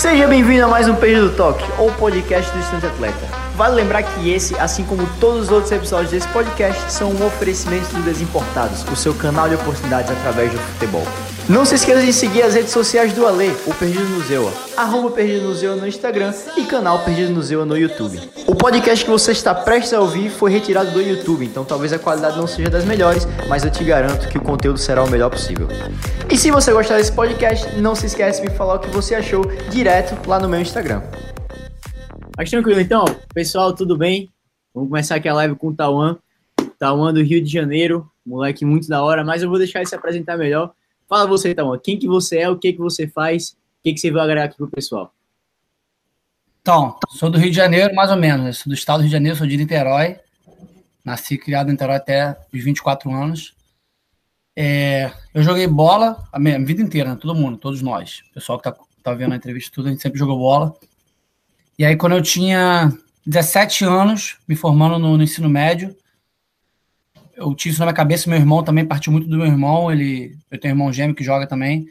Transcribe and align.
Seja 0.00 0.26
bem-vindo 0.26 0.64
a 0.64 0.66
mais 0.66 0.88
um 0.88 0.94
Perdido 0.94 1.36
Toque, 1.36 1.62
ou 1.78 1.92
podcast 1.92 2.50
do 2.52 2.58
Estudante 2.58 2.86
Atleta. 2.86 3.28
Vale 3.54 3.74
lembrar 3.74 4.02
que 4.02 4.30
esse, 4.30 4.58
assim 4.58 4.82
como 4.82 5.06
todos 5.20 5.42
os 5.42 5.50
outros 5.50 5.70
episódios 5.70 6.10
desse 6.10 6.26
podcast, 6.28 6.90
são 6.90 7.10
um 7.10 7.26
oferecimento 7.26 7.92
do 7.92 8.02
Desimportados, 8.02 8.82
o 8.90 8.96
seu 8.96 9.12
canal 9.12 9.46
de 9.46 9.56
oportunidades 9.56 10.10
através 10.10 10.50
do 10.50 10.58
futebol. 10.58 11.04
Não 11.50 11.64
se 11.64 11.74
esqueça 11.74 12.06
de 12.06 12.12
seguir 12.12 12.42
as 12.42 12.54
redes 12.54 12.70
sociais 12.70 13.12
do 13.12 13.26
Ale, 13.26 13.50
o 13.66 13.74
Perdido 13.74 14.04
no 14.04 14.20
Zewa, 14.22 14.52
arroba 14.76 15.10
Perdido 15.10 15.48
no 15.48 15.54
Zewa 15.56 15.74
no 15.74 15.84
Instagram 15.84 16.32
e 16.56 16.64
canal 16.64 17.04
Perdido 17.04 17.32
no 17.32 17.42
Zewa 17.42 17.64
no 17.66 17.76
YouTube. 17.76 18.20
O 18.46 18.54
podcast 18.54 19.04
que 19.04 19.10
você 19.10 19.32
está 19.32 19.52
prestes 19.52 19.92
a 19.92 20.00
ouvir 20.00 20.30
foi 20.30 20.52
retirado 20.52 20.92
do 20.92 21.02
YouTube, 21.02 21.44
então 21.44 21.64
talvez 21.64 21.92
a 21.92 21.98
qualidade 21.98 22.38
não 22.38 22.46
seja 22.46 22.70
das 22.70 22.84
melhores, 22.84 23.26
mas 23.48 23.64
eu 23.64 23.70
te 23.72 23.82
garanto 23.82 24.28
que 24.28 24.38
o 24.38 24.40
conteúdo 24.40 24.78
será 24.78 25.02
o 25.02 25.10
melhor 25.10 25.28
possível. 25.28 25.66
E 26.30 26.36
se 26.36 26.52
você 26.52 26.72
gostar 26.72 26.98
desse 26.98 27.10
podcast, 27.10 27.76
não 27.80 27.96
se 27.96 28.06
esqueça 28.06 28.40
de 28.40 28.48
me 28.48 28.56
falar 28.56 28.76
o 28.76 28.78
que 28.78 28.88
você 28.90 29.16
achou 29.16 29.44
direto 29.72 30.16
lá 30.28 30.38
no 30.38 30.48
meu 30.48 30.60
Instagram. 30.60 31.02
Mas 32.36 32.48
tranquilo, 32.48 32.80
então, 32.80 33.04
pessoal, 33.34 33.74
tudo 33.74 33.98
bem? 33.98 34.30
Vamos 34.72 34.88
começar 34.88 35.16
aqui 35.16 35.28
a 35.28 35.34
live 35.34 35.56
com 35.56 35.66
o 35.70 35.74
Tauan. 35.74 36.16
Tauan 36.78 37.12
do 37.12 37.20
Rio 37.20 37.42
de 37.42 37.52
Janeiro, 37.52 38.08
moleque 38.24 38.64
muito 38.64 38.86
da 38.86 39.02
hora, 39.02 39.24
mas 39.24 39.42
eu 39.42 39.48
vou 39.48 39.58
deixar 39.58 39.80
ele 39.80 39.88
se 39.88 39.96
apresentar 39.96 40.38
melhor. 40.38 40.70
Fala 41.10 41.26
você, 41.26 41.52
Tauan, 41.52 41.76
quem 41.76 41.98
que 41.98 42.06
você 42.06 42.38
é, 42.38 42.48
o 42.48 42.56
que 42.56 42.72
que 42.72 42.78
você 42.78 43.08
faz, 43.08 43.50
o 43.50 43.82
que 43.82 43.94
que 43.94 43.98
você 43.98 44.12
vai 44.12 44.22
agregar 44.22 44.44
aqui 44.44 44.56
pro 44.56 44.68
pessoal? 44.68 45.12
Então, 46.62 46.96
sou 47.08 47.28
do 47.28 47.36
Rio 47.36 47.50
de 47.50 47.56
Janeiro, 47.56 47.92
mais 47.96 48.12
ou 48.12 48.16
menos. 48.16 48.46
né? 48.46 48.52
Sou 48.52 48.70
do 48.70 48.74
estado 48.74 48.98
do 48.98 49.00
Rio 49.00 49.08
de 49.08 49.12
Janeiro, 49.14 49.36
sou 49.36 49.44
de 49.44 49.56
Niterói. 49.56 50.20
Nasci 51.04 51.36
criado 51.36 51.66
em 51.66 51.72
Niterói 51.72 51.96
até 51.96 52.38
os 52.54 52.62
24 52.62 53.12
anos. 53.12 53.56
É, 54.54 55.10
eu 55.34 55.42
joguei 55.42 55.66
bola 55.66 56.22
a 56.32 56.38
minha 56.38 56.64
vida 56.64 56.80
inteira, 56.80 57.10
né? 57.10 57.18
todo 57.20 57.34
mundo, 57.34 57.58
todos 57.58 57.82
nós. 57.82 58.22
O 58.30 58.34
pessoal 58.34 58.58
que 58.58 58.70
tá, 58.70 58.76
tá 59.02 59.12
vendo 59.12 59.32
a 59.32 59.36
entrevista, 59.36 59.72
tudo, 59.74 59.88
a 59.88 59.90
gente 59.90 60.02
sempre 60.02 60.18
jogou 60.18 60.38
bola. 60.38 60.76
E 61.76 61.84
aí, 61.84 61.96
quando 61.96 62.12
eu 62.12 62.22
tinha 62.22 62.96
17 63.26 63.84
anos, 63.84 64.36
me 64.46 64.54
formando 64.54 64.96
no, 64.96 65.16
no 65.16 65.24
ensino 65.24 65.48
médio, 65.48 65.92
eu 67.40 67.54
tinha 67.54 67.72
isso 67.72 67.80
na 67.80 67.86
minha 67.86 67.94
cabeça. 67.94 68.28
Meu 68.28 68.38
irmão 68.38 68.62
também 68.62 68.84
partiu 68.84 69.12
muito 69.12 69.26
do 69.28 69.38
meu 69.38 69.46
irmão. 69.46 69.90
Ele, 69.90 70.36
eu 70.50 70.60
tenho 70.60 70.74
um 70.74 70.76
irmão 70.76 70.92
gêmeo 70.92 71.14
que 71.14 71.24
joga 71.24 71.46
também. 71.46 71.88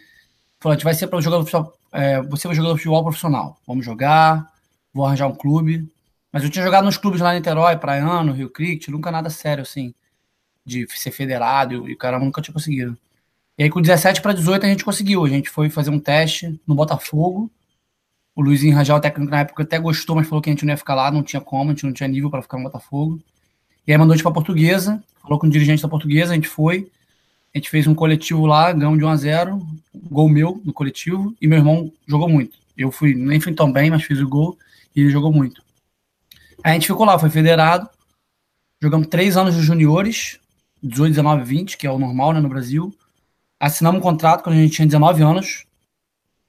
Falou: 0.59 0.77
vai 0.83 0.93
ser 0.93 1.07
para 1.07 1.19
jogador 1.21 1.43
futebol, 1.43 1.73
é, 1.91 2.21
você 2.21 2.47
vai 2.47 2.55
jogar 2.55 2.71
futebol 2.71 3.03
profissional. 3.03 3.57
Vamos 3.67 3.85
jogar, 3.85 4.47
vou 4.93 5.05
arranjar 5.05 5.27
um 5.27 5.35
clube. 5.35 5.89
Mas 6.31 6.43
eu 6.43 6.49
tinha 6.49 6.63
jogado 6.63 6.85
nos 6.85 6.97
clubes 6.97 7.21
lá 7.21 7.33
em 7.33 7.37
Niterói, 7.37 7.77
Praiano, 7.77 8.33
Rio 8.33 8.49
Cricket, 8.49 8.89
nunca 8.89 9.11
nada 9.11 9.31
sério 9.31 9.63
assim, 9.63 9.95
de 10.63 10.87
ser 10.89 11.11
federado 11.11 11.89
e 11.89 11.93
o 11.93 11.97
cara 11.97 12.19
nunca 12.19 12.41
tinha 12.41 12.53
conseguido. 12.53 12.95
E 13.57 13.63
aí 13.63 13.69
com 13.69 13.81
17 13.81 14.21
para 14.21 14.33
18 14.33 14.65
a 14.65 14.69
gente 14.69 14.85
conseguiu. 14.85 15.25
A 15.25 15.29
gente 15.29 15.49
foi 15.49 15.69
fazer 15.69 15.89
um 15.89 15.99
teste 15.99 16.59
no 16.67 16.75
Botafogo. 16.75 17.51
O 18.35 18.41
Luizinho 18.41 18.75
Rajal, 18.75 18.99
o 18.99 19.01
técnico 19.01 19.31
na 19.31 19.41
época, 19.41 19.63
até 19.63 19.79
gostou, 19.79 20.15
mas 20.15 20.27
falou 20.27 20.41
que 20.41 20.49
a 20.49 20.53
gente 20.53 20.65
não 20.65 20.71
ia 20.71 20.77
ficar 20.77 20.95
lá, 20.95 21.11
não 21.11 21.23
tinha 21.23 21.41
como, 21.41 21.71
a 21.71 21.73
gente 21.73 21.85
não 21.85 21.91
tinha 21.91 22.07
nível 22.07 22.29
para 22.29 22.41
ficar 22.41 22.57
no 22.57 22.63
Botafogo. 22.63 23.19
E 23.85 23.91
aí 23.91 23.97
mandou 23.97 24.13
a 24.13 24.15
gente 24.15 24.23
para 24.23 24.31
Portuguesa, 24.31 25.03
falou 25.21 25.39
com 25.39 25.47
o 25.47 25.49
dirigente 25.49 25.81
da 25.81 25.89
Portuguesa, 25.89 26.31
a 26.31 26.35
gente 26.35 26.47
foi. 26.47 26.89
A 27.53 27.57
gente 27.57 27.69
fez 27.69 27.87
um 27.87 27.95
coletivo 27.95 28.45
lá, 28.45 28.71
ganhamos 28.71 28.99
de 28.99 29.05
1 29.05 29.09
a 29.09 29.15
0 29.15 29.67
gol 29.93 30.29
meu 30.29 30.61
no 30.63 30.71
coletivo, 30.71 31.35
e 31.41 31.47
meu 31.47 31.57
irmão 31.57 31.91
jogou 32.07 32.29
muito. 32.29 32.57
Eu 32.77 32.91
fui, 32.91 33.13
nem 33.13 33.39
fui 33.39 33.53
tão 33.53 33.71
bem, 33.71 33.89
mas 33.89 34.03
fiz 34.03 34.19
o 34.19 34.27
gol, 34.27 34.57
e 34.95 35.01
ele 35.01 35.09
jogou 35.09 35.31
muito. 35.31 35.61
Aí 36.63 36.71
a 36.71 36.73
gente 36.73 36.87
ficou 36.87 37.05
lá, 37.05 37.17
foi 37.17 37.29
federado, 37.29 37.89
jogamos 38.81 39.07
três 39.07 39.35
anos 39.35 39.55
de 39.55 39.61
juniores, 39.61 40.39
18, 40.81 41.09
19, 41.09 41.43
20, 41.43 41.77
que 41.77 41.87
é 41.87 41.91
o 41.91 41.99
normal 41.99 42.33
né, 42.33 42.39
no 42.39 42.49
Brasil. 42.49 42.95
Assinamos 43.59 43.99
um 43.99 44.01
contrato 44.01 44.43
quando 44.43 44.55
a 44.55 44.61
gente 44.61 44.75
tinha 44.75 44.85
19 44.85 45.21
anos, 45.21 45.65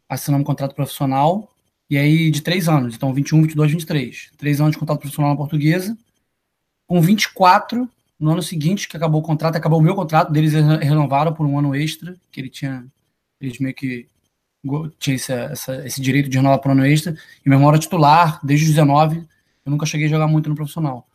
assinamos 0.09 0.43
um 0.43 0.47
contrato 0.47 0.75
profissional, 0.75 1.51
e 1.89 1.99
aí 1.99 2.31
de 2.31 2.41
três 2.41 2.69
anos, 2.69 2.95
então 2.95 3.13
21, 3.13 3.43
22, 3.43 3.73
23. 3.73 4.31
Três 4.39 4.61
anos 4.61 4.73
de 4.73 4.79
contrato 4.79 5.01
profissional 5.01 5.33
na 5.33 5.37
portuguesa. 5.37 5.97
Com 6.91 7.01
24, 7.01 7.89
no 8.19 8.33
ano 8.33 8.43
seguinte, 8.43 8.89
que 8.89 8.97
acabou 8.97 9.21
o 9.21 9.25
contrato, 9.25 9.55
acabou 9.55 9.79
o 9.79 9.83
meu 9.83 9.95
contrato, 9.95 10.33
deles 10.33 10.53
renovaram 10.53 11.33
por 11.33 11.47
um 11.47 11.57
ano 11.57 11.73
extra, 11.73 12.17
que 12.33 12.41
ele 12.41 12.49
tinha, 12.51 12.85
eles 13.41 13.61
meio 13.61 13.73
que 13.73 14.09
tinha 14.99 15.15
esse, 15.15 15.33
essa- 15.33 15.87
esse 15.87 16.01
direito 16.01 16.29
de 16.29 16.37
renovar 16.37 16.59
por 16.59 16.69
um 16.71 16.73
ano 16.73 16.85
extra, 16.85 17.13
e 17.47 17.49
meu 17.49 17.57
irmão 17.59 17.71
era 17.71 17.79
titular 17.79 18.41
desde 18.45 18.65
os 18.65 18.73
19, 18.73 19.19
eu 19.65 19.71
nunca 19.71 19.87
cheguei 19.87 20.09
a 20.09 20.11
jogar 20.11 20.27
muito 20.27 20.49
no 20.49 20.57
profissional. 20.57 21.07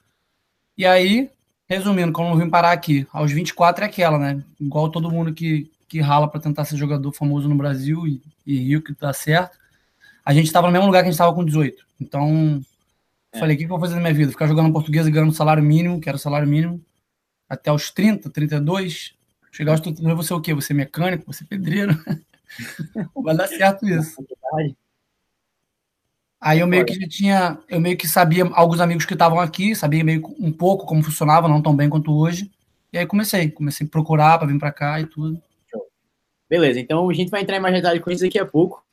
E 0.77 0.85
aí, 0.85 1.29
resumindo, 1.67 2.13
como 2.13 2.29
eu 2.29 2.37
vim 2.37 2.49
parar 2.49 2.71
aqui, 2.71 3.05
aos 3.11 3.33
24 3.33 3.83
é 3.83 3.87
aquela, 3.87 4.17
né? 4.17 4.41
Igual 4.57 4.87
todo 4.89 5.11
mundo 5.11 5.33
que, 5.33 5.69
que 5.89 5.99
rala 5.99 6.29
para 6.29 6.39
tentar 6.39 6.63
ser 6.63 6.77
jogador 6.77 7.11
famoso 7.11 7.49
no 7.49 7.55
Brasil 7.55 8.07
e, 8.07 8.21
e 8.47 8.59
Rio, 8.59 8.81
que 8.81 8.93
dá 8.93 9.11
certo. 9.11 9.57
A 10.23 10.33
gente 10.33 10.45
estava 10.45 10.67
no 10.67 10.71
mesmo 10.71 10.85
lugar 10.85 10.99
que 10.99 11.09
a 11.09 11.11
gente 11.11 11.15
estava 11.15 11.35
com 11.35 11.43
18. 11.43 11.85
Então, 11.99 12.63
É. 13.35 13.39
falei, 13.39 13.55
o 13.55 13.59
que, 13.59 13.65
que 13.65 13.71
eu 13.71 13.77
vou 13.77 13.79
fazer 13.79 13.95
na 13.95 14.01
minha 14.01 14.13
vida? 14.13 14.31
Ficar 14.31 14.47
jogando 14.47 14.71
português 14.71 15.05
e 15.05 15.11
ganhando 15.11 15.33
salário 15.33 15.63
mínimo, 15.63 15.99
que 15.99 16.09
era 16.09 16.15
o 16.15 16.19
salário 16.19 16.47
mínimo, 16.47 16.83
até 17.49 17.71
os 17.71 17.91
30, 17.91 18.29
32. 18.29 19.13
Chegar 19.51 19.71
aos 19.71 19.81
32, 19.81 20.09
eu 20.09 20.15
vou 20.15 20.23
ser 20.23 20.33
o 20.33 20.41
quê? 20.41 20.53
Vou 20.53 20.61
ser 20.61 20.73
mecânico? 20.73 21.25
Vou 21.25 21.33
ser 21.33 21.45
pedreiro? 21.45 21.93
Vai 23.15 23.35
dar 23.35 23.47
certo 23.47 23.87
isso. 23.87 24.23
Aí 26.39 26.59
eu 26.59 26.67
meio 26.67 26.85
que 26.85 26.93
já 26.93 27.07
tinha, 27.07 27.59
eu 27.69 27.79
meio 27.79 27.97
que 27.97 28.07
sabia 28.07 28.45
alguns 28.53 28.79
amigos 28.79 29.05
que 29.05 29.13
estavam 29.13 29.39
aqui, 29.39 29.73
sabia 29.75 30.03
meio 30.03 30.21
um 30.39 30.51
pouco 30.51 30.85
como 30.85 31.01
funcionava, 31.01 31.47
não 31.47 31.61
tão 31.61 31.75
bem 31.75 31.89
quanto 31.89 32.13
hoje. 32.13 32.51
E 32.91 32.97
aí 32.97 33.05
comecei, 33.05 33.49
comecei 33.49 33.87
a 33.87 33.89
procurar 33.89 34.37
para 34.37 34.47
vir 34.47 34.59
para 34.59 34.71
cá 34.71 34.99
e 35.01 35.05
tudo. 35.05 35.41
Beleza, 36.49 36.79
então 36.79 37.09
a 37.09 37.13
gente 37.13 37.31
vai 37.31 37.41
entrar 37.41 37.57
em 37.57 37.59
mais 37.59 37.73
detalhes 37.73 38.01
com 38.01 38.11
isso 38.11 38.23
daqui 38.23 38.37
a 38.37 38.45
pouco. 38.45 38.85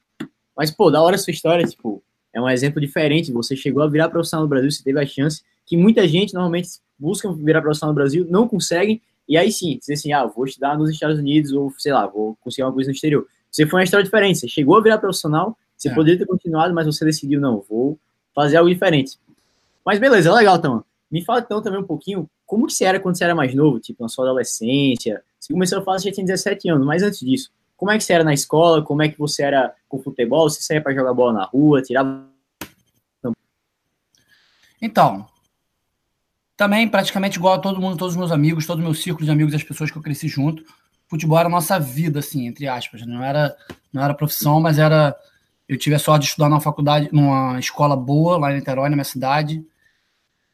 Mas, 0.56 0.70
pô, 0.70 0.90
da 0.90 1.02
hora 1.02 1.16
a 1.16 1.18
sua 1.18 1.30
história, 1.30 1.66
tipo, 1.66 2.02
é 2.32 2.40
um 2.40 2.48
exemplo 2.48 2.80
diferente. 2.80 3.32
Você 3.32 3.54
chegou 3.56 3.82
a 3.82 3.88
virar 3.88 4.08
profissional 4.08 4.44
no 4.44 4.48
Brasil, 4.48 4.70
você 4.70 4.82
teve 4.82 5.00
a 5.00 5.06
chance, 5.06 5.42
que 5.66 5.76
muita 5.76 6.06
gente 6.08 6.34
normalmente 6.34 6.68
busca 6.98 7.30
virar 7.32 7.62
profissional 7.62 7.92
no 7.92 7.96
Brasil, 7.96 8.26
não 8.28 8.46
conseguem, 8.48 9.00
e 9.28 9.36
aí 9.36 9.50
sim, 9.52 9.78
dizer 9.78 9.94
assim, 9.94 10.12
ah, 10.12 10.24
vou 10.26 10.44
estudar 10.44 10.76
nos 10.78 10.90
Estados 10.90 11.18
Unidos, 11.18 11.52
ou 11.52 11.72
sei 11.78 11.92
lá, 11.92 12.06
vou 12.06 12.36
conseguir 12.40 12.64
uma 12.64 12.72
coisa 12.72 12.90
no 12.90 12.94
exterior. 12.94 13.26
Você 13.50 13.66
foi 13.66 13.80
uma 13.80 13.84
história 13.84 14.04
diferente, 14.04 14.38
você 14.38 14.48
chegou 14.48 14.76
a 14.76 14.80
virar 14.82 14.98
profissional, 14.98 15.56
você 15.76 15.88
É. 15.88 15.94
poderia 15.94 16.18
ter 16.18 16.26
continuado, 16.26 16.72
mas 16.74 16.86
você 16.86 17.04
decidiu, 17.04 17.40
não, 17.40 17.64
vou 17.68 17.98
fazer 18.34 18.56
algo 18.56 18.70
diferente. 18.70 19.18
Mas 19.84 19.98
beleza, 19.98 20.32
legal, 20.32 20.56
então. 20.56 20.84
Me 21.10 21.24
fala 21.24 21.40
então 21.40 21.60
também 21.60 21.80
um 21.80 21.84
pouquinho, 21.84 22.28
como 22.46 22.66
que 22.66 22.72
você 22.72 22.84
era 22.84 22.98
quando 22.98 23.16
você 23.16 23.24
era 23.24 23.34
mais 23.34 23.54
novo, 23.54 23.78
tipo, 23.78 24.02
na 24.02 24.08
sua 24.08 24.24
adolescência? 24.24 25.22
Você 25.38 25.52
começou 25.52 25.78
a 25.78 25.82
falar 25.82 25.98
você 25.98 26.08
já 26.08 26.14
tinha 26.14 26.26
17 26.26 26.68
anos, 26.70 26.86
mas 26.86 27.02
antes 27.02 27.20
disso, 27.20 27.50
como 27.82 27.90
é 27.90 27.98
que 27.98 28.04
você 28.04 28.12
era 28.12 28.22
na 28.22 28.32
escola? 28.32 28.80
Como 28.80 29.02
é 29.02 29.08
que 29.08 29.18
você 29.18 29.42
era 29.42 29.74
com 29.88 30.00
futebol? 30.00 30.48
Você 30.48 30.62
saía 30.62 30.80
para 30.80 30.94
jogar 30.94 31.12
bola 31.12 31.32
na 31.32 31.44
rua, 31.46 31.82
tirava 31.82 32.28
Então, 34.80 35.26
também 36.56 36.86
praticamente 36.86 37.38
igual 37.38 37.54
a 37.54 37.58
todo 37.58 37.80
mundo, 37.80 37.96
todos 37.96 38.14
os 38.14 38.16
meus 38.16 38.30
amigos, 38.30 38.68
todo 38.68 38.78
o 38.78 38.82
meu 38.82 38.94
círculo 38.94 39.24
de 39.24 39.32
amigos, 39.32 39.52
as 39.52 39.64
pessoas 39.64 39.90
que 39.90 39.98
eu 39.98 40.02
cresci 40.02 40.28
junto. 40.28 40.64
Futebol 41.08 41.36
era 41.36 41.48
a 41.48 41.50
nossa 41.50 41.76
vida, 41.80 42.20
assim, 42.20 42.46
entre 42.46 42.68
aspas. 42.68 43.04
Não 43.04 43.20
era, 43.20 43.52
não 43.92 44.00
era 44.00 44.14
profissão, 44.14 44.60
mas 44.60 44.78
era. 44.78 45.12
Eu 45.68 45.76
tive 45.76 45.96
a 45.96 45.98
sorte 45.98 46.22
de 46.22 46.28
estudar 46.28 46.48
numa 46.48 46.60
faculdade, 46.60 47.08
numa 47.10 47.58
escola 47.58 47.96
boa, 47.96 48.38
lá 48.38 48.52
em 48.52 48.58
Niterói, 48.58 48.90
na 48.90 48.94
minha 48.94 49.02
cidade. 49.02 49.66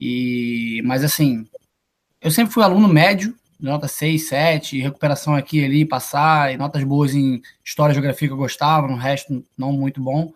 E, 0.01 0.81
mas 0.83 1.05
assim, 1.05 1.47
eu 2.23 2.31
sempre 2.31 2.55
fui 2.55 2.63
aluno 2.63 2.89
médio, 2.89 3.38
nota 3.61 3.89
6, 3.89 4.29
7, 4.29 4.81
recuperação 4.81 5.35
aqui 5.35 5.61
e 5.61 5.65
ali, 5.65 5.85
passar, 5.85 6.53
e 6.53 6.57
notas 6.57 6.85
boas 6.85 7.15
em 7.15 7.43
história 7.65 7.93
e 7.93 7.95
geografia 7.95 8.29
que 8.29 8.35
eu 8.35 8.39
gostava, 8.39 8.87
no 8.87 8.97
resto 8.97 9.45
não 9.57 9.73
muito 9.73 10.01
bom. 10.01 10.33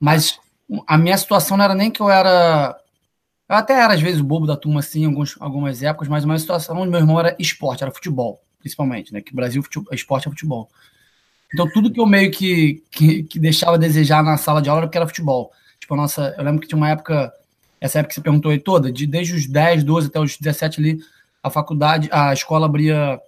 Mas 0.00 0.38
a 0.86 0.98
minha 0.98 1.16
situação 1.16 1.56
não 1.56 1.64
era 1.64 1.74
nem 1.74 1.90
que 1.90 2.00
eu 2.00 2.10
era. 2.10 2.76
Eu 3.48 3.56
até 3.56 3.74
era, 3.74 3.94
às 3.94 4.00
vezes, 4.00 4.20
o 4.20 4.24
bobo 4.24 4.46
da 4.46 4.56
turma, 4.56 4.80
assim, 4.80 5.02
em 5.02 5.06
alguns, 5.06 5.36
algumas 5.40 5.82
épocas, 5.82 6.08
mas 6.08 6.24
a 6.24 6.26
minha 6.26 6.38
situação 6.38 6.84
do 6.84 6.90
meu 6.90 7.00
irmão 7.00 7.20
era 7.20 7.36
esporte, 7.38 7.82
era 7.84 7.92
futebol, 7.92 8.42
principalmente, 8.58 9.12
né? 9.12 9.20
Que 9.20 9.34
Brasil, 9.34 9.62
futebol, 9.62 9.94
esporte 9.94 10.26
é 10.26 10.30
futebol. 10.30 10.68
Então, 11.54 11.70
tudo 11.70 11.92
que 11.92 12.00
eu 12.00 12.06
meio 12.06 12.30
que, 12.32 12.82
que, 12.90 13.22
que 13.22 13.38
deixava 13.38 13.76
a 13.76 13.78
desejar 13.78 14.22
na 14.24 14.36
sala 14.36 14.60
de 14.60 14.68
aula 14.68 14.80
era 14.80 14.86
porque 14.88 14.98
era 14.98 15.06
futebol. 15.06 15.52
Tipo, 15.78 15.94
nossa. 15.94 16.34
Eu 16.36 16.44
lembro 16.44 16.60
que 16.60 16.66
tinha 16.66 16.76
uma 16.76 16.90
época, 16.90 17.32
essa 17.80 18.00
época 18.00 18.08
que 18.08 18.14
você 18.16 18.20
perguntou 18.20 18.50
aí 18.50 18.58
toda, 18.58 18.90
de, 18.90 19.06
desde 19.06 19.34
os 19.34 19.46
10, 19.46 19.84
12 19.84 20.08
até 20.08 20.18
os 20.18 20.36
17 20.36 20.80
ali, 20.80 20.98
a 21.46 21.50
faculdade, 21.50 22.08
a 22.12 22.32
escola 22.32 22.66
abria 22.66 23.20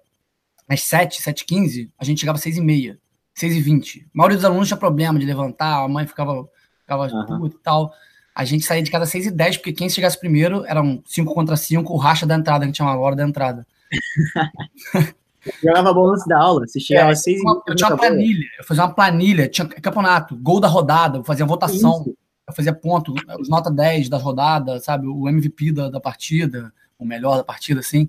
às 0.68 0.82
7, 0.82 1.22
7 1.22 1.44
15 1.44 1.90
a 1.98 2.04
gente 2.04 2.20
chegava 2.20 2.36
às 2.36 2.42
6 2.42 2.58
e 2.58 2.60
meia, 2.60 2.98
6 3.34 3.54
e 3.56 3.60
20 3.60 4.00
A 4.00 4.10
maioria 4.12 4.36
dos 4.36 4.44
alunos 4.44 4.68
tinha 4.68 4.76
problema 4.76 5.18
de 5.18 5.24
levantar, 5.24 5.84
a 5.84 5.88
mãe 5.88 6.06
ficava, 6.06 6.46
ficava 6.80 7.06
Aham. 7.06 7.38
puta 7.38 7.56
e 7.56 7.60
tal. 7.60 7.92
A 8.34 8.44
gente 8.44 8.64
saía 8.64 8.82
de 8.82 8.90
casa 8.90 9.04
às 9.04 9.10
6 9.10 9.26
e 9.26 9.30
10 9.30 9.56
porque 9.58 9.72
quem 9.72 9.88
chegasse 9.88 10.18
primeiro 10.18 10.64
eram 10.66 11.02
5 11.06 11.32
contra 11.32 11.56
5, 11.56 11.92
o 11.92 11.96
racha 11.96 12.26
da 12.26 12.34
entrada, 12.34 12.60
que 12.60 12.64
a 12.64 12.66
gente 12.68 12.76
chamava 12.78 12.98
a 12.98 13.00
hora 13.00 13.16
da 13.16 13.24
entrada. 13.24 13.66
jogava 15.62 15.92
bola 15.94 16.12
antes 16.12 16.26
da 16.26 16.38
aula. 16.38 16.66
Você 16.66 16.80
chegava 16.80 17.10
É, 17.10 17.12
às 17.12 17.22
seis 17.22 17.40
e 17.40 17.44
Eu 17.66 17.74
tinha 17.74 17.88
uma 17.90 17.96
planilha, 17.96 18.46
eu 18.58 18.64
fazia 18.64 18.84
uma 18.84 18.94
planilha, 18.94 19.48
tinha 19.48 19.66
campeonato, 19.66 20.36
gol 20.36 20.60
da 20.60 20.68
rodada, 20.68 21.18
eu 21.18 21.24
fazia 21.24 21.46
votação, 21.46 22.00
Isso. 22.02 22.16
eu 22.48 22.54
fazia 22.54 22.72
ponto, 22.72 23.14
os 23.40 23.48
nota 23.48 23.70
10 23.70 24.08
da 24.08 24.18
rodada, 24.18 24.80
sabe? 24.80 25.06
O 25.06 25.28
MVP 25.28 25.72
da, 25.72 25.88
da 25.88 26.00
partida, 26.00 26.72
o 26.98 27.04
melhor 27.04 27.36
da 27.36 27.44
partida, 27.44 27.80
assim. 27.80 28.08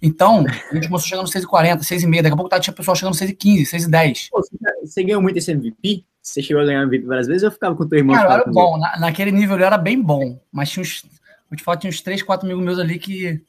Então, 0.00 0.44
a 0.70 0.74
gente 0.74 0.88
começou 0.88 1.08
chegando 1.08 1.24
às 1.24 1.30
6h40, 1.30 1.78
6h30, 1.82 2.22
daqui 2.22 2.32
a 2.32 2.36
pouco 2.36 2.48
tá, 2.48 2.58
tinha 2.58 2.74
pessoal 2.74 2.96
chegando 2.96 3.12
às 3.14 3.20
6h15, 3.20 3.66
6h10. 3.66 4.28
Pô, 4.30 4.40
você- 4.42 4.56
Você 4.84 5.04
ganhou 5.04 5.22
muito 5.22 5.36
esse 5.38 5.50
MVP? 5.52 6.04
Você 6.20 6.42
chegou 6.42 6.62
a 6.62 6.66
ganhar 6.66 6.84
VIP 6.88 7.06
várias 7.06 7.26
vezes 7.26 7.42
ou 7.42 7.48
eu 7.48 7.52
ficava 7.52 7.74
com 7.74 7.82
o 7.84 7.88
teu 7.88 7.98
irmão? 7.98 8.14
Cara, 8.16 8.34
era 8.34 8.44
bom. 8.50 8.78
Na, 8.78 8.98
naquele 8.98 9.30
nível 9.32 9.58
eu 9.58 9.64
era 9.66 9.78
bem 9.78 10.00
bom. 10.00 10.40
Mas 10.52 10.70
tinha 10.70 10.82
uns. 10.82 11.04
Vou 11.48 11.56
te 11.56 11.62
falar, 11.62 11.76
tinha 11.78 11.88
uns 11.90 12.00
3, 12.00 12.22
4 12.22 12.46
amigos 12.46 12.64
meus 12.64 12.78
ali 12.78 12.98
que. 12.98 13.40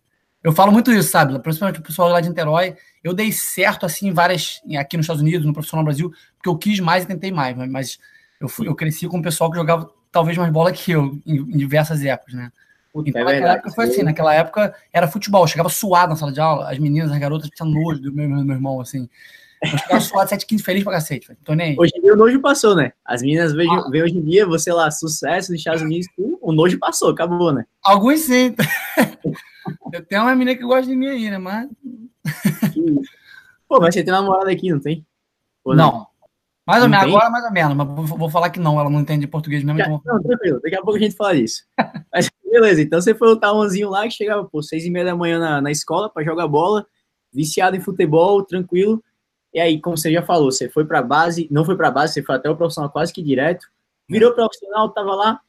Eu 0.43 0.51
falo 0.51 0.71
muito 0.71 0.91
isso, 0.91 1.09
sabe? 1.09 1.37
Principalmente 1.39 1.79
o 1.79 1.83
pessoal 1.83 2.09
lá 2.09 2.19
de 2.19 2.29
Niterói. 2.29 2.75
Eu 3.03 3.13
dei 3.13 3.31
certo, 3.31 3.85
assim, 3.85 4.09
em 4.09 4.11
várias. 4.13 4.61
Aqui 4.77 4.97
nos 4.97 5.05
Estados 5.05 5.21
Unidos, 5.21 5.45
no 5.45 5.53
Profissional 5.53 5.83
Brasil, 5.85 6.11
porque 6.35 6.49
eu 6.49 6.57
quis 6.57 6.79
mais 6.79 7.03
e 7.03 7.07
tentei 7.07 7.31
mais. 7.31 7.55
Mas- 7.57 7.69
Mas 7.69 7.99
eu, 8.41 8.47
fui, 8.49 8.67
eu 8.67 8.75
cresci 8.75 9.07
com 9.07 9.17
um 9.17 9.21
pessoal 9.21 9.49
que 9.51 9.57
jogava 9.57 9.89
talvez 10.11 10.37
mais 10.37 10.51
bola 10.51 10.71
que 10.71 10.91
eu, 10.91 11.19
em, 11.25 11.35
em 11.37 11.57
diversas 11.57 12.03
épocas, 12.03 12.33
né? 12.35 12.51
Então, 12.95 13.21
é 13.21 13.25
naquela 13.25 13.53
época 13.53 13.71
foi 13.71 13.85
assim, 13.85 14.03
naquela 14.03 14.33
época 14.35 14.75
era 14.91 15.07
futebol, 15.07 15.47
chegava 15.47 15.69
suado 15.69 16.09
na 16.11 16.15
sala 16.15 16.31
de 16.31 16.39
aula, 16.39 16.71
as 16.71 16.77
meninas, 16.77 17.11
as 17.11 17.17
garotas 17.17 17.49
tinham 17.49 17.69
nojo 17.71 17.99
do 18.01 18.13
meu, 18.13 18.29
meu, 18.29 18.43
meu 18.45 18.55
irmão, 18.55 18.79
assim. 18.79 19.09
Eu 19.61 19.77
chegava 19.77 19.99
suado, 20.01 20.29
7, 20.29 20.45
15, 20.45 20.63
feliz 20.63 20.83
pra 20.83 20.93
cacete. 20.93 21.35
Tô 21.43 21.53
nem 21.53 21.71
aí. 21.71 21.75
Hoje 21.79 21.91
em 21.95 22.01
dia 22.01 22.13
o 22.13 22.17
nojo 22.17 22.39
passou, 22.39 22.75
né? 22.75 22.91
As 23.05 23.21
meninas 23.21 23.53
veem, 23.53 23.69
Ah. 23.69 23.89
veem 23.89 24.03
hoje 24.03 24.17
em 24.17 24.21
dia, 24.23 24.45
você 24.45 24.71
lá, 24.71 24.91
sucesso 24.91 25.51
nos 25.51 25.59
Estados 25.59 25.81
Unidos, 25.81 26.07
o 26.17 26.51
nojo 26.51 26.77
passou, 26.77 27.09
acabou, 27.09 27.51
né? 27.51 27.65
Alguns 27.83 28.19
sim. 28.21 28.53
eu 29.93 30.05
tenho 30.05 30.21
uma 30.21 30.35
menina 30.35 30.55
que 30.57 30.63
gosta 30.63 30.85
de 30.85 30.95
mim 30.95 31.07
aí, 31.07 31.29
né? 31.31 31.37
Mas. 31.37 31.67
Pô, 33.67 33.79
mas 33.79 33.93
você 33.95 34.03
tem 34.03 34.13
namorada 34.13 34.51
aqui, 34.51 34.71
não 34.71 34.79
tem? 34.79 35.05
Ou 35.63 35.75
Não. 35.75 36.07
Mais 36.65 36.81
ou 36.81 36.87
Não 36.87 36.97
menos, 36.97 37.13
agora 37.13 37.29
mais 37.29 37.43
ou 37.43 37.51
menos, 37.51 37.75
mas 37.75 37.87
vou, 37.87 38.05
vou 38.17 38.29
falar 38.29 38.49
que 38.49 38.57
não, 38.59 38.79
ela 38.79 38.89
não 38.89 39.01
entende 39.01 39.27
português 39.27 39.63
mesmo. 39.65 39.79
Já- 39.79 39.85
Então... 39.85 40.01
Não, 40.05 40.21
tranquilo, 40.23 40.61
daqui 40.61 40.75
a 40.75 40.81
pouco 40.81 40.95
a 40.95 40.99
gente 40.99 41.13
fala 41.15 41.35
disso. 41.35 41.63
Mas 42.13 42.29
beleza, 42.53 42.81
então 42.83 43.01
você 43.01 43.15
foi 43.15 43.29
o 43.29 43.35
Taonzinho 43.35 43.89
lá 43.89 44.03
que 44.03 44.11
chegava, 44.11 44.43
pô, 44.43 44.61
seis 44.61 44.85
e 44.85 44.91
meia 44.91 45.05
da 45.05 45.15
manhã 45.15 45.39
na, 45.39 45.59
na 45.59 45.71
escola 45.71 46.07
pra 46.07 46.23
jogar 46.23 46.47
bola, 46.47 46.85
viciado 47.33 47.75
em 47.75 47.81
futebol, 47.81 48.43
tranquilo. 48.43 49.03
E 49.51 49.59
aí, 49.59 49.81
como 49.81 49.97
você 49.97 50.11
já 50.11 50.21
falou, 50.21 50.51
você 50.51 50.69
foi 50.69 50.85
pra 50.85 51.01
base, 51.01 51.47
não 51.49 51.65
foi 51.65 51.75
pra 51.75 51.89
base, 51.89 52.13
você 52.13 52.21
foi 52.21 52.35
até 52.35 52.49
o 52.49 52.55
profissional 52.55 52.91
quase 52.91 53.11
que 53.11 53.23
direto, 53.23 53.65
virou 54.07 54.33
profissional, 54.33 54.89
tava 54.89 55.15
lá, 55.15 55.39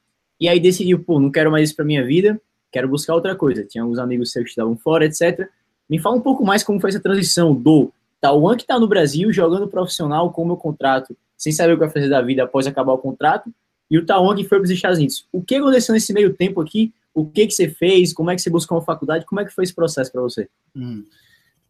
e 0.41 0.49
aí 0.49 0.59
decidiu, 0.59 0.99
pô, 1.05 1.21
não 1.21 1.31
quero 1.31 1.51
mais 1.51 1.69
isso 1.69 1.77
pra 1.77 1.85
minha 1.85 2.05
vida, 2.05 2.41
quero 2.73 2.89
buscar 2.89 3.15
outra 3.15 3.37
coisa. 3.37 3.65
Tinha 3.65 3.83
alguns 3.83 3.99
amigos 3.99 4.33
seus 4.33 4.45
que 4.45 4.51
estavam 4.51 4.77
fora, 4.77 5.05
etc. 5.05 5.47
Me 5.89 5.99
fala 5.99 6.17
um 6.17 6.21
pouco 6.21 6.43
mais 6.43 6.63
como 6.65 6.81
foi 6.81 6.89
essa 6.89 7.01
transição 7.01 7.55
do 7.55 7.93
Tauan 8.19 8.57
que 8.57 8.67
tá 8.67 8.79
no 8.79 8.89
Brasil, 8.89 9.31
jogando 9.31 9.69
profissional 9.69 10.33
com 10.33 10.43
o 10.43 10.47
meu 10.47 10.57
contrato, 10.57 11.15
sem 11.37 11.53
saber 11.53 11.75
o 11.75 11.77
que 11.77 11.85
vai 11.85 11.91
fazer 11.91 12.09
da 12.09 12.23
vida 12.23 12.45
após 12.45 12.67
acabar 12.67 12.95
o 12.95 12.99
contrato, 12.99 13.53
e 13.91 13.99
o 13.99 14.05
que 14.05 14.45
foi 14.45 14.59
para 14.59 14.65
os 14.65 14.71
Estados 14.71 14.99
Unidos. 14.99 15.27
O 15.33 15.43
que 15.43 15.57
aconteceu 15.57 15.93
nesse 15.93 16.13
meio 16.13 16.33
tempo 16.35 16.61
aqui? 16.61 16.93
O 17.13 17.25
que 17.25 17.47
que 17.47 17.53
você 17.53 17.69
fez? 17.69 18.13
Como 18.13 18.31
é 18.31 18.35
que 18.35 18.43
você 18.43 18.51
buscou 18.51 18.79
uma 18.79 18.85
faculdade? 18.85 19.25
Como 19.25 19.41
é 19.41 19.45
que 19.45 19.53
foi 19.53 19.65
esse 19.65 19.75
processo 19.75 20.11
para 20.11 20.21
você? 20.21 20.49
Hum. 20.75 21.05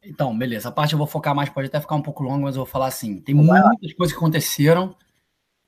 Então, 0.02 0.36
beleza. 0.36 0.68
A 0.68 0.72
parte 0.72 0.92
eu 0.92 0.98
vou 0.98 1.06
focar 1.06 1.34
mais, 1.34 1.48
pode 1.48 1.68
até 1.68 1.80
ficar 1.80 1.94
um 1.94 2.02
pouco 2.02 2.22
longa, 2.22 2.44
mas 2.44 2.56
eu 2.56 2.64
vou 2.64 2.70
falar 2.70 2.86
assim. 2.86 3.20
Tem 3.20 3.34
Vai 3.34 3.60
lá. 3.60 3.68
muitas 3.68 3.92
coisas 3.94 4.12
que 4.12 4.18
aconteceram 4.18 4.94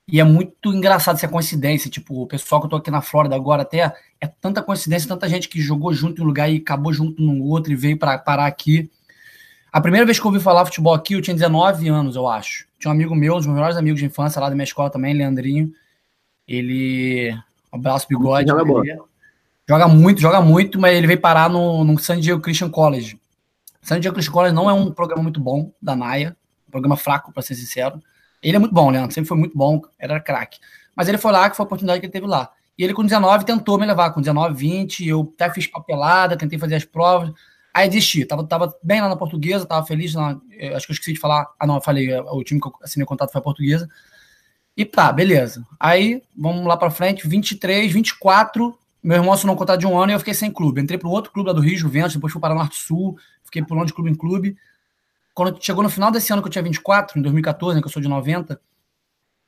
e 0.09 0.21
é 0.21 0.25
muito 0.25 0.73
engraçado 0.73 1.17
essa 1.17 1.29
coincidência. 1.29 1.91
Tipo, 1.91 2.23
o 2.23 2.27
pessoal 2.27 2.61
que 2.61 2.67
eu 2.67 2.71
tô 2.71 2.77
aqui 2.77 2.91
na 2.91 3.03
Flórida 3.03 3.35
agora 3.35 3.63
até 3.63 3.93
é 4.21 4.27
tanta 4.27 4.63
coincidência, 4.63 5.09
tanta 5.09 5.29
gente 5.29 5.49
que 5.49 5.61
jogou 5.61 5.93
junto 5.93 6.21
em 6.21 6.25
um 6.25 6.29
lugar 6.29 6.51
e 6.51 6.59
acabou 6.59 6.93
junto 6.93 7.21
no 7.21 7.45
outro 7.45 7.73
e 7.73 7.77
veio 7.77 7.99
para 7.99 8.17
parar 8.19 8.47
aqui. 8.47 8.91
A 9.73 9.81
primeira 9.81 10.07
vez 10.07 10.19
que 10.19 10.25
eu 10.25 10.31
ouvi 10.31 10.43
falar 10.43 10.65
futebol 10.65 10.95
aqui, 10.95 11.15
eu 11.15 11.23
tinha 11.23 11.35
19 11.35 11.89
anos, 11.89 12.17
eu 12.17 12.27
acho. 12.27 12.67
Tinha 12.79 12.91
um 12.91 12.95
amigo 12.95 13.15
meu, 13.15 13.35
um 13.35 13.37
dos 13.37 13.47
meus 13.47 13.57
melhores 13.57 13.77
amigos 13.77 14.01
de 14.01 14.07
infância 14.07 14.41
lá 14.41 14.49
da 14.49 14.55
minha 14.55 14.65
escola 14.65 14.89
também, 14.89 15.13
Leandrinho. 15.13 15.73
Ele. 16.47 17.33
Um 17.73 17.77
abraço, 17.77 18.07
bigode. 18.09 18.51
Ele 18.51 18.51
Joga 19.69 19.89
muito, 19.89 20.21
joga 20.21 20.41
muito, 20.41 20.81
mas 20.81 20.97
ele 20.97 21.09
veio 21.09 21.21
parar 21.21 21.51
no, 21.51 21.83
no 21.83 21.99
San 21.99 22.21
Diego 22.21 22.41
Christian 22.41 22.71
College. 22.71 23.21
San 23.83 23.99
Diego 23.99 24.15
Christian 24.15 24.33
College 24.33 24.55
não 24.55 24.71
é 24.71 24.73
um 24.73 24.93
programa 24.93 25.25
muito 25.25 25.41
bom 25.41 25.73
da 25.83 25.97
NAIA, 25.97 26.37
um 26.69 26.71
programa 26.71 26.97
fraco, 26.97 27.33
para 27.33 27.43
ser 27.43 27.57
sincero. 27.57 28.01
Ele 28.41 28.57
é 28.57 28.61
muito 28.61 28.73
bom, 28.73 28.91
Leandro, 28.91 29.13
sempre 29.13 29.27
foi 29.27 29.37
muito 29.37 29.59
bom, 29.59 29.83
era 29.99 30.21
craque. 30.21 30.61
Mas 30.95 31.09
ele 31.09 31.19
foi 31.19 31.33
lá, 31.33 31.51
que 31.51 31.57
foi 31.57 31.65
a 31.65 31.67
oportunidade 31.67 31.99
que 31.99 32.07
ele 32.07 32.13
teve 32.13 32.27
lá. 32.27 32.51
E 32.79 32.85
ele 32.85 32.95
com 32.95 33.03
19 33.03 33.45
tentou 33.45 33.79
me 33.79 33.87
levar, 33.87 34.11
com 34.11 34.21
19, 34.21 34.55
20, 34.55 35.09
eu 35.09 35.33
até 35.35 35.53
fiz 35.53 35.67
papelada, 35.67 36.37
tentei 36.37 36.59
fazer 36.59 36.77
as 36.77 36.85
provas. 36.85 37.33
Aí 37.75 37.89
desisti, 37.89 38.25
tava, 38.25 38.47
tava 38.47 38.75
bem 38.83 39.01
lá 39.01 39.09
na 39.09 39.17
portuguesa, 39.17 39.67
tava 39.67 39.85
feliz, 39.85 40.15
na, 40.15 40.39
acho 40.75 40.87
que 40.87 40.93
eu 40.93 40.95
esqueci 40.95 41.13
de 41.13 41.19
falar. 41.19 41.47
Ah, 41.59 41.67
não, 41.67 41.75
eu 41.75 41.81
falei, 41.81 42.09
o 42.19 42.45
time 42.45 42.61
que 42.61 42.69
eu 42.69 42.73
assinei 42.83 43.05
o 43.05 43.07
contato 43.07 43.33
foi 43.33 43.41
a 43.41 43.43
portuguesa. 43.43 43.89
E 44.77 44.85
tá, 44.85 45.11
beleza. 45.11 45.67
Aí, 45.81 46.23
vamos 46.37 46.67
lá 46.67 46.77
pra 46.77 46.91
frente, 46.91 47.27
23, 47.27 47.91
24, 47.93 48.79
meu 49.03 49.17
irmão 49.17 49.33
assinou 49.33 49.55
um 49.55 49.59
contrato 49.59 49.81
de 49.81 49.87
um 49.87 49.97
ano 49.99 50.11
e 50.11 50.15
eu 50.15 50.19
fiquei 50.19 50.35
sem 50.35 50.51
clube. 50.51 50.81
Entrei 50.81 50.99
para 50.99 51.09
outro 51.09 51.31
clube 51.31 51.47
lá 51.47 51.55
do 51.55 51.61
Rio, 51.61 51.79
Juventus, 51.79 52.15
depois 52.15 52.33
fui 52.33 52.41
para 52.41 52.53
o 52.53 52.59
Norte 52.59 52.77
Sul, 52.77 53.17
fiquei 53.45 53.63
pulando 53.63 53.87
de 53.87 53.95
clube 53.95 54.11
em 54.11 54.15
clube. 54.15 54.57
Quando 55.33 55.63
chegou 55.63 55.83
no 55.83 55.89
final 55.89 56.11
desse 56.11 56.33
ano 56.33 56.43
que 56.43 56.49
eu 56.49 56.53
tinha 56.53 56.63
24, 56.63 57.19
em 57.19 57.23
2014, 57.23 57.77
né, 57.77 57.81
que 57.81 57.87
eu 57.87 57.93
sou 57.93 58.03
de 58.03 58.09
90, 58.09 58.61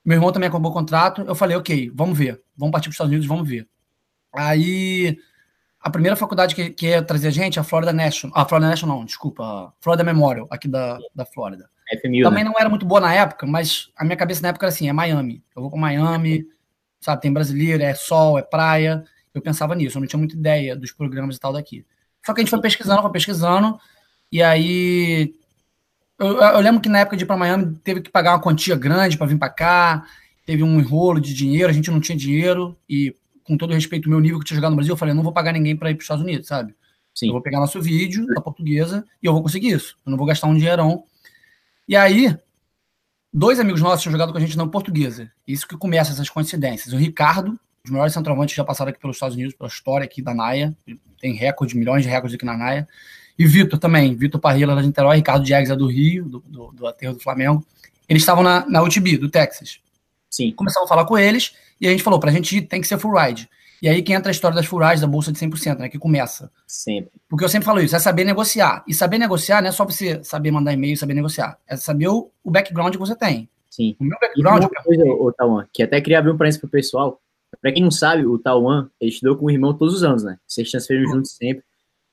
meu 0.04 0.16
irmão 0.16 0.30
também 0.30 0.48
acabou 0.48 0.70
o 0.70 0.75
contrato. 0.75 1.22
Eu 1.22 1.34
falei, 1.34 1.56
ok, 1.56 1.90
vamos 1.94 2.16
ver, 2.16 2.40
vamos 2.56 2.72
partir 2.72 2.84
para 2.84 2.90
os 2.90 2.94
Estados 2.94 3.10
Unidos, 3.10 3.26
vamos 3.26 3.48
ver. 3.48 3.69
Aí, 4.32 5.19
a 5.80 5.90
primeira 5.90 6.14
faculdade 6.14 6.54
que, 6.54 6.70
que 6.70 6.86
ia 6.86 7.02
trazer 7.02 7.28
a 7.28 7.32
gente 7.32 7.58
é 7.58 7.60
a 7.60 7.64
Florida 7.64 7.92
National. 7.92 8.38
A 8.38 8.44
Florida 8.44 8.70
National, 8.70 8.98
não, 8.98 9.04
desculpa, 9.04 9.42
a 9.42 9.72
Florida 9.80 10.04
Memorial, 10.04 10.46
aqui 10.50 10.69
da, 10.69 10.98
da 11.14 11.26
Flórida. 11.26 11.69
FMU, 11.90 12.23
Também 12.23 12.44
né? 12.44 12.50
não 12.50 12.58
era 12.58 12.69
muito 12.69 12.85
boa 12.85 13.00
na 13.00 13.14
época, 13.14 13.46
mas 13.46 13.90
a 13.96 14.05
minha 14.05 14.17
cabeça 14.17 14.43
na 14.43 14.49
época 14.49 14.67
era 14.67 14.73
assim: 14.73 14.88
é 14.88 14.93
Miami. 14.93 15.43
Eu 15.55 15.62
vou 15.62 15.70
para 15.70 15.81
Miami, 15.81 16.46
sabe? 17.00 17.23
Tem 17.23 17.32
brasileiro, 17.32 17.82
é 17.82 17.94
sol, 17.94 18.38
é 18.38 18.43
praia. 18.43 19.05
Eu 19.35 19.40
pensava 19.40 19.75
nisso, 19.75 19.99
eu 19.99 20.00
não 20.00 20.08
tinha 20.08 20.19
muita 20.19 20.35
ideia 20.35 20.76
dos 20.76 20.93
programas 20.93 21.37
e 21.37 21.40
tal 21.40 21.52
daqui. 21.52 21.85
Só 22.25 22.35
que 22.35 22.40
a 22.40 22.43
gente 22.43 22.50
foi 22.50 22.61
pesquisando, 22.61 23.02
foi 23.02 23.12
pesquisando, 23.12 23.79
e 24.31 24.43
aí. 24.43 25.35
Eu, 26.19 26.37
eu 26.37 26.61
lembro 26.61 26.81
que 26.81 26.88
na 26.88 26.99
época 26.99 27.17
de 27.17 27.23
ir 27.23 27.26
para 27.26 27.37
Miami 27.37 27.76
teve 27.85 28.00
que 28.00 28.11
pagar 28.11 28.32
uma 28.32 28.43
quantia 28.43 28.75
grande 28.75 29.17
para 29.17 29.26
vir 29.29 29.38
para 29.38 29.49
cá, 29.49 30.05
teve 30.44 30.64
um 30.64 30.81
enrolo 30.81 31.20
de 31.20 31.32
dinheiro, 31.32 31.70
a 31.70 31.73
gente 31.73 31.90
não 31.90 32.00
tinha 32.00 32.19
dinheiro, 32.19 32.76
e 32.88 33.14
com 33.44 33.56
todo 33.56 33.73
respeito 33.73 34.06
ao 34.06 34.11
meu 34.11 34.20
nível 34.20 34.38
que 34.38 34.43
eu 34.43 34.46
tinha 34.46 34.56
jogado 34.56 34.73
no 34.73 34.76
Brasil, 34.76 34.93
eu 34.93 34.96
falei: 34.96 35.12
eu 35.12 35.17
não 35.17 35.23
vou 35.23 35.32
pagar 35.32 35.52
ninguém 35.52 35.76
para 35.76 35.90
ir 35.90 35.94
para 35.94 36.00
os 36.00 36.05
Estados 36.05 36.25
Unidos, 36.25 36.49
sabe? 36.49 36.75
Sim. 37.14 37.29
Eu 37.29 37.32
vou 37.32 37.43
pegar 37.43 37.58
nosso 37.58 37.81
vídeo 37.81 38.26
da 38.26 38.40
portuguesa 38.40 39.05
e 39.23 39.26
eu 39.26 39.32
vou 39.32 39.43
conseguir 39.43 39.70
isso. 39.70 39.96
Eu 40.06 40.11
não 40.11 40.19
vou 40.19 40.26
gastar 40.26 40.46
um 40.46 40.55
dinheirão. 40.55 41.05
E 41.88 41.96
aí, 41.96 42.37
dois 43.32 43.58
amigos 43.58 43.81
nossos 43.81 44.02
tinham 44.02 44.12
jogado 44.12 44.31
com 44.31 44.38
a 44.38 44.40
gente 44.40 44.56
na 44.56 44.67
portuguesa. 44.67 45.31
Isso 45.46 45.67
que 45.67 45.76
começa 45.76 46.12
essas 46.12 46.29
coincidências. 46.29 46.93
O 46.93 46.99
Ricardo, 46.99 47.58
os 47.85 47.90
melhores 47.90 48.12
centroavantes 48.12 48.52
que 48.52 48.58
já 48.58 48.64
passaram 48.64 48.90
aqui 48.90 49.00
pelos 49.00 49.17
Estados 49.17 49.35
Unidos, 49.35 49.55
pela 49.55 49.69
história 49.69 50.05
aqui 50.05 50.20
da 50.20 50.35
Naia. 50.35 50.76
Tem 51.20 51.32
recorde, 51.35 51.76
milhões 51.76 52.02
de 52.02 52.08
recordes 52.08 52.35
aqui 52.35 52.44
na 52.44 52.56
Naia. 52.56 52.87
E 53.38 53.46
Vitor 53.46 53.79
também. 53.79 54.14
Vitor 54.14 54.40
Parrilla, 54.40 54.76
de 54.81 54.87
Niterói. 54.87 55.17
Ricardo 55.17 55.44
Diegues, 55.44 55.70
é 55.70 55.76
do 55.76 55.87
Rio, 55.87 56.25
do, 56.26 56.44
do, 56.46 56.73
do 56.73 56.87
aterro 56.87 57.14
do 57.14 57.20
Flamengo. 57.20 57.64
Eles 58.08 58.23
estavam 58.23 58.43
na, 58.43 58.69
na 58.69 58.82
UTB, 58.82 59.17
do 59.17 59.31
Texas 59.31 59.81
Sim. 60.31 60.52
começamos 60.52 60.87
a 60.87 60.88
falar 60.88 61.05
com 61.05 61.19
eles 61.19 61.54
e 61.80 61.87
a 61.87 61.90
gente 61.90 62.02
falou, 62.02 62.21
pra 62.21 62.30
gente 62.30 62.59
ir 62.59 62.62
tem 62.62 62.80
que 62.80 62.87
ser 62.87 62.99
full 62.99 63.16
ride. 63.16 63.49
E 63.80 63.88
aí 63.88 64.02
que 64.02 64.12
entra 64.12 64.30
a 64.30 64.32
história 64.32 64.56
das 64.56 64.66
rides, 64.66 65.00
da 65.00 65.06
bolsa 65.06 65.32
de 65.32 65.38
100%, 65.38 65.78
né, 65.78 65.88
que 65.88 65.99
começa. 65.99 66.50
Sempre. 66.66 67.12
Porque 67.28 67.44
eu 67.44 67.49
sempre 67.49 67.66
falo 67.66 67.80
isso, 67.80 67.94
é 67.94 67.99
saber 67.99 68.25
negociar. 68.25 68.85
E 68.87 68.94
saber 68.94 69.18
negociar 69.18 69.62
não 69.62 69.68
é 69.68 69.73
só 69.73 69.85
você 69.85 70.23
saber 70.25 70.50
mandar 70.50 70.73
e-mail 70.73 70.94
e 70.94 70.97
saber 70.97 71.14
negociar. 71.14 71.58
É 71.66 71.76
saber 71.76 72.08
o, 72.08 72.30
o 72.42 72.50
background 72.50 72.92
que 72.92 72.99
você 72.99 73.14
tem. 73.14 73.49
Sim. 73.70 73.97
O 74.00 74.04
meu 74.04 74.16
E 74.16 74.20
background... 74.20 74.64
uma 74.64 74.82
coisa, 74.82 75.04
o 75.04 75.32
Tauan, 75.32 75.66
que 75.73 75.82
até 75.82 76.00
queria 76.00 76.18
abrir 76.18 76.32
um 76.32 76.37
parênteses 76.37 76.61
pro 76.61 76.68
pessoal. 76.68 77.20
Pra 77.61 77.73
quem 77.73 77.82
não 77.82 77.90
sabe, 77.90 78.26
o 78.26 78.38
Tauan, 78.38 78.90
ele 79.00 79.11
estudou 79.11 79.37
com 79.37 79.47
o 79.47 79.50
irmão 79.50 79.73
todos 79.73 79.94
os 79.94 80.02
anos, 80.02 80.23
né? 80.23 80.38
Vocês 80.47 80.70
transferiram 80.70 81.12
juntos 81.12 81.32
sempre. 81.32 81.64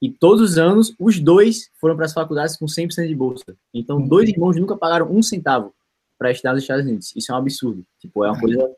E 0.01 0.09
todos 0.09 0.41
os 0.41 0.57
anos, 0.57 0.93
os 0.99 1.19
dois 1.19 1.69
foram 1.79 1.95
para 1.95 2.05
as 2.05 2.13
faculdades 2.13 2.55
com 2.57 2.65
100% 2.65 3.07
de 3.07 3.15
bolsa. 3.15 3.43
Então, 3.73 3.99
dois 3.99 4.29
irmãos 4.29 4.55
nunca 4.55 4.75
pagaram 4.75 5.11
um 5.11 5.23
centavo 5.23 5.73
para 6.17 6.31
estudar 6.31 6.53
nos 6.53 6.63
Estados 6.63 6.85
Unidos. 6.85 7.13
Isso 7.15 7.31
é 7.31 7.35
um 7.35 7.37
absurdo. 7.37 7.85
Tipo, 7.99 8.23
é 8.23 8.31
uma 8.31 8.39
coisa. 8.39 8.69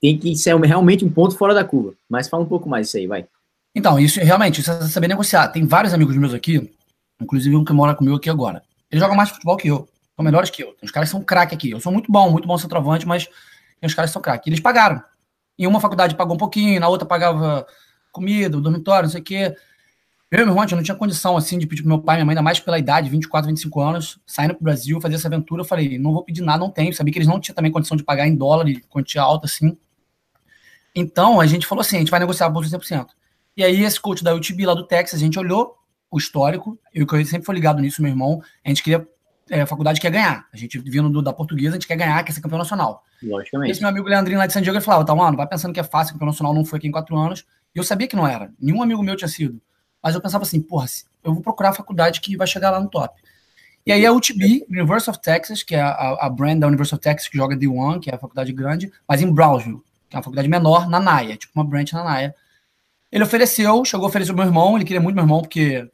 Tem 0.00 0.18
que 0.18 0.36
ser 0.36 0.56
realmente 0.60 1.04
um 1.04 1.10
ponto 1.10 1.36
fora 1.36 1.54
da 1.54 1.64
curva. 1.64 1.94
Mas 2.08 2.28
fala 2.28 2.42
um 2.42 2.46
pouco 2.46 2.68
mais 2.68 2.88
isso 2.88 2.96
aí, 2.96 3.06
vai. 3.06 3.26
Então, 3.74 3.98
isso 3.98 4.20
realmente, 4.20 4.60
isso 4.60 4.70
é 4.70 4.80
saber 4.88 5.08
negociar. 5.08 5.48
Tem 5.48 5.66
vários 5.66 5.92
amigos 5.92 6.16
meus 6.16 6.32
aqui, 6.32 6.70
inclusive 7.20 7.54
um 7.56 7.64
que 7.64 7.72
mora 7.72 7.94
comigo 7.94 8.16
aqui 8.16 8.30
agora. 8.30 8.62
Eles 8.90 9.02
jogam 9.02 9.16
mais 9.16 9.30
futebol 9.30 9.56
que 9.56 9.68
eu, 9.68 9.88
são 10.14 10.24
melhores 10.24 10.50
que 10.50 10.62
eu. 10.62 10.68
Tem 10.68 10.84
uns 10.84 10.90
caras 10.90 11.08
que 11.08 11.12
são 11.12 11.22
craque 11.22 11.54
aqui. 11.54 11.70
Eu 11.70 11.80
sou 11.80 11.92
muito 11.92 12.10
bom, 12.10 12.30
muito 12.30 12.48
bom 12.48 12.56
centroavante, 12.56 13.06
mas 13.06 13.26
tem 13.26 13.34
uns 13.84 13.94
caras 13.94 14.10
que 14.10 14.14
são 14.14 14.22
craque. 14.22 14.48
Eles 14.48 14.60
pagaram. 14.60 15.02
Em 15.58 15.66
uma 15.66 15.80
faculdade 15.80 16.14
pagou 16.14 16.34
um 16.34 16.38
pouquinho, 16.38 16.80
na 16.80 16.88
outra 16.88 17.06
pagava 17.06 17.66
comida, 18.12 18.58
dormitório, 18.60 19.04
não 19.04 19.10
sei 19.10 19.20
o 19.20 19.24
quê. 19.24 19.54
Eu 20.30 20.38
e 20.38 20.44
meu 20.44 20.52
irmão, 20.52 20.62
gente 20.64 20.74
não 20.74 20.82
tinha 20.82 20.96
condição, 20.96 21.36
assim, 21.36 21.56
de 21.56 21.66
pedir 21.66 21.82
pro 21.82 21.88
meu 21.88 22.00
pai 22.00 22.16
e 22.16 22.18
minha 22.18 22.26
mãe, 22.26 22.32
ainda 22.32 22.42
mais 22.42 22.58
pela 22.58 22.78
idade, 22.78 23.08
24, 23.08 23.48
25 23.48 23.80
anos, 23.80 24.18
saindo 24.26 24.54
pro 24.54 24.64
Brasil, 24.64 25.00
fazer 25.00 25.14
essa 25.14 25.28
aventura. 25.28 25.62
Eu 25.62 25.64
falei, 25.64 25.98
não 25.98 26.12
vou 26.12 26.24
pedir 26.24 26.42
nada, 26.42 26.58
não 26.58 26.70
tenho. 26.70 26.92
Sabia 26.92 27.12
que 27.12 27.18
eles 27.18 27.28
não 27.28 27.38
tinham 27.38 27.54
também 27.54 27.70
condição 27.70 27.96
de 27.96 28.02
pagar 28.02 28.26
em 28.26 28.34
dólar 28.34 28.66
quantia 28.88 29.22
alta, 29.22 29.46
assim. 29.46 29.76
Então, 30.98 31.38
a 31.38 31.46
gente 31.46 31.66
falou 31.66 31.82
assim, 31.82 31.96
a 31.96 31.98
gente 31.98 32.10
vai 32.10 32.18
negociar 32.18 32.46
a 32.46 32.50
bolsa 32.50 32.70
100%. 32.70 33.08
E 33.54 33.62
aí, 33.62 33.84
esse 33.84 34.00
coach 34.00 34.24
da 34.24 34.34
UTB 34.34 34.64
lá 34.64 34.72
do 34.72 34.86
Texas, 34.86 35.20
a 35.20 35.22
gente 35.22 35.38
olhou 35.38 35.76
o 36.10 36.16
histórico, 36.16 36.78
eu 36.94 37.06
que 37.06 37.22
sempre 37.26 37.44
fui 37.44 37.54
ligado 37.54 37.82
nisso, 37.82 38.00
meu 38.00 38.10
irmão, 38.10 38.40
a 38.64 38.68
gente 38.70 38.82
queria, 38.82 39.06
é, 39.50 39.60
a 39.60 39.66
faculdade 39.66 40.00
quer 40.00 40.10
ganhar. 40.10 40.46
A 40.50 40.56
gente, 40.56 40.78
vindo 40.78 41.10
do, 41.10 41.20
da 41.20 41.34
portuguesa, 41.34 41.70
a 41.70 41.72
gente 41.74 41.86
quer 41.86 41.96
ganhar, 41.96 42.22
quer 42.24 42.32
ser 42.32 42.40
campeão 42.40 42.58
nacional. 42.58 43.04
Logicamente. 43.22 43.72
Esse 43.72 43.80
meu 43.80 43.90
amigo 43.90 44.08
Leandrinho 44.08 44.38
lá 44.38 44.46
de 44.46 44.54
San 44.54 44.62
Diego, 44.62 44.78
ele 44.78 44.84
falava, 44.84 45.04
tá, 45.04 45.14
mano, 45.14 45.36
vai 45.36 45.46
pensando 45.46 45.74
que 45.74 45.80
é 45.80 45.84
fácil, 45.84 46.14
campeão 46.14 46.28
nacional 46.28 46.54
não 46.54 46.64
foi 46.64 46.78
aqui 46.78 46.88
em 46.88 46.92
quatro 46.92 47.14
anos. 47.14 47.44
E 47.74 47.78
eu 47.78 47.84
sabia 47.84 48.08
que 48.08 48.16
não 48.16 48.26
era. 48.26 48.50
Nenhum 48.58 48.82
amigo 48.82 49.02
meu 49.02 49.16
tinha 49.16 49.28
sido. 49.28 49.60
Mas 50.02 50.14
eu 50.14 50.20
pensava 50.22 50.44
assim, 50.44 50.62
porra, 50.62 50.86
eu 51.22 51.34
vou 51.34 51.42
procurar 51.42 51.70
a 51.70 51.74
faculdade 51.74 52.22
que 52.22 52.38
vai 52.38 52.46
chegar 52.46 52.70
lá 52.70 52.80
no 52.80 52.88
top. 52.88 53.20
E 53.84 53.92
aí 53.92 54.06
a 54.06 54.12
UTB, 54.12 54.66
University 54.68 55.10
of 55.10 55.20
Texas, 55.20 55.62
que 55.62 55.74
é 55.74 55.80
a, 55.82 56.16
a 56.20 56.30
brand 56.30 56.58
da 56.58 56.66
University 56.66 56.94
of 56.94 57.02
Texas 57.02 57.28
que 57.28 57.36
joga 57.36 57.54
D1, 57.54 58.00
que 58.00 58.10
é 58.10 58.14
a 58.14 58.18
faculdade 58.18 58.52
grande, 58.52 58.90
mas 59.06 59.20
em 59.20 59.30
Brownsville, 59.30 59.82
que 60.08 60.16
é 60.16 60.18
uma 60.18 60.22
faculdade 60.22 60.48
menor, 60.48 60.88
na 60.88 61.00
NAIA, 61.00 61.36
tipo 61.36 61.52
uma 61.54 61.64
branch 61.64 61.92
na 61.92 62.04
NAIA. 62.04 62.34
Ele 63.10 63.24
ofereceu, 63.24 63.84
chegou 63.84 64.06
a 64.06 64.08
oferecer 64.08 64.32
o 64.32 64.36
meu 64.36 64.44
irmão, 64.44 64.76
ele 64.76 64.84
queria 64.84 65.00
muito 65.00 65.14
meu 65.14 65.24
irmão, 65.24 65.40
porque 65.40 65.88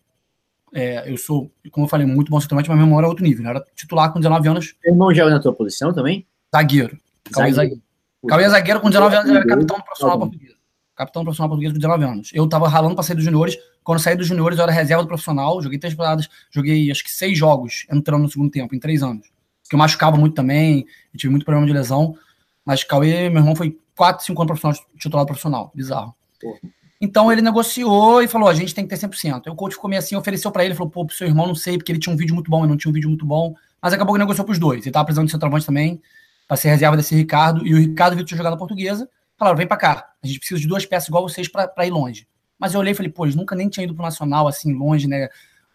é, 0.73 1.11
eu 1.11 1.17
sou, 1.17 1.51
como 1.71 1.87
eu 1.87 1.89
falei, 1.89 2.07
muito 2.07 2.31
bom 2.31 2.41
centroavante, 2.41 2.69
mas 2.69 2.77
meu 2.77 2.87
irmão 2.87 2.99
era 2.99 3.09
outro 3.09 3.23
nível, 3.23 3.45
né? 3.45 3.51
era 3.51 3.65
titular 3.75 4.13
com 4.13 4.19
19 4.19 4.49
anos. 4.49 4.75
Meu 4.83 4.95
irmão 4.95 5.15
joga 5.15 5.31
na 5.31 5.41
tua 5.41 5.53
posição 5.53 5.93
também? 5.93 6.27
Zagueiro. 6.55 6.99
Cauê 7.31 7.53
zagueiro. 7.53 7.83
Cauê 8.27 8.49
zagueiro 8.49 8.81
com 8.81 8.89
19 8.89 9.17
anos, 9.17 9.31
era 9.31 9.47
capitão 9.47 9.81
profissional 9.81 10.19
português. 10.19 10.53
Capitão 10.95 11.25
profissional 11.25 11.49
português 11.49 11.73
com 11.73 11.79
19 11.79 12.05
anos. 12.05 12.31
Eu 12.33 12.49
tava 12.49 12.69
ralando 12.69 12.95
para 12.95 13.05
sair 13.05 13.17
dos 13.17 13.25
juniores. 13.25 13.57
Quando 13.83 13.99
saí 13.99 14.17
dos 14.17 14.27
juniores, 14.27 14.59
eu 14.59 14.63
era 14.63 14.73
reserva 14.73 15.03
do 15.03 15.09
profissional. 15.09 15.61
Joguei 15.61 15.79
três 15.79 15.95
paradas, 15.95 16.29
joguei 16.51 16.91
acho 16.91 17.03
que 17.03 17.11
seis 17.11 17.37
jogos 17.37 17.87
entrando 17.91 18.23
no 18.23 18.29
segundo 18.29 18.51
tempo, 18.51 18.75
em 18.75 18.79
três 18.79 19.03
anos. 19.03 19.31
Que 19.69 19.75
eu 19.75 19.79
machucava 19.79 20.17
muito 20.17 20.35
também, 20.35 20.87
eu 21.13 21.19
tive 21.19 21.31
muito 21.31 21.45
problema 21.45 21.67
de 21.67 21.73
lesão. 21.73 22.17
Mas 22.65 22.85
Cauê, 22.85 23.29
meu 23.29 23.41
irmão, 23.41 23.57
foi 23.57 23.77
quatro, 24.03 24.27
cinco 24.27 24.43
anos 24.43 24.59
profissional, 24.59 24.91
titular 24.99 25.27
profissional. 25.27 25.73
Bizarro. 25.73 26.13
Porra. 26.41 26.59
Então 27.01 27.31
ele 27.31 27.41
negociou 27.41 28.21
e 28.21 28.27
falou: 28.27 28.49
a 28.49 28.55
gente 28.55 28.75
tem 28.75 28.85
que 28.85 28.91
ter 28.97 29.07
100%. 29.07 29.43
Aí 29.47 29.53
o 29.53 29.55
coach 29.55 29.75
ficou 29.75 29.89
meio 29.89 30.01
assim, 30.01 30.17
ofereceu 30.17 30.51
para 30.51 30.65
ele, 30.65 30.75
falou: 30.75 30.91
pô, 30.91 31.07
pro 31.07 31.15
seu 31.15 31.29
irmão 31.29 31.47
não 31.47 31.55
sei, 31.55 31.77
porque 31.77 31.93
ele 31.93 32.01
tinha 32.01 32.13
um 32.13 32.17
vídeo 32.17 32.35
muito 32.35 32.51
bom, 32.51 32.65
eu 32.65 32.69
não 32.69 32.77
tinha 32.77 32.91
um 32.91 32.93
vídeo 32.93 33.09
muito 33.09 33.25
bom. 33.25 33.55
Mas 33.81 33.93
acabou 33.93 34.13
que 34.15 34.19
negociou 34.19 34.45
pros 34.45 34.59
dois. 34.59 34.85
Ele 34.85 34.91
tava 34.91 35.05
precisando 35.05 35.27
de 35.27 35.33
centroavante 35.33 35.65
também, 35.65 36.03
para 36.49 36.57
ser 36.57 36.69
reserva 36.71 36.97
desse 36.97 37.15
Ricardo. 37.15 37.65
E 37.65 37.75
o 37.75 37.79
Ricardo 37.79 38.17
viu 38.17 38.27
jogar 38.27 38.51
na 38.51 38.57
portuguesa. 38.57 39.09
Falaram: 39.39 39.57
vem 39.57 39.67
para 39.69 39.77
cá, 39.77 40.11
a 40.21 40.27
gente 40.27 40.41
precisa 40.41 40.61
de 40.61 40.67
duas 40.67 40.85
peças 40.85 41.09
igual 41.09 41.29
vocês 41.29 41.47
para 41.49 41.87
ir 41.87 41.91
longe. 41.91 42.27
Mas 42.59 42.75
eu 42.75 42.81
olhei 42.81 42.93
e 42.93 42.97
falei: 42.97 43.11
pô, 43.11 43.25
eles 43.25 43.37
nunca 43.37 43.55
nem 43.55 43.69
tinham 43.69 43.85
ido 43.85 43.95
pro 43.95 44.03
Nacional 44.03 44.49
assim, 44.49 44.73
longe, 44.73 45.07
né? 45.07 45.27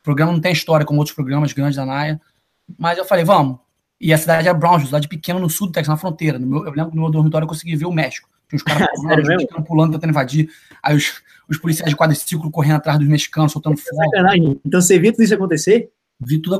O 0.01 0.03
programa 0.03 0.33
não 0.33 0.41
tem 0.41 0.51
história 0.51 0.85
como 0.85 0.99
outros 0.99 1.15
programas 1.15 1.53
grandes 1.53 1.77
da 1.77 1.85
Naia. 1.85 2.19
Mas 2.77 2.97
eu 2.97 3.05
falei: 3.05 3.23
vamos. 3.23 3.59
E 3.99 4.13
a 4.13 4.17
cidade 4.17 4.47
é 4.47 4.53
Brownsville, 4.53 4.87
cidade 4.87 5.07
pequena 5.07 5.39
no 5.39 5.49
sul 5.49 5.67
do 5.67 5.73
Texas, 5.73 5.89
na 5.89 5.97
fronteira. 5.97 6.37
No 6.37 6.45
meu, 6.45 6.65
eu 6.65 6.71
lembro 6.71 6.91
que 6.91 6.95
no 6.95 7.01
meu 7.03 7.11
dormitório 7.11 7.45
eu 7.45 7.49
consegui 7.49 7.75
ver 7.75 7.85
o 7.85 7.91
México. 7.91 8.29
Tinha 8.47 8.57
os 8.57 8.63
caras 8.63 8.87
pulando, 8.95 9.63
pulando, 9.65 9.91
tentando 9.93 10.09
invadir. 10.11 10.49
Aí 10.81 10.95
os, 10.95 11.21
os 11.49 11.57
policiais 11.57 11.89
de 11.89 11.97
quadriciclo 11.97 12.51
correndo 12.51 12.75
atrás 12.75 12.99
dos 12.99 13.07
mexicanos, 13.07 13.51
soltando 13.51 13.77
fogo. 13.77 14.03
Sacanagem. 14.03 14.59
Então 14.63 14.81
você 14.81 14.99
viu 14.99 15.11
tudo 15.11 15.23
isso 15.23 15.33
acontecer? 15.33 15.91
Vi 16.19 16.39
tudo. 16.39 16.55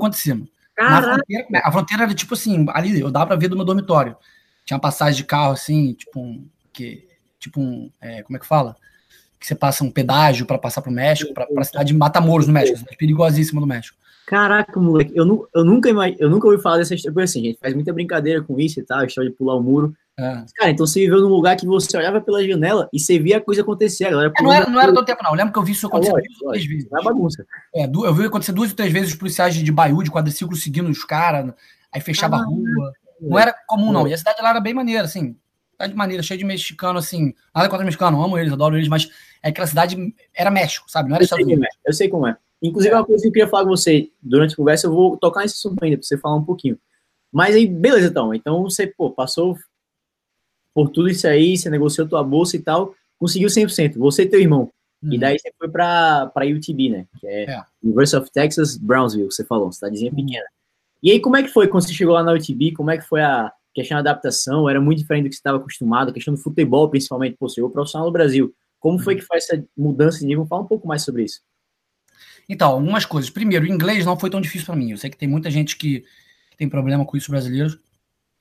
Fronteira, 1.02 1.62
a 1.64 1.72
fronteira 1.72 2.04
era 2.04 2.14
tipo 2.14 2.34
assim, 2.36 2.66
ali 2.70 3.00
eu 3.00 3.10
dava 3.10 3.28
pra 3.28 3.36
ver 3.36 3.48
do 3.48 3.56
meu 3.56 3.66
dormitório. 3.66 4.16
Tinha 4.66 4.80
passagem 4.80 5.18
de 5.18 5.24
carro 5.24 5.54
assim, 5.54 5.94
tipo 5.94 6.20
um. 6.20 6.48
Que, 6.74 7.08
tipo 7.40 7.60
um. 7.60 7.90
É, 8.02 8.22
como 8.24 8.38
é 8.38 8.40
que 8.40 8.46
fala? 8.46 8.76
Que 9.40 9.46
você 9.46 9.56
passa 9.56 9.84
um 9.84 9.92
pedágio 9.92 10.46
para 10.46 10.58
passar 10.58 10.82
pro 10.82 10.92
México, 10.92 11.34
pra, 11.34 11.46
pra 11.46 11.64
cidade 11.64 11.90
de 11.90 11.94
Matamoros, 11.94 12.48
no 12.48 12.54
México, 12.54 12.78
cidade 12.80 12.98
perigosíssima 12.98 13.62
do 13.62 13.68
México. 13.68 13.98
Caraca, 14.28 14.78
moleque, 14.78 15.14
eu, 15.16 15.24
nu, 15.24 15.48
eu, 15.56 15.64
nunca, 15.64 15.90
eu 16.20 16.30
nunca 16.30 16.48
ouvi 16.48 16.62
falar 16.62 16.78
dessa 16.78 16.94
história. 16.94 17.14
Porque 17.14 17.24
assim, 17.24 17.40
a 17.40 17.44
gente 17.46 17.60
faz 17.60 17.74
muita 17.74 17.94
brincadeira 17.94 18.42
com 18.42 18.60
isso 18.60 18.80
e 18.80 18.84
tal, 18.84 19.00
a 19.00 19.06
história 19.06 19.30
de 19.30 19.36
pular 19.38 19.56
o 19.56 19.64
muro. 19.64 19.96
É. 20.20 20.44
Cara, 20.56 20.72
então 20.72 20.86
você 20.86 21.00
viveu 21.00 21.22
num 21.22 21.30
lugar 21.30 21.56
que 21.56 21.66
você 21.66 21.96
olhava 21.96 22.20
pela 22.20 22.44
janela 22.46 22.90
e 22.92 23.00
você 23.00 23.18
via 23.20 23.38
a 23.38 23.42
coisa 23.42 23.62
acontecer. 23.62 24.06
A 24.06 24.10
galera 24.10 24.34
é, 24.36 24.44
não, 24.44 24.52
era, 24.52 24.70
não 24.70 24.82
era 24.82 24.92
todo 24.94 25.06
tempo, 25.06 25.24
não. 25.24 25.32
Eu 25.32 25.38
lembro 25.38 25.54
que 25.54 25.60
eu 25.60 25.64
vi 25.64 25.72
isso 25.72 25.88
acontecer 25.88 26.12
duas 26.12 26.42
ou 26.42 26.50
três 26.50 26.66
vezes. 26.66 26.90
É 26.92 27.04
bagunça. 27.04 27.46
É, 27.74 27.86
eu 27.86 28.14
vi 28.14 28.26
acontecer 28.26 28.52
duas 28.52 28.72
ou 28.72 28.76
três 28.76 28.92
vezes 28.92 29.12
os 29.12 29.16
policiais 29.16 29.56
de 29.56 29.72
Baiú, 29.72 30.04
de 30.04 30.12
quadriciclo, 30.12 30.58
seguindo 30.58 30.90
os 30.90 31.06
caras, 31.06 31.54
aí 31.94 32.02
fechava 32.02 32.36
ah, 32.36 32.40
a 32.40 32.44
rua. 32.44 32.94
Não 33.22 33.40
era 33.40 33.56
comum, 33.66 33.94
não. 33.94 34.08
E 34.08 34.14
a 34.14 34.18
cidade 34.18 34.42
lá 34.42 34.50
era 34.50 34.60
bem 34.60 34.74
maneira, 34.74 35.04
assim. 35.04 35.38
Cidade 35.78 35.96
maneira, 35.96 36.24
cheia 36.24 36.38
de 36.40 36.44
mexicano, 36.44 36.98
assim. 36.98 37.36
Nada 37.54 37.70
contra 37.70 37.86
mexicano, 37.86 38.22
amo 38.24 38.38
eles, 38.38 38.52
adoro 38.52 38.76
eles, 38.76 38.88
mas 38.88 39.08
é 39.44 39.50
aquela 39.50 39.68
cidade 39.68 39.96
era 40.34 40.50
México, 40.50 40.90
sabe? 40.90 41.08
Não 41.08 41.16
era 41.16 41.24
eu 41.24 41.26
Estados 41.26 41.46
Unidos. 41.46 41.66
É, 41.66 41.90
eu 41.90 41.94
sei 41.94 42.10
como 42.10 42.26
é. 42.26 42.36
Inclusive, 42.62 42.94
é. 42.94 42.98
uma 42.98 43.06
coisa 43.06 43.22
que 43.22 43.28
eu 43.28 43.32
queria 43.32 43.48
falar 43.48 43.64
com 43.64 43.70
você 43.70 44.10
durante 44.20 44.54
a 44.54 44.58
conversa, 44.58 44.88
eu 44.88 44.92
vou 44.92 45.18
tocar 45.18 45.42
nesse 45.42 45.56
assunto 45.56 45.84
ainda, 45.84 45.98
pra 45.98 46.08
você 46.08 46.18
falar 46.18 46.36
um 46.36 46.44
pouquinho. 46.44 46.80
Mas 47.32 47.56
aí, 47.56 47.68
beleza, 47.68 48.08
então. 48.08 48.34
Então 48.34 48.64
você, 48.64 48.88
pô, 48.88 49.12
passou 49.12 49.56
por 50.74 50.90
tudo 50.90 51.10
isso 51.10 51.28
aí, 51.28 51.56
você 51.56 51.70
negociou 51.70 52.08
tua 52.08 52.24
bolsa 52.24 52.56
e 52.56 52.60
tal, 52.60 52.96
conseguiu 53.20 53.48
100%, 53.48 53.98
você 53.98 54.24
e 54.24 54.30
teu 54.30 54.40
irmão. 54.40 54.72
Uhum. 55.04 55.14
E 55.14 55.18
daí 55.20 55.38
você 55.38 55.52
foi 55.58 55.70
para 55.70 56.32
UTB, 56.36 56.90
né? 56.90 57.06
Que 57.20 57.28
é, 57.28 57.44
é, 57.52 57.64
University 57.84 58.18
of 58.18 58.32
Texas, 58.32 58.78
Brownsville, 58.78 59.32
você 59.32 59.44
falou, 59.44 59.72
cidadezinha 59.72 60.12
uhum. 60.12 60.18
pequena. 60.18 60.46
E 61.02 61.12
aí, 61.12 61.20
como 61.20 61.38
é 61.38 61.44
que 61.44 61.50
foi 61.50 61.68
quando 61.68 61.84
você 61.84 61.94
chegou 61.94 62.16
lá 62.16 62.24
na 62.24 62.34
UTB? 62.34 62.74
Como 62.74 62.90
é 62.90 62.98
que 62.98 63.06
foi 63.06 63.22
a 63.22 63.52
questão 63.78 63.96
da 64.02 64.12
adaptação? 64.12 64.70
Era 64.70 64.82
muito 64.82 65.00
diferente 65.00 65.26
do 65.26 65.30
que 65.30 65.36
você 65.36 65.40
estava 65.40 65.58
acostumado, 65.58 66.10
a 66.10 66.14
questão 66.14 66.34
do 66.34 66.40
futebol, 66.40 66.90
principalmente, 66.90 67.38
pô, 67.38 67.48
você 67.48 67.62
é 67.62 67.64
o 67.64 67.70
profissional 67.70 68.08
no 68.08 68.14
Brasil. 68.14 68.54
Como 68.80 69.00
foi 69.00 69.14
uhum. 69.14 69.20
que 69.20 69.26
foi 69.26 69.38
essa 69.38 69.64
mudança 69.76 70.20
de 70.20 70.26
nível? 70.26 70.46
Fala 70.46 70.64
um 70.64 70.68
pouco 70.68 70.88
mais 70.88 71.04
sobre 71.04 71.24
isso. 71.24 71.42
Então, 72.50 72.72
algumas 72.72 73.06
coisas. 73.06 73.30
Primeiro, 73.30 73.66
o 73.66 73.68
inglês 73.68 74.06
não 74.06 74.18
foi 74.18 74.30
tão 74.30 74.42
difícil 74.42 74.66
para 74.66 74.76
mim. 74.76 74.92
Eu 74.92 74.98
sei 74.98 75.10
que 75.10 75.18
tem 75.18 75.28
muita 75.28 75.52
gente 75.52 75.76
que, 75.76 76.06
tem 76.58 76.68
problema 76.68 77.06
com 77.06 77.16
isso 77.16 77.30
brasileiros. 77.30 77.78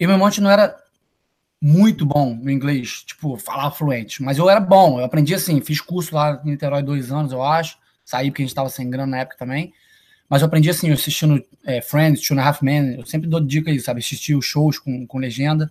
E 0.00 0.06
meu 0.06 0.18
monte 0.18 0.40
não 0.40 0.50
era 0.50 0.74
muito 1.60 2.06
bom 2.06 2.34
no 2.34 2.50
inglês, 2.50 3.02
tipo, 3.02 3.36
falar 3.36 3.70
fluente. 3.70 4.22
Mas 4.22 4.38
eu 4.38 4.48
era 4.48 4.60
bom, 4.60 4.98
eu 4.98 5.04
aprendi 5.04 5.34
assim, 5.34 5.60
fiz 5.60 5.80
curso 5.80 6.14
lá 6.14 6.40
em 6.44 6.50
Niterói 6.50 6.82
dois 6.82 7.12
anos, 7.12 7.32
eu 7.32 7.42
acho. 7.42 7.78
Saí 8.04 8.30
porque 8.30 8.42
a 8.42 8.44
gente 8.44 8.52
estava 8.52 8.68
sem 8.68 8.88
grana 8.88 9.10
na 9.10 9.18
época 9.18 9.36
também. 9.36 9.72
Mas 10.28 10.42
eu 10.42 10.46
aprendi 10.46 10.68
assim, 10.70 10.90
assistindo 10.90 11.42
é, 11.64 11.80
Friends, 11.80 12.26
Two 12.26 12.36
and 12.36 12.42
a 12.42 12.48
Half 12.48 12.62
Men, 12.62 12.96
eu 12.96 13.06
sempre 13.06 13.28
dou 13.28 13.40
dica 13.40 13.70
aí, 13.70 13.78
sabe? 13.80 14.00
Assistir 14.00 14.34
os 14.34 14.44
shows 14.44 14.78
com, 14.78 15.06
com 15.06 15.18
legenda. 15.18 15.70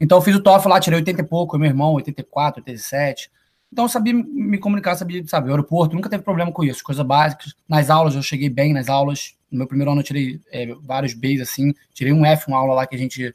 Então 0.00 0.18
eu 0.18 0.22
fiz 0.22 0.34
o 0.34 0.40
TOEFL 0.40 0.68
lá, 0.68 0.80
tirei 0.80 0.98
80 0.98 1.20
e 1.20 1.24
pouco, 1.24 1.56
meu 1.58 1.68
irmão, 1.68 1.92
84, 1.94 2.60
87. 2.60 3.30
Então 3.72 3.84
eu 3.84 3.88
sabia 3.88 4.12
me 4.12 4.58
comunicar, 4.58 4.94
sabia, 4.96 5.24
sabe, 5.26 5.48
o 5.48 5.52
aeroporto, 5.52 5.94
nunca 5.94 6.08
teve 6.08 6.22
problema 6.22 6.52
com 6.52 6.64
isso, 6.64 6.82
coisas 6.82 7.04
básicas. 7.04 7.54
Nas 7.68 7.90
aulas 7.90 8.14
eu 8.14 8.22
cheguei 8.22 8.48
bem 8.48 8.72
nas 8.72 8.88
aulas. 8.88 9.34
No 9.50 9.58
meu 9.58 9.66
primeiro 9.66 9.90
ano 9.90 10.00
eu 10.00 10.04
tirei 10.04 10.40
é, 10.50 10.74
vários 10.82 11.14
Bs 11.14 11.40
assim, 11.40 11.74
tirei 11.92 12.12
um 12.12 12.24
F, 12.26 12.48
uma 12.48 12.58
aula 12.58 12.74
lá 12.74 12.86
que 12.86 12.94
a 12.94 12.98
gente 12.98 13.34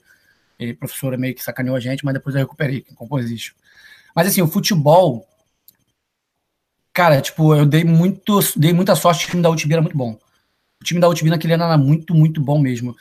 ele, 0.59 0.73
professora 0.73 1.17
meio 1.17 1.33
que 1.33 1.41
sacaneou 1.41 1.75
a 1.75 1.79
gente, 1.79 2.03
mas 2.03 2.13
depois 2.13 2.35
eu 2.35 2.41
recuperei 2.41 2.85
em 2.89 2.93
composition. 2.93 3.53
Mas 4.13 4.27
assim, 4.27 4.41
o 4.41 4.47
futebol, 4.47 5.25
cara, 6.93 7.21
tipo, 7.21 7.55
eu 7.55 7.65
dei 7.65 7.85
muito, 7.85 8.39
dei 8.57 8.73
muita 8.73 8.95
sorte, 8.95 9.25
o 9.25 9.29
time 9.29 9.41
da 9.41 9.49
UTB 9.49 9.73
era 9.73 9.81
muito 9.81 9.97
bom. 9.97 10.19
O 10.81 10.83
time 10.83 10.99
da 10.99 11.09
UTB 11.09 11.29
naquele 11.29 11.53
ano 11.53 11.63
era 11.63 11.77
muito, 11.77 12.13
muito 12.13 12.41
bom 12.41 12.59
mesmo. 12.59 12.95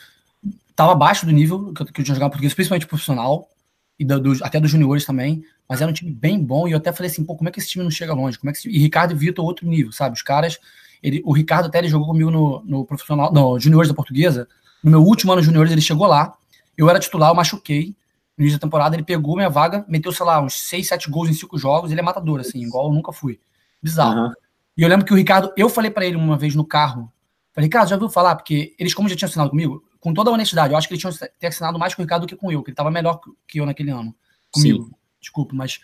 Tava 0.75 0.91
abaixo 0.91 1.25
do 1.25 1.31
nível 1.31 1.73
que 1.73 1.81
eu, 1.81 1.85
que 1.85 2.01
eu 2.01 2.05
tinha 2.05 2.15
jogado 2.15 2.31
português, 2.31 2.53
principalmente 2.53 2.87
profissional, 2.87 3.49
e 3.97 4.05
do, 4.05 4.19
do, 4.19 4.43
até 4.43 4.59
dos 4.59 4.71
juniores 4.71 5.05
também, 5.05 5.43
mas 5.67 5.81
era 5.81 5.89
um 5.89 5.93
time 5.93 6.11
bem 6.11 6.41
bom, 6.41 6.67
e 6.67 6.71
eu 6.71 6.77
até 6.77 6.91
falei 6.91 7.11
assim, 7.11 7.23
pô, 7.23 7.35
como 7.35 7.49
é 7.49 7.51
que 7.51 7.59
esse 7.59 7.69
time 7.69 7.83
não 7.83 7.91
chega 7.91 8.13
longe? 8.13 8.39
Como 8.39 8.49
é 8.49 8.53
que 8.53 8.59
esse... 8.59 8.69
E 8.69 8.79
Ricardo 8.79 9.13
e 9.13 9.15
Vitor, 9.15 9.43
outro 9.43 9.67
nível, 9.67 9.91
sabe? 9.91 10.13
Os 10.13 10.21
caras, 10.21 10.57
ele, 11.03 11.21
o 11.25 11.33
Ricardo 11.33 11.65
até 11.65 11.79
ele 11.79 11.89
jogou 11.89 12.07
comigo 12.07 12.31
no, 12.31 12.63
no 12.65 12.85
profissional, 12.85 13.31
no 13.33 13.59
juniores 13.59 13.89
da 13.89 13.93
portuguesa, 13.93 14.47
no 14.83 14.91
meu 14.91 15.01
último 15.01 15.33
ano 15.33 15.41
juniores, 15.41 15.71
ele 15.71 15.81
chegou 15.81 16.07
lá, 16.07 16.33
eu 16.77 16.89
era 16.89 16.97
titular, 16.97 17.29
eu 17.29 17.35
machuquei. 17.35 17.93
No 18.37 18.43
início 18.43 18.57
da 18.57 18.65
temporada, 18.65 18.95
ele 18.95 19.03
pegou 19.03 19.35
minha 19.35 19.49
vaga, 19.49 19.83
meteu, 19.85 20.13
sei 20.13 20.25
lá, 20.25 20.41
uns 20.41 20.53
6, 20.53 20.87
7 20.87 21.11
gols 21.11 21.29
em 21.29 21.33
5 21.33 21.57
jogos. 21.57 21.91
Ele 21.91 21.99
é 21.99 22.03
matador, 22.03 22.39
assim, 22.39 22.61
igual 22.61 22.87
eu 22.87 22.93
nunca 22.93 23.11
fui. 23.11 23.37
Bizarro. 23.83 24.27
Uhum. 24.27 24.33
E 24.77 24.81
eu 24.81 24.87
lembro 24.87 25.05
que 25.05 25.11
o 25.11 25.17
Ricardo, 25.17 25.51
eu 25.57 25.67
falei 25.67 25.91
para 25.91 26.05
ele 26.05 26.15
uma 26.15 26.37
vez 26.37 26.55
no 26.55 26.63
carro, 26.63 27.11
falei, 27.59 27.67
Ricardo, 27.67 27.89
já 27.89 27.95
ouviu 27.95 28.09
falar? 28.09 28.35
Porque 28.35 28.75
eles, 28.79 28.93
como 28.93 29.09
já 29.09 29.15
tinham 29.15 29.27
assinado 29.27 29.49
comigo, 29.49 29.83
com 29.99 30.13
toda 30.13 30.29
a 30.29 30.33
honestidade, 30.33 30.73
eu 30.73 30.77
acho 30.77 30.87
que 30.87 30.93
eles 30.93 31.01
tinham 31.01 31.29
ter 31.37 31.47
assinado 31.47 31.77
mais 31.77 31.93
com 31.93 32.01
o 32.01 32.05
Ricardo 32.05 32.21
do 32.21 32.27
que 32.27 32.35
com 32.35 32.51
eu, 32.51 32.63
que 32.63 32.69
ele 32.69 32.75
tava 32.75 32.89
melhor 32.89 33.19
que 33.47 33.59
eu 33.59 33.65
naquele 33.65 33.91
ano. 33.91 34.15
Comigo. 34.51 34.85
Sim. 34.85 34.91
Desculpa, 35.19 35.53
mas 35.53 35.79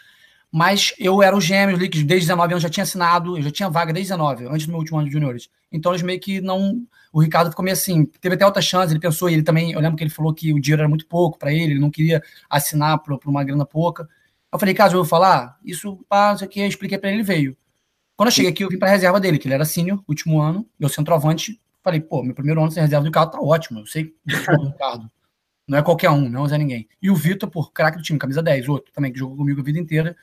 mas 0.58 0.94
eu 0.98 1.22
era 1.22 1.36
o 1.36 1.42
gêmeo 1.42 1.78
que 1.78 2.02
desde 2.02 2.28
19 2.28 2.54
anos 2.54 2.64
já 2.64 2.70
tinha 2.70 2.84
assinado, 2.84 3.38
eu 3.38 3.42
já 3.42 3.52
tinha 3.52 3.70
vaga 3.70 3.92
desde 3.92 4.14
19, 4.14 4.46
antes 4.46 4.66
do 4.66 4.70
meu 4.70 4.80
último 4.80 4.98
ano 4.98 5.08
de 5.08 5.14
juniores. 5.14 5.50
Então 5.70 5.92
eles 5.92 6.02
meio 6.02 6.18
que 6.18 6.40
não. 6.40 6.82
O 7.12 7.22
Ricardo 7.22 7.50
ficou 7.50 7.62
meio 7.62 7.74
assim, 7.74 8.06
teve 8.06 8.36
até 8.36 8.46
outra 8.46 8.62
chance, 8.62 8.94
ele 8.94 9.00
pensou, 9.02 9.30
ele 9.30 9.44
também, 9.44 9.74
eu 9.74 9.82
lembro 9.82 9.98
que 9.98 10.04
ele 10.06 10.10
falou 10.10 10.34
que 10.34 10.54
o 10.54 10.60
dinheiro 10.62 10.82
era 10.82 10.88
muito 10.88 11.06
pouco 11.08 11.38
para 11.38 11.52
ele, 11.52 11.74
ele 11.74 11.80
não 11.80 11.92
queria 11.92 12.24
assinar 12.50 13.00
por, 13.00 13.20
por 13.20 13.30
uma 13.30 13.44
grana 13.44 13.66
pouca. 13.66 14.08
Eu 14.50 14.58
falei, 14.58 14.74
caso 14.74 14.96
eu 14.96 15.00
vou 15.00 15.06
falar, 15.06 15.58
isso, 15.62 16.00
pá, 16.08 16.32
aqui, 16.32 16.62
eu 16.62 16.68
expliquei 16.68 16.98
para 16.98 17.10
ele, 17.10 17.18
ele 17.18 17.24
veio. 17.26 17.58
Quando 18.16 18.28
eu 18.28 18.32
cheguei 18.32 18.52
aqui, 18.52 18.64
eu 18.64 18.70
vim 18.70 18.80
para 18.80 18.90
reserva 18.90 19.20
dele, 19.20 19.38
que 19.38 19.48
ele 19.48 19.56
era 19.56 19.66
sênior, 19.66 20.02
último 20.08 20.42
ano, 20.42 20.66
eu 20.80 20.88
centroavante. 20.88 21.60
Falei, 21.86 22.02
pô, 22.02 22.24
meu 22.24 22.34
primeiro 22.34 22.60
ano 22.60 22.72
sem 22.72 22.82
reserva 22.82 23.04
do 23.04 23.10
Ricardo 23.10 23.30
tá 23.30 23.40
ótimo, 23.40 23.82
eu 23.82 23.86
sei 23.86 24.16
do 24.26 24.36
Ricardo. 24.36 25.10
Não 25.68 25.78
é 25.78 25.82
qualquer 25.82 26.12
um, 26.12 26.30
não 26.30 26.46
é 26.46 26.58
ninguém. 26.60 26.88
E 27.02 27.10
o 27.10 27.16
Vitor, 27.16 27.50
por 27.50 27.72
craque 27.72 27.98
do 27.98 28.04
time, 28.04 28.20
camisa 28.20 28.40
10, 28.40 28.70
outro 28.70 28.94
também, 28.94 29.12
que 29.12 29.18
jogou 29.18 29.36
comigo 29.36 29.62
a 29.62 29.64
vida 29.64 29.80
inteira. 29.80 30.16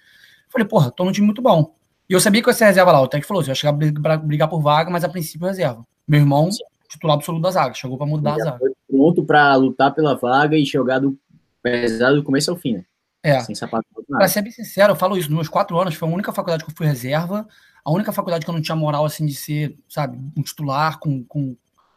Falei, 0.49 0.65
porra, 0.65 0.93
tô 0.93 1.05
num 1.05 1.11
time 1.11 1.27
muito 1.27 1.43
bom. 1.43 1.75
E 2.09 2.13
eu 2.13 2.21
sabia 2.21 2.41
que 2.41 2.49
ia 2.49 2.55
ser 2.55 2.67
reserva 2.67 2.93
lá. 2.93 3.01
O 3.01 3.09
Tec 3.09 3.27
falou, 3.27 3.43
você 3.43 3.49
vai 3.49 3.57
chegar 3.57 3.71
a 4.13 4.17
brigar 4.19 4.49
por 4.49 4.61
vaga, 4.61 4.89
mas 4.89 5.03
a 5.03 5.09
princípio 5.09 5.49
reserva. 5.49 5.85
Meu 6.07 6.21
irmão, 6.21 6.49
titular 6.89 7.17
absoluto 7.17 7.43
da 7.43 7.51
zaga, 7.51 7.75
chegou 7.75 7.99
para 7.99 8.07
mudar 8.07 8.35
a 8.35 8.39
zaga. 8.39 8.59
pronto 8.89 9.25
para 9.25 9.57
lutar 9.57 9.93
pela 9.93 10.15
vaga 10.15 10.57
e 10.57 10.65
jogar 10.65 11.01
do 11.01 11.19
pesado 11.61 12.15
do 12.15 12.23
começo 12.23 12.49
ao 12.49 12.57
fim, 12.57 12.75
né? 12.75 12.85
É. 13.25 13.41
Sem 13.41 13.57
sapato. 13.57 13.85
Pra 14.09 14.29
ser 14.29 14.43
bem 14.43 14.53
sincero, 14.53 14.93
eu 14.93 14.97
falo 14.97 15.17
isso, 15.17 15.29
nos 15.29 15.39
meus 15.39 15.49
quatro 15.49 15.77
anos 15.77 15.97
foi 15.97 16.09
a 16.09 16.13
única 16.13 16.33
faculdade 16.33 16.65
que 16.65 16.71
eu 16.71 16.75
fui 16.77 16.87
reserva, 16.87 17.49
a 17.85 17.91
única 17.91 18.13
faculdade 18.13 18.45
que 18.45 18.51
eu 18.51 18.55
não 18.55 18.63
tinha 18.63 18.77
moral, 18.77 19.05
assim, 19.05 19.27
de 19.27 19.35
ser, 19.35 19.77
sabe, 19.89 20.19
um 20.37 20.43
titular 20.43 20.99
com, 20.99 21.25
com, 21.25 21.57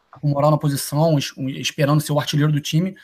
com 0.10 0.28
moral 0.28 0.52
na 0.52 0.58
posição, 0.58 1.18
esperando 1.18 2.02
ser 2.02 2.12
o 2.12 2.20
artilheiro 2.20 2.52
do 2.52 2.60
time. 2.60 2.96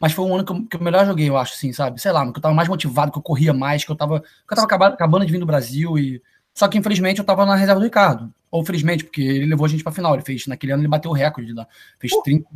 Mas 0.00 0.12
foi 0.12 0.24
um 0.24 0.34
ano 0.34 0.44
que 0.44 0.52
eu, 0.52 0.66
que 0.66 0.76
eu 0.76 0.80
melhor 0.80 1.04
joguei, 1.04 1.28
eu 1.28 1.36
acho, 1.36 1.52
assim, 1.52 1.72
sabe? 1.74 2.00
Sei 2.00 2.10
lá, 2.10 2.24
que 2.32 2.38
eu 2.38 2.42
tava 2.42 2.54
mais 2.54 2.68
motivado, 2.68 3.12
que 3.12 3.18
eu 3.18 3.22
corria 3.22 3.52
mais, 3.52 3.84
que 3.84 3.90
eu 3.90 3.96
tava. 3.96 4.20
Que 4.20 4.26
eu 4.52 4.56
tava 4.56 4.64
acabando, 4.64 4.94
acabando 4.94 5.26
de 5.26 5.32
vir 5.32 5.38
do 5.38 5.46
Brasil 5.46 5.98
e. 5.98 6.22
Só 6.54 6.66
que, 6.66 6.78
infelizmente, 6.78 7.18
eu 7.18 7.24
tava 7.24 7.44
na 7.44 7.54
reserva 7.54 7.78
do 7.78 7.84
Ricardo. 7.84 8.32
ou 8.50 8.64
felizmente, 8.64 9.04
porque 9.04 9.20
ele 9.20 9.46
levou 9.46 9.66
a 9.66 9.68
gente 9.68 9.82
pra 9.82 9.92
final. 9.92 10.14
Ele 10.14 10.22
fez, 10.22 10.46
naquele 10.46 10.72
ano, 10.72 10.82
ele 10.82 10.88
bateu 10.88 11.10
o 11.10 11.14
recorde 11.14 11.52
lá. 11.52 11.66
Fez 11.98 12.12
30, 12.24 12.48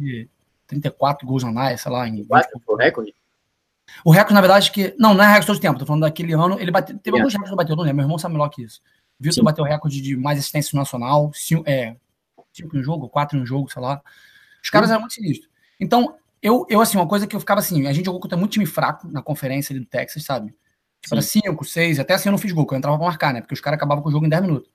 34 0.67 1.27
gols 1.27 1.45
na 1.45 1.53
Naia, 1.53 1.77
sei 1.77 1.93
lá. 1.93 2.09
Em 2.09 2.25
foi 2.65 2.75
o 2.75 2.79
recorde? 2.79 3.15
O 4.03 4.11
recorde, 4.11 4.35
na 4.35 4.41
verdade, 4.41 4.71
que. 4.71 4.95
Não, 4.99 5.13
não 5.13 5.23
é 5.23 5.27
recorde 5.27 5.47
todo 5.47 5.61
tempo. 5.61 5.79
Tô 5.79 5.85
falando 5.85 6.03
daquele 6.03 6.33
ano. 6.33 6.59
Ele 6.59 6.71
bateu. 6.71 6.99
Teve 6.99 7.19
alguns 7.19 7.33
recordes 7.33 7.51
que 7.51 7.57
bateu, 7.57 7.77
não 7.77 7.85
lembro. 7.85 7.97
Meu 7.97 8.05
irmão 8.05 8.19
sabe 8.19 8.33
melhor 8.33 8.49
que 8.49 8.63
isso. 8.63 8.81
Vitor 9.19 9.35
Sim. 9.35 9.45
bateu 9.45 9.65
o 9.65 9.67
recorde 9.67 10.01
de 10.01 10.17
mais 10.17 10.39
assistência 10.39 10.77
nacional. 10.77 11.31
Cinco, 11.35 11.65
é, 11.69 11.97
cinco 12.53 12.77
em 12.77 12.83
jogo, 12.83 13.09
quatro 13.09 13.39
em 13.39 13.47
jogo, 13.47 13.71
sei 13.71 13.83
lá. 13.83 14.03
Os 14.63 14.71
caras 14.71 14.91
eram 14.91 15.01
muito 15.01 15.15
sinistros. 15.15 15.51
Então, 15.79 16.17
eu, 16.43 16.67
eu, 16.69 16.81
assim, 16.81 16.99
uma 16.99 17.09
coisa 17.09 17.27
que 17.27 17.35
eu 17.35 17.41
ficava 17.41 17.61
assim, 17.61 17.87
a 17.87 17.93
gente 17.93 18.05
jogou 18.05 18.21
contra 18.21 18.37
muito 18.37 18.53
time 18.53 18.67
fraco 18.67 19.09
na 19.09 19.23
conferência 19.23 19.73
ali 19.73 19.81
do 19.81 19.87
Texas, 19.87 20.25
sabe? 20.25 20.55
Tipo, 21.05 21.17
Era 21.17 21.23
cinco, 21.23 21.65
seis, 21.65 22.01
até 22.01 22.15
assim 22.15 22.31
eu 22.31 22.33
não 22.33 22.39
fiz 22.39 22.51
gol, 22.51 22.67
que 22.67 22.73
eu 22.73 22.79
entrava 22.79 22.97
pra 22.97 23.07
marcar, 23.07 23.33
né? 23.35 23.43
Porque 23.43 23.53
os 23.53 23.61
caras 23.61 23.77
acabavam 23.77 24.03
com 24.03 24.09
o 24.09 24.13
jogo 24.13 24.25
em 24.25 24.29
10 24.29 24.43
minutos. 24.43 24.71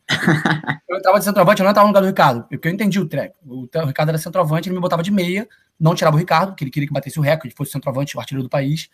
eu 0.87 0.97
entrava 0.97 1.17
de 1.17 1.25
centroavante, 1.25 1.59
eu 1.59 1.63
não 1.63 1.71
entrava 1.71 1.87
no 1.87 1.91
lugar 1.91 2.01
do 2.01 2.07
Ricardo, 2.07 2.43
porque 2.47 2.67
eu 2.67 2.71
entendi 2.71 2.99
o 2.99 3.07
treco. 3.07 3.35
O, 3.43 3.63
o 3.63 3.85
Ricardo 3.85 4.09
era 4.09 4.17
centroavante, 4.19 4.69
ele 4.69 4.75
me 4.75 4.81
botava 4.81 5.01
de 5.01 5.09
meia, 5.09 5.49
não 5.79 5.95
tirava 5.95 6.15
o 6.15 6.19
Ricardo, 6.19 6.49
porque 6.49 6.63
ele 6.63 6.69
queria 6.69 6.87
que 6.87 6.93
batesse 6.93 7.17
o 7.19 7.21
recorde, 7.23 7.55
fosse 7.55 7.71
centroavante, 7.71 8.15
o 8.15 8.19
artilheiro 8.19 8.43
do 8.43 8.49
país. 8.49 8.89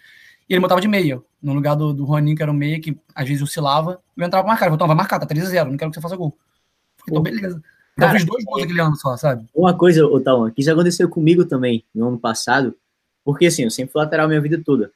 E 0.50 0.54
ele 0.54 0.62
botava 0.62 0.82
de 0.82 0.88
meia, 0.88 1.22
no 1.42 1.54
lugar 1.54 1.76
do, 1.76 1.94
do 1.94 2.06
Juaninho, 2.06 2.36
que 2.36 2.44
era 2.44 2.52
o 2.52 2.56
meia, 2.56 2.80
que 2.80 2.98
às 3.14 3.28
vezes 3.28 3.42
oscilava, 3.42 4.00
eu 4.16 4.26
entrava 4.26 4.44
pra 4.44 4.54
marcar. 4.54 4.66
Ele 4.68 4.78
falou, 4.78 4.88
vai 4.88 4.98
marcar, 4.98 5.20
tá 5.20 5.26
3x0, 5.26 5.70
não 5.70 5.78
quero 5.78 5.92
que 5.92 5.96
você 5.96 6.02
faça 6.02 6.16
gol. 6.16 6.38
Então, 7.08 7.22
beleza. 7.22 7.62
Eu 7.98 8.02
Cara, 8.02 8.14
fiz 8.14 8.26
dois 8.26 8.44
gols 8.44 8.64
aquele 8.64 8.82
ano 8.82 8.96
só, 8.96 9.16
sabe? 9.16 9.48
Uma 9.56 9.74
coisa, 9.74 10.02
Tauan, 10.22 10.52
que 10.52 10.62
isso 10.62 10.72
aconteceu 10.72 11.08
comigo 11.10 11.46
também 11.46 11.84
no 11.94 12.10
ano 12.10 12.20
passado, 12.20 12.76
porque 13.24 13.46
assim, 13.46 13.64
eu 13.64 13.72
sempre 13.72 13.94
fui 13.94 14.02
lateral 14.02 14.28
minha 14.28 14.42
vida 14.42 14.62
toda. 14.64 14.92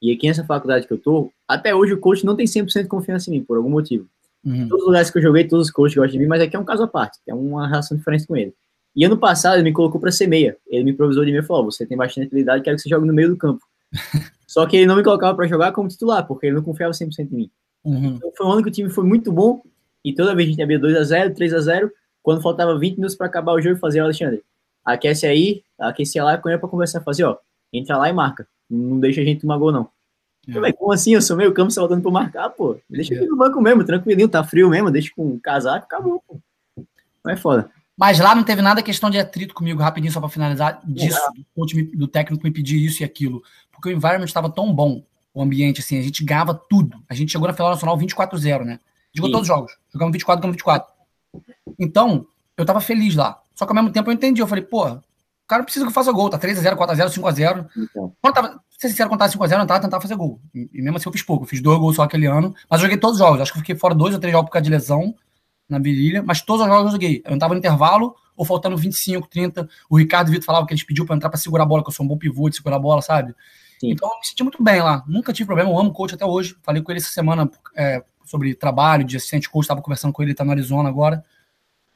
E 0.00 0.12
aqui 0.12 0.28
nessa 0.28 0.44
faculdade 0.44 0.86
que 0.86 0.92
eu 0.92 0.98
tô, 0.98 1.32
até 1.48 1.74
hoje 1.74 1.94
o 1.94 1.98
coach 1.98 2.24
não 2.24 2.36
tem 2.36 2.46
100% 2.46 2.82
de 2.82 2.88
confiança 2.88 3.30
em 3.30 3.34
mim, 3.34 3.42
por 3.42 3.56
algum 3.56 3.70
motivo. 3.70 4.06
Uhum. 4.44 4.68
Todos 4.68 4.82
os 4.82 4.86
lugares 4.86 5.10
que 5.10 5.18
eu 5.18 5.22
joguei, 5.22 5.44
todos 5.44 5.66
os 5.66 5.72
coaches 5.72 5.96
gostam 5.96 6.12
de 6.12 6.18
mim, 6.18 6.26
mas 6.26 6.40
aqui 6.40 6.54
é 6.54 6.58
um 6.58 6.64
caso 6.64 6.84
à 6.84 6.88
parte, 6.88 7.18
tem 7.24 7.34
uma 7.34 7.66
relação 7.66 7.96
diferente 7.96 8.26
com 8.26 8.36
ele. 8.36 8.54
E 8.94 9.04
ano 9.04 9.18
passado 9.18 9.56
ele 9.56 9.64
me 9.64 9.72
colocou 9.72 10.00
pra 10.00 10.10
ser 10.10 10.26
meia. 10.26 10.56
Ele 10.66 10.84
me 10.84 10.92
improvisou 10.92 11.24
de 11.24 11.30
mim 11.30 11.38
e 11.38 11.42
falou: 11.42 11.64
"Ó, 11.64 11.66
você 11.66 11.84
tem 11.84 11.98
bastante 11.98 12.28
habilidade, 12.28 12.62
quero 12.62 12.76
que 12.76 12.82
você 12.82 12.88
jogue 12.88 13.06
no 13.06 13.12
meio 13.12 13.28
do 13.28 13.36
campo. 13.36 13.60
Só 14.56 14.64
que 14.64 14.74
ele 14.74 14.86
não 14.86 14.96
me 14.96 15.02
colocava 15.04 15.36
pra 15.36 15.46
jogar 15.46 15.70
como 15.72 15.86
titular, 15.86 16.26
porque 16.26 16.46
ele 16.46 16.56
não 16.56 16.62
confiava 16.62 16.90
100% 16.94 17.30
em 17.30 17.36
mim. 17.36 17.50
Uhum. 17.84 18.14
Então 18.16 18.32
foi 18.34 18.46
um 18.46 18.52
ano 18.52 18.62
que 18.62 18.70
o 18.70 18.72
time 18.72 18.88
foi 18.88 19.04
muito 19.04 19.30
bom 19.30 19.60
e 20.02 20.14
toda 20.14 20.34
vez 20.34 20.48
a 20.48 20.50
gente 20.50 20.62
abria 20.62 20.80
2x0, 20.80 21.34
3x0. 21.34 21.90
Quando 22.22 22.40
faltava 22.40 22.78
20 22.78 22.94
minutos 22.96 23.14
para 23.14 23.26
acabar 23.26 23.52
o 23.52 23.60
jogo, 23.60 23.76
fazia, 23.78 24.02
Alexandre, 24.02 24.42
aquece 24.82 25.26
aí, 25.26 25.62
aquecia 25.78 26.24
lá, 26.24 26.38
com 26.38 26.48
ele 26.48 26.56
pra 26.56 26.70
conversar, 26.70 27.02
fazer, 27.02 27.24
ó, 27.24 27.36
entra 27.70 27.98
lá 27.98 28.08
e 28.08 28.14
marca. 28.14 28.48
Não 28.70 28.98
deixa 28.98 29.20
a 29.20 29.24
gente 29.24 29.42
tomar 29.42 29.58
gol, 29.58 29.70
não. 29.70 29.90
É. 30.48 30.58
"Mas 30.58 30.74
como 30.74 30.90
assim? 30.90 31.12
Eu 31.12 31.20
sou 31.20 31.36
meio 31.36 31.52
campo, 31.52 31.70
você 31.70 31.78
voltando 31.78 32.00
pra 32.00 32.10
marcar, 32.10 32.48
pô. 32.48 32.76
Deixa 32.88 33.12
É. 33.12 33.18
aqui 33.18 33.26
no 33.26 33.36
banco 33.36 33.60
mesmo, 33.60 33.84
tranquilinho, 33.84 34.26
tá 34.26 34.42
frio 34.42 34.70
mesmo, 34.70 34.90
deixa 34.90 35.12
com 35.14 35.26
um 35.34 35.38
casaco, 35.38 35.84
acabou, 35.84 36.22
pô. 36.26 36.38
Não 37.22 37.30
é 37.30 37.36
foda. 37.36 37.68
Mas 37.96 38.18
lá 38.18 38.34
não 38.34 38.44
teve 38.44 38.60
nada 38.60 38.82
questão 38.82 39.08
de 39.08 39.18
atrito 39.18 39.54
comigo, 39.54 39.82
rapidinho, 39.82 40.12
só 40.12 40.20
pra 40.20 40.28
finalizar, 40.28 40.80
disso, 40.84 41.18
do, 41.56 41.98
do 41.98 42.08
técnico 42.08 42.44
me 42.44 42.50
pedir 42.50 42.84
isso 42.84 43.02
e 43.02 43.04
aquilo. 43.04 43.42
Porque 43.72 43.88
o 43.88 43.92
environment 43.92 44.26
estava 44.26 44.50
tão 44.50 44.72
bom, 44.72 45.02
o 45.32 45.42
ambiente, 45.42 45.80
assim, 45.80 45.98
a 45.98 46.02
gente 46.02 46.24
ganhava 46.24 46.54
tudo. 46.54 47.02
A 47.08 47.14
gente 47.14 47.32
chegou 47.32 47.48
na 47.48 47.54
final 47.54 47.70
nacional 47.70 47.96
24-0, 47.98 48.64
né? 48.64 48.80
Jogou 49.14 49.28
Sim. 49.28 49.32
todos 49.32 49.42
os 49.42 49.46
jogos. 49.46 49.72
Jogamos 49.92 50.12
24 50.12 50.42
contra 50.42 50.52
24. 50.52 50.94
Então, 51.78 52.26
eu 52.56 52.66
tava 52.66 52.80
feliz 52.80 53.14
lá. 53.14 53.40
Só 53.54 53.64
que 53.64 53.70
ao 53.70 53.74
mesmo 53.74 53.90
tempo 53.90 54.10
eu 54.10 54.14
entendi. 54.14 54.42
Eu 54.42 54.46
falei, 54.46 54.64
pô, 54.64 54.86
o 54.86 55.02
cara 55.46 55.62
precisa 55.62 55.84
que 55.84 55.90
eu 55.90 55.94
faça 55.94 56.12
gol. 56.12 56.28
Tá 56.28 56.38
3x0, 56.38 56.74
4x0, 56.74 57.08
5x0. 57.08 57.66
Então, 57.76 58.12
Quando 58.20 58.34
tava, 58.34 58.60
ser 58.78 58.88
sincero, 58.88 59.08
quando 59.08 59.20
tava 59.20 59.32
5x0, 59.32 59.60
eu 59.60 59.66
tava 59.66 59.80
tentando 59.80 60.02
fazer 60.02 60.16
gol. 60.16 60.40
E, 60.54 60.70
e 60.72 60.82
mesmo 60.82 60.96
assim 60.96 61.08
eu 61.08 61.12
fiz 61.12 61.22
pouco. 61.22 61.44
Eu 61.44 61.48
fiz 61.48 61.60
dois 61.62 61.78
gols 61.78 61.96
só 61.96 62.02
aquele 62.02 62.26
ano. 62.26 62.54
Mas 62.68 62.80
eu 62.80 62.84
joguei 62.84 62.98
todos 62.98 63.20
os 63.20 63.26
jogos. 63.26 63.40
Acho 63.40 63.52
que 63.52 63.58
eu 63.58 63.62
fiquei 63.62 63.76
fora 63.76 63.94
dois 63.94 64.14
ou 64.14 64.20
três 64.20 64.32
jogos 64.32 64.48
por 64.48 64.52
causa 64.52 64.64
de 64.64 64.70
lesão 64.70 65.14
na 65.68 65.78
virilha. 65.78 66.22
Mas 66.22 66.42
todos 66.42 66.62
os 66.62 66.68
jogos 66.68 66.86
eu 66.86 66.92
joguei. 66.92 67.22
Eu 67.24 67.32
não 67.32 67.38
tava 67.38 67.54
no 67.54 67.58
intervalo 67.58 68.14
ou 68.36 68.44
faltando 68.44 68.76
25, 68.76 69.28
30. 69.28 69.68
O 69.88 69.96
Ricardo 69.96 70.30
Vitor 70.30 70.44
falava 70.44 70.66
que 70.66 70.72
eles 70.72 70.84
pediu 70.84 71.04
pra 71.04 71.14
eu 71.14 71.16
entrar 71.16 71.28
pra 71.28 71.38
segurar 71.38 71.64
a 71.64 71.66
bola, 71.66 71.82
que 71.82 71.88
eu 71.88 71.92
sou 71.94 72.04
um 72.04 72.08
bom 72.08 72.18
pivô 72.18 72.48
de 72.48 72.56
segurar 72.56 72.76
a 72.76 72.78
bola, 72.80 73.00
sabe? 73.02 73.34
Sim. 73.80 73.90
Então 73.90 74.08
eu 74.08 74.18
me 74.18 74.26
senti 74.26 74.42
muito 74.42 74.62
bem 74.62 74.80
lá. 74.82 75.04
Nunca 75.06 75.32
tive 75.32 75.46
problema. 75.46 75.70
Eu 75.70 75.78
amo 75.78 75.90
o 75.90 75.92
coach 75.92 76.14
até 76.14 76.24
hoje. 76.24 76.56
Falei 76.62 76.82
com 76.82 76.92
ele 76.92 77.00
essa 77.00 77.10
semana 77.10 77.50
é, 77.74 78.02
sobre 78.24 78.54
trabalho, 78.54 79.04
de 79.04 79.16
assistente 79.16 79.48
coach. 79.48 79.66
Tava 79.66 79.82
conversando 79.82 80.12
com 80.12 80.22
ele, 80.22 80.30
ele 80.30 80.36
tá 80.36 80.44
no 80.44 80.50
Arizona 80.50 80.88
agora. 80.88 81.24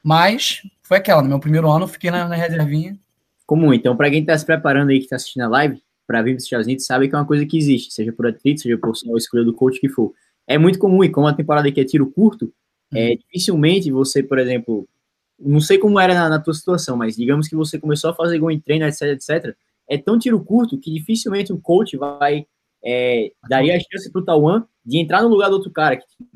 Mas 0.03 0.63
foi 0.83 0.99
aquela. 0.99 1.23
No 1.23 1.29
meu 1.29 1.39
primeiro 1.41 1.71
ano, 1.71 1.85
eu 1.85 1.89
fiquei 1.89 2.11
na, 2.11 2.29
na 2.29 2.35
reservinha. 2.35 2.99
comum. 3.47 3.73
Então, 3.75 3.97
pra 3.97 4.11
quem 4.11 4.25
tá 4.25 4.37
se 4.37 4.47
preparando 4.47 4.91
aí, 4.91 5.01
que 5.01 5.09
tá 5.09 5.17
assistindo 5.17 5.43
a 5.43 5.49
live, 5.49 5.83
pra 6.07 6.23
vir 6.23 6.33
para 6.33 6.39
os 6.39 6.45
Estados 6.45 6.67
Unidos, 6.67 6.87
sabe 6.87 7.09
que 7.09 7.15
é 7.15 7.19
uma 7.19 7.25
coisa 7.25 7.47
que 7.47 7.57
existe, 7.57 7.93
seja 7.93 8.13
por 8.13 8.27
atrito, 8.27 8.61
seja 8.61 8.77
por 8.77 8.93
escolha 9.17 9.45
do 9.45 9.55
coach 9.55 9.81
que 9.81 9.89
for. 9.89 10.13
É 10.47 10.59
muito 10.59 10.79
comum, 10.79 11.05
e 11.05 11.09
como 11.09 11.29
a 11.29 11.33
temporada 11.33 11.69
aqui 11.69 11.81
é 11.81 11.85
tiro 11.85 12.11
curto, 12.11 12.53
é, 12.95 13.17
dificilmente 13.17 13.91
você, 13.91 14.23
por 14.23 14.39
exemplo, 14.39 14.89
não 15.39 15.61
sei 15.61 15.79
como 15.79 15.99
era 15.99 16.15
na, 16.15 16.29
na 16.29 16.41
tua 16.41 16.55
situação, 16.55 16.97
mas 16.97 17.17
digamos 17.17 17.49
que 17.49 17.57
você 17.57 17.79
começou 17.79 18.11
a 18.11 18.15
fazer 18.15 18.39
gol 18.39 18.51
em 18.51 18.61
treino, 18.61 18.85
etc, 18.87 19.03
etc, 19.03 19.57
é 19.89 19.99
tão 19.99 20.19
tiro 20.19 20.43
curto 20.45 20.79
que 20.79 20.93
dificilmente 20.93 21.53
um 21.53 21.61
coach 21.61 21.97
vai 21.97 22.47
é, 22.83 23.33
daria 23.49 23.77
a 23.77 23.81
chance 23.81 24.11
pro 24.11 24.25
Tauan 24.25 24.67
de 24.85 24.99
entrar 24.99 25.23
no 25.23 25.29
lugar 25.29 25.49
do 25.49 25.57
outro 25.57 25.71
cara, 25.71 25.97
que 25.97 26.07
tipo, 26.07 26.27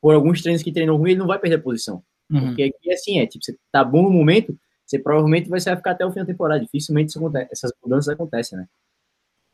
por 0.00 0.14
alguns 0.14 0.42
treinos 0.42 0.62
que 0.62 0.72
treinou 0.72 0.98
ruim, 0.98 1.10
ele 1.10 1.18
não 1.18 1.26
vai 1.26 1.38
perder 1.38 1.56
a 1.56 1.62
posição. 1.62 2.02
Uhum. 2.30 2.48
Porque 2.48 2.62
aqui 2.64 2.92
assim, 2.92 3.18
é, 3.18 3.26
tipo, 3.26 3.44
você 3.44 3.56
tá 3.72 3.82
bom 3.82 4.02
no 4.02 4.10
momento, 4.10 4.56
você 4.84 4.98
provavelmente 4.98 5.48
vai, 5.48 5.60
ficar 5.60 5.90
até 5.92 6.04
o 6.04 6.12
fim 6.12 6.20
da 6.20 6.26
temporada. 6.26 6.60
Dificilmente 6.60 7.16
acontece, 7.16 7.48
essas 7.50 7.72
mudanças 7.82 8.08
acontecem, 8.08 8.58
né? 8.58 8.66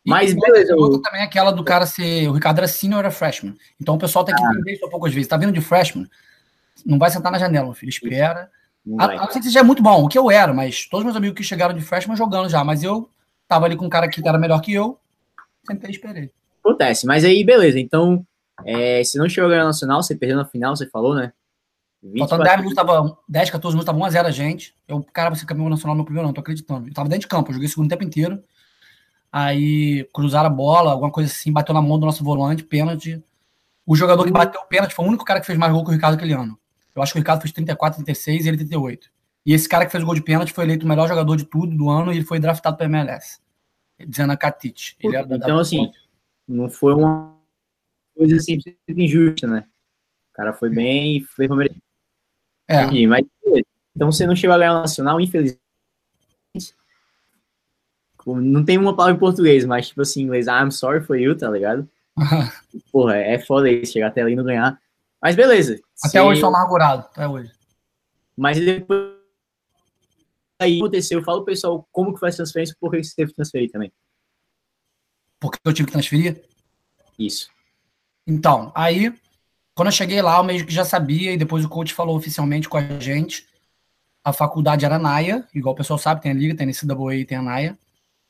Mas, 0.04 0.32
E 0.32 0.34
beleza, 0.34 0.74
outra 0.74 0.98
o- 0.98 1.02
também 1.02 1.20
é 1.20 1.24
aquela 1.24 1.52
do 1.52 1.62
cara 1.62 1.86
ser. 1.86 2.28
O 2.28 2.32
Ricardo 2.32 2.58
era 2.58 2.66
senior, 2.68 3.00
era 3.00 3.10
freshman. 3.10 3.54
Então 3.80 3.94
o 3.94 3.98
pessoal 3.98 4.24
tem 4.24 4.34
que 4.34 4.42
Ah. 4.42 4.50
entender 4.50 4.72
isso 4.74 4.84
a 4.84 4.90
poucas 4.90 5.12
vezes. 5.14 5.28
Tá 5.28 5.36
vindo 5.36 5.52
de 5.52 5.60
freshman? 5.60 6.06
Não 6.84 6.98
vai 6.98 7.10
sentar 7.10 7.30
na 7.30 7.38
janela, 7.38 7.66
meu 7.66 7.74
filho. 7.74 7.90
Espera. 7.90 8.50
não 8.84 9.00
A, 9.00 9.04
a 9.12 9.16
não 9.16 9.30
ser 9.30 9.38
que 9.38 9.44
seja 9.44 9.60
é 9.60 9.62
muito 9.62 9.80
bom, 9.80 10.02
o 10.04 10.08
que 10.08 10.18
eu 10.18 10.28
era, 10.28 10.52
mas 10.52 10.86
todos 10.88 11.04
meus 11.04 11.16
amigos 11.16 11.36
que 11.36 11.44
chegaram 11.44 11.72
de 11.72 11.80
freshman 11.80 12.16
jogando 12.16 12.48
já. 12.48 12.64
Mas 12.64 12.82
eu 12.82 13.08
tava 13.46 13.66
ali 13.66 13.76
com 13.76 13.86
um 13.86 13.88
cara 13.88 14.08
que 14.08 14.26
era 14.26 14.36
melhor 14.38 14.60
que 14.60 14.72
eu. 14.74 14.98
Sentei 15.64 15.90
e 15.90 15.92
esperei. 15.92 16.30
Acontece, 16.64 17.06
mas 17.06 17.24
aí, 17.24 17.44
beleza. 17.44 17.78
Então, 17.78 18.26
é, 18.66 19.04
se 19.04 19.16
não 19.18 19.28
chegou 19.28 19.46
a 19.48 19.52
ganhar 19.52 19.64
nacional, 19.64 20.02
você 20.02 20.16
perdeu 20.16 20.36
na 20.36 20.44
final, 20.44 20.74
você 20.74 20.88
falou, 20.88 21.14
né? 21.14 21.32
24 22.02 22.18
Faltando 22.30 22.42
10 22.42 22.56
minutos, 22.56 22.74
tava 22.74 23.18
10, 23.28 23.50
14 23.50 23.76
minutos, 23.76 23.86
tava 23.86 23.98
1x0 23.98 24.26
a 24.26 24.30
gente. 24.32 24.74
Eu, 24.88 25.00
cara, 25.12 25.30
você 25.30 25.46
campeão 25.46 25.68
nacional 25.68 25.94
no 25.94 25.98
meu 26.00 26.04
primeiro 26.04 26.26
ano, 26.26 26.34
tô 26.34 26.40
acreditando. 26.40 26.88
Eu 26.88 26.92
tava 26.94 27.08
dentro 27.08 27.20
de 27.22 27.28
campo, 27.28 27.50
eu 27.50 27.54
joguei 27.54 27.68
o 27.68 27.70
segundo 27.70 27.88
tempo 27.88 28.02
inteiro. 28.02 28.42
Aí 29.32 30.04
cruzaram 30.12 30.48
a 30.48 30.52
bola, 30.52 30.90
alguma 30.92 31.10
coisa 31.10 31.32
assim, 31.32 31.50
bateu 31.50 31.74
na 31.74 31.80
mão 31.80 31.98
do 31.98 32.04
nosso 32.04 32.22
volante, 32.22 32.62
pênalti. 32.62 33.22
O 33.86 33.96
jogador 33.96 34.24
que 34.24 34.30
bateu 34.30 34.60
o 34.60 34.66
pênalti 34.66 34.92
foi 34.94 35.04
o 35.04 35.08
único 35.08 35.24
cara 35.24 35.40
que 35.40 35.46
fez 35.46 35.58
mais 35.58 35.72
gol 35.72 35.82
que 35.82 35.90
o 35.90 35.92
Ricardo 35.94 36.14
aquele 36.14 36.34
ano. 36.34 36.58
Eu 36.94 37.02
acho 37.02 37.12
que 37.12 37.18
o 37.18 37.22
Ricardo 37.22 37.40
fez 37.40 37.50
34, 37.52 37.96
36 38.04 38.44
e 38.44 38.48
ele 38.48 38.58
38. 38.58 39.10
E 39.46 39.54
esse 39.54 39.66
cara 39.68 39.86
que 39.86 39.90
fez 39.90 40.02
o 40.04 40.06
gol 40.06 40.14
de 40.14 40.22
pênalti 40.22 40.52
foi 40.52 40.64
eleito 40.64 40.84
o 40.84 40.88
melhor 40.88 41.08
jogador 41.08 41.34
de 41.36 41.44
tudo 41.44 41.74
do 41.74 41.88
ano 41.88 42.12
e 42.12 42.16
ele 42.16 42.24
foi 42.24 42.38
draftado 42.38 42.76
para 42.76 42.86
MLS. 42.86 43.40
Dizendo 44.06 44.32
a 44.32 44.36
Katic. 44.36 44.94
Ele 45.00 45.24
da- 45.24 45.36
Então, 45.36 45.58
assim, 45.58 45.90
não 46.46 46.68
foi 46.68 46.94
uma 46.94 47.34
coisa 48.14 48.36
assim 48.36 48.58
injusta, 48.88 49.46
né? 49.46 49.66
O 50.30 50.34
cara 50.34 50.52
foi 50.52 50.68
bem 50.70 51.16
e 51.16 51.26
pra 51.46 51.56
merecer. 51.56 51.80
É, 52.68 53.06
mas 53.06 53.24
então 53.96 54.10
você 54.12 54.26
não 54.26 54.36
chegou 54.36 54.54
a 54.54 54.58
ganhar 54.58 54.74
nacional, 54.74 55.20
infelizmente. 55.20 55.58
Não 58.26 58.64
tem 58.64 58.78
uma 58.78 58.94
palavra 58.94 59.16
em 59.16 59.20
português, 59.20 59.64
mas 59.64 59.88
tipo 59.88 60.02
assim, 60.02 60.20
em 60.20 60.24
inglês, 60.24 60.46
I'm 60.46 60.70
sorry 60.70 61.02
for 61.04 61.16
you, 61.18 61.36
tá 61.36 61.50
ligado? 61.50 61.88
Porra, 62.92 63.16
é 63.16 63.38
foda 63.38 63.70
isso, 63.70 63.92
chegar 63.92 64.08
até 64.08 64.22
ali 64.22 64.32
e 64.32 64.36
não 64.36 64.44
ganhar. 64.44 64.78
Mas 65.20 65.34
beleza. 65.36 65.80
até 66.02 66.10
Se- 66.10 66.20
hoje 66.20 66.40
sou 66.40 66.48
amargurado. 66.48 67.02
Até 67.12 67.26
hoje. 67.28 67.50
Mas 68.36 68.58
depois 68.58 69.12
aí 70.60 70.78
aconteceu, 70.78 71.22
fala 71.22 71.38
o 71.38 71.44
pessoal 71.44 71.86
como 71.90 72.12
que 72.14 72.20
foi 72.20 72.28
a 72.28 72.32
transferência, 72.32 72.76
por 72.80 72.90
que 72.90 73.02
você 73.02 73.14
teve 73.14 73.30
que 73.30 73.36
transferir 73.36 73.70
também. 73.70 73.92
Porque 75.40 75.58
eu 75.64 75.72
tive 75.72 75.86
que 75.86 75.92
transferir. 75.92 76.42
Isso. 77.18 77.50
Então, 78.26 78.70
aí, 78.74 79.12
quando 79.74 79.88
eu 79.88 79.92
cheguei 79.92 80.22
lá, 80.22 80.38
eu 80.38 80.44
meio 80.44 80.64
que 80.64 80.72
já 80.72 80.84
sabia, 80.84 81.32
e 81.32 81.36
depois 81.36 81.64
o 81.64 81.68
coach 81.68 81.92
falou 81.92 82.16
oficialmente 82.16 82.68
com 82.68 82.76
a 82.76 83.00
gente. 83.00 83.46
A 84.24 84.32
faculdade 84.32 84.84
era 84.84 85.00
NAIA, 85.00 85.46
igual 85.52 85.74
o 85.74 85.76
pessoal 85.76 85.98
sabe, 85.98 86.22
tem 86.22 86.30
a 86.30 86.34
Liga, 86.34 86.54
tem 86.56 86.68
a 86.68 86.70
NCAA 86.70 87.16
e 87.16 87.24
tem 87.24 87.38
a 87.38 87.42
NAIA. 87.42 87.78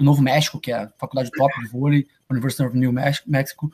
do 0.00 0.04
Novo 0.04 0.22
México, 0.22 0.58
que 0.58 0.72
é 0.72 0.76
a 0.76 0.88
faculdade 0.98 1.30
top 1.30 1.52
de 1.60 1.68
vôlei, 1.68 2.06
University 2.28 2.62
of 2.64 2.76
New 2.76 2.92
Mex- 2.92 3.22
Mexico. 3.26 3.70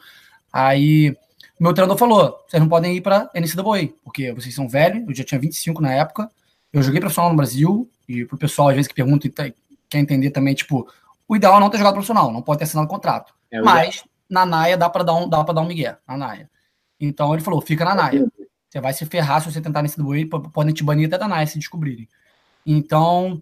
Aí, 0.53 1.17
meu 1.59 1.73
treinador 1.73 1.97
falou, 1.99 2.45
vocês 2.47 2.61
não 2.61 2.69
podem 2.69 2.97
ir 2.97 3.01
para 3.01 3.31
NCAA, 3.35 3.89
porque 4.05 4.33
vocês 4.33 4.55
são 4.55 4.69
velhos, 4.69 5.09
eu 5.09 5.15
já 5.15 5.25
tinha 5.25 5.41
25 5.41 5.81
na 5.81 5.93
época, 5.93 6.31
Eu 6.73 6.83
joguei 6.83 7.01
profissional 7.01 7.31
no 7.31 7.37
Brasil, 7.37 7.89
e 8.09 8.25
pro 8.27 8.37
pessoal, 8.37 8.69
às 8.69 8.75
vezes, 8.75 8.89
que 8.89 8.95
pergunta 8.95 9.27
e 9.27 9.31
tá, 9.31 9.45
quer 9.89 9.99
entender 9.99 10.31
também, 10.31 10.55
tipo, 10.55 10.87
o 11.27 11.35
ideal 11.37 11.57
é 11.57 11.61
não 11.61 11.71
ter 11.71 11.79
jogado 11.79 11.95
profissional, 11.95 12.31
não 12.31 12.43
pode 12.43 12.59
ter 12.59 12.65
assinado 12.65 12.89
contrato. 12.89 13.33
É, 13.51 13.61
Mas 13.63 14.05
na 14.29 14.45
Naia 14.45 14.77
dá 14.77 14.91
para 14.91 15.05
dar 15.05 15.15
um, 15.15 15.29
dá 15.29 15.43
para 15.43 15.55
dar 15.55 15.61
um 15.63 15.67
migué, 15.67 15.97
na 16.07 16.17
Naia. 16.19 16.51
Então 17.01 17.33
ele 17.33 17.43
falou, 17.43 17.61
fica 17.63 17.85
na 17.85 17.95
Naia. 17.95 18.27
Você 18.69 18.81
vai 18.81 18.93
se 18.93 19.07
ferrar 19.07 19.41
se 19.41 19.51
você 19.51 19.61
tentar 19.61 19.81
nesse 19.81 19.97
do 19.97 20.11
podem 20.51 20.75
te 20.75 20.85
banir 20.85 21.07
até 21.07 21.17
da 21.17 21.29
Naia 21.29 21.47
se 21.47 21.59
descobrirem. 21.59 22.09
Então, 22.67 23.41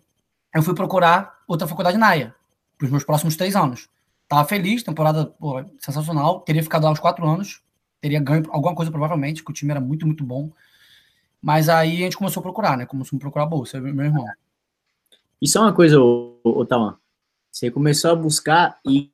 eu 0.54 0.62
fui 0.62 0.74
procurar 0.74 1.40
outra 1.48 1.66
faculdade 1.66 1.96
Naia, 1.96 2.34
para 2.78 2.86
os 2.86 2.90
meus 2.90 3.04
próximos 3.04 3.36
três 3.36 3.56
anos. 3.56 3.88
Tava 4.28 4.46
feliz, 4.48 4.82
temporada 4.82 5.26
pô, 5.26 5.62
sensacional, 5.78 6.40
teria 6.40 6.62
ficado 6.62 6.84
lá 6.84 6.90
uns 6.90 6.98
quatro 6.98 7.26
anos, 7.28 7.62
teria 8.00 8.20
ganho 8.20 8.44
alguma 8.50 8.74
coisa 8.74 8.90
provavelmente, 8.90 9.44
que 9.44 9.50
o 9.50 9.54
time 9.54 9.70
era 9.70 9.80
muito, 9.80 10.06
muito 10.06 10.24
bom. 10.24 10.50
Mas 11.40 11.68
aí 11.68 11.98
a 11.98 12.04
gente 12.04 12.16
começou 12.16 12.40
a 12.40 12.42
procurar, 12.42 12.76
né? 12.76 12.86
Começou 12.86 13.16
a 13.16 13.20
procurar 13.20 13.44
a 13.44 13.48
bolsa, 13.48 13.80
meu 13.80 14.04
irmão. 14.04 14.24
Isso 15.40 15.58
é 15.58 15.60
uma 15.60 15.74
coisa, 15.74 16.00
ô, 16.00 16.66
Você 17.50 17.70
começou 17.70 18.10
a 18.10 18.14
buscar 18.14 18.78
e 18.86 19.10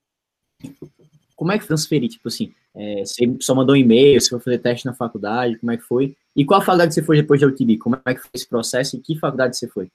como 1.34 1.50
é 1.50 1.58
que 1.58 1.66
transferir? 1.66 2.08
Tipo 2.08 2.28
assim, 2.28 2.54
é, 2.74 3.04
você 3.04 3.36
só 3.40 3.54
mandou 3.54 3.74
um 3.74 3.78
e-mail, 3.78 4.20
você 4.20 4.28
foi 4.28 4.40
fazer 4.40 4.58
teste 4.58 4.86
na 4.86 4.94
faculdade, 4.94 5.58
como 5.58 5.72
é 5.72 5.76
que 5.76 5.82
foi? 5.82 6.16
E 6.36 6.44
qual 6.44 6.60
a 6.60 6.64
faculdade 6.64 6.94
você 6.94 7.02
foi 7.02 7.16
depois 7.16 7.40
da 7.40 7.46
UTB? 7.46 7.78
Como 7.78 8.00
é 8.04 8.14
que 8.14 8.20
foi 8.20 8.30
esse 8.32 8.46
processo 8.46 8.96
e 8.96 9.00
que 9.00 9.18
faculdade 9.18 9.56
você 9.56 9.66
foi? 9.66 9.90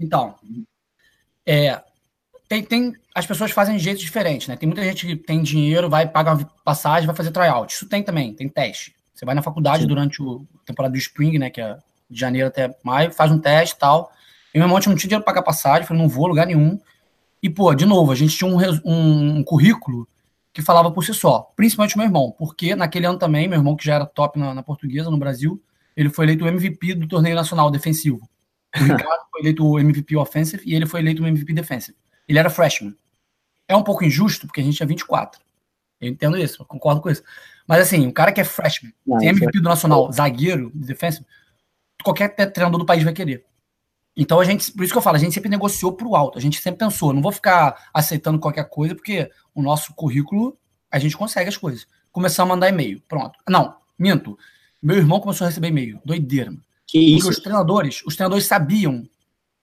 Então, 0.00 0.34
é, 1.44 1.82
tem, 2.48 2.62
tem, 2.62 2.92
as 3.14 3.26
pessoas 3.26 3.50
fazem 3.50 3.76
de 3.76 3.82
jeitos 3.82 4.02
diferentes, 4.02 4.48
né? 4.48 4.56
Tem 4.56 4.66
muita 4.66 4.82
gente 4.82 5.06
que 5.06 5.16
tem 5.16 5.42
dinheiro, 5.42 5.88
vai 5.88 6.06
pagar 6.06 6.44
passagem, 6.64 7.06
vai 7.06 7.16
fazer 7.16 7.30
tryout. 7.30 7.72
Isso 7.72 7.88
tem 7.88 8.02
também, 8.02 8.34
tem 8.34 8.48
teste. 8.48 8.94
Você 9.14 9.24
vai 9.24 9.34
na 9.34 9.42
faculdade 9.42 9.82
Sim. 9.82 9.88
durante 9.88 10.22
o 10.22 10.46
a 10.62 10.66
temporada 10.66 10.92
do 10.92 10.98
Spring, 10.98 11.38
né? 11.38 11.50
Que 11.50 11.60
é 11.60 11.76
de 12.08 12.20
janeiro 12.20 12.48
até 12.48 12.76
maio, 12.82 13.12
faz 13.12 13.30
um 13.30 13.38
teste 13.38 13.74
e 13.74 13.78
tal. 13.78 14.12
E 14.52 14.58
meu 14.58 14.66
irmão 14.66 14.78
tinha 14.78 14.90
não 14.90 14.96
tinha 14.96 15.08
dinheiro 15.08 15.24
para 15.24 15.32
pagar 15.32 15.44
passagem, 15.44 15.86
falei, 15.86 16.02
não 16.02 16.08
vou 16.08 16.26
lugar 16.26 16.46
nenhum. 16.46 16.78
E, 17.42 17.50
pô, 17.50 17.74
de 17.74 17.84
novo, 17.84 18.12
a 18.12 18.14
gente 18.14 18.36
tinha 18.36 18.48
um, 18.48 18.58
um, 18.84 19.38
um 19.38 19.44
currículo 19.44 20.08
que 20.52 20.62
falava 20.62 20.90
por 20.90 21.04
si 21.04 21.12
só, 21.12 21.50
principalmente 21.56 21.96
meu 21.96 22.06
irmão, 22.06 22.32
porque 22.38 22.76
naquele 22.76 23.06
ano 23.06 23.18
também, 23.18 23.48
meu 23.48 23.58
irmão, 23.58 23.74
que 23.74 23.84
já 23.84 23.96
era 23.96 24.06
top 24.06 24.38
na, 24.38 24.54
na 24.54 24.62
portuguesa 24.62 25.10
no 25.10 25.18
Brasil, 25.18 25.60
ele 25.96 26.08
foi 26.08 26.24
eleito 26.26 26.44
o 26.44 26.48
MVP 26.48 26.94
do 26.94 27.08
torneio 27.08 27.34
nacional 27.34 27.70
defensivo. 27.70 28.20
O 28.74 28.84
Ricardo 28.84 29.24
foi 29.32 29.40
eleito 29.40 29.66
o 29.66 29.78
MVP 29.78 30.16
offensive 30.16 30.62
e 30.64 30.74
ele 30.74 30.86
foi 30.86 31.00
eleito 31.00 31.22
o 31.22 31.26
MVP 31.26 31.52
defensive. 31.52 31.98
Ele 32.28 32.38
era 32.38 32.50
freshman. 32.50 32.94
É 33.68 33.76
um 33.76 33.82
pouco 33.82 34.04
injusto, 34.04 34.46
porque 34.46 34.60
a 34.60 34.64
gente 34.64 34.82
é 34.82 34.86
24. 34.86 35.40
Eu 36.00 36.08
entendo 36.10 36.36
isso, 36.36 36.62
eu 36.62 36.66
concordo 36.66 37.00
com 37.00 37.10
isso. 37.10 37.22
Mas 37.66 37.80
assim, 37.80 38.06
o 38.06 38.12
cara 38.12 38.32
que 38.32 38.40
é 38.40 38.44
freshman, 38.44 38.92
Não, 39.06 39.18
tem 39.18 39.28
MVP 39.28 39.60
do 39.60 39.68
Nacional, 39.68 40.12
zagueiro, 40.12 40.70
defensive, 40.74 41.24
qualquer 42.02 42.28
treinador 42.28 42.78
do 42.78 42.86
país 42.86 43.02
vai 43.02 43.12
querer. 43.12 43.44
Então 44.16 44.38
a 44.38 44.44
gente, 44.44 44.70
por 44.72 44.84
isso 44.84 44.92
que 44.92 44.98
eu 44.98 45.02
falo, 45.02 45.16
a 45.16 45.20
gente 45.20 45.34
sempre 45.34 45.50
negociou 45.50 45.92
pro 45.92 46.14
alto. 46.14 46.38
A 46.38 46.40
gente 46.40 46.60
sempre 46.60 46.78
pensou, 46.78 47.12
não 47.12 47.22
vou 47.22 47.32
ficar 47.32 47.88
aceitando 47.92 48.38
qualquer 48.38 48.68
coisa, 48.68 48.94
porque 48.94 49.30
o 49.54 49.62
nosso 49.62 49.94
currículo, 49.94 50.56
a 50.90 50.98
gente 50.98 51.16
consegue 51.16 51.48
as 51.48 51.56
coisas. 51.56 51.86
Começar 52.12 52.44
a 52.44 52.46
mandar 52.46 52.68
e-mail, 52.68 53.02
pronto. 53.08 53.38
Não, 53.48 53.76
minto. 53.98 54.38
Meu 54.80 54.96
irmão 54.96 55.18
começou 55.18 55.46
a 55.46 55.48
receber 55.48 55.68
e-mail. 55.68 56.00
Doideira, 56.04 56.50
mano. 56.50 56.62
Que 56.86 56.98
isso? 56.98 57.24
Porque 57.24 57.38
os 57.38 57.42
treinadores, 57.42 58.02
os 58.06 58.14
treinadores 58.14 58.46
sabiam, 58.46 59.08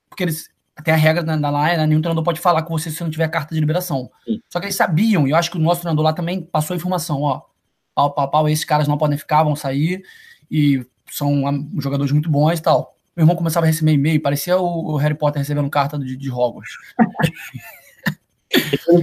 porque 0.08 0.24
eles 0.24 0.50
tem 0.84 0.94
a 0.94 0.96
regra 0.96 1.22
da, 1.22 1.36
da 1.36 1.50
né? 1.50 1.86
nenhum 1.86 2.00
treinador 2.00 2.24
pode 2.24 2.40
falar 2.40 2.62
com 2.62 2.76
você 2.76 2.90
se 2.90 3.02
não 3.02 3.10
tiver 3.10 3.28
carta 3.28 3.54
de 3.54 3.60
liberação. 3.60 4.10
Sim. 4.24 4.40
Só 4.48 4.58
que 4.58 4.66
eles 4.66 4.76
sabiam, 4.76 5.26
e 5.26 5.30
eu 5.30 5.36
acho 5.36 5.50
que 5.50 5.58
o 5.58 5.60
nosso 5.60 5.82
treinador 5.82 6.04
lá 6.04 6.12
também 6.12 6.42
passou 6.42 6.74
a 6.74 6.76
informação, 6.76 7.20
ó, 7.20 7.42
pau, 7.94 8.12
pau, 8.12 8.30
pau, 8.30 8.48
esses 8.48 8.64
caras 8.64 8.88
não 8.88 8.96
podem 8.96 9.18
ficar, 9.18 9.42
vão 9.42 9.54
sair, 9.54 10.02
e 10.50 10.84
são 11.10 11.42
jogadores 11.78 12.12
muito 12.12 12.30
bons 12.30 12.58
e 12.58 12.62
tal. 12.62 12.96
Meu 13.14 13.24
irmão 13.24 13.36
começava 13.36 13.66
a 13.66 13.68
receber 13.68 13.92
e-mail, 13.92 14.22
parecia 14.22 14.56
o, 14.56 14.92
o 14.92 14.96
Harry 14.96 15.14
Potter 15.14 15.40
recebendo 15.40 15.68
carta 15.68 15.98
de, 15.98 16.16
de 16.16 16.30
Hogwarts. 16.30 16.72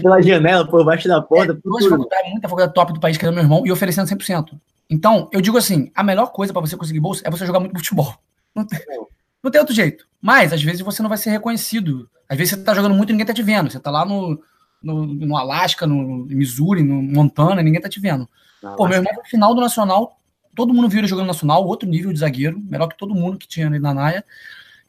pela 0.02 0.22
janela, 0.22 0.68
por 0.68 0.84
baixo 0.84 1.08
da 1.08 1.22
porta. 1.22 1.54
É, 1.54 1.56
duas 1.64 1.86
faculdades, 1.86 2.32
muita 2.32 2.50
faculdade 2.50 2.74
top 2.74 2.94
do 2.94 3.00
país 3.00 3.18
que 3.18 3.26
era 3.26 3.32
meu 3.32 3.44
irmão, 3.44 3.66
e 3.66 3.72
oferecendo 3.72 4.08
100%. 4.08 4.60
Então, 4.90 5.30
eu 5.32 5.40
digo 5.40 5.58
assim, 5.58 5.92
a 5.94 6.04
melhor 6.04 6.32
coisa 6.32 6.52
para 6.52 6.62
você 6.62 6.76
conseguir 6.76 7.00
bolsa 7.00 7.22
é 7.24 7.30
você 7.30 7.46
jogar 7.46 7.60
muito 7.60 7.78
futebol. 7.78 8.16
Não 8.56 8.66
tem, 8.66 8.80
não 9.44 9.52
tem 9.52 9.60
outro 9.60 9.76
jeito. 9.76 10.08
Mas, 10.22 10.52
às 10.52 10.62
vezes, 10.62 10.82
você 10.82 11.02
não 11.02 11.10
vai 11.10 11.18
ser 11.18 11.30
reconhecido. 11.32 12.10
Às 12.28 12.38
vezes, 12.38 12.56
você 12.56 12.64
tá 12.64 12.74
jogando 12.74 12.96
muito 12.96 13.10
e 13.10 13.14
ninguém 13.14 13.26
tá 13.26 13.34
te 13.34 13.44
vendo. 13.44 13.72
Você 13.72 13.80
tá 13.80 13.90
lá 13.90 14.06
no, 14.06 14.42
no, 14.82 15.06
no 15.06 15.38
Alasca, 15.38 15.88
no 15.88 16.26
Missouri, 16.26 16.84
no 16.84 17.02
Montana, 17.02 17.62
ninguém 17.62 17.82
tá 17.82 17.90
te 17.90 18.00
vendo. 18.00 18.28
Não, 18.62 18.76
Pô, 18.76 18.88
meu 18.88 18.98
irmão, 18.98 19.14
no 19.16 19.24
final 19.24 19.56
do 19.56 19.62
Nacional, 19.62 20.20
todo 20.54 20.74
mundo 20.74 20.90
viu 20.90 21.00
ele 21.00 21.08
jogando 21.08 21.28
Nacional, 21.28 21.66
outro 21.66 21.88
nível 21.88 22.12
de 22.12 22.20
zagueiro, 22.20 22.60
melhor 22.60 22.88
que 22.88 22.98
todo 22.98 23.16
mundo 23.16 23.38
que 23.38 23.48
tinha 23.48 23.68
ali 23.68 23.80
na 23.80 23.94
Naia. 23.94 24.26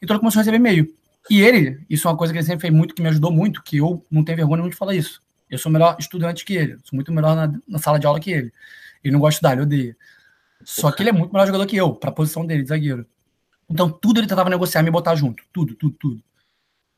Então, 0.01 0.15
ele 0.15 0.19
começou 0.19 0.39
a 0.39 0.41
receber 0.41 0.57
e-mail. 0.57 0.93
E 1.29 1.41
ele, 1.41 1.79
isso 1.89 2.07
é 2.07 2.11
uma 2.11 2.17
coisa 2.17 2.33
que 2.33 2.39
ele 2.39 2.45
sempre 2.45 2.61
fez 2.61 2.73
muito, 2.73 2.93
que 2.93 3.01
me 3.01 3.09
ajudou 3.09 3.31
muito, 3.31 3.63
que 3.63 3.77
eu 3.77 4.03
não 4.11 4.23
tenho 4.23 4.37
vergonha 4.37 4.67
de 4.69 4.75
falar 4.75 4.95
isso. 4.95 5.21
Eu 5.49 5.57
sou 5.57 5.71
melhor 5.71 5.95
estudante 5.99 6.43
que 6.43 6.53
ele, 6.53 6.77
sou 6.83 6.95
muito 6.95 7.11
melhor 7.11 7.35
na, 7.35 7.53
na 7.67 7.77
sala 7.77 7.99
de 7.99 8.07
aula 8.07 8.19
que 8.19 8.31
ele. 8.31 8.53
Ele 9.03 9.13
não 9.13 9.19
gosta 9.19 9.31
de 9.31 9.35
estudar, 9.35 9.53
ele 9.53 9.61
odeia. 9.61 9.97
Só 10.63 10.91
que 10.91 11.01
ele 11.01 11.09
é 11.09 11.13
muito 11.13 11.31
melhor 11.31 11.45
jogador 11.45 11.65
que 11.65 11.75
eu, 11.75 11.93
para 11.93 12.09
a 12.09 12.13
posição 12.13 12.45
dele, 12.45 12.63
de 12.63 12.69
zagueiro. 12.69 13.05
Então, 13.71 13.89
tudo 13.89 14.19
ele 14.19 14.27
tentava 14.27 14.49
negociar, 14.49 14.83
me 14.83 14.91
botar 14.91 15.15
junto. 15.15 15.43
Tudo, 15.51 15.75
tudo, 15.75 15.95
tudo. 15.99 16.23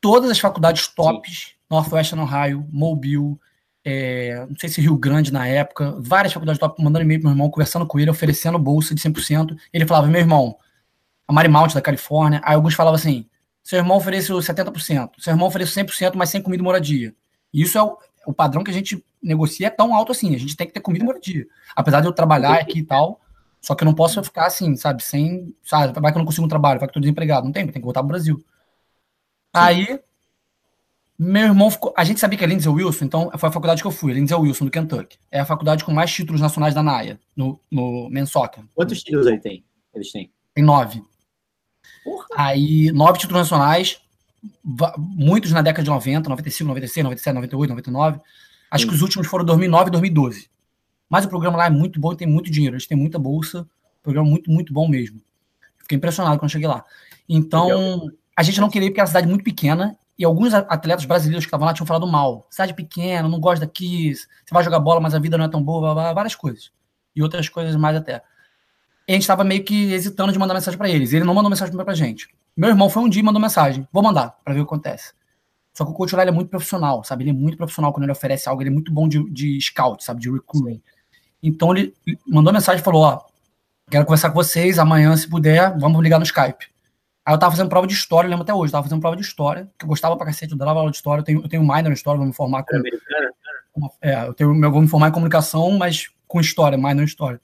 Todas 0.01 0.29
as 0.29 0.39
faculdades 0.39 0.87
tops. 0.87 1.53
Northwestern 1.69 2.21
Ohio, 2.21 2.67
Mobile, 2.71 3.37
é, 3.85 4.45
não 4.47 4.55
sei 4.57 4.69
se 4.69 4.79
Rio 4.79 4.95
Grande 4.95 5.33
na 5.33 5.47
época, 5.47 5.95
várias 5.99 6.31
faculdades 6.31 6.59
top, 6.59 6.81
mandando 6.81 7.03
e-mail 7.03 7.19
pro 7.19 7.29
meu 7.29 7.35
irmão, 7.35 7.49
conversando 7.49 7.85
com 7.85 7.99
ele, 7.99 8.09
oferecendo 8.09 8.57
bolsa 8.57 8.95
de 8.95 9.01
100%. 9.01 9.57
Ele 9.73 9.85
falava, 9.85 10.07
meu 10.07 10.21
irmão, 10.21 10.57
a 11.27 11.33
Marymount 11.33 11.73
da 11.73 11.81
Califórnia. 11.81 12.41
Aí 12.45 12.55
alguns 12.55 12.73
falavam 12.73 12.95
assim, 12.95 13.27
seu 13.61 13.79
irmão 13.79 13.97
ofereceu 13.97 14.37
70%, 14.37 15.11
seu 15.17 15.33
irmão 15.33 15.47
ofereceu 15.47 15.83
100%, 15.83 16.13
mas 16.15 16.29
sem 16.29 16.41
comida 16.41 16.61
e 16.61 16.63
moradia. 16.63 17.13
E 17.53 17.61
isso 17.61 17.77
é 17.77 17.83
o, 17.83 17.97
o 18.27 18.33
padrão 18.33 18.63
que 18.63 18.71
a 18.71 18.73
gente 18.73 19.03
negocia 19.21 19.67
é 19.67 19.69
tão 19.69 19.93
alto 19.95 20.11
assim, 20.11 20.33
a 20.35 20.39
gente 20.39 20.55
tem 20.55 20.67
que 20.67 20.73
ter 20.73 20.79
comida 20.79 21.03
e 21.03 21.07
moradia. 21.07 21.45
Apesar 21.75 22.01
de 22.01 22.07
eu 22.07 22.13
trabalhar 22.13 22.53
aqui 22.53 22.79
e 22.79 22.83
tal, 22.83 23.19
só 23.63 23.73
que 23.73 23.83
eu 23.83 23.85
não 23.85 23.95
posso 23.95 24.21
ficar 24.21 24.45
assim, 24.45 24.75
sabe, 24.75 25.01
sem. 25.01 25.55
Sabe, 25.63 25.97
vai 25.97 26.11
que 26.11 26.17
eu 26.17 26.19
não 26.19 26.25
consigo 26.25 26.45
um 26.45 26.49
trabalho, 26.49 26.81
vai 26.81 26.87
que 26.87 26.91
eu 26.91 26.95
tô 26.95 26.99
desempregado. 26.99 27.45
Não 27.45 27.53
tem, 27.53 27.63
tem 27.65 27.73
que 27.75 27.79
voltar 27.81 28.01
pro 28.01 28.09
Brasil. 28.09 28.35
Sim. 28.35 28.43
Aí, 29.53 29.99
meu 31.17 31.43
irmão 31.43 31.71
ficou. 31.71 31.93
A 31.95 32.03
gente 32.03 32.19
sabia 32.19 32.37
que 32.37 32.43
é 32.43 32.47
Lindsay 32.47 32.69
Wilson, 32.69 33.05
então 33.05 33.31
foi 33.37 33.47
a 33.47 33.51
faculdade 33.53 33.81
que 33.81 33.87
eu 33.87 33.91
fui, 33.91 34.11
Lindsay 34.11 34.37
Wilson, 34.37 34.65
do 34.65 34.71
Kentucky. 34.71 35.17
É 35.31 35.39
a 35.39 35.45
faculdade 35.45 35.85
com 35.85 35.93
mais 35.93 36.11
títulos 36.11 36.41
nacionais 36.41 36.73
da 36.73 36.83
NAIA, 36.83 37.17
no, 37.33 37.57
no 37.71 38.09
men's 38.09 38.31
soccer. 38.31 38.65
Quantos 38.75 39.01
títulos 39.01 39.27
aí 39.27 39.39
tem? 39.39 39.63
Eles 39.95 40.11
têm? 40.11 40.29
Tem 40.53 40.63
nove. 40.63 41.01
Porra. 42.03 42.25
Aí, 42.35 42.91
nove 42.91 43.17
títulos 43.17 43.43
nacionais, 43.43 44.01
muitos 44.97 45.53
na 45.53 45.61
década 45.61 45.83
de 45.83 45.89
90, 45.89 46.27
95, 46.27 46.67
96, 46.67 47.03
97, 47.05 47.33
98, 47.35 47.69
99. 47.69 48.19
Acho 48.69 48.83
Sim. 48.83 48.89
que 48.89 48.95
os 48.95 49.01
últimos 49.01 49.27
foram 49.27 49.45
2009 49.45 49.87
e 49.87 49.91
2012. 49.91 50.49
Mas 51.13 51.25
o 51.25 51.29
programa 51.29 51.59
lá 51.59 51.67
é 51.67 51.69
muito 51.69 51.99
bom 51.99 52.11
e 52.11 52.15
tem 52.17 52.27
muito 52.27 52.49
dinheiro. 52.49 52.73
Eles 52.73 52.87
têm 52.87 52.97
muita 52.97 53.19
bolsa. 53.19 53.67
Programa 54.01 54.27
muito, 54.27 54.49
muito 54.49 54.73
bom 54.73 54.87
mesmo. 54.87 55.21
Fiquei 55.77 55.95
impressionado 55.95 56.39
quando 56.39 56.49
cheguei 56.49 56.67
lá. 56.67 56.83
Então, 57.29 57.67
Legal. 57.67 58.09
a 58.35 58.41
gente 58.41 58.59
não 58.59 58.67
queria 58.67 58.87
ir 58.87 58.89
porque 58.89 58.99
é 58.99 59.03
uma 59.03 59.07
cidade 59.07 59.27
muito 59.27 59.43
pequena. 59.43 59.95
E 60.17 60.25
alguns 60.25 60.55
atletas 60.55 61.05
brasileiros 61.05 61.45
que 61.45 61.49
estavam 61.49 61.67
lá 61.67 61.73
tinham 61.75 61.85
falado 61.85 62.07
mal. 62.07 62.47
Cidade 62.49 62.73
pequena, 62.73 63.29
não 63.29 63.39
gosta 63.39 63.63
daqui, 63.63 64.11
você 64.15 64.25
vai 64.51 64.63
jogar 64.63 64.79
bola, 64.79 64.99
mas 64.99 65.13
a 65.13 65.19
vida 65.19 65.37
não 65.37 65.45
é 65.45 65.47
tão 65.47 65.61
boa, 65.61 65.93
várias 66.15 66.33
coisas. 66.33 66.71
E 67.15 67.21
outras 67.21 67.47
coisas 67.47 67.75
mais 67.75 67.95
até. 67.95 68.23
E 69.07 69.11
a 69.11 69.13
gente 69.13 69.21
estava 69.21 69.43
meio 69.43 69.63
que 69.63 69.93
hesitando 69.93 70.33
de 70.33 70.39
mandar 70.39 70.55
mensagem 70.55 70.79
para 70.79 70.89
eles. 70.89 71.13
Ele 71.13 71.25
não 71.25 71.35
mandou 71.35 71.51
mensagem 71.51 71.75
para 71.75 71.91
a 71.91 71.95
gente. 71.95 72.27
Meu 72.57 72.71
irmão 72.71 72.89
foi 72.89 73.03
um 73.03 73.09
dia 73.09 73.21
e 73.21 73.23
mandou 73.23 73.39
mensagem. 73.39 73.87
Vou 73.93 74.01
mandar 74.01 74.35
para 74.43 74.55
ver 74.55 74.61
o 74.61 74.65
que 74.65 74.73
acontece. 74.73 75.13
Só 75.75 75.85
que 75.85 75.91
o 75.91 75.93
coach 75.93 76.15
lá 76.15 76.23
é 76.23 76.31
muito 76.31 76.49
profissional, 76.49 77.03
sabe? 77.03 77.23
Ele 77.23 77.29
é 77.29 77.33
muito 77.33 77.55
profissional 77.55 77.93
quando 77.93 78.05
ele 78.05 78.11
oferece 78.13 78.49
algo. 78.49 78.63
Ele 78.63 78.71
é 78.71 78.73
muito 78.73 78.91
bom 78.91 79.07
de, 79.07 79.23
de 79.29 79.61
scout, 79.61 80.03
sabe? 80.03 80.19
De 80.19 80.31
recruiting. 80.31 80.81
Então 81.43 81.75
ele 81.75 81.93
mandou 82.25 82.53
mensagem 82.53 82.79
e 82.79 82.83
falou: 82.83 83.03
Ó, 83.03 83.21
quero 83.91 84.05
conversar 84.05 84.29
com 84.29 84.35
vocês 84.35 84.79
amanhã, 84.79 85.15
se 85.17 85.29
puder, 85.29 85.77
vamos 85.77 86.01
ligar 86.01 86.17
no 86.17 86.23
Skype. 86.23 86.71
Aí 87.25 87.33
eu 87.33 87.37
tava 87.37 87.51
fazendo 87.51 87.69
prova 87.69 87.85
de 87.85 87.93
história, 87.93 88.29
lembro 88.29 88.43
até 88.43 88.53
hoje, 88.53 88.71
tava 88.71 88.83
fazendo 88.83 89.01
prova 89.01 89.17
de 89.17 89.21
história, 89.21 89.69
que 89.77 89.83
eu 89.83 89.89
gostava 89.89 90.15
pra 90.15 90.25
cacete, 90.25 90.53
eu 90.53 90.57
dava 90.57 90.79
aula 90.79 90.91
de 90.91 90.97
história, 90.97 91.21
eu 91.21 91.25
tenho, 91.25 91.41
eu 91.41 91.49
tenho 91.49 91.61
minor 91.61 91.89
em 91.89 91.93
história, 91.93 92.17
vou 92.17 92.27
me 92.27 92.33
formar 92.33 92.63
com. 92.63 92.81
É, 94.01 94.25
eu, 94.25 94.33
tenho, 94.33 94.63
eu 94.63 94.71
vou 94.71 94.81
me 94.81 94.87
formar 94.87 95.09
em 95.09 95.11
comunicação, 95.11 95.71
mas 95.71 96.09
com 96.27 96.39
história, 96.39 96.77
minor 96.77 97.01
em 97.01 97.05
história. 97.05 97.41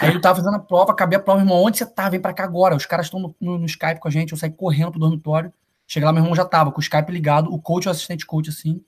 Aí 0.00 0.14
eu 0.14 0.20
tava 0.20 0.36
fazendo 0.36 0.56
a 0.56 0.60
prova, 0.60 0.92
acabei 0.92 1.18
a 1.18 1.22
prova, 1.22 1.40
irmão, 1.40 1.62
onde 1.62 1.78
você 1.78 1.86
tá? 1.86 2.08
Vem 2.08 2.20
pra 2.20 2.32
cá 2.32 2.44
agora. 2.44 2.76
Os 2.76 2.86
caras 2.86 3.06
estão 3.06 3.18
no, 3.18 3.34
no, 3.40 3.58
no, 3.58 3.66
Skype 3.66 3.98
com 3.98 4.06
a 4.06 4.10
gente, 4.10 4.32
eu 4.32 4.38
saí 4.38 4.50
correndo 4.50 4.92
pro 4.92 5.00
dormitório. 5.00 5.52
Cheguei 5.86 6.06
lá, 6.06 6.12
meu 6.12 6.22
irmão 6.22 6.36
já 6.36 6.44
tava 6.44 6.70
com 6.70 6.78
o 6.78 6.82
Skype 6.82 7.10
ligado, 7.10 7.52
o 7.52 7.60
coach, 7.60 7.88
o 7.88 7.90
assistente 7.90 8.24
coach, 8.24 8.48
assim 8.50 8.80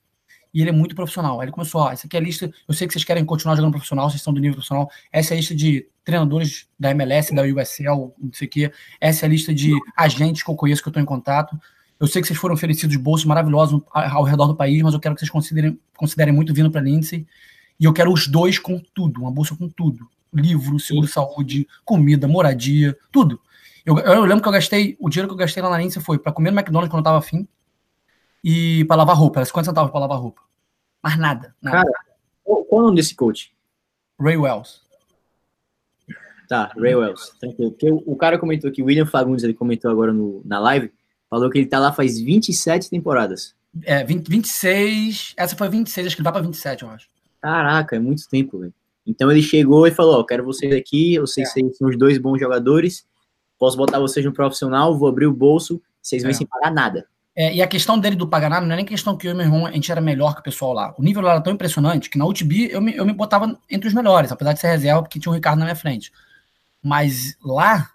e 0.52 0.60
ele 0.60 0.70
é 0.70 0.72
muito 0.72 0.94
profissional. 0.94 1.40
Aí 1.40 1.46
ele 1.46 1.52
começou, 1.52 1.80
ó, 1.80 1.90
essa 1.90 2.06
aqui 2.06 2.16
é 2.16 2.20
a 2.20 2.22
lista, 2.22 2.52
eu 2.68 2.74
sei 2.74 2.86
que 2.86 2.92
vocês 2.92 3.04
querem 3.04 3.24
continuar 3.24 3.56
jogando 3.56 3.72
profissional, 3.72 4.08
vocês 4.08 4.20
estão 4.20 4.32
do 4.32 4.40
nível 4.40 4.54
profissional, 4.54 4.90
essa 5.10 5.32
é 5.32 5.34
a 5.34 5.38
lista 5.38 5.54
de 5.54 5.86
treinadores 6.04 6.66
da 6.78 6.90
MLS, 6.90 7.34
da 7.34 7.42
USL, 7.42 8.12
não 8.18 8.32
sei 8.32 8.46
o 8.46 8.50
quê, 8.50 8.72
essa 9.00 9.24
é 9.24 9.26
a 9.26 9.30
lista 9.30 9.54
de 9.54 9.72
agentes 9.96 10.42
que 10.42 10.50
eu 10.50 10.54
conheço, 10.54 10.82
que 10.82 10.88
eu 10.88 10.90
estou 10.90 11.02
em 11.02 11.06
contato, 11.06 11.58
eu 11.98 12.06
sei 12.06 12.20
que 12.20 12.28
vocês 12.28 12.38
foram 12.38 12.54
oferecidos 12.54 12.96
bolsos 12.96 13.24
maravilhosos 13.24 13.80
ao 13.90 14.24
redor 14.24 14.48
do 14.48 14.56
país, 14.56 14.82
mas 14.82 14.92
eu 14.92 15.00
quero 15.00 15.14
que 15.14 15.20
vocês 15.20 15.30
considerem, 15.30 15.78
considerem 15.96 16.34
muito 16.34 16.52
vindo 16.52 16.70
para 16.70 16.80
a 16.80 16.84
Lindsay, 16.84 17.26
e 17.78 17.84
eu 17.84 17.92
quero 17.92 18.12
os 18.12 18.26
dois 18.26 18.58
com 18.58 18.80
tudo, 18.92 19.20
uma 19.20 19.30
bolsa 19.30 19.56
com 19.56 19.68
tudo, 19.68 20.06
livro, 20.34 20.78
seguro-saúde, 20.78 21.66
comida, 21.84 22.26
moradia, 22.26 22.96
tudo. 23.10 23.40
Eu, 23.84 23.98
eu 23.98 24.24
lembro 24.24 24.42
que 24.42 24.48
eu 24.48 24.52
gastei, 24.52 24.96
o 25.00 25.08
dinheiro 25.08 25.28
que 25.28 25.34
eu 25.34 25.38
gastei 25.38 25.62
lá 25.62 25.70
na 25.70 25.78
Lindsay 25.78 26.02
foi 26.02 26.18
para 26.18 26.32
comer 26.32 26.50
no 26.50 26.58
McDonald's 26.58 26.90
quando 26.90 27.00
eu 27.00 27.04
tava 27.04 27.18
afim 27.18 27.46
e 28.42 28.84
para 28.86 28.96
lavar 28.96 29.16
roupa. 29.16 29.38
Era 29.40 29.44
50 29.46 29.66
centavos 29.70 29.90
para 29.90 30.00
lavar 30.00 30.18
roupa. 30.18 30.42
Mas 31.02 31.18
nada, 31.18 31.54
nada. 31.60 31.78
Cara, 31.82 31.92
qual, 32.44 32.64
qual 32.64 32.80
o 32.80 32.84
nome 32.84 32.96
desse 32.96 33.14
coach? 33.14 33.52
Ray 34.20 34.36
Wells. 34.36 34.80
Tá, 36.48 36.72
Ray 36.76 36.94
Wells. 36.94 37.32
Tranquilo. 37.40 37.70
Porque 37.70 37.90
o, 37.90 38.02
o 38.06 38.16
cara 38.16 38.38
comentou 38.38 38.68
aqui, 38.70 38.82
o 38.82 38.86
William 38.86 39.06
Fagundes, 39.06 39.42
ele 39.42 39.54
comentou 39.54 39.90
agora 39.90 40.12
no, 40.12 40.42
na 40.44 40.58
live, 40.58 40.92
falou 41.30 41.48
que 41.50 41.58
ele 41.58 41.66
tá 41.66 41.78
lá 41.78 41.92
faz 41.92 42.20
27 42.20 42.90
temporadas. 42.90 43.54
É, 43.84 44.04
20, 44.04 44.28
26. 44.28 45.34
Essa 45.36 45.56
foi 45.56 45.68
26, 45.68 46.06
acho 46.08 46.16
que 46.16 46.22
vai 46.22 46.32
pra 46.32 46.42
27, 46.42 46.82
eu 46.82 46.90
acho. 46.90 47.08
Caraca, 47.40 47.96
é 47.96 47.98
muito 47.98 48.28
tempo, 48.28 48.58
velho. 48.58 48.74
Então 49.06 49.30
ele 49.30 49.42
chegou 49.42 49.86
e 49.86 49.90
falou: 49.90 50.20
Ó, 50.20 50.24
quero 50.24 50.44
vocês 50.44 50.72
aqui, 50.74 51.14
eu 51.14 51.26
sei 51.26 51.42
É. 51.44 51.46
vocês 51.46 51.76
são 51.76 51.88
os 51.88 51.96
dois 51.98 52.18
bons 52.18 52.38
jogadores, 52.38 53.06
posso 53.58 53.76
botar 53.76 53.98
vocês 53.98 54.24
no 54.24 54.32
profissional, 54.32 54.96
vou 54.96 55.08
abrir 55.08 55.26
o 55.26 55.32
bolso, 55.32 55.82
vocês 56.00 56.22
vêm 56.22 56.30
É. 56.30 56.34
sem 56.34 56.46
pagar 56.46 56.70
nada. 56.70 57.08
É, 57.34 57.54
e 57.54 57.62
a 57.62 57.66
questão 57.66 57.98
dele 57.98 58.14
do 58.14 58.28
pagar 58.28 58.50
nada 58.50 58.66
não 58.66 58.74
é 58.74 58.76
nem 58.76 58.84
questão 58.84 59.16
que 59.16 59.26
eu 59.26 59.30
e 59.32 59.34
meu 59.34 59.46
irmão 59.46 59.64
a 59.64 59.72
gente 59.72 59.90
era 59.90 60.00
melhor 60.02 60.34
que 60.34 60.40
o 60.40 60.44
pessoal 60.44 60.72
lá. 60.74 60.94
O 60.98 61.02
nível 61.02 61.22
lá 61.22 61.32
era 61.32 61.40
tão 61.40 61.52
impressionante 61.52 62.10
que 62.10 62.18
na 62.18 62.26
UTB 62.26 62.68
eu 62.70 62.80
me, 62.80 62.94
eu 62.94 63.06
me 63.06 63.12
botava 63.14 63.58
entre 63.70 63.88
os 63.88 63.94
melhores, 63.94 64.30
apesar 64.30 64.52
de 64.52 64.60
ser 64.60 64.68
reserva, 64.68 65.02
porque 65.02 65.18
tinha 65.18 65.32
o 65.32 65.34
Ricardo 65.34 65.58
na 65.58 65.64
minha 65.64 65.76
frente. 65.76 66.12
Mas 66.82 67.36
lá, 67.42 67.90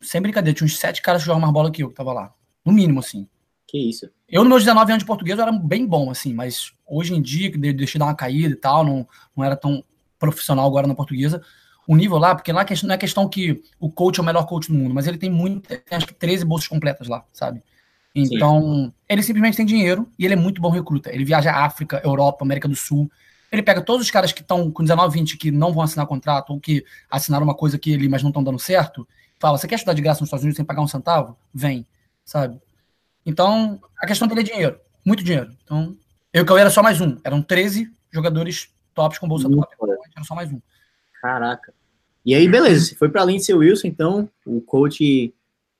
sem 0.00 0.20
brincadeira, 0.20 0.56
tinha 0.56 0.66
uns 0.66 0.78
sete 0.78 1.02
caras 1.02 1.22
que 1.22 1.26
jogavam 1.26 1.42
mais 1.42 1.52
bola 1.52 1.70
que 1.70 1.82
eu, 1.82 1.88
que 1.88 1.94
tava 1.94 2.12
lá. 2.12 2.32
No 2.64 2.72
mínimo, 2.72 3.00
assim. 3.00 3.28
Que 3.66 3.78
isso. 3.78 4.08
Eu, 4.28 4.42
nos 4.42 4.50
meus 4.50 4.62
19 4.64 4.92
anos 4.92 5.02
de 5.02 5.06
português, 5.06 5.38
eu 5.38 5.42
era 5.42 5.52
bem 5.52 5.86
bom, 5.86 6.10
assim, 6.10 6.32
mas 6.32 6.72
hoje 6.86 7.14
em 7.14 7.22
dia, 7.22 7.50
que 7.50 7.58
de- 7.58 7.72
deixei 7.72 7.98
dar 7.98 8.06
uma 8.06 8.14
caída 8.14 8.52
e 8.54 8.56
tal, 8.56 8.84
não, 8.84 9.06
não 9.36 9.44
era 9.44 9.56
tão 9.56 9.82
profissional 10.18 10.66
agora 10.66 10.86
na 10.86 10.94
portuguesa. 10.94 11.42
O 11.86 11.96
nível 11.96 12.18
lá, 12.18 12.34
porque 12.34 12.52
lá 12.52 12.64
não 12.84 12.94
é 12.94 12.98
questão 12.98 13.28
que 13.28 13.62
o 13.78 13.90
coach 13.90 14.18
é 14.18 14.22
o 14.22 14.24
melhor 14.24 14.46
coach 14.46 14.68
do 14.68 14.74
mundo, 14.74 14.94
mas 14.94 15.06
ele 15.06 15.18
tem 15.18 15.30
muito, 15.30 15.68
tem 15.68 15.80
acho 15.90 16.06
que 16.06 16.14
13 16.14 16.44
bolsas 16.44 16.68
completas 16.68 17.08
lá, 17.08 17.24
sabe? 17.32 17.62
Então, 18.14 18.92
ele 19.08 19.22
simplesmente 19.22 19.56
tem 19.56 19.66
dinheiro 19.66 20.08
e 20.18 20.24
ele 20.24 20.34
é 20.34 20.36
muito 20.36 20.60
bom 20.60 20.70
recruta. 20.70 21.12
Ele 21.12 21.24
viaja 21.24 21.50
à 21.50 21.64
África, 21.64 22.00
Europa, 22.04 22.44
América 22.44 22.68
do 22.68 22.76
Sul. 22.76 23.10
Ele 23.50 23.62
pega 23.62 23.80
todos 23.80 24.06
os 24.06 24.10
caras 24.10 24.32
que 24.32 24.40
estão 24.40 24.70
com 24.70 24.82
19, 24.82 25.18
20 25.18 25.36
que 25.36 25.50
não 25.50 25.72
vão 25.72 25.82
assinar 25.82 26.06
contrato 26.06 26.50
ou 26.50 26.60
que 26.60 26.84
assinaram 27.10 27.44
uma 27.44 27.54
coisa 27.54 27.78
que 27.78 27.92
ele, 27.92 28.08
mas 28.08 28.22
não 28.22 28.30
estão 28.30 28.42
dando 28.44 28.58
certo. 28.58 29.06
Fala, 29.40 29.58
você 29.58 29.66
quer 29.66 29.74
estudar 29.74 29.94
de 29.94 30.02
graça 30.02 30.20
nos 30.20 30.28
Estados 30.28 30.44
Unidos 30.44 30.56
sem 30.56 30.64
pagar 30.64 30.82
um 30.82 30.88
centavo? 30.88 31.36
Vem, 31.52 31.86
sabe? 32.24 32.60
Então, 33.26 33.80
a 33.98 34.06
questão 34.06 34.28
dele 34.28 34.40
é 34.40 34.44
dinheiro. 34.44 34.80
Muito 35.04 35.24
dinheiro. 35.24 35.50
Então, 35.64 35.96
eu 36.32 36.46
que 36.46 36.52
eu 36.52 36.58
era 36.58 36.70
só 36.70 36.82
mais 36.82 37.00
um. 37.00 37.16
Eram 37.24 37.42
13 37.42 37.90
jogadores 38.12 38.70
tops 38.94 39.18
com 39.18 39.26
bolsa 39.26 39.48
top. 39.50 39.66
era 40.14 40.24
só 40.24 40.34
mais 40.34 40.52
um. 40.52 40.60
Caraca. 41.20 41.74
E 42.24 42.34
aí, 42.34 42.48
beleza, 42.48 42.86
você 42.86 42.94
foi 42.94 43.10
pra 43.10 43.24
Lindsay 43.24 43.54
Wilson, 43.54 43.88
então, 43.88 44.30
o 44.46 44.60
coach 44.60 45.34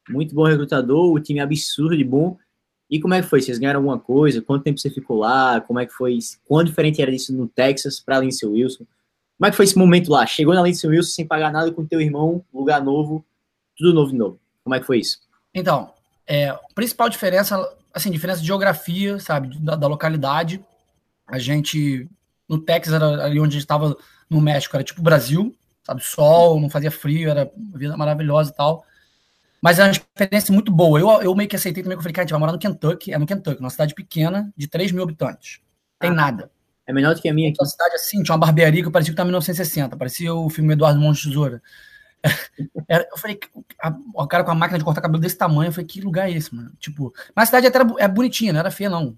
muito 0.08 0.34
bom 0.34 0.44
recrutador, 0.44 1.12
o 1.12 1.20
time 1.20 1.40
absurdo 1.40 1.96
de 1.96 2.04
bom. 2.04 2.36
E 2.90 3.00
como 3.00 3.14
é 3.14 3.22
que 3.22 3.28
foi? 3.28 3.40
Vocês 3.40 3.58
ganharam 3.58 3.80
alguma 3.80 3.98
coisa? 3.98 4.42
Quanto 4.42 4.62
tempo 4.62 4.78
você 4.78 4.90
ficou 4.90 5.18
lá? 5.18 5.60
Como 5.60 5.80
é 5.80 5.86
que 5.86 5.92
foi? 5.92 6.18
Quão 6.46 6.62
diferente 6.62 7.00
era 7.00 7.10
isso 7.10 7.34
no 7.34 7.48
Texas 7.48 7.98
pra 7.98 8.20
Lindsay 8.20 8.48
Wilson? 8.48 8.84
Como 9.38 9.48
é 9.48 9.50
que 9.50 9.56
foi 9.56 9.64
esse 9.64 9.76
momento 9.76 10.10
lá? 10.10 10.26
Chegou 10.26 10.54
na 10.54 10.62
Lindsay 10.62 10.88
Wilson 10.88 11.10
sem 11.10 11.26
pagar 11.26 11.50
nada 11.50 11.72
com 11.72 11.84
teu 11.84 12.00
irmão, 12.00 12.44
lugar 12.52 12.82
novo, 12.82 13.24
tudo 13.76 13.92
novo 13.92 14.12
de 14.12 14.18
novo. 14.18 14.38
Como 14.62 14.74
é 14.74 14.80
que 14.80 14.86
foi 14.86 14.98
isso? 15.00 15.18
Então, 15.52 15.90
é, 16.26 16.48
a 16.48 16.60
principal 16.74 17.08
diferença, 17.08 17.58
assim, 17.92 18.10
diferença 18.10 18.40
de 18.40 18.46
geografia, 18.46 19.18
sabe, 19.18 19.58
da, 19.58 19.76
da 19.76 19.86
localidade. 19.86 20.64
A 21.26 21.38
gente, 21.38 22.08
no 22.48 22.58
Texas, 22.58 22.94
era 22.94 23.24
ali 23.24 23.40
onde 23.40 23.48
a 23.48 23.58
gente 23.58 23.62
estava 23.62 23.96
no 24.28 24.40
México, 24.40 24.76
era 24.76 24.84
tipo 24.84 25.02
Brasil, 25.02 25.54
sabe, 25.82 26.02
sol, 26.02 26.60
não 26.60 26.70
fazia 26.70 26.90
frio, 26.90 27.28
era 27.28 27.50
uma 27.56 27.78
vida 27.78 27.96
maravilhosa 27.96 28.50
e 28.50 28.54
tal. 28.54 28.84
Mas 29.64 29.78
é 29.78 29.84
uma 29.84 29.90
experiência 29.92 30.52
muito 30.52 30.70
boa. 30.70 31.00
Eu, 31.00 31.08
eu 31.22 31.34
meio 31.34 31.48
que 31.48 31.56
aceitei 31.56 31.82
também, 31.82 31.96
que 31.96 32.00
eu 32.00 32.02
falei, 32.02 32.12
cara, 32.12 32.24
a 32.24 32.26
gente 32.26 32.32
vai 32.32 32.40
morar 32.40 32.52
no 32.52 32.58
Kentucky, 32.58 33.14
é 33.14 33.18
no 33.18 33.24
Kentucky, 33.24 33.60
uma 33.60 33.70
cidade 33.70 33.94
pequena, 33.94 34.52
de 34.54 34.68
3 34.68 34.92
mil 34.92 35.02
habitantes. 35.02 35.60
Tem 35.98 36.10
Ah. 36.10 36.14
nada. 36.14 36.50
É 36.86 36.92
menor 36.92 37.14
do 37.14 37.22
que 37.22 37.30
a 37.30 37.32
minha 37.32 37.48
aqui. 37.48 37.56
Uma 37.58 37.66
cidade 37.66 37.94
assim, 37.94 38.22
tinha 38.22 38.34
uma 38.34 38.38
barbearia 38.46 38.82
que 38.84 38.90
parecia 38.90 39.10
que 39.10 39.14
estava 39.14 39.26
em 39.26 39.30
1960, 39.32 39.96
parecia 39.96 40.34
o 40.34 40.50
filme 40.50 40.74
Eduardo 40.74 41.00
de 41.14 41.22
Tesoura. 41.22 41.62
Era- 42.86 43.08
eu 43.10 43.16
falei, 43.16 43.40
a- 43.82 43.96
o 44.14 44.26
cara 44.26 44.44
com 44.44 44.50
a 44.50 44.54
máquina 44.54 44.78
de 44.78 44.84
cortar 44.84 45.00
cabelo 45.00 45.20
desse 45.22 45.38
tamanho, 45.38 45.68
eu 45.68 45.72
falei, 45.72 45.86
que 45.86 46.02
lugar 46.02 46.28
é 46.28 46.32
esse, 46.32 46.54
mano? 46.54 46.70
Tipo, 46.78 47.14
mas 47.34 47.44
a 47.44 47.46
cidade 47.46 47.66
até 47.68 47.78
era, 47.78 47.88
é 47.98 48.06
bonitinha, 48.06 48.52
não 48.52 48.60
era 48.60 48.70
feia, 48.70 48.90
não. 48.90 49.16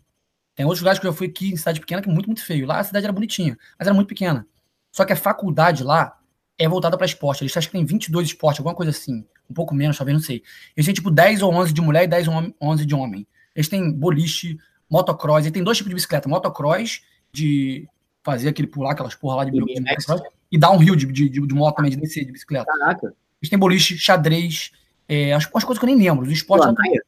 Tem 0.54 0.64
outros 0.64 0.80
lugares 0.80 1.00
que 1.00 1.06
eu 1.08 1.12
fui 1.12 1.26
aqui 1.26 1.52
em 1.52 1.56
cidade 1.56 1.80
pequena 1.80 2.00
que 2.00 2.08
é 2.08 2.12
muito, 2.12 2.26
muito 2.26 2.44
feio. 2.44 2.66
Lá 2.68 2.78
a 2.78 2.84
cidade 2.84 3.04
era 3.04 3.12
bonitinha, 3.12 3.58
mas 3.76 3.86
era 3.88 3.94
muito 3.94 4.08
pequena. 4.08 4.46
Só 4.92 5.04
que 5.04 5.12
a 5.12 5.16
faculdade 5.16 5.82
lá 5.82 6.15
é 6.58 6.68
voltada 6.68 6.96
para 6.96 7.06
esporte. 7.06 7.42
Eles 7.42 7.56
acham 7.56 7.70
que 7.70 7.76
tem 7.76 7.84
22 7.84 8.28
esportes, 8.28 8.60
alguma 8.60 8.74
coisa 8.74 8.90
assim. 8.90 9.24
Um 9.48 9.54
pouco 9.54 9.74
menos, 9.74 9.96
talvez, 9.96 10.16
não 10.16 10.24
sei. 10.24 10.42
Eles 10.76 10.86
têm 10.86 10.94
tipo 10.94 11.10
10 11.10 11.42
ou 11.42 11.52
11 11.52 11.72
de 11.72 11.80
mulher 11.80 12.04
e 12.04 12.06
10 12.06 12.28
ou 12.28 12.54
11 12.60 12.86
de 12.86 12.94
homem. 12.94 13.26
Eles 13.54 13.68
têm 13.68 13.92
boliche, 13.92 14.58
motocross. 14.90 15.46
E 15.46 15.50
tem 15.50 15.62
dois 15.62 15.76
tipos 15.76 15.90
de 15.90 15.94
bicicleta: 15.94 16.28
motocross, 16.28 17.02
de 17.32 17.88
fazer 18.22 18.48
aquele 18.48 18.68
pular, 18.68 18.92
aquelas 18.92 19.14
porra 19.14 19.36
lá 19.36 19.44
de, 19.44 19.56
E 19.56 19.80
motocross, 19.80 20.22
e 20.50 20.58
downhill 20.58 20.96
de, 20.96 21.06
de, 21.06 21.28
de, 21.28 21.46
de 21.46 21.54
moto 21.54 21.76
também, 21.76 21.90
de 21.90 21.96
descer 21.96 22.24
de 22.24 22.32
bicicleta. 22.32 22.66
Caraca. 22.66 23.14
Eles 23.40 23.50
têm 23.50 23.58
boliche, 23.58 23.96
xadrez, 23.98 24.72
é, 25.08 25.32
as, 25.32 25.44
as 25.44 25.64
coisas 25.64 25.78
que 25.78 25.84
eu 25.84 25.94
nem 25.94 25.96
lembro. 25.96 26.24
Os 26.24 26.32
esportes. 26.32 26.66
Pela 26.66 26.78
Naia? 26.78 27.02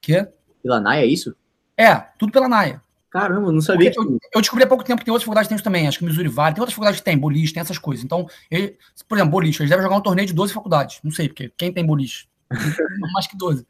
Que? 0.00 0.28
Pela 0.62 0.80
Naia, 0.80 1.02
é 1.02 1.06
isso? 1.06 1.34
É, 1.76 1.94
tudo 2.18 2.32
pela 2.32 2.48
Naia. 2.48 2.82
Caramba, 3.16 3.50
não 3.50 3.62
sabia 3.62 3.90
que 3.90 3.98
Eu, 3.98 4.18
eu 4.34 4.40
descobri 4.42 4.62
há 4.62 4.66
pouco 4.66 4.84
tempo 4.84 4.98
que 4.98 5.06
tem 5.06 5.10
outras 5.10 5.24
faculdades 5.24 5.46
que 5.46 5.48
tem 5.48 5.56
isso 5.56 5.64
também. 5.64 5.88
Acho 5.88 5.98
que 5.98 6.04
Missouri 6.04 6.28
Valley. 6.28 6.52
Tem 6.52 6.60
outras 6.60 6.74
faculdades 6.74 7.00
que 7.00 7.04
tem, 7.04 7.16
boliche, 7.16 7.50
tem 7.54 7.62
essas 7.62 7.78
coisas. 7.78 8.04
Então, 8.04 8.28
ele- 8.50 8.76
por 9.08 9.16
exemplo, 9.16 9.30
boliche, 9.30 9.62
eles 9.62 9.70
devem 9.70 9.82
jogar 9.82 9.96
um 9.96 10.02
torneio 10.02 10.28
de 10.28 10.34
12 10.34 10.52
faculdades. 10.52 11.00
Não 11.02 11.10
sei, 11.10 11.26
porque 11.28 11.50
quem 11.56 11.72
tem 11.72 11.86
boliche? 11.86 12.28
Mais 13.14 13.26
que 13.26 13.34
12. 13.34 13.66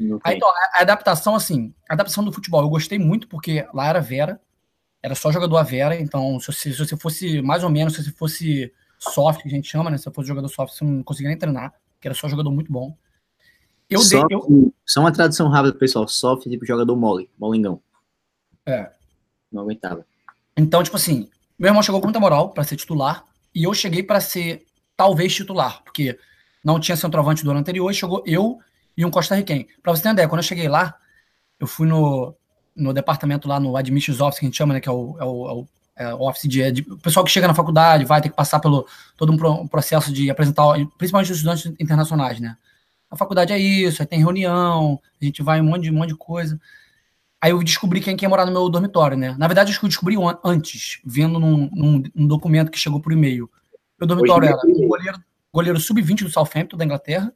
não 0.00 0.18
Aí, 0.24 0.36
então, 0.36 0.48
a, 0.48 0.78
a 0.78 0.80
adaptação, 0.80 1.34
assim, 1.34 1.74
a 1.86 1.92
adaptação 1.92 2.24
do 2.24 2.32
futebol, 2.32 2.62
eu 2.62 2.70
gostei 2.70 2.98
muito, 2.98 3.28
porque 3.28 3.66
lá 3.74 3.88
era 3.88 4.00
Vera, 4.00 4.40
era 5.02 5.14
só 5.14 5.30
jogador 5.30 5.58
a 5.58 5.62
Vera, 5.62 6.00
então, 6.00 6.40
se 6.40 6.46
você, 6.46 6.72
se 6.72 6.78
você 6.78 6.96
fosse, 6.96 7.42
mais 7.42 7.62
ou 7.62 7.68
menos, 7.68 7.92
se 7.94 8.02
você 8.02 8.10
fosse 8.10 8.72
soft, 8.98 9.42
que 9.42 9.48
a 9.48 9.50
gente 9.50 9.68
chama, 9.68 9.90
né? 9.90 9.98
Se 9.98 10.04
você 10.04 10.12
fosse 10.12 10.28
jogador 10.28 10.48
soft, 10.48 10.74
você 10.74 10.82
não 10.82 11.02
conseguia 11.02 11.28
nem 11.28 11.38
treinar, 11.38 11.74
porque 11.94 12.08
era 12.08 12.14
só 12.14 12.26
jogador 12.26 12.50
muito 12.50 12.72
bom. 12.72 12.96
Eu 13.90 14.00
dei. 14.08 14.22
Eu, 14.30 14.72
Só 14.86 15.00
uma 15.00 15.12
tradução 15.12 15.48
rápida, 15.48 15.74
pessoal. 15.74 16.06
Soft, 16.06 16.44
tipo 16.44 16.64
jogador 16.66 16.94
mole, 16.96 17.28
molengão. 17.38 17.80
É. 18.70 18.90
Não 19.50 19.62
aguentava. 19.62 20.04
Então, 20.56 20.82
tipo 20.82 20.96
assim, 20.96 21.28
meu 21.58 21.68
irmão 21.70 21.82
chegou 21.82 22.00
com 22.00 22.06
muita 22.06 22.20
moral 22.20 22.50
pra 22.50 22.64
ser 22.64 22.76
titular 22.76 23.24
e 23.54 23.64
eu 23.64 23.72
cheguei 23.72 24.02
pra 24.02 24.20
ser 24.20 24.64
talvez 24.96 25.34
titular, 25.34 25.82
porque 25.84 26.18
não 26.64 26.78
tinha 26.78 26.96
centroavante 26.96 27.42
do 27.44 27.50
ano 27.50 27.60
anterior, 27.60 27.90
e 27.90 27.94
chegou 27.94 28.22
eu 28.26 28.58
e 28.96 29.04
um 29.04 29.10
costarriquenho. 29.10 29.66
Pra 29.82 29.94
você 29.94 30.02
ter 30.02 30.08
uma 30.08 30.12
ideia, 30.12 30.28
quando 30.28 30.40
eu 30.40 30.44
cheguei 30.46 30.68
lá, 30.68 30.94
eu 31.58 31.66
fui 31.66 31.86
no, 31.86 32.34
no 32.76 32.92
departamento 32.92 33.48
lá 33.48 33.58
no 33.60 33.76
Admissions 33.76 34.20
Office, 34.20 34.40
que 34.40 34.46
a 34.46 34.48
gente 34.48 34.56
chama, 34.58 34.74
né, 34.74 34.80
que 34.80 34.88
é 34.88 34.92
o, 34.92 35.16
é 35.18 35.24
o, 35.24 35.48
é 35.48 35.52
o- 35.54 35.68
é 36.00 36.14
o 36.14 36.20
office 36.28 36.48
de, 36.48 36.70
de- 36.70 36.92
o 36.92 36.96
pessoal 36.98 37.24
que 37.24 37.30
chega 37.32 37.48
na 37.48 37.54
faculdade 37.54 38.04
vai 38.04 38.20
ter 38.20 38.28
que 38.28 38.36
passar 38.36 38.60
pelo 38.60 38.86
todo 39.16 39.32
um, 39.32 39.36
pro- 39.36 39.52
um 39.62 39.66
processo 39.66 40.12
de 40.12 40.30
apresentar, 40.30 40.64
principalmente 40.96 41.32
os 41.32 41.38
estudantes 41.38 41.66
internacionais, 41.80 42.38
né? 42.38 42.56
A 43.10 43.16
faculdade 43.16 43.52
é 43.52 43.58
isso, 43.58 44.00
aí 44.02 44.06
tem 44.06 44.18
reunião, 44.20 45.00
a 45.20 45.24
gente 45.24 45.42
vai 45.42 45.60
um 45.60 45.64
monte 45.64 45.82
de, 45.84 45.90
um 45.90 45.94
monte 45.94 46.10
de 46.10 46.14
coisa. 46.16 46.60
Aí 47.40 47.52
eu 47.52 47.62
descobri 47.62 48.00
quem 48.00 48.16
quer 48.16 48.26
morar 48.28 48.44
no 48.44 48.52
meu 48.52 48.68
dormitório, 48.68 49.16
né? 49.16 49.34
Na 49.38 49.46
verdade, 49.46 49.70
acho 49.70 49.78
que 49.78 49.86
eu 49.86 49.88
descobri 49.88 50.16
an- 50.16 50.38
antes, 50.44 51.00
vendo 51.04 51.38
num, 51.38 51.70
num- 51.72 52.02
num 52.14 52.26
documento 52.26 52.70
que 52.70 52.78
chegou 52.78 53.00
por 53.00 53.12
e-mail. 53.12 53.48
Meu 53.98 54.08
dormitório 54.08 54.48
Hoje 54.48 54.54
era 54.58 54.66
o 54.84 54.88
goleiro, 54.88 55.18
goleiro 55.52 55.80
sub-20 55.80 56.24
do 56.24 56.30
Southampton, 56.30 56.76
da 56.76 56.84
Inglaterra, 56.84 57.32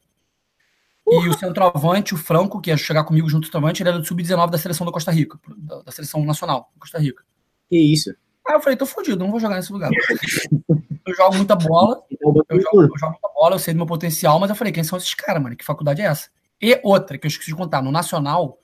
e 1.07 1.29
o 1.29 1.37
centroavante, 1.38 2.15
o 2.15 2.17
Franco, 2.17 2.61
que 2.61 2.71
ia 2.71 2.77
chegar 2.77 3.05
comigo 3.05 3.29
junto 3.29 3.43
do 3.43 3.47
centroavante, 3.47 3.83
ele 3.83 3.91
era 3.91 3.99
do 3.99 4.05
sub-19 4.05 4.51
da 4.51 4.59
seleção 4.59 4.87
da 4.87 4.93
Costa 4.93 5.11
Rica, 5.11 5.38
da, 5.57 5.83
da 5.83 5.93
seleção 5.93 6.25
nacional 6.25 6.71
da 6.75 6.81
Costa 6.81 6.99
Rica. 6.99 7.23
Que 7.69 7.77
isso? 7.77 8.11
Aí 8.47 8.55
eu 8.55 8.61
falei, 8.61 8.77
tô 8.77 8.87
fodido, 8.87 9.19
não 9.23 9.31
vou 9.31 9.38
jogar 9.38 9.57
nesse 9.57 9.73
lugar. 9.73 9.91
eu 11.07 11.15
jogo 11.15 11.37
muita 11.37 11.55
bola, 11.55 12.03
Então, 12.11 12.35
eu 12.49 12.61
jogo, 12.61 12.83
eu 12.83 12.99
jogo 12.99 13.12
muita 13.12 13.29
bola, 13.35 13.55
eu 13.55 13.59
sei 13.59 13.75
do 13.75 13.77
meu 13.79 13.87
potencial, 13.87 14.38
mas 14.41 14.51
eu 14.51 14.57
falei, 14.57 14.73
quem 14.73 14.85
são 14.85 14.97
esses 14.99 15.15
caras, 15.15 15.43
mano? 15.43 15.57
Que 15.57 15.65
faculdade 15.65 16.01
é 16.03 16.07
essa? 16.07 16.29
E 16.61 16.81
outra, 16.83 17.19
que 17.19 17.27
eu 17.27 17.29
esqueci 17.29 17.51
de 17.51 17.57
contar, 17.57 17.83
no 17.83 17.91
Nacional, 17.91 18.59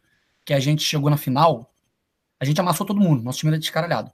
que 0.49 0.55
a 0.55 0.61
gente 0.61 0.83
chegou 0.83 1.11
na 1.11 1.19
final, 1.19 1.71
a 2.41 2.45
gente 2.47 2.59
amassou 2.59 2.87
todo 2.87 2.99
mundo, 2.99 3.23
nosso 3.23 3.39
time 3.39 3.51
era 3.51 3.59
descaralhado. 3.59 4.11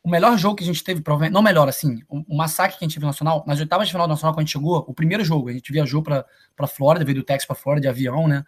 O 0.00 0.08
melhor 0.08 0.38
jogo 0.38 0.54
que 0.54 0.62
a 0.62 0.66
gente 0.66 0.82
teve, 0.84 1.00
provavelmente, 1.00 1.34
não 1.34 1.42
melhor, 1.42 1.68
assim, 1.68 2.04
o, 2.08 2.20
o 2.32 2.36
massacre 2.36 2.78
que 2.78 2.84
a 2.84 2.86
gente 2.86 2.94
teve 2.94 3.04
no 3.04 3.08
Nacional, 3.08 3.42
nas 3.44 3.58
oitavas 3.58 3.88
de 3.88 3.92
final 3.92 4.06
do 4.06 4.10
Nacional, 4.10 4.32
quando 4.32 4.38
a 4.38 4.42
gente 4.42 4.52
chegou, 4.52 4.84
o 4.86 4.94
primeiro 4.94 5.24
jogo, 5.24 5.48
a 5.48 5.52
gente 5.52 5.72
viajou 5.72 6.04
pra, 6.04 6.24
pra 6.54 6.68
Flórida, 6.68 7.04
veio 7.04 7.18
do 7.18 7.24
Texas 7.24 7.48
pra 7.48 7.56
Flórida 7.56 7.82
de 7.82 7.88
avião, 7.88 8.28
né? 8.28 8.44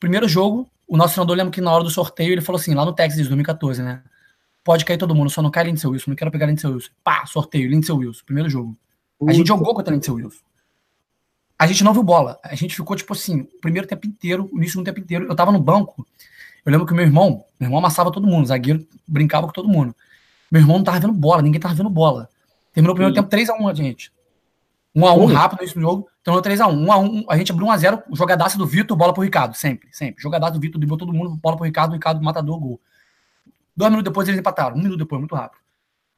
Primeiro 0.00 0.26
jogo, 0.26 0.66
o 0.88 0.96
nosso 0.96 1.12
treinador 1.12 1.36
lembra 1.36 1.52
que 1.52 1.60
na 1.60 1.70
hora 1.70 1.84
do 1.84 1.90
sorteio 1.90 2.32
ele 2.32 2.40
falou 2.40 2.58
assim, 2.58 2.72
lá 2.72 2.86
no 2.86 2.94
Texas, 2.94 3.18
2014, 3.28 3.82
né? 3.82 4.02
Pode 4.64 4.86
cair 4.86 4.96
todo 4.96 5.14
mundo, 5.14 5.28
só 5.28 5.42
não 5.42 5.50
cai 5.50 5.64
Lindsay 5.64 5.90
Wilson, 5.90 6.12
não 6.12 6.16
quero 6.16 6.30
pegar 6.30 6.46
Lindsay 6.46 6.70
Wilson. 6.70 6.90
Pá, 7.04 7.26
sorteio, 7.26 7.68
Lindsay 7.68 7.94
Wilson, 7.94 8.22
primeiro 8.24 8.48
jogo. 8.48 8.74
A 9.28 9.32
gente 9.34 9.46
jogou 9.46 9.74
contra 9.74 9.92
Lindsay 9.92 10.14
Wilson. 10.14 10.47
A 11.58 11.66
gente 11.66 11.82
não 11.82 11.92
viu 11.92 12.02
bola. 12.02 12.38
A 12.44 12.54
gente 12.54 12.76
ficou, 12.76 12.96
tipo 12.96 13.12
assim, 13.12 13.40
o 13.40 13.60
primeiro 13.60 13.86
tempo 13.86 14.06
inteiro, 14.06 14.48
o 14.52 14.56
início 14.56 14.78
do 14.78 14.84
tempo 14.84 15.00
inteiro. 15.00 15.26
Eu 15.26 15.34
tava 15.34 15.50
no 15.50 15.58
banco. 15.58 16.06
Eu 16.64 16.70
lembro 16.70 16.86
que 16.86 16.92
o 16.92 16.96
meu 16.96 17.04
irmão, 17.04 17.44
meu 17.58 17.66
irmão 17.66 17.78
amassava 17.78 18.12
todo 18.12 18.26
mundo, 18.26 18.46
zagueiro 18.46 18.86
brincava 19.06 19.46
com 19.46 19.52
todo 19.52 19.68
mundo. 19.68 19.94
Meu 20.50 20.60
irmão 20.62 20.76
não 20.76 20.84
tava 20.84 21.00
vendo 21.00 21.12
bola, 21.12 21.42
ninguém 21.42 21.60
tava 21.60 21.74
vendo 21.74 21.90
bola. 21.90 22.28
Terminou 22.72 22.92
o 22.92 22.94
primeiro 22.94 23.14
Sim. 23.14 23.22
tempo 23.22 23.52
3x1 23.54 23.70
a 23.70 23.74
gente. 23.74 24.12
1x1 24.94 25.32
rápido 25.32 25.60
nesse 25.60 25.80
jogo, 25.80 26.08
tornou 26.22 26.42
3x1. 26.42 26.86
1x1, 26.86 27.24
a 27.28 27.36
gente 27.36 27.52
abriu 27.52 27.66
1x0, 27.66 28.02
jogadaça 28.12 28.58
do 28.58 28.66
Vitor, 28.66 28.96
bola 28.96 29.12
pro 29.12 29.22
Ricardo, 29.22 29.54
sempre, 29.54 29.88
sempre. 29.92 30.22
Jogadaça 30.22 30.52
do 30.52 30.60
Vitor, 30.60 30.78
driblou 30.78 30.98
todo 30.98 31.12
mundo, 31.12 31.36
bola 31.36 31.56
pro 31.56 31.64
Ricardo, 31.64 31.92
o 31.92 31.94
Ricardo 31.94 32.22
matador, 32.22 32.58
gol. 32.58 32.80
Dois 33.76 33.90
minutos 33.90 34.10
depois 34.10 34.28
eles 34.28 34.40
empataram, 34.40 34.76
um 34.76 34.82
minuto 34.82 34.98
depois, 34.98 35.20
muito 35.20 35.34
rápido. 35.34 35.60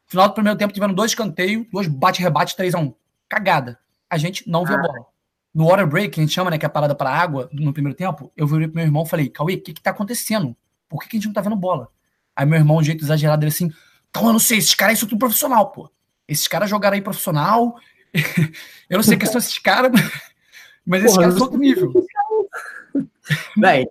Final 0.06 0.28
do 0.28 0.34
primeiro 0.34 0.58
tempo 0.58 0.72
tiveram 0.72 0.94
dois 0.94 1.10
escanteios, 1.10 1.66
dois 1.70 1.86
bate-rebate, 1.86 2.56
3x1. 2.56 2.94
Cagada. 3.28 3.78
A 4.08 4.18
gente 4.18 4.48
não 4.48 4.64
viu 4.64 4.74
a 4.74 4.78
bola. 4.78 5.06
No 5.52 5.66
water 5.66 5.86
break, 5.86 6.10
que 6.10 6.20
a 6.20 6.22
gente 6.22 6.32
chama, 6.32 6.50
né, 6.50 6.58
que 6.58 6.64
é 6.64 6.68
a 6.68 6.70
parada 6.70 6.94
para 6.94 7.10
água, 7.10 7.48
no 7.52 7.72
primeiro 7.72 7.96
tempo, 7.96 8.32
eu 8.36 8.46
virei 8.46 8.68
pro 8.68 8.76
meu 8.76 8.84
irmão 8.84 9.02
e 9.04 9.08
falei, 9.08 9.28
Cauê, 9.28 9.54
o 9.54 9.60
que 9.60 9.72
que 9.74 9.82
tá 9.82 9.90
acontecendo? 9.90 10.56
Por 10.88 11.00
que, 11.00 11.08
que 11.08 11.16
a 11.16 11.18
gente 11.18 11.26
não 11.26 11.34
tá 11.34 11.40
vendo 11.40 11.56
bola? 11.56 11.88
Aí 12.36 12.46
meu 12.46 12.58
irmão, 12.58 12.80
de 12.80 12.86
jeito 12.86 13.04
exagerado, 13.04 13.42
ele 13.42 13.50
assim, 13.50 13.70
então 14.10 14.26
eu 14.26 14.32
não 14.32 14.38
sei, 14.38 14.58
esses 14.58 14.74
caras 14.74 14.98
são 14.98 15.08
tudo 15.08 15.18
profissional, 15.18 15.70
pô. 15.70 15.90
Esses 16.26 16.46
caras 16.46 16.70
jogaram 16.70 16.94
aí 16.94 17.02
profissional. 17.02 17.76
eu 18.88 18.96
não 18.96 19.02
sei 19.02 19.16
quem 19.16 19.28
são 19.28 19.38
esses 19.38 19.58
caras, 19.58 19.92
mas 20.86 21.04
esses 21.04 21.16
caras 21.16 21.34
são 21.34 21.44
outro 21.44 21.58
nível. 21.58 21.92
Véi, 23.56 23.86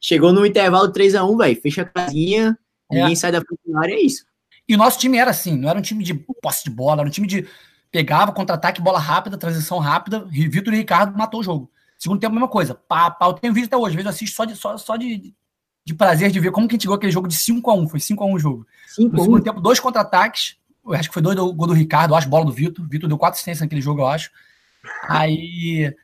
chegou 0.00 0.32
no 0.32 0.44
intervalo 0.44 0.92
3x1, 0.92 1.38
velho. 1.38 1.60
Fecha 1.60 1.82
a 1.82 1.84
casinha, 1.84 2.58
é. 2.90 2.96
ninguém 2.96 3.16
sai 3.16 3.32
da 3.32 3.42
área, 3.76 3.94
é 3.94 4.00
isso. 4.00 4.24
E 4.68 4.74
o 4.74 4.78
nosso 4.78 4.98
time 4.98 5.18
era 5.18 5.30
assim, 5.30 5.56
não 5.56 5.68
era 5.68 5.78
um 5.78 5.82
time 5.82 6.02
de 6.02 6.14
posse 6.14 6.64
de 6.64 6.70
bola, 6.70 7.02
era 7.02 7.08
um 7.08 7.12
time 7.12 7.26
de 7.26 7.46
pegava, 7.94 8.32
contra-ataque, 8.32 8.82
bola 8.82 8.98
rápida, 8.98 9.38
transição 9.38 9.78
rápida. 9.78 10.24
Vitor 10.24 10.74
e 10.74 10.78
Ricardo 10.78 11.16
matou 11.16 11.38
o 11.38 11.44
jogo. 11.44 11.70
Segundo 11.96 12.18
tempo, 12.18 12.32
a 12.32 12.34
mesma 12.34 12.48
coisa. 12.48 12.74
Pá, 12.74 13.08
pá, 13.08 13.26
eu 13.26 13.34
tenho 13.34 13.54
vídeo 13.54 13.66
até 13.66 13.76
hoje, 13.76 13.90
às 13.90 13.94
vezes 13.94 14.04
eu 14.06 14.10
assisto 14.10 14.34
só 14.34 14.44
de, 14.44 14.56
só, 14.56 14.76
só 14.76 14.96
de, 14.96 15.32
de 15.84 15.94
prazer 15.94 16.32
de 16.32 16.40
ver 16.40 16.50
como 16.50 16.66
que 16.66 16.74
a 16.74 16.76
gente 16.76 16.82
jogou 16.82 16.96
aquele 16.96 17.12
jogo 17.12 17.28
de 17.28 17.36
5x1. 17.36 17.88
Foi 17.88 18.00
5x1 18.00 18.34
o 18.34 18.38
jogo. 18.40 18.66
5 18.88 19.16
no 19.16 19.22
segundo 19.22 19.44
tempo, 19.44 19.60
dois 19.60 19.78
contra-ataques. 19.78 20.56
Acho 20.88 21.08
que 21.08 21.14
foi 21.14 21.22
dois 21.22 21.36
do 21.36 21.54
gol 21.54 21.68
do 21.68 21.72
Ricardo, 21.72 22.16
acho, 22.16 22.28
bola 22.28 22.44
do 22.44 22.52
Vitor. 22.52 22.84
Vitor 22.88 23.08
deu 23.08 23.16
quatro 23.16 23.36
assistências 23.36 23.60
naquele 23.60 23.80
jogo, 23.80 24.00
eu 24.00 24.08
acho. 24.08 24.32
Aí. 25.08 25.94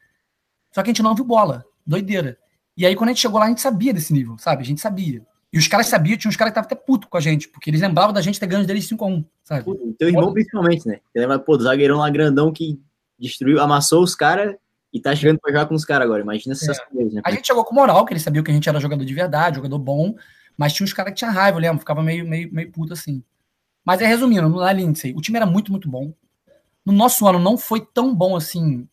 Só 0.73 0.85
que 0.85 0.91
a 0.91 0.93
gente 0.93 1.03
não 1.03 1.17
viu 1.17 1.25
bola. 1.25 1.65
Doideira. 1.85 2.39
E 2.77 2.87
aí, 2.87 2.95
quando 2.95 3.09
a 3.09 3.13
gente 3.13 3.23
chegou 3.23 3.41
lá, 3.41 3.47
a 3.47 3.49
gente 3.49 3.61
sabia 3.61 3.93
desse 3.93 4.13
nível, 4.13 4.39
sabe? 4.39 4.63
A 4.63 4.65
gente 4.65 4.81
sabia. 4.81 5.27
E 5.53 5.59
os 5.59 5.67
caras 5.67 5.87
sabiam, 5.87 6.17
tinha 6.17 6.29
uns 6.29 6.37
caras 6.37 6.53
que 6.53 6.61
estavam 6.61 6.77
até 6.77 6.87
puto 6.87 7.09
com 7.09 7.17
a 7.17 7.21
gente, 7.21 7.49
porque 7.49 7.71
eles 7.71 7.81
lembravam 7.81 8.13
da 8.13 8.23
gente 8.23 8.39
ter 8.39 8.47
ganho 8.47 8.65
deles 8.65 8.89
5x1, 8.89 9.25
sabe? 9.43 9.65
Teu 9.99 10.09
irmão, 10.09 10.33
principalmente, 10.33 10.87
né? 10.87 11.01
Ele 11.13 11.27
lembra, 11.27 11.41
pô, 11.41 11.57
do 11.57 11.65
zagueirão 11.65 11.99
lá 11.99 12.09
grandão 12.09 12.53
que 12.53 12.81
destruiu, 13.19 13.61
amassou 13.61 14.03
os 14.03 14.15
caras 14.15 14.55
e 14.93 15.01
tá 15.01 15.15
chegando 15.15 15.41
pra 15.41 15.51
jogar 15.51 15.67
com 15.67 15.75
os 15.75 15.85
caras 15.85 16.05
agora. 16.05 16.23
Imagina 16.23 16.53
essas 16.53 16.79
é. 16.79 16.85
coisas, 16.85 17.15
né? 17.15 17.23
A 17.25 17.33
gente 17.33 17.47
chegou 17.47 17.65
com 17.65 17.75
moral, 17.75 18.05
que 18.05 18.13
eles 18.13 18.23
sabiam 18.23 18.45
que 18.45 18.51
a 18.51 18.55
gente 18.55 18.69
era 18.69 18.79
jogador 18.79 19.05
de 19.05 19.15
verdade, 19.15 19.57
jogador 19.57 19.79
bom, 19.79 20.15
mas 20.57 20.73
tinha 20.73 20.85
uns 20.85 20.93
caras 20.93 21.13
que 21.13 21.19
tinha 21.19 21.31
raiva, 21.31 21.59
eu 21.59 21.63
lembro, 21.63 21.81
ficava 21.81 22.03
meio, 22.03 22.27
meio, 22.27 22.53
meio 22.53 22.71
puto 22.71 22.93
assim. 22.93 23.23
Mas 23.85 24.01
é 24.01 24.07
resumindo, 24.07 24.49
na 24.49 24.73
Lindsay, 24.73 25.13
o 25.17 25.21
time 25.21 25.37
era 25.37 25.47
muito, 25.47 25.73
muito 25.73 25.89
bom. 25.89 26.13
No 26.85 26.93
nosso 26.93 27.27
ano 27.27 27.39
não 27.41 27.59
foi 27.59 27.81
tão 27.81 28.15
bom 28.15 28.37
assim, 28.37 28.87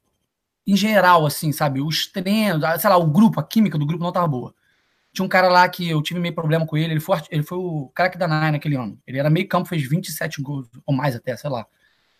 em 0.65 0.75
geral, 0.75 1.25
assim, 1.25 1.51
sabe? 1.51 1.81
Os 1.81 2.07
treinos, 2.07 2.63
sei 2.81 2.89
lá, 2.89 2.97
o 2.97 3.05
grupo, 3.05 3.39
a 3.39 3.43
química 3.43 3.77
do 3.77 3.85
grupo 3.85 4.03
não 4.03 4.11
tava 4.11 4.27
boa. 4.27 4.55
Tinha 5.17 5.25
um 5.25 5.29
cara 5.29 5.49
lá 5.49 5.67
que 5.67 5.89
eu 5.89 5.99
tive 5.99 6.19
meio 6.19 6.35
problema 6.35 6.63
com 6.63 6.77
ele, 6.77 6.93
ele 6.93 6.99
foi, 6.99 7.17
ele 7.31 7.41
foi 7.41 7.57
o 7.57 7.89
craque 7.95 8.19
da 8.19 8.27
Nine 8.27 8.51
naquele 8.51 8.75
ano. 8.75 9.01
Ele 9.07 9.17
era 9.17 9.31
meio 9.31 9.47
campo, 9.47 9.67
fez 9.67 9.81
27 9.81 10.43
gols, 10.43 10.67
ou 10.85 10.93
mais 10.93 11.15
até, 11.15 11.35
sei 11.35 11.49
lá. 11.49 11.65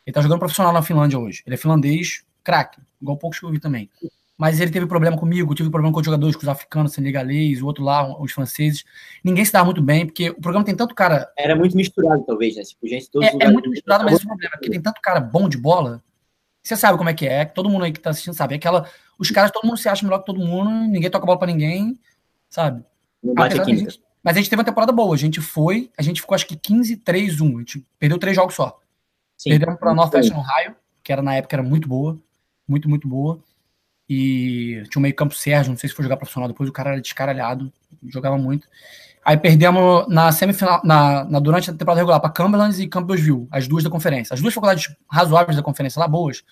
Ele 0.03 0.11
tá 0.11 0.19
jogando 0.19 0.39
profissional 0.39 0.73
na 0.73 0.81
Finlândia 0.81 1.19
hoje. 1.19 1.43
Ele 1.45 1.53
é 1.53 1.57
finlandês, 1.59 2.25
craque, 2.43 2.81
igual 2.99 3.15
poucos 3.15 3.39
que 3.39 3.45
eu 3.45 3.51
vi 3.51 3.59
também. 3.59 3.87
Mas 4.35 4.59
ele 4.59 4.71
teve 4.71 4.87
problema 4.87 5.15
comigo, 5.15 5.53
tive 5.53 5.69
problema 5.69 5.93
com 5.93 5.99
os 5.99 6.05
jogadores, 6.07 6.35
com 6.35 6.41
os 6.41 6.47
africanos, 6.47 6.93
senegalês, 6.93 7.61
o 7.61 7.67
outro 7.67 7.83
lá, 7.83 8.19
os 8.19 8.31
franceses. 8.31 8.83
Ninguém 9.23 9.45
se 9.45 9.53
dá 9.53 9.63
muito 9.63 9.79
bem, 9.79 10.07
porque 10.07 10.31
o 10.31 10.41
programa 10.41 10.65
tem 10.65 10.75
tanto 10.75 10.95
cara. 10.95 11.31
Era 11.37 11.55
muito 11.55 11.77
misturado, 11.77 12.23
talvez, 12.25 12.55
né? 12.55 12.63
Tipo, 12.63 12.87
gente, 12.87 13.11
todos 13.11 13.27
é, 13.27 13.37
é 13.39 13.51
muito 13.51 13.69
misturado, 13.69 14.05
mas 14.05 14.15
esse 14.15 14.25
problema 14.25 14.55
é 14.55 14.57
que 14.57 14.71
tem 14.71 14.81
tanto 14.81 14.99
cara 15.01 15.19
bom 15.19 15.47
de 15.47 15.59
bola. 15.59 16.01
Você 16.63 16.75
sabe 16.75 16.97
como 16.97 17.11
é 17.11 17.13
que 17.13 17.27
é, 17.27 17.45
todo 17.45 17.69
mundo 17.69 17.85
aí 17.85 17.91
que 17.91 17.99
tá 17.99 18.09
assistindo 18.09 18.33
sabe. 18.33 18.55
É 18.55 18.57
aquela. 18.57 18.89
Os 19.19 19.29
caras, 19.29 19.51
todo 19.51 19.67
mundo 19.67 19.77
se 19.77 19.87
acha 19.87 20.03
melhor 20.03 20.17
que 20.17 20.25
todo 20.25 20.39
mundo, 20.39 20.71
ninguém 20.71 21.11
toca 21.11 21.27
bola 21.27 21.37
pra 21.37 21.47
ninguém, 21.47 21.99
sabe? 22.49 22.83
A 23.37 23.49
gente, 23.49 24.01
mas 24.23 24.35
a 24.35 24.39
gente 24.39 24.49
teve 24.49 24.59
uma 24.59 24.65
temporada 24.65 24.91
boa. 24.91 25.15
A 25.15 25.17
gente 25.17 25.41
foi, 25.41 25.91
a 25.97 26.01
gente 26.01 26.21
ficou 26.21 26.35
acho 26.35 26.45
que 26.45 26.55
15, 26.55 26.97
3, 26.97 27.41
1. 27.41 27.45
A 27.45 27.59
gente 27.59 27.85
perdeu 27.99 28.17
três 28.17 28.35
jogos 28.35 28.55
só. 28.55 28.79
Sim, 29.37 29.51
Perdemos 29.51 29.79
para 29.79 29.91
a 29.91 29.93
Northwestern 29.93 30.39
Ohio, 30.39 30.75
que 31.03 31.11
era 31.11 31.21
na 31.21 31.35
época 31.35 31.55
era 31.55 31.63
muito 31.63 31.87
boa. 31.87 32.17
Muito, 32.67 32.89
muito 32.89 33.07
boa. 33.07 33.39
E 34.09 34.83
tinha 34.89 34.99
um 34.99 35.01
meio 35.01 35.15
campo 35.15 35.35
Sérgio, 35.35 35.71
não 35.71 35.77
sei 35.77 35.89
se 35.89 35.95
foi 35.95 36.03
jogar 36.03 36.17
profissional 36.17 36.47
depois, 36.47 36.69
o 36.69 36.73
cara 36.73 36.91
era 36.91 37.01
descaralhado, 37.01 37.71
jogava 38.07 38.37
muito. 38.37 38.67
Aí 39.23 39.35
perdemos 39.35 40.07
na 40.07 40.31
semifinal, 40.31 40.79
na, 40.85 41.25
na 41.25 41.39
durante 41.39 41.69
a 41.69 41.73
temporada 41.73 41.99
regular, 41.99 42.19
para 42.19 42.29
Cumberland 42.29 42.81
e 42.81 42.87
Campbellsville, 42.87 43.47
as 43.51 43.67
duas 43.67 43.83
da 43.83 43.89
conferência. 43.89 44.33
As 44.33 44.41
duas 44.41 44.53
faculdades 44.53 44.95
razoáveis 45.11 45.57
da 45.57 45.63
conferência 45.63 45.99
lá, 45.99 46.07
boas, 46.07 46.43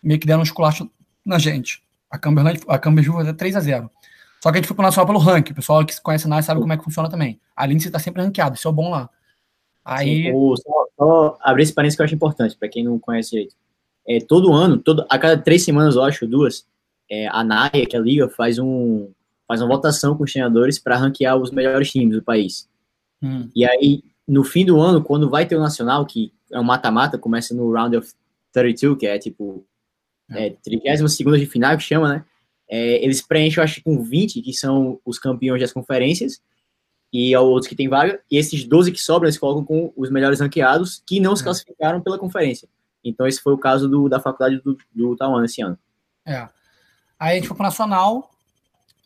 meio 0.00 0.20
que 0.20 0.26
deram 0.26 0.40
um 0.40 0.44
esculacho 0.44 0.88
na 1.24 1.38
gente. 1.38 1.82
A 2.08 2.18
Cumberland, 2.18 2.60
a 2.68 2.78
Campbellsville 2.78 3.24
foi 3.24 3.34
3 3.34 3.56
a 3.56 3.60
0 3.60 3.90
só 4.42 4.50
que 4.50 4.58
a 4.58 4.60
gente 4.60 4.66
foi 4.66 4.74
pro 4.74 4.84
Nacional 4.84 5.06
pelo 5.06 5.20
ranking. 5.20 5.52
O 5.52 5.54
pessoal 5.54 5.86
que 5.86 6.00
conhece 6.00 6.28
a 6.28 6.42
sabe 6.42 6.60
como 6.60 6.72
é 6.72 6.76
que 6.76 6.82
funciona 6.82 7.08
também. 7.08 7.40
A 7.54 7.64
Lindsay 7.64 7.92
tá 7.92 8.00
sempre 8.00 8.22
ranqueado, 8.22 8.56
isso 8.56 8.66
é 8.66 8.72
bom 8.72 8.90
lá. 8.90 9.08
Aí. 9.84 10.24
Sim, 10.24 10.32
o, 10.32 10.56
só, 10.56 10.86
só, 10.98 11.38
abrir 11.40 11.62
esse 11.62 11.72
parênteses 11.72 11.96
que 11.96 12.02
eu 12.02 12.06
acho 12.06 12.14
importante, 12.16 12.56
para 12.56 12.68
quem 12.68 12.82
não 12.82 12.98
conhece 12.98 13.30
direito. 13.30 13.54
É, 14.04 14.18
todo 14.18 14.52
ano, 14.52 14.78
todo, 14.78 15.06
a 15.08 15.16
cada 15.16 15.40
três 15.40 15.64
semanas, 15.64 15.94
eu 15.94 16.02
acho, 16.02 16.26
duas, 16.26 16.66
é, 17.08 17.28
a 17.28 17.44
NAIA, 17.44 17.86
que 17.86 17.94
é 17.94 18.00
a 18.00 18.02
Liga, 18.02 18.28
faz, 18.28 18.58
um, 18.58 19.12
faz 19.46 19.62
uma 19.62 19.68
votação 19.68 20.16
com 20.16 20.24
os 20.24 20.32
treinadores 20.32 20.76
para 20.76 20.96
ranquear 20.96 21.36
os 21.36 21.52
melhores 21.52 21.92
times 21.92 22.16
do 22.16 22.22
país. 22.22 22.68
Hum. 23.22 23.48
E 23.54 23.64
aí, 23.64 24.02
no 24.26 24.42
fim 24.42 24.64
do 24.64 24.80
ano, 24.80 25.04
quando 25.04 25.30
vai 25.30 25.46
ter 25.46 25.54
o 25.54 25.60
Nacional, 25.60 26.04
que 26.04 26.32
é 26.50 26.58
um 26.58 26.64
mata-mata, 26.64 27.16
começa 27.16 27.54
no 27.54 27.72
Round 27.72 27.96
of 27.96 28.12
32, 28.52 28.98
que 28.98 29.06
é 29.06 29.20
tipo 29.20 29.64
é, 30.32 30.50
32 30.64 31.40
de 31.40 31.46
final, 31.46 31.76
que 31.76 31.84
chama, 31.84 32.08
né? 32.08 32.24
É, 32.74 33.04
eles 33.04 33.20
preenchem, 33.20 33.58
eu 33.58 33.64
acho, 33.64 33.82
com 33.82 34.02
20, 34.02 34.40
que 34.40 34.54
são 34.54 34.98
os 35.04 35.18
campeões 35.18 35.60
das 35.60 35.74
conferências, 35.74 36.40
e 37.12 37.36
outros 37.36 37.68
que 37.68 37.76
tem 37.76 37.86
vaga, 37.86 38.18
e 38.30 38.38
esses 38.38 38.64
12 38.64 38.90
que 38.92 38.98
sobram, 38.98 39.26
eles 39.26 39.36
colocam 39.36 39.62
com 39.62 39.92
os 39.94 40.10
melhores 40.10 40.40
ranqueados, 40.40 41.02
que 41.06 41.20
não 41.20 41.36
se 41.36 41.42
é. 41.42 41.44
classificaram 41.44 42.00
pela 42.00 42.18
conferência. 42.18 42.66
Então, 43.04 43.26
esse 43.26 43.42
foi 43.42 43.52
o 43.52 43.58
caso 43.58 43.90
do, 43.90 44.08
da 44.08 44.18
faculdade 44.18 44.58
do, 44.62 44.78
do 44.90 45.14
Taiwan 45.14 45.44
esse 45.44 45.60
ano. 45.60 45.78
É. 46.24 46.48
Aí 47.20 47.32
a 47.32 47.34
gente 47.34 47.46
foi 47.46 47.54
pro 47.54 47.66
Nacional, 47.66 48.30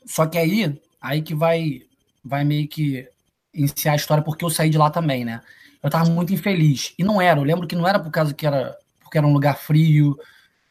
só 0.06 0.26
que 0.26 0.38
aí, 0.38 0.80
aí 1.00 1.20
que 1.20 1.34
vai, 1.34 1.82
vai 2.24 2.44
meio 2.44 2.68
que 2.68 3.08
iniciar 3.52 3.94
a 3.94 3.96
história, 3.96 4.22
porque 4.22 4.44
eu 4.44 4.50
saí 4.50 4.70
de 4.70 4.78
lá 4.78 4.90
também, 4.90 5.24
né? 5.24 5.40
Eu 5.82 5.90
tava 5.90 6.08
muito 6.08 6.32
infeliz. 6.32 6.94
E 6.96 7.02
não 7.02 7.20
era, 7.20 7.40
eu 7.40 7.44
lembro 7.44 7.66
que 7.66 7.74
não 7.74 7.88
era 7.88 7.98
por 7.98 8.12
causa 8.12 8.32
que 8.32 8.46
era, 8.46 8.78
porque 9.02 9.18
era 9.18 9.26
um 9.26 9.32
lugar 9.32 9.58
frio, 9.58 10.16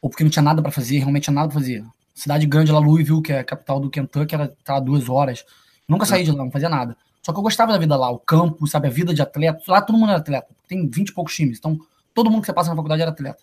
ou 0.00 0.08
porque 0.08 0.24
não 0.24 0.30
tinha 0.30 0.42
nada 0.42 0.62
para 0.62 0.72
fazer, 0.72 0.96
realmente 0.96 1.24
tinha 1.24 1.34
nada 1.34 1.48
para 1.48 1.60
fazer 1.60 1.84
cidade 2.16 2.46
grande 2.46 2.72
lá, 2.72 2.78
Louisville, 2.78 3.22
que 3.22 3.32
é 3.32 3.40
a 3.40 3.44
capital 3.44 3.78
do 3.78 3.90
Kentucky, 3.90 4.34
era 4.34 4.48
tá, 4.64 4.80
duas 4.80 5.08
horas. 5.08 5.44
Nunca 5.86 6.06
saí 6.06 6.24
de 6.24 6.32
lá, 6.32 6.44
não 6.44 6.50
fazia 6.50 6.68
nada. 6.68 6.96
Só 7.22 7.32
que 7.32 7.38
eu 7.38 7.42
gostava 7.42 7.72
da 7.72 7.78
vida 7.78 7.94
lá, 7.94 8.10
o 8.10 8.18
campo, 8.18 8.66
sabe, 8.66 8.88
a 8.88 8.90
vida 8.90 9.12
de 9.12 9.20
atleta. 9.20 9.60
Lá 9.68 9.82
todo 9.82 9.98
mundo 9.98 10.10
era 10.10 10.18
atleta. 10.18 10.48
Tem 10.66 10.88
20 10.88 11.08
e 11.10 11.12
poucos 11.12 11.34
times. 11.34 11.58
Então, 11.58 11.78
todo 12.14 12.30
mundo 12.30 12.40
que 12.40 12.46
você 12.46 12.52
passa 12.52 12.70
na 12.70 12.76
faculdade 12.76 13.02
era 13.02 13.10
atleta. 13.10 13.42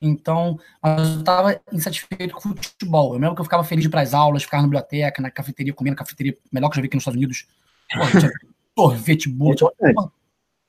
Então, 0.00 0.58
eu 0.82 1.18
estava 1.18 1.60
insatisfeito 1.72 2.34
com 2.34 2.48
o 2.48 2.56
futebol. 2.56 3.14
Eu 3.14 3.20
lembro 3.20 3.36
que 3.36 3.40
eu 3.40 3.44
ficava 3.44 3.62
feliz 3.62 3.84
de 3.84 3.88
ir 3.88 3.90
para 3.90 4.00
as 4.00 4.12
aulas, 4.12 4.42
ficar 4.42 4.58
na 4.58 4.64
biblioteca, 4.64 5.22
na 5.22 5.30
cafeteria, 5.30 5.72
comendo 5.72 5.96
cafeteria 5.96 6.36
melhor 6.50 6.68
que 6.68 6.72
eu 6.72 6.76
já 6.76 6.82
vi 6.82 6.86
aqui 6.88 6.96
nos 6.96 7.02
Estados 7.02 7.18
Unidos. 7.18 7.46
Porra, 7.92 8.10
tinha 8.10 8.32
sorvete, 8.76 9.28
bolo, 9.28 9.54
tinha 9.54 9.70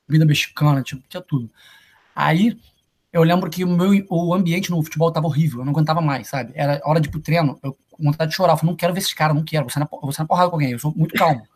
vida 0.07 0.25
mexicana, 0.25 0.83
tinha, 0.83 1.01
tinha 1.09 1.21
tudo. 1.21 1.49
Aí, 2.15 2.55
eu 3.13 3.21
lembro 3.21 3.47
que 3.49 3.63
o 3.63 3.67
meu 3.67 3.91
o 4.09 4.33
ambiente 4.33 4.71
no 4.71 4.81
futebol 4.81 5.09
estava 5.09 5.27
horrível, 5.27 5.59
eu 5.59 5.65
não 5.65 5.71
aguentava 5.71 6.01
mais, 6.01 6.27
sabe? 6.27 6.51
Era 6.55 6.81
hora 6.83 6.99
de 6.99 7.07
ir 7.07 7.11
pro 7.11 7.21
treino, 7.21 7.59
eu 7.63 7.77
com 7.91 8.03
vontade 8.03 8.31
de 8.31 8.35
chorar, 8.35 8.53
eu 8.53 8.57
falei, 8.57 8.71
não 8.71 8.75
quero 8.75 8.91
ver 8.91 8.99
esses 8.99 9.13
caras, 9.13 9.35
não 9.35 9.43
quero, 9.43 9.69
você 9.69 9.79
na, 9.79 9.87
você 10.01 10.21
na 10.21 10.27
porrada 10.27 10.49
com 10.49 10.55
alguém, 10.55 10.71
eu 10.71 10.79
sou 10.79 10.91
muito 10.95 11.13
calmo. 11.13 11.47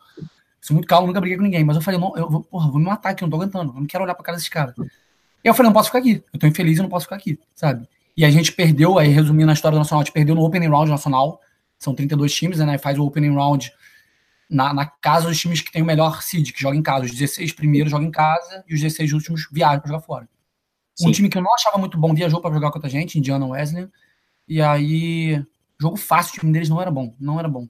sou 0.60 0.74
muito 0.74 0.86
calmo, 0.86 1.08
nunca 1.08 1.20
briguei 1.20 1.36
com 1.36 1.42
ninguém, 1.42 1.64
mas 1.64 1.76
eu 1.76 1.82
falei, 1.82 1.98
não, 1.98 2.16
eu 2.16 2.30
vou, 2.30 2.44
porra, 2.44 2.70
vou 2.70 2.78
me 2.78 2.86
matar 2.86 3.10
aqui, 3.10 3.22
não 3.22 3.30
tô 3.30 3.36
aguentando, 3.36 3.72
eu 3.72 3.80
não 3.80 3.86
quero 3.86 4.04
olhar 4.04 4.14
pra 4.14 4.24
cara 4.24 4.36
desses 4.36 4.48
caras. 4.48 4.74
E 4.78 5.48
eu 5.48 5.52
falei, 5.52 5.68
não 5.68 5.74
posso 5.74 5.88
ficar 5.88 5.98
aqui, 5.98 6.22
eu 6.32 6.38
tô 6.38 6.46
infeliz, 6.46 6.78
eu 6.78 6.84
não 6.84 6.88
posso 6.88 7.06
ficar 7.06 7.16
aqui, 7.16 7.38
sabe? 7.56 7.88
E 8.16 8.24
a 8.24 8.30
gente 8.30 8.52
perdeu, 8.52 8.98
aí 8.98 9.08
resumindo 9.08 9.50
a 9.50 9.54
história 9.54 9.76
do 9.76 9.80
Nacional, 9.80 10.02
a 10.02 10.04
gente 10.04 10.14
perdeu 10.14 10.34
no 10.34 10.42
Opening 10.44 10.68
Round 10.68 10.90
Nacional, 10.90 11.40
são 11.76 11.92
32 11.92 12.32
times, 12.32 12.58
né, 12.58 12.78
faz 12.78 12.98
o 12.98 13.04
Opening 13.04 13.34
Round 13.34 13.72
na, 14.48 14.72
na 14.72 14.86
casa 14.86 15.28
dos 15.28 15.38
times 15.38 15.60
que 15.60 15.72
tem 15.72 15.82
o 15.82 15.84
melhor 15.84 16.22
seed, 16.22 16.52
que 16.52 16.60
joga 16.60 16.76
em 16.76 16.82
casa, 16.82 17.04
os 17.04 17.10
16 17.10 17.52
primeiros 17.52 17.90
jogam 17.90 18.06
em 18.06 18.12
casa 18.12 18.64
e 18.68 18.74
os 18.74 18.80
16 18.80 19.12
últimos 19.12 19.48
viajam 19.50 19.80
pra 19.80 19.88
jogar 19.88 20.02
fora. 20.02 20.28
Sim. 20.98 21.08
Um 21.08 21.12
time 21.12 21.28
que 21.28 21.38
eu 21.38 21.42
não 21.42 21.54
achava 21.54 21.78
muito 21.78 21.96
bom 21.96 22.12
viajou 22.12 22.40
para 22.40 22.52
jogar 22.52 22.72
contra 22.72 22.88
a 22.88 22.90
gente, 22.90 23.18
Indiana 23.18 23.46
Wesley. 23.46 23.88
E 24.48 24.60
aí, 24.60 25.40
jogo 25.80 25.96
fácil, 25.96 26.36
o 26.36 26.40
time 26.40 26.52
deles 26.52 26.68
não 26.68 26.80
era 26.80 26.90
bom, 26.90 27.14
não 27.20 27.38
era 27.38 27.48
bom. 27.48 27.68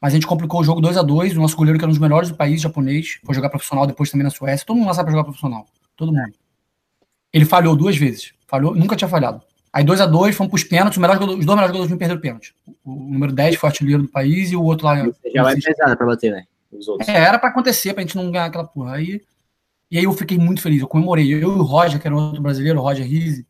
Mas 0.00 0.12
a 0.12 0.14
gente 0.14 0.28
complicou 0.28 0.60
o 0.60 0.64
jogo 0.64 0.80
2 0.80 0.96
a 0.96 1.02
2 1.02 1.36
O 1.36 1.40
nosso 1.40 1.56
goleiro, 1.56 1.76
que 1.76 1.84
era 1.84 1.90
um 1.90 1.92
dos 1.92 2.00
melhores 2.00 2.28
do 2.28 2.36
país, 2.36 2.60
japonês, 2.60 3.18
foi 3.24 3.34
jogar 3.34 3.50
profissional 3.50 3.84
depois 3.84 4.10
também 4.10 4.22
na 4.22 4.30
Suécia. 4.30 4.64
Todo 4.64 4.76
mundo 4.76 4.86
lá 4.86 4.94
sabe 4.94 5.06
pra 5.06 5.12
jogar 5.12 5.24
profissional. 5.24 5.66
Todo 5.96 6.12
mundo. 6.12 6.32
Ele 7.32 7.44
falhou 7.44 7.74
duas 7.74 7.96
vezes. 7.96 8.32
Falhou, 8.46 8.76
nunca 8.76 8.94
tinha 8.94 9.08
falhado. 9.08 9.42
Aí 9.72 9.82
2 9.82 10.00
a 10.00 10.06
2 10.06 10.36
fomos 10.36 10.50
pros 10.50 10.62
pênaltis. 10.62 10.96
Os, 10.96 11.00
melhores, 11.00 11.20
os 11.20 11.26
dois 11.26 11.46
melhores 11.46 11.66
jogadores 11.66 11.90
não 11.90 11.98
perderam 11.98 12.20
pênalti. 12.20 12.54
O, 12.84 12.92
o 12.92 13.12
número 13.12 13.32
10 13.32 13.56
foi 13.56 13.68
artilheiro 13.68 14.02
do 14.02 14.08
país 14.08 14.52
e 14.52 14.56
o 14.56 14.62
outro 14.62 14.86
lá. 14.86 15.04
Já 15.34 15.42
vai 15.42 15.56
pesado 15.56 15.96
pra 15.96 16.06
bater, 16.06 16.30
né? 16.30 16.44
Os 16.70 16.86
outros. 16.86 17.08
É, 17.08 17.16
era 17.16 17.38
pra 17.38 17.48
acontecer, 17.48 17.92
pra 17.92 18.02
gente 18.02 18.16
não 18.16 18.30
ganhar 18.30 18.44
aquela 18.44 18.64
porra. 18.64 18.94
Aí 18.94 19.20
e 19.90 19.98
aí 19.98 20.04
eu 20.04 20.12
fiquei 20.12 20.38
muito 20.38 20.60
feliz, 20.60 20.80
eu 20.80 20.88
comemorei. 20.88 21.32
Eu 21.32 21.38
e 21.38 21.44
o 21.44 21.62
Roger, 21.62 22.00
que 22.00 22.06
era 22.06 22.16
outro 22.16 22.42
brasileiro, 22.42 22.78
o 22.78 22.82
Roger 22.82 23.06
Rizzi, 23.06 23.46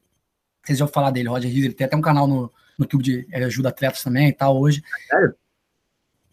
Vocês 0.64 0.78
já 0.78 0.84
ouviram 0.84 0.94
falar 0.94 1.10
dele, 1.10 1.28
Roger 1.28 1.50
Rees, 1.50 1.64
ele 1.64 1.74
tem 1.74 1.86
até 1.86 1.96
um 1.96 2.00
canal 2.00 2.26
no, 2.26 2.42
no 2.78 2.84
YouTube 2.84 3.02
de 3.02 3.26
ele 3.32 3.44
ajuda 3.44 3.70
atletas 3.70 4.02
também 4.02 4.28
e 4.28 4.32
tal 4.32 4.58
hoje. 4.58 4.82
Sério? 5.08 5.34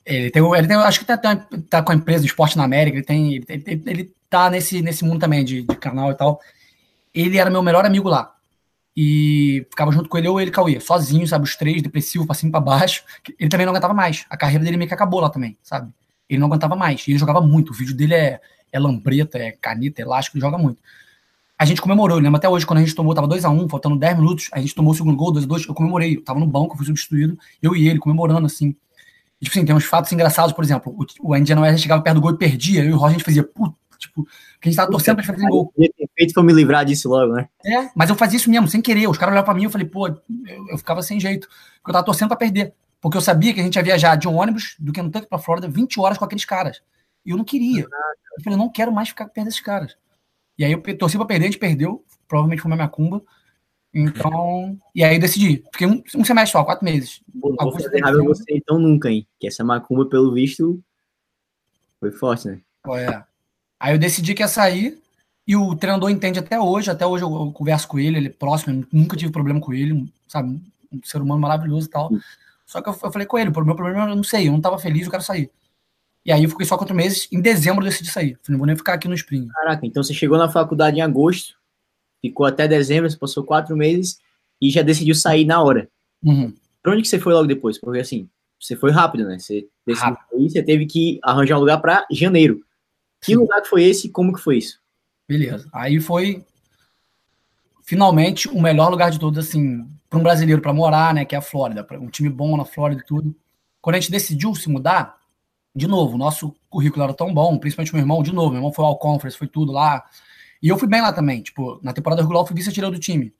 Ele 0.05 0.29
tem, 0.29 0.43
ele 0.55 0.67
tem 0.67 0.77
acho 0.77 0.99
que 0.99 1.05
tá, 1.05 1.17
tá 1.17 1.81
com 1.81 1.91
a 1.91 1.95
empresa 1.95 2.21
de 2.21 2.27
esporte 2.27 2.55
na 2.55 2.63
América, 2.63 2.97
ele 2.97 3.05
tem, 3.05 3.35
ele, 3.35 3.45
ele, 3.49 3.83
ele 3.87 4.13
tá 4.29 4.51
nesse, 4.51 4.81
nesse 4.81 5.03
mundo 5.03 5.19
também 5.19 5.43
de, 5.43 5.63
de 5.63 5.75
canal 5.77 6.11
e 6.11 6.15
tal. 6.15 6.39
Ele 7.11 7.37
era 7.37 7.49
meu 7.49 7.63
melhor 7.63 7.85
amigo 7.85 8.07
lá. 8.07 8.35
E 8.95 9.65
ficava 9.69 9.91
junto 9.91 10.07
com 10.07 10.17
ele 10.17 10.27
ou 10.27 10.39
ele 10.39 10.51
Cauê, 10.51 10.79
sozinho, 10.79 11.27
sabe? 11.27 11.43
Os 11.43 11.55
três, 11.55 11.81
depressivo, 11.81 12.25
pra 12.25 12.35
cima 12.35 12.49
e 12.49 12.51
pra 12.51 12.61
baixo. 12.61 13.03
Ele 13.39 13.49
também 13.49 13.65
não 13.65 13.73
aguentava 13.73 13.93
mais. 13.93 14.25
A 14.29 14.37
carreira 14.37 14.63
dele 14.63 14.77
meio 14.77 14.87
que 14.87 14.93
acabou 14.93 15.19
lá 15.19 15.29
também, 15.29 15.57
sabe? 15.63 15.91
Ele 16.29 16.39
não 16.39 16.47
aguentava 16.47 16.75
mais. 16.75 17.05
E 17.07 17.11
ele 17.11 17.19
jogava 17.19 17.41
muito. 17.41 17.71
O 17.71 17.73
vídeo 17.73 17.95
dele 17.95 18.13
é, 18.13 18.39
é 18.75 18.79
lambreta, 18.79 19.37
é 19.37 19.51
caneta, 19.51 20.01
é 20.01 20.03
elástico, 20.03 20.37
ele 20.37 20.41
joga 20.41 20.57
muito. 20.57 20.81
A 21.57 21.63
gente 21.63 21.81
comemorou, 21.81 22.17
eu 22.17 22.21
lembro 22.21 22.37
até 22.37 22.49
hoje, 22.49 22.65
quando 22.65 22.79
a 22.79 22.81
gente 22.81 22.93
tomou, 22.93 23.15
tava 23.15 23.27
2x1, 23.27 23.63
um, 23.63 23.69
faltando 23.69 23.95
10 23.95 24.17
minutos, 24.17 24.49
a 24.51 24.59
gente 24.59 24.75
tomou 24.75 24.91
o 24.91 24.95
segundo 24.95 25.15
gol, 25.15 25.31
2x2, 25.33 25.67
eu 25.69 25.73
comemorei. 25.73 26.17
Eu 26.17 26.23
tava 26.23 26.39
no 26.39 26.45
banco, 26.45 26.75
fui 26.75 26.85
substituído, 26.85 27.37
eu 27.61 27.75
e 27.75 27.87
ele, 27.87 27.97
comemorando 27.97 28.45
assim. 28.45 28.75
E, 29.39 29.45
tipo 29.45 29.57
assim, 29.57 29.65
tem 29.65 29.75
uns 29.75 29.85
fatos 29.85 30.11
engraçados, 30.11 30.51
por 30.51 30.63
exemplo, 30.63 30.93
o, 30.97 31.29
o 31.29 31.35
Indiana 31.35 31.61
West 31.61 31.81
chegava 31.81 32.01
perto 32.01 32.15
do 32.15 32.21
gol 32.21 32.31
e 32.31 32.37
perdia, 32.37 32.83
eu 32.83 32.89
e 32.89 32.93
o 32.93 32.97
Roger 32.97 33.07
a 33.07 33.17
gente 33.17 33.23
fazia, 33.23 33.43
puta, 33.43 33.75
tipo, 33.97 34.25
que 34.59 34.67
a 34.67 34.71
gente 34.71 34.75
tava 34.75 34.91
torcendo 34.91 35.15
pra 35.15 35.25
fazer 35.25 35.47
gol. 35.47 35.73
Feito 36.17 36.33
pra 36.33 36.43
me 36.43 36.53
livrar 36.53 36.83
disso 36.83 37.09
logo, 37.09 37.33
né? 37.33 37.47
É, 37.65 37.89
mas 37.95 38.09
eu 38.09 38.15
fazia 38.15 38.37
isso 38.37 38.49
mesmo, 38.49 38.67
sem 38.67 38.81
querer. 38.81 39.07
Os 39.07 39.17
caras 39.17 39.33
olhavam 39.33 39.45
pra 39.45 39.53
mim 39.53 39.61
e 39.61 39.65
eu 39.65 39.69
falei, 39.69 39.87
pô, 39.87 40.07
eu, 40.07 40.17
eu, 40.69 40.77
ficava 40.77 41.01
sem 41.01 41.19
jeito. 41.19 41.47
Porque 41.77 41.91
eu 41.91 41.93
tava 41.93 42.05
torcendo 42.05 42.29
pra 42.29 42.37
perder. 42.37 42.73
Porque 43.01 43.17
eu 43.17 43.21
sabia 43.21 43.53
que 43.53 43.59
a 43.59 43.63
gente 43.63 43.75
ia 43.75 43.83
viajar 43.83 44.15
de 44.15 44.27
um 44.27 44.35
ônibus 44.35 44.75
do 44.79 44.91
Kentucky 44.91 45.27
pra 45.27 45.37
Flórida 45.37 45.67
20 45.67 45.99
horas 45.99 46.17
com 46.17 46.25
aqueles 46.25 46.45
caras. 46.45 46.81
E 47.25 47.31
eu 47.31 47.37
não 47.37 47.43
queria. 47.43 47.83
Eu 48.37 48.43
falei, 48.43 48.57
não 48.57 48.69
quero 48.69 48.91
mais 48.91 49.09
ficar 49.09 49.27
perto 49.27 49.45
desses 49.45 49.61
caras. 49.61 49.97
E 50.57 50.63
aí 50.63 50.71
eu 50.71 50.97
torci 50.97 51.17
pra 51.17 51.25
perder, 51.25 51.45
a 51.45 51.47
gente 51.47 51.59
perdeu. 51.59 52.03
Provavelmente 52.27 52.61
foi 52.61 52.69
uma 52.69 52.75
minha 52.77 52.87
cumba. 52.87 53.21
Então. 53.93 54.77
E 54.93 55.03
aí 55.03 55.15
eu 55.15 55.21
decidi. 55.21 55.63
Fiquei 55.71 55.87
um, 55.87 56.03
um 56.15 56.25
semestre 56.25 56.51
só, 56.51 56.63
quatro 56.63 56.83
meses. 56.85 57.21
Pô, 57.39 57.49
não 57.49 57.71
vou 57.71 57.79
fazer 57.79 58.01
raiva 58.01 58.23
você 58.23 58.43
então 58.49 58.77
nunca, 58.77 59.09
hein? 59.09 59.27
Que 59.39 59.47
essa 59.47 59.63
macumba, 59.63 60.05
pelo 60.05 60.33
visto, 60.33 60.81
foi 61.99 62.11
forte, 62.11 62.47
né? 62.47 62.61
É. 62.89 63.23
Aí 63.79 63.93
eu 63.93 63.99
decidi 63.99 64.33
que 64.33 64.43
ia 64.43 64.47
sair. 64.47 65.01
E 65.47 65.55
o 65.55 65.75
treinador 65.75 66.09
entende 66.09 66.39
até 66.39 66.59
hoje. 66.59 66.89
Até 66.89 67.05
hoje 67.05 67.23
eu, 67.23 67.33
eu 67.33 67.51
converso 67.51 67.87
com 67.87 67.99
ele, 67.99 68.17
ele 68.17 68.27
é 68.27 68.31
próximo, 68.31 68.81
eu 68.81 68.87
nunca 68.91 69.15
tive 69.15 69.31
problema 69.31 69.59
com 69.59 69.73
ele, 69.73 70.11
sabe? 70.27 70.59
Um 70.91 71.01
ser 71.03 71.21
humano 71.21 71.39
maravilhoso 71.39 71.87
e 71.87 71.89
tal. 71.89 72.09
Só 72.65 72.81
que 72.81 72.89
eu, 72.89 72.93
eu 72.93 73.11
falei 73.11 73.27
com 73.27 73.37
ele, 73.37 73.51
o 73.51 73.65
meu 73.65 73.75
problema 73.75 74.09
eu 74.09 74.15
não 74.15 74.23
sei, 74.23 74.47
eu 74.47 74.51
não 74.51 74.59
tava 74.61 74.79
feliz, 74.79 75.05
eu 75.05 75.11
quero 75.11 75.23
sair. 75.23 75.51
E 76.25 76.31
aí 76.31 76.43
eu 76.43 76.49
fiquei 76.49 76.65
só 76.65 76.75
quatro 76.75 76.95
meses, 76.95 77.27
em 77.31 77.39
dezembro 77.39 77.85
eu 77.85 77.89
decidi 77.89 78.09
sair. 78.09 78.37
Falei, 78.41 78.51
não 78.51 78.57
vou 78.57 78.65
nem 78.65 78.75
ficar 78.75 78.93
aqui 78.93 79.07
no 79.07 79.13
Spring. 79.13 79.47
Caraca, 79.47 79.85
então 79.85 80.01
você 80.01 80.13
chegou 80.13 80.37
na 80.37 80.49
faculdade 80.49 80.97
em 80.97 81.01
agosto, 81.01 81.53
ficou 82.19 82.45
até 82.45 82.67
dezembro, 82.67 83.09
você 83.09 83.17
passou 83.17 83.43
quatro 83.43 83.77
meses 83.77 84.19
e 84.59 84.71
já 84.71 84.81
decidiu 84.81 85.13
sair 85.13 85.45
na 85.45 85.61
hora. 85.61 85.87
Uhum. 86.23 86.51
Pra 86.81 86.93
onde 86.93 87.03
que 87.03 87.07
você 87.07 87.19
foi 87.19 87.33
logo 87.33 87.47
depois? 87.47 87.79
Porque 87.79 87.99
assim, 87.99 88.27
você 88.59 88.75
foi 88.75 88.89
rápido, 88.89 89.25
né? 89.25 89.37
Você 89.37 89.67
decidiu 89.85 90.17
sair, 90.31 90.49
você 90.49 90.63
teve 90.63 90.87
que 90.87 91.19
arranjar 91.23 91.57
um 91.57 91.59
lugar 91.59 91.79
para 91.79 92.05
janeiro. 92.11 92.65
Que 93.21 93.33
Sim. 93.33 93.37
lugar 93.37 93.61
que 93.61 93.69
foi 93.69 93.83
esse 93.83 94.07
e 94.07 94.09
como 94.09 94.33
que 94.33 94.41
foi 94.41 94.57
isso? 94.57 94.79
Beleza. 95.27 95.69
Aí 95.71 95.99
foi 95.99 96.43
finalmente 97.83 98.47
o 98.47 98.59
melhor 98.59 98.89
lugar 98.89 99.11
de 99.11 99.19
todos, 99.19 99.37
assim, 99.37 99.87
para 100.09 100.19
um 100.19 100.23
brasileiro 100.23 100.61
para 100.61 100.73
morar, 100.73 101.13
né? 101.13 101.23
Que 101.23 101.35
é 101.35 101.37
a 101.37 101.41
Flórida, 101.41 101.85
um 101.99 102.09
time 102.09 102.29
bom 102.29 102.57
na 102.57 102.65
Flórida 102.65 103.01
e 103.01 103.05
tudo. 103.05 103.35
Quando 103.79 103.95
a 103.95 103.99
gente 103.99 104.11
decidiu 104.11 104.55
se 104.55 104.69
mudar, 104.69 105.17
de 105.75 105.87
novo, 105.87 106.17
nosso 106.17 106.55
currículo 106.69 107.03
era 107.03 107.13
tão 107.13 107.33
bom, 107.33 107.57
principalmente 107.57 107.93
meu 107.93 108.01
irmão, 108.01 108.23
de 108.23 108.33
novo, 108.33 108.51
meu 108.51 108.59
irmão 108.59 108.71
foi 108.71 108.85
ao 108.85 108.97
conference, 108.97 109.37
foi 109.37 109.47
tudo 109.47 109.73
lá. 109.73 110.03
E 110.63 110.69
eu 110.69 110.77
fui 110.77 110.87
bem 110.87 111.01
lá 111.01 111.11
também, 111.11 111.41
tipo, 111.41 111.79
na 111.83 111.91
temporada 111.91 112.21
regular 112.21 112.43
eu 112.43 112.47
fui 112.47 112.55
vice-artilheiro 112.55 112.95
do 112.95 112.99
time. 112.99 113.33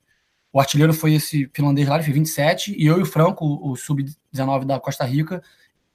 O 0.52 0.60
artilheiro 0.60 0.92
foi 0.92 1.14
esse 1.14 1.50
finlandês 1.54 1.88
lá, 1.88 1.94
ele 1.96 2.04
fez 2.04 2.14
27, 2.14 2.76
e 2.78 2.86
eu 2.86 2.98
e 2.98 3.02
o 3.02 3.06
Franco, 3.06 3.44
o 3.62 3.74
sub-19 3.74 4.64
da 4.64 4.78
Costa 4.78 5.04
Rica, 5.04 5.42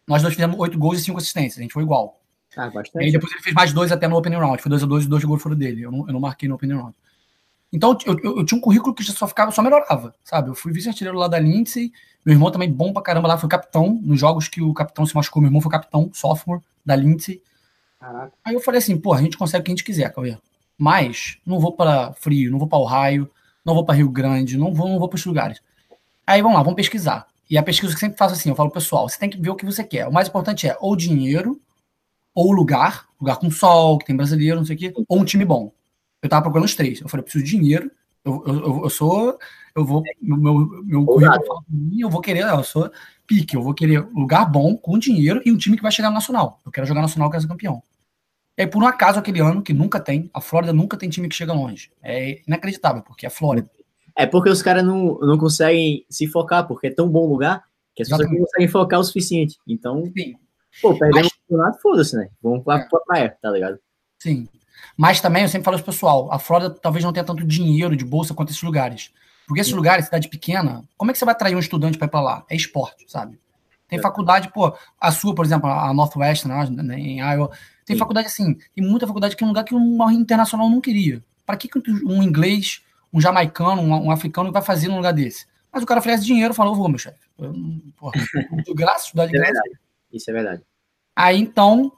nós 0.08 0.22
dois 0.22 0.34
fizemos 0.34 0.60
8 0.60 0.78
gols 0.78 1.00
e 1.00 1.04
5 1.04 1.18
assistências, 1.20 1.60
a 1.60 1.62
gente 1.62 1.74
foi 1.74 1.84
igual. 1.84 2.20
Ah, 2.58 2.70
bastante. 2.70 3.04
E 3.04 3.06
aí 3.06 3.12
depois 3.12 3.32
ele 3.32 3.42
fez 3.42 3.56
mais 3.56 3.72
dois 3.72 3.92
até 3.92 4.08
no 4.08 4.18
opening 4.18 4.38
round, 4.38 4.62
foi 4.62 4.70
2 4.70 4.84
a 4.84 4.86
2 4.88 5.06
e 5.06 5.08
dois 5.08 5.24
gols 5.24 5.42
foram 5.42 5.56
dele, 5.56 5.84
eu 5.84 5.92
não, 5.92 6.08
eu 6.08 6.14
não 6.14 6.20
marquei 6.20 6.50
no 6.50 6.56
opening 6.56 6.74
round. 6.74 6.96
Então 7.72 7.97
eu, 8.05 8.19
eu, 8.22 8.38
eu, 8.38 8.45
tinha 8.45 8.57
um 8.57 8.61
currículo 8.61 8.93
que 8.93 9.03
só 9.03 9.28
ficava, 9.28 9.51
só 9.51 9.61
melhorava, 9.61 10.13
sabe? 10.24 10.49
Eu 10.49 10.55
fui 10.55 10.74
vice-artilheiro 10.74 11.17
lá 11.17 11.28
da 11.28 11.39
Lindsay, 11.39 11.91
meu 12.26 12.34
irmão 12.34 12.51
também 12.51 12.72
bom 12.72 12.91
pra 12.91 13.01
caramba 13.01 13.30
lá, 13.30 13.38
foi 13.38 13.49
capitão, 13.49 13.99
nos 14.03 14.19
jogos 14.19 14.47
que 14.47 14.61
o 14.61 14.74
capitão 14.74 15.05
se 15.05 15.15
machucou, 15.15 15.41
meu 15.41 15.47
irmão 15.47 15.61
foi 15.61 15.72
capitão, 15.72 16.09
sophomore, 16.13 16.61
da 16.86 16.95
Lindsay. 16.95 17.41
Caraca. 17.99 18.34
Aí 18.43 18.53
eu 18.53 18.59
falei 18.59 18.80
assim, 18.80 18.97
pô, 18.97 19.13
a 19.13 19.22
gente 19.22 19.38
consegue 19.38 19.61
o 19.61 19.63
que 19.63 19.72
a 19.72 19.74
gente 19.74 19.84
quiser, 19.84 20.13
Cauê. 20.13 20.38
Mas 20.78 21.38
não 21.45 21.59
vou 21.59 21.74
para 21.74 22.11
Frio, 22.13 22.51
não 22.51 22.59
vou 22.59 22.67
para 22.67 22.80
Ohio, 22.80 23.30
não 23.63 23.74
vou 23.74 23.86
para 23.86 23.95
Rio 23.95 24.09
Grande, 24.09 24.57
não 24.57 24.74
vou, 24.74 24.89
não 24.89 24.99
vou 24.99 25.07
para 25.07 25.17
os 25.17 25.26
lugares. 25.26 25.61
Aí 26.26 26.41
vamos 26.41 26.57
lá, 26.57 26.63
vamos 26.63 26.76
pesquisar. 26.76 27.28
E 27.49 27.57
a 27.57 27.63
pesquisa 27.63 27.91
que 27.91 27.97
eu 27.97 27.99
sempre 27.99 28.17
faço 28.17 28.34
assim, 28.34 28.49
eu 28.49 28.55
falo, 28.55 28.72
pessoal, 28.72 29.07
você 29.07 29.19
tem 29.19 29.30
que 29.30 29.39
ver 29.39 29.49
o 29.49 29.55
que 29.55 29.65
você 29.65 29.84
quer. 29.84 30.07
O 30.07 30.13
mais 30.13 30.28
importante 30.28 30.67
é 30.67 30.76
ou 30.80 30.95
dinheiro, 30.95 31.59
ou 32.34 32.51
lugar, 32.51 33.05
lugar 33.19 33.38
com 33.38 33.51
sol, 33.51 33.97
que 33.97 34.05
tem 34.05 34.15
brasileiro, 34.15 34.57
não 34.57 34.65
sei 34.65 34.76
o 34.76 34.80
quê, 34.80 34.93
ou 35.07 35.19
um 35.19 35.26
time 35.26 35.45
bom. 35.45 35.72
Eu 36.22 36.30
tava 36.30 36.43
procurando 36.43 36.65
os 36.65 36.76
três. 36.76 37.01
Eu 37.01 37.09
falei, 37.09 37.22
eu 37.22 37.24
preciso 37.24 37.43
de 37.43 37.51
dinheiro, 37.51 37.91
eu, 38.24 38.43
eu, 38.45 38.82
eu 38.84 38.89
sou, 38.89 39.38
eu 39.76 39.84
vou, 39.84 40.03
meu, 40.22 40.38
meu, 40.84 41.05
currículo 41.05 41.45
fala 41.45 41.63
mim, 41.67 42.01
eu 42.01 42.09
vou 42.09 42.22
querer, 42.22 42.43
eu 42.43 42.63
sou 42.63 42.91
pique, 43.26 43.55
eu 43.55 43.63
vou 43.63 43.74
querer 43.74 44.05
lugar 44.13 44.45
bom, 44.45 44.78
com 44.78 44.99
dinheiro 44.99 45.41
e 45.45 45.51
um 45.51 45.57
time 45.57 45.76
que 45.78 45.84
vai 45.84 45.91
chegar 45.91 46.09
no 46.09 46.15
Nacional. 46.15 46.59
Eu 46.65 46.72
quero 46.72 46.86
jogar 46.86 47.01
Nacional, 47.01 47.28
eu 47.28 47.32
quero 47.32 47.41
ser 47.41 47.47
campeão. 47.47 47.82
E 48.57 48.63
aí, 48.63 48.67
por 48.67 48.84
um 48.84 48.86
acaso, 48.88 49.17
aquele 49.17 49.39
ano, 49.39 49.61
que 49.61 49.74
nunca 49.74 49.99
tem, 49.99 50.30
a 50.34 50.41
Flórida 50.41 50.74
nunca 50.74 50.97
tem 50.97 51.09
time 51.09 51.30
que 51.30 51.36
chega 51.36 51.53
longe. 51.53 51.91
É 52.03 52.41
inacreditável, 52.45 53.01
porque 53.01 53.26
é 53.26 53.30
Flórida. 53.30 53.69
É 54.15 54.26
porque 54.26 54.49
os 54.49 54.61
caras 54.61 54.84
não, 54.84 55.17
não 55.19 55.38
conseguem 55.38 56.05
se 56.09 56.28
focar, 56.28 56.67
porque 56.67 56.88
é 56.88 56.93
tão 56.93 57.09
bom 57.09 57.26
lugar 57.28 57.63
que 57.95 58.03
as 58.03 58.09
pessoas 58.09 58.30
não 58.30 58.38
conseguem 58.38 58.67
focar 58.67 58.99
o 58.99 59.03
suficiente. 59.03 59.57
Então, 59.65 60.03
Sim. 60.15 60.36
pô, 60.82 60.97
perdemos 60.97 61.30
Mas... 61.30 61.32
o 61.32 61.41
campeonato, 61.41 61.82
foda-se, 61.82 62.15
né? 62.15 62.30
Vamos 62.43 62.65
lá 62.65 62.80
é. 62.80 62.88
pra 62.89 62.99
praia, 62.99 63.38
tá 63.41 63.49
ligado? 63.49 63.80
Sim. 64.19 64.47
Mas 65.02 65.20
também, 65.20 65.41
eu 65.41 65.49
sempre 65.49 65.66
falo 65.66 65.78
pro 65.78 65.88
pessoal, 65.88 66.32
a 66.32 66.38
Flórida 66.38 66.70
talvez 66.80 67.04
não 67.04 67.12
tenha 67.12 67.24
tanto 67.24 67.43
dinheiro 67.43 67.95
de 67.95 68.06
bolsa 68.06 68.36
quanto 68.36 68.52
esses 68.52 68.62
lugares. 68.62 69.12
Porque 69.47 69.60
esses 69.60 69.74
lugares, 69.74 70.06
cidade 70.06 70.30
pequena, 70.30 70.84
como 70.95 71.10
é 71.10 71.12
que 71.12 71.18
você 71.18 71.26
vai 71.26 71.32
atrair 71.32 71.56
um 71.56 71.60
estudante 71.60 71.97
para 71.97 72.06
ir 72.06 72.12
para 72.12 72.22
lá? 72.22 72.45
É 72.47 72.56
esporte, 72.56 73.06
sabe? 73.08 73.39
Tem 73.88 73.97
é. 73.97 74.02
faculdade, 74.02 74.54
pô, 74.54 74.72
a 74.99 75.12
sua, 75.12 75.34
por 75.34 75.43
exemplo, 75.43 75.68
a 75.68 75.91
Northwestern, 75.91 76.84
né, 76.84 76.99
em 76.99 77.18
Iowa, 77.20 77.49
tem 77.84 77.95
Sim. 77.95 77.99
faculdade 77.99 78.28
assim, 78.28 78.54
tem 78.76 78.86
muita 78.86 79.08
faculdade 79.08 79.36
que 79.36 79.43
é 79.43 79.45
um 79.45 79.49
lugar 79.49 79.64
que 79.64 79.74
um 79.74 80.12
internacional 80.12 80.70
não 80.70 80.80
queria. 80.80 81.24
Para 81.47 81.58
que 81.58 81.68
um 82.06 82.22
inglês, 82.22 82.84
um 83.12 83.20
jamaicano, 83.20 83.82
um, 83.82 84.06
um, 84.06 84.12
africano 84.12 84.52
vai 84.52 84.62
fazer 84.62 84.88
num 84.88 84.97
lugar 84.97 85.14
desse? 85.14 85.47
Mas 85.74 85.82
o 85.82 85.88
cara 85.88 85.99
oferece 85.99 86.24
dinheiro, 86.24 86.54
falou, 86.54 86.76
vou, 86.76 86.88
meu 86.88 86.99
chefe. 86.99 87.18
De 88.64 88.74
graça, 88.76 89.06
estudar 89.06 89.26
de 89.26 89.36
é 89.36 89.39
graça. 89.39 89.54
Verdade. 89.54 89.80
Isso 90.14 90.30
é 90.30 90.34
verdade. 90.34 90.64
Aí, 91.16 91.39
então, 91.39 91.91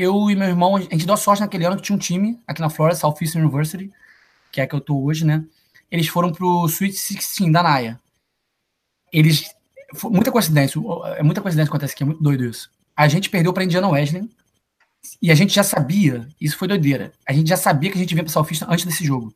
eu 0.00 0.30
e 0.30 0.34
meu 0.34 0.48
irmão, 0.48 0.76
a 0.76 0.80
gente 0.80 1.04
deu 1.04 1.16
sorte 1.16 1.42
naquele 1.42 1.66
ano 1.66 1.76
que 1.76 1.82
tinha 1.82 1.94
um 1.94 1.98
time 1.98 2.40
aqui 2.46 2.60
na 2.62 2.70
Florida, 2.70 2.98
Southeastern 2.98 3.46
University, 3.46 3.92
que 4.50 4.58
é 4.58 4.64
a 4.64 4.66
que 4.66 4.74
eu 4.74 4.80
tô 4.80 4.98
hoje, 4.98 5.26
né? 5.26 5.44
Eles 5.90 6.08
foram 6.08 6.32
pro 6.32 6.64
Sweet 6.66 6.94
16 6.94 7.52
da 7.52 7.62
Naya. 7.62 8.00
Eles. 9.12 9.54
Muita 10.04 10.32
coincidência, 10.32 10.80
é 11.16 11.22
muita 11.22 11.42
coincidência 11.42 11.68
que 11.68 11.76
acontece 11.76 11.92
aqui, 11.92 12.02
é 12.02 12.06
muito 12.06 12.22
doido 12.22 12.44
isso. 12.44 12.70
A 12.96 13.08
gente 13.08 13.28
perdeu 13.28 13.52
para 13.52 13.64
Indiana 13.64 13.88
Wesley 13.88 14.30
e 15.20 15.30
a 15.30 15.34
gente 15.34 15.52
já 15.52 15.64
sabia, 15.64 16.26
isso 16.40 16.56
foi 16.56 16.68
doideira. 16.68 17.12
A 17.26 17.32
gente 17.32 17.48
já 17.48 17.56
sabia 17.56 17.90
que 17.90 17.98
a 17.98 18.00
gente 18.00 18.14
vinha 18.14 18.24
para 18.24 18.32
Southeastern 18.32 18.72
antes 18.72 18.84
desse 18.86 19.04
jogo. 19.04 19.34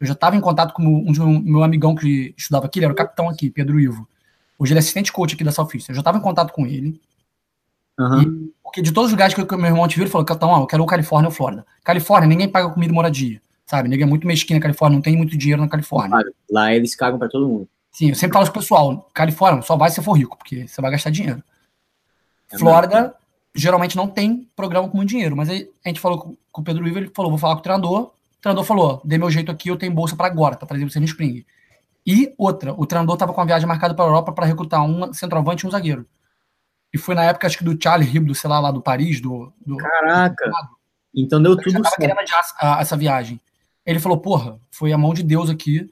Eu 0.00 0.06
já 0.06 0.12
estava 0.12 0.36
em 0.36 0.40
contato 0.40 0.72
com 0.72 0.82
um, 0.82 1.10
um 1.10 1.40
meu 1.40 1.62
amigão 1.62 1.94
que 1.94 2.32
estudava 2.38 2.66
aqui, 2.66 2.78
ele 2.78 2.86
era 2.86 2.92
o 2.92 2.96
capitão 2.96 3.28
aqui, 3.28 3.50
Pedro 3.50 3.80
Ivo. 3.80 4.08
Hoje 4.58 4.72
ele 4.72 4.78
é 4.78 4.80
assistente 4.80 5.12
coach 5.12 5.34
aqui 5.34 5.44
da 5.44 5.52
Southeastern. 5.52 5.92
Eu 5.92 5.96
já 5.96 6.00
estava 6.00 6.18
em 6.18 6.22
contato 6.22 6.52
com 6.52 6.66
ele. 6.66 7.00
Uhum. 7.98 8.22
E, 8.22 8.52
porque 8.62 8.82
de 8.82 8.92
todos 8.92 9.08
os 9.08 9.12
lugares 9.12 9.34
que 9.34 9.40
o 9.40 9.58
meu 9.58 9.70
irmão 9.70 9.88
te 9.88 9.96
viu, 9.96 10.04
ele 10.04 10.10
falou: 10.10 10.24
Capitão, 10.24 10.60
eu 10.60 10.66
quero 10.66 10.82
o 10.82 10.86
Califórnia 10.86 11.28
ou 11.28 11.34
Flórida. 11.34 11.64
Califórnia, 11.82 12.28
ninguém 12.28 12.48
paga 12.48 12.68
comida 12.70 12.92
e 12.92 12.94
moradia. 12.94 13.40
Sabe? 13.66 13.88
Ninguém 13.88 14.04
é 14.04 14.08
muito 14.08 14.26
mesquinho 14.26 14.58
na 14.58 14.62
Califórnia, 14.62 14.96
não 14.96 15.02
tem 15.02 15.16
muito 15.16 15.36
dinheiro 15.36 15.60
na 15.60 15.68
Califórnia. 15.68 16.24
Lá 16.50 16.72
eles 16.72 16.94
cagam 16.94 17.18
para 17.18 17.28
todo 17.28 17.48
mundo. 17.48 17.68
Sim, 17.90 18.10
eu 18.10 18.14
sempre 18.14 18.34
falo 18.34 18.44
pro 18.50 18.60
pessoal: 18.60 19.08
Califórnia 19.12 19.62
só 19.62 19.76
vai 19.76 19.90
se 19.90 20.02
for 20.02 20.12
rico, 20.12 20.36
porque 20.36 20.68
você 20.68 20.80
vai 20.80 20.90
gastar 20.90 21.10
dinheiro. 21.10 21.42
É 22.52 22.58
Flórida, 22.58 23.00
mesmo. 23.00 23.14
geralmente 23.54 23.96
não 23.96 24.06
tem 24.06 24.48
programa 24.54 24.88
com 24.88 24.96
muito 24.96 25.08
dinheiro, 25.08 25.36
mas 25.36 25.48
aí 25.48 25.68
a 25.84 25.88
gente 25.88 26.00
falou 26.00 26.18
com, 26.18 26.36
com 26.52 26.60
o 26.60 26.64
Pedro 26.64 26.86
Ivo, 26.86 26.98
ele 26.98 27.10
falou: 27.14 27.30
vou 27.30 27.38
falar 27.38 27.54
com 27.54 27.60
o 27.60 27.62
treinador. 27.62 28.00
O 28.02 28.12
treinador 28.40 28.64
falou: 28.64 29.00
dê 29.04 29.18
meu 29.18 29.30
jeito 29.30 29.50
aqui, 29.50 29.70
eu 29.70 29.76
tenho 29.76 29.92
bolsa 29.92 30.14
para 30.14 30.26
agora, 30.26 30.54
tá 30.54 30.66
trazendo 30.66 30.90
você 30.90 31.00
no 31.00 31.06
Spring. 31.06 31.44
E 32.06 32.32
outra, 32.38 32.72
o 32.72 32.86
treinador 32.86 33.16
tava 33.16 33.32
com 33.32 33.40
a 33.40 33.44
viagem 33.44 33.66
marcada 33.66 33.94
para 33.94 34.04
Europa 34.04 34.30
para 34.30 34.46
recrutar 34.46 34.84
um 34.84 35.12
centroavante 35.12 35.64
e 35.64 35.68
um 35.68 35.70
zagueiro. 35.70 36.06
E 36.96 36.98
foi 36.98 37.14
na 37.14 37.24
época, 37.24 37.46
acho 37.46 37.58
que 37.58 37.64
do 37.64 37.76
Charlie 37.78 38.16
Hebdo, 38.16 38.34
sei 38.34 38.48
lá, 38.48 38.58
lá 38.58 38.70
do 38.70 38.80
Paris, 38.80 39.20
do. 39.20 39.52
do 39.66 39.76
Caraca! 39.76 40.48
Do 40.48 40.76
então 41.14 41.42
deu 41.42 41.54
tudo 41.54 41.70
certo. 41.70 41.96
querendo 41.96 42.20
adiar 42.20 42.42
essa 42.80 42.96
viagem. 42.96 43.38
Ele 43.84 44.00
falou, 44.00 44.18
porra, 44.18 44.58
foi 44.70 44.92
a 44.92 44.98
mão 44.98 45.12
de 45.12 45.22
Deus 45.22 45.50
aqui. 45.50 45.90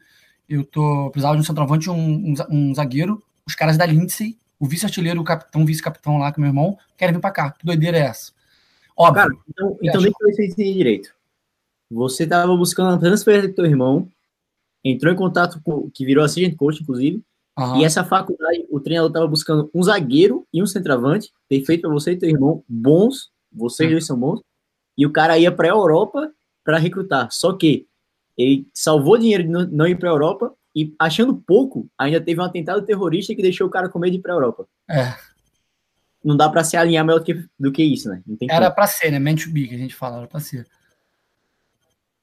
Eu 0.49 0.65
tô 0.65 1.11
precisava 1.11 1.35
de 1.35 1.43
um 1.43 1.45
centroavante, 1.45 1.91
um, 1.91 1.95
um, 1.95 2.35
um 2.51 2.75
zagueiro. 2.75 3.23
Os 3.47 3.55
caras 3.55 3.77
da 3.77 3.85
Lindsay, 3.85 4.39
o 4.59 4.67
vice-artilheiro, 4.67 5.21
o 5.21 5.25
capitão, 5.25 5.63
o 5.63 5.67
vice-capitão 5.67 6.17
lá, 6.17 6.33
que 6.33 6.41
é 6.41 6.43
meu 6.43 6.49
irmão, 6.49 6.79
querem 6.97 7.15
vir 7.15 7.21
pra 7.21 7.31
cá. 7.31 7.51
Que 7.51 7.67
doideira 7.67 7.99
é 7.99 8.03
essa? 8.03 8.33
Óbvio. 8.97 9.25
Cara, 9.25 9.35
então, 9.47 9.79
então 9.83 10.01
deixa 10.01 10.17
eu 10.19 10.27
ver 10.27 10.35
se 10.35 10.43
eu 10.43 10.47
entendi 10.47 10.73
direito. 10.73 11.15
Você 11.91 12.27
tava 12.27 12.57
buscando 12.57 12.95
a 12.95 12.99
transferência 12.99 13.49
do 13.49 13.55
teu 13.55 13.67
irmão 13.67 14.09
entrou 14.83 15.13
em 15.13 15.17
contato 15.17 15.61
com, 15.63 15.91
que 15.91 16.07
virou 16.07 16.25
assistente 16.25 16.57
coach, 16.57 16.83
inclusive, 16.83 17.23
uhum. 17.59 17.81
e 17.81 17.85
essa 17.85 18.05
faculdade, 18.05 18.67
o 18.71 18.81
treinador 18.81 19.11
estava 19.11 19.27
buscando 19.27 19.71
um 19.75 19.83
zagueiro 19.83 20.47
e 20.53 20.63
um 20.63 20.67
centroavante, 20.67 21.33
perfeito 21.49 21.83
para 21.83 21.91
você 21.91 22.13
e 22.13 22.17
teu 22.17 22.29
irmão, 22.29 22.63
bons, 22.69 23.31
vocês 23.53 23.89
uhum. 23.89 23.95
dois 23.95 24.07
são 24.07 24.19
bons, 24.19 24.41
e 24.97 25.07
o 25.07 25.13
cara 25.13 25.39
ia 25.39 25.53
para 25.53 25.69
a 25.69 25.71
Europa 25.71 26.33
para 26.65 26.79
recrutar. 26.79 27.29
Só 27.31 27.53
que 27.53 27.87
ele 28.37 28.67
salvou 28.73 29.19
dinheiro 29.19 29.45
de 29.45 29.49
não 29.49 29.87
ir 29.87 29.97
para 29.97 30.09
a 30.09 30.13
Europa 30.13 30.55
e, 30.75 30.93
achando 30.99 31.37
pouco, 31.37 31.89
ainda 31.97 32.21
teve 32.21 32.41
um 32.41 32.45
atentado 32.45 32.85
terrorista 32.85 33.35
que 33.35 33.43
deixou 33.43 33.67
o 33.67 33.71
cara 33.71 33.89
com 33.89 33.99
medo 33.99 34.13
de 34.13 34.19
ir 34.19 34.23
para 34.23 34.33
a 34.33 34.37
Europa. 34.37 34.67
É. 34.91 35.15
Não 36.25 36.37
dá 36.37 36.49
para 36.49 36.65
se 36.65 36.77
alinhar 36.77 37.05
melhor 37.05 37.21
do 37.21 37.25
que, 37.25 37.45
do 37.59 37.71
que 37.71 37.83
isso, 37.83 38.09
né? 38.09 38.23
era 38.51 38.71
para 38.71 38.87
ser, 38.87 39.11
né? 39.11 39.21
Be, 39.21 39.69
que 39.69 39.75
a 39.75 39.79
gente 39.79 39.95
fala, 39.95 40.19
era 40.19 40.27
para 40.27 40.41
ser. 40.41 40.67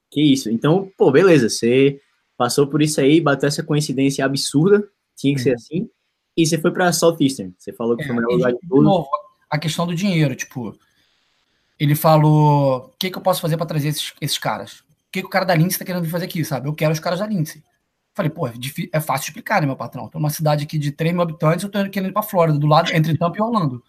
Que 0.10 0.22
isso. 0.22 0.50
Então, 0.50 0.92
pô, 0.98 1.12
beleza. 1.12 1.50
Você 1.50 2.02
passou 2.36 2.68
por 2.68 2.82
isso 2.82 3.00
aí, 3.00 3.22
bateu 3.22 3.48
essa 3.48 3.64
coincidência 3.64 4.26
absurda, 4.26 4.86
tinha 5.16 5.36
que 5.36 5.42
ser 5.42 5.54
assim. 5.54 5.90
E 6.36 6.46
você 6.46 6.58
foi 6.58 6.72
para 6.72 6.92
Southeastern. 6.94 7.54
Você 7.58 7.74
falou 7.74 7.96
que 7.96 8.04
é, 8.04 8.08
foi 8.08 8.14
o 8.14 8.16
melhor 8.18 8.32
lugar 8.32 8.54
de 8.54 8.60
tudo. 8.60 8.82
Novo, 8.82 9.10
a 9.50 9.58
questão 9.58 9.86
do 9.86 9.94
dinheiro, 9.94 10.36
tipo, 10.36 10.78
ele 11.80 11.96
falou: 11.96 12.86
o 12.86 12.98
que, 12.98 13.10
que 13.10 13.18
eu 13.18 13.22
posso 13.22 13.42
fazer 13.42 13.58
para 13.58 13.66
trazer 13.66 13.90
esses, 13.90 14.14
esses 14.22 14.38
caras? 14.38 14.80
O 14.80 15.12
que, 15.12 15.22
que 15.22 15.28
o 15.28 15.30
cara 15.30 15.46
da 15.46 15.56
Lindsay 15.56 15.78
tá 15.78 15.86
querendo 15.86 16.10
fazer 16.10 16.26
aqui, 16.26 16.44
sabe? 16.46 16.70
Eu 16.70 16.74
quero 16.74 16.94
os 16.94 17.00
caras 17.00 17.20
da 17.20 17.28
Lindsay. 17.28 17.62
Falei, 18.14 18.30
pô, 18.30 18.48
é, 18.48 18.54
é 18.92 19.00
fácil 19.00 19.30
explicar, 19.30 19.62
né, 19.62 19.68
meu 19.68 19.76
patrão? 19.76 20.08
Tô 20.08 20.20
numa 20.20 20.30
cidade 20.30 20.66
aqui 20.66 20.78
de 20.78 20.92
3 20.92 21.14
mil 21.14 21.22
habitantes, 21.22 21.64
eu 21.64 21.70
tô 21.70 21.90
querendo 21.90 22.10
ir 22.10 22.14
pra 22.14 22.22
Flórida, 22.22 22.58
do 22.58 22.68
lado, 22.68 22.92
entre 22.94 23.18
Tampa 23.18 23.38
e 23.38 23.42
Orlando. 23.42 23.82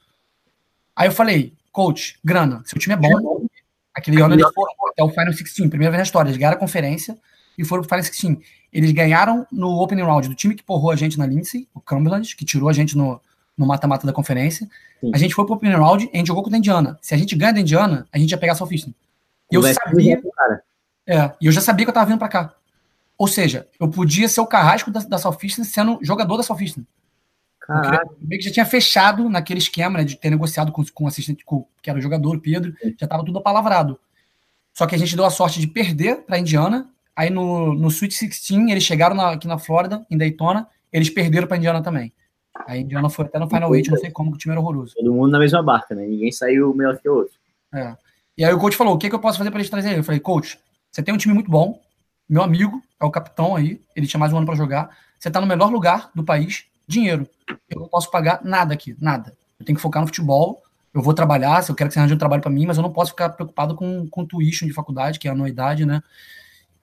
Aí 0.95 1.09
eu 1.09 1.13
falei, 1.13 1.53
coach, 1.73 2.19
grana, 2.25 2.63
seu 2.65 2.79
time 2.79 2.95
é 2.95 2.97
bom. 2.97 3.47
Aquele 3.93 4.23
ano 4.23 4.35
eles 4.35 4.47
foram 4.55 4.73
até 4.91 5.03
o 5.03 5.09
Final 5.09 5.27
16, 5.27 5.69
primeira 5.69 5.91
vez 5.91 5.99
na 5.99 6.05
história. 6.05 6.29
Eles 6.29 6.39
ganharam 6.39 6.57
a 6.57 6.61
conferência 6.61 7.19
e 7.57 7.65
foram 7.65 7.83
pro 7.83 7.89
Final 7.89 8.03
16. 8.03 8.39
Eles 8.73 8.93
ganharam 8.93 9.47
no 9.53 9.81
opening 9.81 10.03
round 10.03 10.29
do 10.29 10.35
time 10.35 10.55
que 10.55 10.63
porrou 10.63 10.91
a 10.91 10.97
gente 10.97 11.19
na 11.19 11.27
Lindsay, 11.27 11.69
o 11.75 11.81
Cumberland, 11.81 12.35
que 12.35 12.45
tirou 12.45 12.69
a 12.69 12.73
gente 12.73 12.97
no, 12.97 13.21
no 13.57 13.67
mata-mata 13.67 14.07
da 14.07 14.13
conferência. 14.13 14.69
Sim. 15.01 15.11
A 15.15 15.19
gente 15.19 15.35
foi 15.35 15.45
pro 15.45 15.57
primeiro 15.57 15.83
round 15.83 16.05
e 16.07 16.11
a 16.15 16.17
gente 16.19 16.29
jogou 16.29 16.43
com 16.43 16.55
a 16.55 16.57
Indiana. 16.57 16.99
Se 17.03 17.15
a 17.15 17.17
gente 17.17 17.37
ganha 17.37 17.53
da 17.53 17.61
Indiana, 17.61 18.07
a 18.13 18.19
gente 18.19 18.31
ia 18.31 18.39
pegar 18.39 18.53
a 18.53 18.57
Southeastern. 18.57 18.95
E 19.51 19.55
eu 19.55 19.63
sabia. 19.63 20.21
É, 21.07 21.33
e 21.41 21.47
eu 21.47 21.53
já 21.53 21.61
sabia 21.61 21.85
que 21.85 21.91
eu 21.91 21.95
tava 21.95 22.07
vindo 22.07 22.19
para 22.19 22.29
cá. 22.29 22.55
Ou 23.19 23.29
seja, 23.29 23.69
eu 23.79 23.89
podia 23.89 24.29
ser 24.29 24.41
o 24.41 24.47
carrasco 24.47 24.91
da, 24.91 25.01
da 25.01 25.19
Southeastern 25.19 25.69
sendo 25.69 25.99
jogador 26.03 26.37
da 26.39 26.43
Southeastern. 26.43 26.87
Caraca. 27.61 28.09
Meio 28.21 28.41
que 28.41 28.49
já 28.49 28.53
tinha 28.53 28.67
fechado 28.67 29.29
naquele 29.29 29.59
esquema 29.59 29.99
né, 29.99 30.05
de 30.05 30.17
ter 30.17 30.31
negociado 30.31 30.73
com, 30.73 30.85
com 30.93 31.05
o 31.05 31.07
assistente, 31.07 31.45
com, 31.45 31.67
que 31.81 31.89
era 31.89 31.99
o 31.99 32.03
jogador, 32.03 32.37
o 32.37 32.41
Pedro, 32.41 32.75
já 32.99 33.05
estava 33.05 33.25
tudo 33.25 33.39
apalavrado. 33.39 33.99
Só 34.75 34.87
que 34.87 34.95
a 34.95 34.99
gente 34.99 35.15
deu 35.15 35.25
a 35.25 35.31
sorte 35.31 35.61
de 35.61 35.67
perder 35.67 36.23
para 36.23 36.37
a 36.37 36.39
Indiana. 36.39 36.89
Aí 37.17 37.31
no, 37.31 37.75
no 37.75 37.89
Sweet 37.89 38.19
16, 38.19 38.71
eles 38.71 38.83
chegaram 38.83 39.15
na, 39.15 39.33
aqui 39.33 39.47
na 39.47 39.59
Flórida, 39.59 40.05
em 40.11 40.17
Daytona, 40.17 40.67
eles 40.93 41.11
perderam 41.11 41.47
para 41.47 41.57
a 41.57 41.59
Indiana 41.59 41.83
também. 41.83 42.13
A 42.67 42.77
Indiana 42.77 43.09
foi 43.09 43.25
até 43.25 43.39
no 43.39 43.49
Final 43.49 43.75
Eight, 43.75 43.91
não 43.91 43.99
sei 43.99 44.11
como, 44.11 44.31
que 44.31 44.37
o 44.37 44.39
time 44.39 44.53
era 44.53 44.61
horroroso. 44.61 44.95
Todo 44.95 45.13
mundo 45.13 45.31
na 45.31 45.39
mesma 45.39 45.63
barca, 45.63 45.95
né? 45.95 46.07
Ninguém 46.07 46.31
saiu 46.31 46.75
melhor 46.75 46.99
que 46.99 47.09
o 47.09 47.15
outro. 47.15 47.35
É. 47.75 47.97
E 48.37 48.45
aí 48.45 48.53
o 48.53 48.59
coach 48.59 48.77
falou: 48.77 48.95
o 48.95 48.99
que, 48.99 49.09
que 49.09 49.15
eu 49.15 49.21
posso 49.21 49.39
fazer 49.39 49.51
para 49.51 49.61
eles 49.61 49.71
trazerem? 49.71 49.99
Eu 49.99 50.05
falei, 50.05 50.21
coach, 50.21 50.59
você 50.91 51.03
tem 51.03 51.15
um 51.15 51.19
time 51.19 51.35
muito 51.35 51.51
bom, 51.51 51.81
meu 52.29 52.43
amigo 52.43 52.83
é 53.01 53.05
o 53.05 53.11
capitão 53.11 53.57
aí, 53.57 53.81
ele 53.95 54.07
tinha 54.07 54.21
mais 54.21 54.33
um 54.33 54.37
ano 54.39 54.47
para 54.47 54.55
jogar. 54.55 54.97
Você 55.19 55.29
está 55.29 55.41
no 55.41 55.47
melhor 55.47 55.71
lugar 55.71 56.11
do 56.15 56.25
país, 56.25 56.65
dinheiro. 56.87 57.29
Eu 57.69 57.81
não 57.81 57.89
posso 57.89 58.11
pagar 58.11 58.41
nada 58.45 58.75
aqui, 58.75 58.97
nada. 59.01 59.37
Eu 59.59 59.67
tenho 59.67 59.77
que 59.77 59.83
focar 59.83 60.01
no 60.01 60.09
futebol. 60.09 60.63
Eu 60.95 61.01
vou 61.01 61.15
trabalhar, 61.15 61.63
se 61.63 61.71
eu 61.71 61.75
quero 61.75 61.89
que 61.89 61.95
você 61.95 62.01
arranje 62.01 62.15
um 62.15 62.19
trabalho 62.19 62.43
para 62.43 62.51
mim, 62.51 62.67
mas 62.67 62.77
eu 62.77 62.83
não 62.83 62.93
posso 62.93 63.13
ficar 63.13 63.31
preocupado 63.31 63.75
com, 63.75 64.07
com 64.09 64.27
tuition 64.27 64.67
de 64.67 64.73
faculdade, 64.73 65.19
que 65.19 65.27
é 65.27 65.31
anuidade, 65.31 65.87
né? 65.87 66.03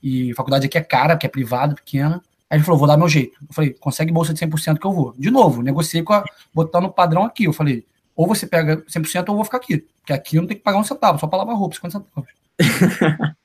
E 0.01 0.33
faculdade 0.33 0.65
aqui 0.65 0.77
é 0.77 0.81
cara, 0.81 1.17
que 1.17 1.25
é 1.25 1.29
privada, 1.29 1.75
pequena. 1.75 2.21
Aí 2.49 2.57
ele 2.57 2.65
falou, 2.65 2.79
vou 2.79 2.87
dar 2.87 2.97
meu 2.97 3.07
jeito. 3.07 3.37
Eu 3.47 3.53
falei, 3.53 3.73
consegue 3.73 4.11
bolsa 4.11 4.33
de 4.33 4.39
100% 4.39 4.79
que 4.79 4.85
eu 4.85 4.91
vou. 4.91 5.13
De 5.17 5.29
novo, 5.29 5.61
negociei 5.61 6.01
com 6.01 6.13
a, 6.13 6.23
botando 6.53 6.85
o 6.85 6.91
padrão 6.91 7.23
aqui. 7.23 7.43
Eu 7.43 7.53
falei, 7.53 7.85
ou 8.15 8.27
você 8.27 8.47
pega 8.47 8.81
100% 8.83 9.29
ou 9.29 9.33
eu 9.33 9.35
vou 9.35 9.45
ficar 9.45 9.57
aqui. 9.57 9.85
Porque 9.99 10.13
aqui 10.13 10.35
eu 10.37 10.41
não 10.41 10.47
tenho 10.47 10.59
que 10.59 10.63
pagar 10.63 10.79
um 10.79 10.83
centavo, 10.83 11.19
só 11.19 11.27
para 11.27 11.39
lavar 11.39 11.55
roupa, 11.55 11.75
50 11.75 11.99
centavos. 11.99 12.29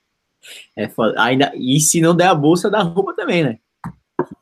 é 0.74 0.88
foda. 0.88 1.20
Ainda, 1.22 1.52
e 1.54 1.78
se 1.80 2.00
não 2.00 2.16
der 2.16 2.28
a 2.28 2.34
bolsa, 2.34 2.70
dá 2.70 2.82
roupa 2.82 3.14
também, 3.14 3.44
né? 3.44 3.58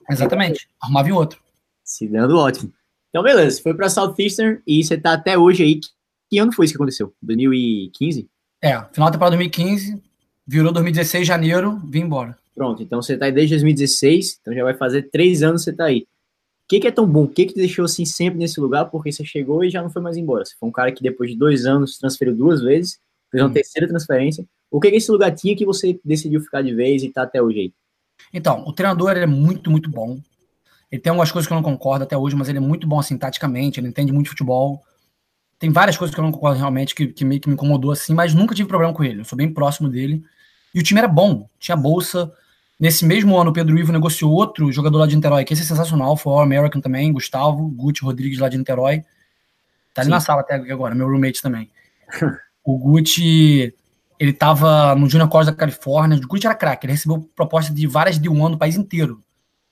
Exatamente. 0.09 0.69
Arrumava 0.81 1.09
em 1.09 1.13
outro. 1.13 1.41
Se 1.83 2.07
dando 2.07 2.39
ótimo. 2.39 2.73
Então, 3.11 3.23
beleza. 3.23 3.61
Foi 3.61 3.75
para 3.75 3.91
Southeastern 3.91 4.63
e 4.67 4.83
você 4.83 4.97
tá 4.97 5.15
até 5.15 5.37
hoje 5.37 5.63
aí. 5.65 5.81
Que 6.31 6.39
ano 6.39 6.53
foi 6.53 6.65
isso 6.65 6.75
que 6.75 6.79
aconteceu? 6.79 7.13
2015? 7.21 8.29
É, 8.63 8.71
final 8.93 9.09
da 9.09 9.13
temporada 9.13 9.37
2015, 9.37 10.01
virou 10.47 10.73
2016, 10.73 11.27
janeiro, 11.27 11.81
vim 11.85 12.01
embora. 12.01 12.37
Pronto, 12.55 12.83
então 12.83 13.01
você 13.01 13.17
tá 13.17 13.27
aí 13.27 13.33
desde 13.33 13.55
2016, 13.55 14.39
então 14.41 14.55
já 14.55 14.63
vai 14.63 14.75
fazer 14.75 15.11
três 15.11 15.43
anos 15.43 15.65
que 15.65 15.71
você 15.71 15.77
tá 15.77 15.85
aí. 15.85 16.01
O 16.65 16.69
que, 16.69 16.81
que 16.81 16.87
é 16.87 16.91
tão 16.91 17.07
bom? 17.07 17.25
O 17.25 17.29
que, 17.29 17.47
que 17.47 17.55
te 17.55 17.59
deixou 17.59 17.85
assim 17.85 18.05
sempre 18.05 18.39
nesse 18.39 18.61
lugar? 18.61 18.87
Porque 18.87 19.13
você 19.13 19.25
chegou 19.25 19.65
e 19.65 19.71
já 19.71 19.83
não 19.83 19.91
foi 19.91 20.01
mais 20.01 20.17
embora. 20.17 20.45
Você 20.45 20.55
foi 20.59 20.69
um 20.69 20.73
cara 20.73 20.93
que 20.93 21.03
depois 21.03 21.31
de 21.31 21.37
dois 21.37 21.67
anos 21.67 21.99
transferiu 21.99 22.35
duas 22.35 22.63
vezes, 22.63 22.99
fez 23.31 23.43
uma 23.43 23.51
hum. 23.51 23.53
terceira 23.53 23.89
transferência. 23.89 24.47
O 24.71 24.81
que, 24.81 24.91
que 24.91 24.97
esse 24.97 25.11
lugar 25.11 25.35
tinha 25.35 25.55
que 25.55 25.67
você 25.67 25.99
decidiu 26.05 26.41
ficar 26.41 26.63
de 26.63 26.75
vez 26.75 27.03
e 27.03 27.11
tá 27.11 27.23
até 27.23 27.43
hoje 27.43 27.59
aí? 27.59 27.73
Então, 28.33 28.65
o 28.67 28.73
treinador 28.73 29.11
é 29.11 29.27
muito, 29.27 29.71
muito 29.71 29.91
bom. 29.91 30.19
Ele 30.91 31.01
tem 31.01 31.11
algumas 31.11 31.33
coisas 31.33 31.47
que 31.47 31.53
eu 31.53 31.57
não 31.57 31.63
concordo 31.63 32.05
até 32.05 32.17
hoje, 32.17 32.37
mas 32.37 32.49
ele 32.49 32.59
é 32.59 32.61
muito 32.61 32.87
bom 32.87 32.99
assim, 32.99 33.17
taticamente, 33.17 33.81
ele 33.81 33.89
entende 33.89 34.13
muito 34.13 34.31
futebol. 34.31 34.83
Tem 35.63 35.71
várias 35.71 35.97
coisas 35.97 36.13
que 36.13 36.21
eu 36.21 36.25
não 36.25 36.33
concordo 36.33 36.59
realmente, 36.59 36.93
que, 36.93 37.07
que 37.07 37.25
meio 37.25 37.41
que 37.41 37.49
me 37.49 37.55
incomodou 37.55 37.93
assim, 37.93 38.13
mas 38.15 38.35
nunca 38.35 38.53
tive 38.53 38.69
problema 38.69 38.93
com 38.93 39.05
ele. 39.05 39.21
Eu 39.21 39.25
sou 39.25 39.37
bem 39.37 39.49
próximo 39.49 39.89
dele. 39.89 40.25
E 40.75 40.81
o 40.81 40.83
time 40.83 40.99
era 40.99 41.07
bom, 41.07 41.49
tinha 41.61 41.77
bolsa, 41.77 42.33
Nesse 42.83 43.05
mesmo 43.07 43.39
ano, 43.39 43.51
o 43.51 43.53
Pedro 43.53 43.79
Ivo 43.79 43.93
negociou 43.93 44.33
outro 44.33 44.73
jogador 44.73 44.99
lá 44.99 45.07
de 45.07 45.15
Niterói, 45.15 45.45
que 45.45 45.53
esse 45.53 45.63
é 45.63 45.65
sensacional, 45.65 46.17
foi 46.17 46.33
o 46.33 46.41
American 46.41 46.81
também, 46.81 47.13
Gustavo, 47.13 47.69
Guti 47.69 48.03
Rodrigues 48.03 48.41
lá 48.41 48.49
de 48.49 48.59
Niterói. 48.59 49.05
Tá 49.95 50.03
ali 50.03 50.07
Sim. 50.07 50.11
na 50.11 50.19
sala 50.19 50.41
até 50.41 50.57
agora, 50.57 50.93
meu 50.93 51.07
roommate 51.07 51.41
também. 51.41 51.71
o 52.65 52.77
Guti, 52.77 53.73
ele 54.19 54.33
tava 54.33 54.97
no 54.97 55.09
Junior 55.09 55.29
College 55.29 55.53
da 55.53 55.57
Califórnia, 55.57 56.19
o 56.19 56.27
Guti 56.27 56.45
era 56.45 56.57
craque, 56.57 56.87
ele 56.87 56.95
recebeu 56.95 57.21
proposta 57.37 57.73
de 57.73 57.87
várias 57.87 58.19
de 58.19 58.29
um 58.29 58.45
ano 58.45 58.55
no 58.55 58.59
país 58.59 58.75
inteiro. 58.75 59.23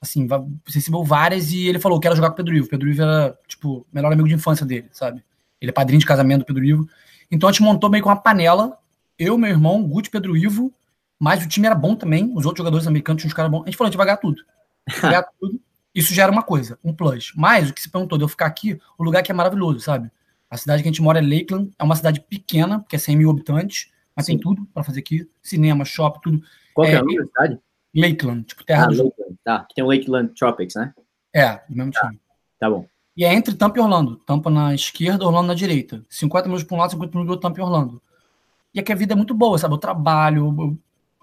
Assim, 0.01 0.25
recebeu 0.73 1.03
várias 1.03 1.51
e 1.51 1.67
ele 1.67 1.79
falou, 1.79 1.99
quero 1.99 2.15
jogar 2.15 2.29
com 2.29 2.35
o 2.35 2.37
Pedro 2.37 2.55
Ivo. 2.55 2.67
O 2.67 2.69
Pedro 2.69 2.89
Ivo 2.89 3.01
era, 3.01 3.37
tipo, 3.45 3.79
o 3.79 3.85
melhor 3.91 4.13
amigo 4.13 4.29
de 4.29 4.35
infância 4.35 4.65
dele, 4.65 4.87
sabe? 4.93 5.21
Ele 5.61 5.69
é 5.69 5.73
padrinho 5.73 5.99
de 5.99 6.05
casamento 6.05 6.39
do 6.39 6.45
Pedro 6.45 6.65
Ivo. 6.65 6.89
Então 7.29 7.47
a 7.47 7.51
gente 7.51 7.61
montou 7.61 7.89
meio 7.89 8.03
com 8.03 8.09
uma 8.09 8.19
panela, 8.19 8.77
eu, 9.17 9.37
meu 9.37 9.49
irmão, 9.49 9.87
Guti, 9.87 10.09
Pedro 10.09 10.35
Ivo, 10.35 10.73
mas 11.19 11.45
o 11.45 11.47
time 11.47 11.67
era 11.67 11.75
bom 11.75 11.95
também, 11.95 12.33
os 12.35 12.45
outros 12.45 12.57
jogadores 12.57 12.87
americanos 12.87 13.21
tinham 13.21 13.29
uns 13.29 13.35
caras 13.35 13.51
bons. 13.51 13.61
A 13.61 13.65
gente 13.65 13.77
falou, 13.77 13.87
a 13.87 13.91
gente 13.91 13.97
vai 13.97 14.07
ganhar 14.07 14.17
tudo. 14.17 14.43
Vai 14.99 15.11
ganhar 15.11 15.27
tudo. 15.39 15.61
Isso 15.93 16.13
já 16.13 16.23
era 16.23 16.31
uma 16.31 16.41
coisa, 16.41 16.79
um 16.83 16.91
plus. 16.91 17.31
Mas 17.35 17.69
o 17.69 17.73
que 17.73 17.81
se 17.81 17.89
perguntou 17.89 18.17
de 18.17 18.23
eu 18.23 18.27
ficar 18.27 18.47
aqui, 18.47 18.79
o 18.97 19.03
lugar 19.03 19.21
que 19.21 19.31
é 19.31 19.35
maravilhoso, 19.35 19.79
sabe? 19.81 20.09
A 20.49 20.57
cidade 20.57 20.81
que 20.81 20.89
a 20.89 20.91
gente 20.91 21.01
mora 21.01 21.19
é 21.19 21.21
Lakeland, 21.21 21.71
é 21.77 21.83
uma 21.83 21.95
cidade 21.95 22.19
pequena, 22.21 22.79
porque 22.79 22.95
é 22.95 22.99
100 22.99 23.15
mil 23.15 23.29
habitantes, 23.29 23.91
mas 24.15 24.25
Sim. 24.25 24.33
tem 24.33 24.41
tudo 24.41 24.65
para 24.73 24.83
fazer 24.83 25.01
aqui: 25.01 25.29
cinema, 25.41 25.85
shopping, 25.85 26.19
tudo. 26.21 26.43
Qual 26.73 26.87
é, 26.87 26.93
é 26.93 26.95
a 26.95 26.99
nome 27.03 27.17
da 27.17 27.25
cidade? 27.25 27.59
Lakeland, 27.95 28.43
tipo 28.43 28.63
terra 28.63 28.85
ah, 28.85 28.87
do 28.87 29.03
Lakeland. 29.03 29.37
Tá, 29.43 29.65
que 29.65 29.75
tem 29.75 29.83
o 29.83 29.87
Lakeland 29.87 30.33
Tropics, 30.33 30.75
né? 30.75 30.93
É, 31.33 31.61
o 31.69 31.75
mesmo 31.75 31.91
tá. 31.91 32.07
time. 32.07 32.19
Tá 32.59 32.69
bom. 32.69 32.87
E 33.15 33.25
é 33.25 33.33
entre 33.33 33.55
Tampa 33.55 33.77
e 33.77 33.81
Orlando. 33.81 34.15
Tampa 34.17 34.49
na 34.49 34.73
esquerda, 34.73 35.25
Orlando 35.25 35.47
na 35.47 35.53
direita. 35.53 36.03
50 36.09 36.47
minutos 36.47 36.63
para 36.63 36.75
um 36.75 36.79
lado, 36.79 36.91
50 36.91 37.11
minutos 37.11 37.31
outro, 37.31 37.49
Tampa 37.49 37.59
e 37.59 37.63
Orlando. 37.63 38.01
E 38.73 38.79
aqui 38.79 38.91
a 38.91 38.95
vida 38.95 39.13
é 39.13 39.15
muito 39.15 39.33
boa, 39.33 39.57
sabe? 39.57 39.73
Eu 39.73 39.77
trabalho, 39.77 40.77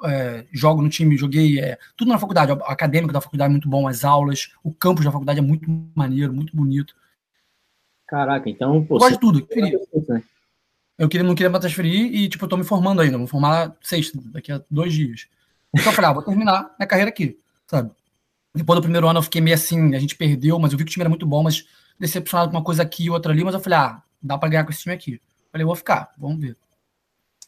é, 0.04 0.46
jogo 0.52 0.82
no 0.82 0.88
time, 0.88 1.16
joguei 1.16 1.58
é, 1.58 1.78
tudo 1.96 2.08
na 2.08 2.18
faculdade, 2.18 2.52
o 2.52 2.56
acadêmico 2.64 3.12
da 3.12 3.20
faculdade 3.20 3.50
é 3.50 3.52
muito 3.52 3.68
bom, 3.68 3.88
as 3.88 4.04
aulas, 4.04 4.52
o 4.62 4.72
campus 4.72 5.04
da 5.04 5.10
faculdade 5.10 5.38
é 5.38 5.42
muito 5.42 5.66
maneiro, 5.94 6.32
muito 6.32 6.54
bonito. 6.54 6.94
Caraca, 8.06 8.48
então. 8.48 8.84
Pô, 8.84 8.98
gosto 8.98 9.14
de 9.14 9.20
tudo, 9.20 9.46
queria. 9.46 9.78
Né? 10.08 10.22
Eu 10.96 11.08
queria, 11.08 11.26
não 11.26 11.34
queria 11.34 11.50
me 11.50 11.60
transferir 11.60 12.12
e, 12.14 12.28
tipo, 12.28 12.44
eu 12.44 12.48
tô 12.48 12.56
me 12.56 12.64
formando 12.64 13.00
ainda, 13.00 13.18
vou 13.18 13.26
formar 13.26 13.76
sexta, 13.80 14.18
daqui 14.26 14.52
a 14.52 14.62
dois 14.70 14.92
dias. 14.92 15.26
Então 15.74 15.92
eu 15.92 15.92
falei, 15.92 16.10
ah, 16.10 16.14
vou 16.14 16.22
terminar 16.22 16.74
minha 16.78 16.86
carreira 16.86 17.10
aqui, 17.10 17.38
sabe? 17.66 17.90
Depois 18.58 18.78
do 18.78 18.82
primeiro 18.82 19.08
ano 19.08 19.18
eu 19.18 19.22
fiquei 19.22 19.40
meio 19.40 19.54
assim, 19.54 19.94
a 19.94 19.98
gente 19.98 20.16
perdeu, 20.16 20.58
mas 20.58 20.72
eu 20.72 20.78
vi 20.78 20.84
que 20.84 20.90
o 20.90 20.92
time 20.92 21.02
era 21.02 21.08
muito 21.08 21.26
bom, 21.26 21.42
mas 21.42 21.64
decepcionado 21.98 22.50
com 22.50 22.56
uma 22.56 22.64
coisa 22.64 22.82
aqui 22.82 23.04
e 23.04 23.10
outra 23.10 23.32
ali, 23.32 23.44
mas 23.44 23.54
eu 23.54 23.60
falei, 23.60 23.78
ah, 23.78 24.02
dá 24.20 24.36
pra 24.36 24.48
ganhar 24.48 24.64
com 24.64 24.70
esse 24.70 24.82
time 24.82 24.94
aqui. 24.94 25.20
Falei, 25.52 25.64
vou 25.64 25.76
ficar, 25.76 26.12
vamos 26.18 26.40
ver. 26.40 26.56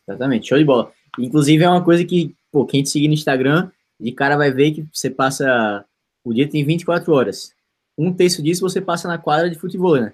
Exatamente, 0.08 0.48
show 0.48 0.58
de 0.58 0.64
bola. 0.64 0.92
Inclusive 1.18 1.64
é 1.64 1.68
uma 1.68 1.82
coisa 1.82 2.04
que 2.04 2.34
pô, 2.50 2.64
quem 2.64 2.82
te 2.82 2.90
seguir 2.90 3.08
no 3.08 3.14
Instagram, 3.14 3.70
de 3.98 4.12
cara 4.12 4.36
vai 4.36 4.50
ver 4.50 4.72
que 4.72 4.86
você 4.92 5.11
passa. 5.11 5.84
O 6.24 6.32
dia 6.32 6.48
tem 6.48 6.64
24 6.64 7.12
horas. 7.12 7.52
Um 7.96 8.12
terço 8.12 8.42
disso 8.42 8.61
você 8.61 8.80
passa 8.80 9.08
na 9.08 9.18
quadra 9.18 9.50
de 9.50 9.58
futebol, 9.58 10.00
né? 10.00 10.12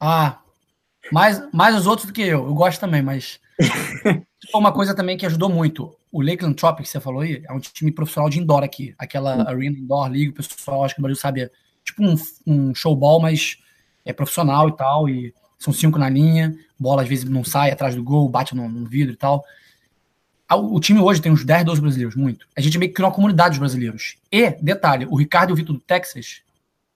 Ah, 0.00 0.40
mais, 1.12 1.42
mais 1.52 1.74
os 1.74 1.86
outros 1.86 2.06
do 2.06 2.12
que 2.12 2.22
eu. 2.22 2.46
Eu 2.46 2.54
gosto 2.54 2.80
também, 2.80 3.02
mas. 3.02 3.40
Tipo, 4.38 4.58
uma 4.58 4.72
coisa 4.72 4.94
também 4.94 5.16
que 5.16 5.26
ajudou 5.26 5.48
muito. 5.48 5.96
O 6.12 6.22
Lakeland 6.22 6.54
Tropic, 6.54 6.84
que 6.84 6.90
você 6.90 7.00
falou 7.00 7.20
aí, 7.20 7.42
é 7.48 7.52
um 7.52 7.58
time 7.58 7.90
profissional 7.90 8.30
de 8.30 8.38
indoor 8.38 8.62
aqui. 8.62 8.94
Aquela 8.98 9.36
hum. 9.36 9.48
Arena 9.48 9.78
Indoor 9.78 10.08
League, 10.08 10.28
o 10.28 10.32
pessoal, 10.32 10.84
acho 10.84 10.94
que 10.94 11.00
o 11.00 11.02
Brasil 11.02 11.20
sabe, 11.20 11.42
é 11.42 11.50
tipo 11.84 12.04
um, 12.04 12.14
um 12.46 12.74
showball, 12.74 13.20
mas 13.20 13.58
é 14.04 14.12
profissional 14.12 14.68
e 14.68 14.76
tal. 14.76 15.08
E 15.08 15.34
são 15.58 15.72
cinco 15.72 15.98
na 15.98 16.08
linha, 16.08 16.54
bola 16.78 17.02
às 17.02 17.08
vezes 17.08 17.24
não 17.24 17.42
sai 17.42 17.70
atrás 17.70 17.94
do 17.94 18.04
gol, 18.04 18.28
bate 18.28 18.54
no, 18.54 18.68
no 18.68 18.86
vidro 18.86 19.14
e 19.14 19.16
tal. 19.16 19.44
o 20.50 20.78
time 20.78 21.00
hoje 21.00 21.20
tem 21.20 21.32
uns 21.32 21.44
10, 21.44 21.64
12 21.64 21.80
brasileiros, 21.80 22.14
muito. 22.14 22.46
A 22.56 22.60
gente 22.60 22.78
meio 22.78 22.90
que 22.90 22.94
criou 22.94 23.08
uma 23.08 23.14
comunidade 23.14 23.54
de 23.54 23.60
brasileiros. 23.60 24.16
E, 24.30 24.50
detalhe, 24.62 25.06
o 25.06 25.16
Ricardo 25.16 25.50
e 25.50 25.52
o 25.54 25.56
Vitor 25.56 25.74
do 25.74 25.80
Texas 25.80 26.42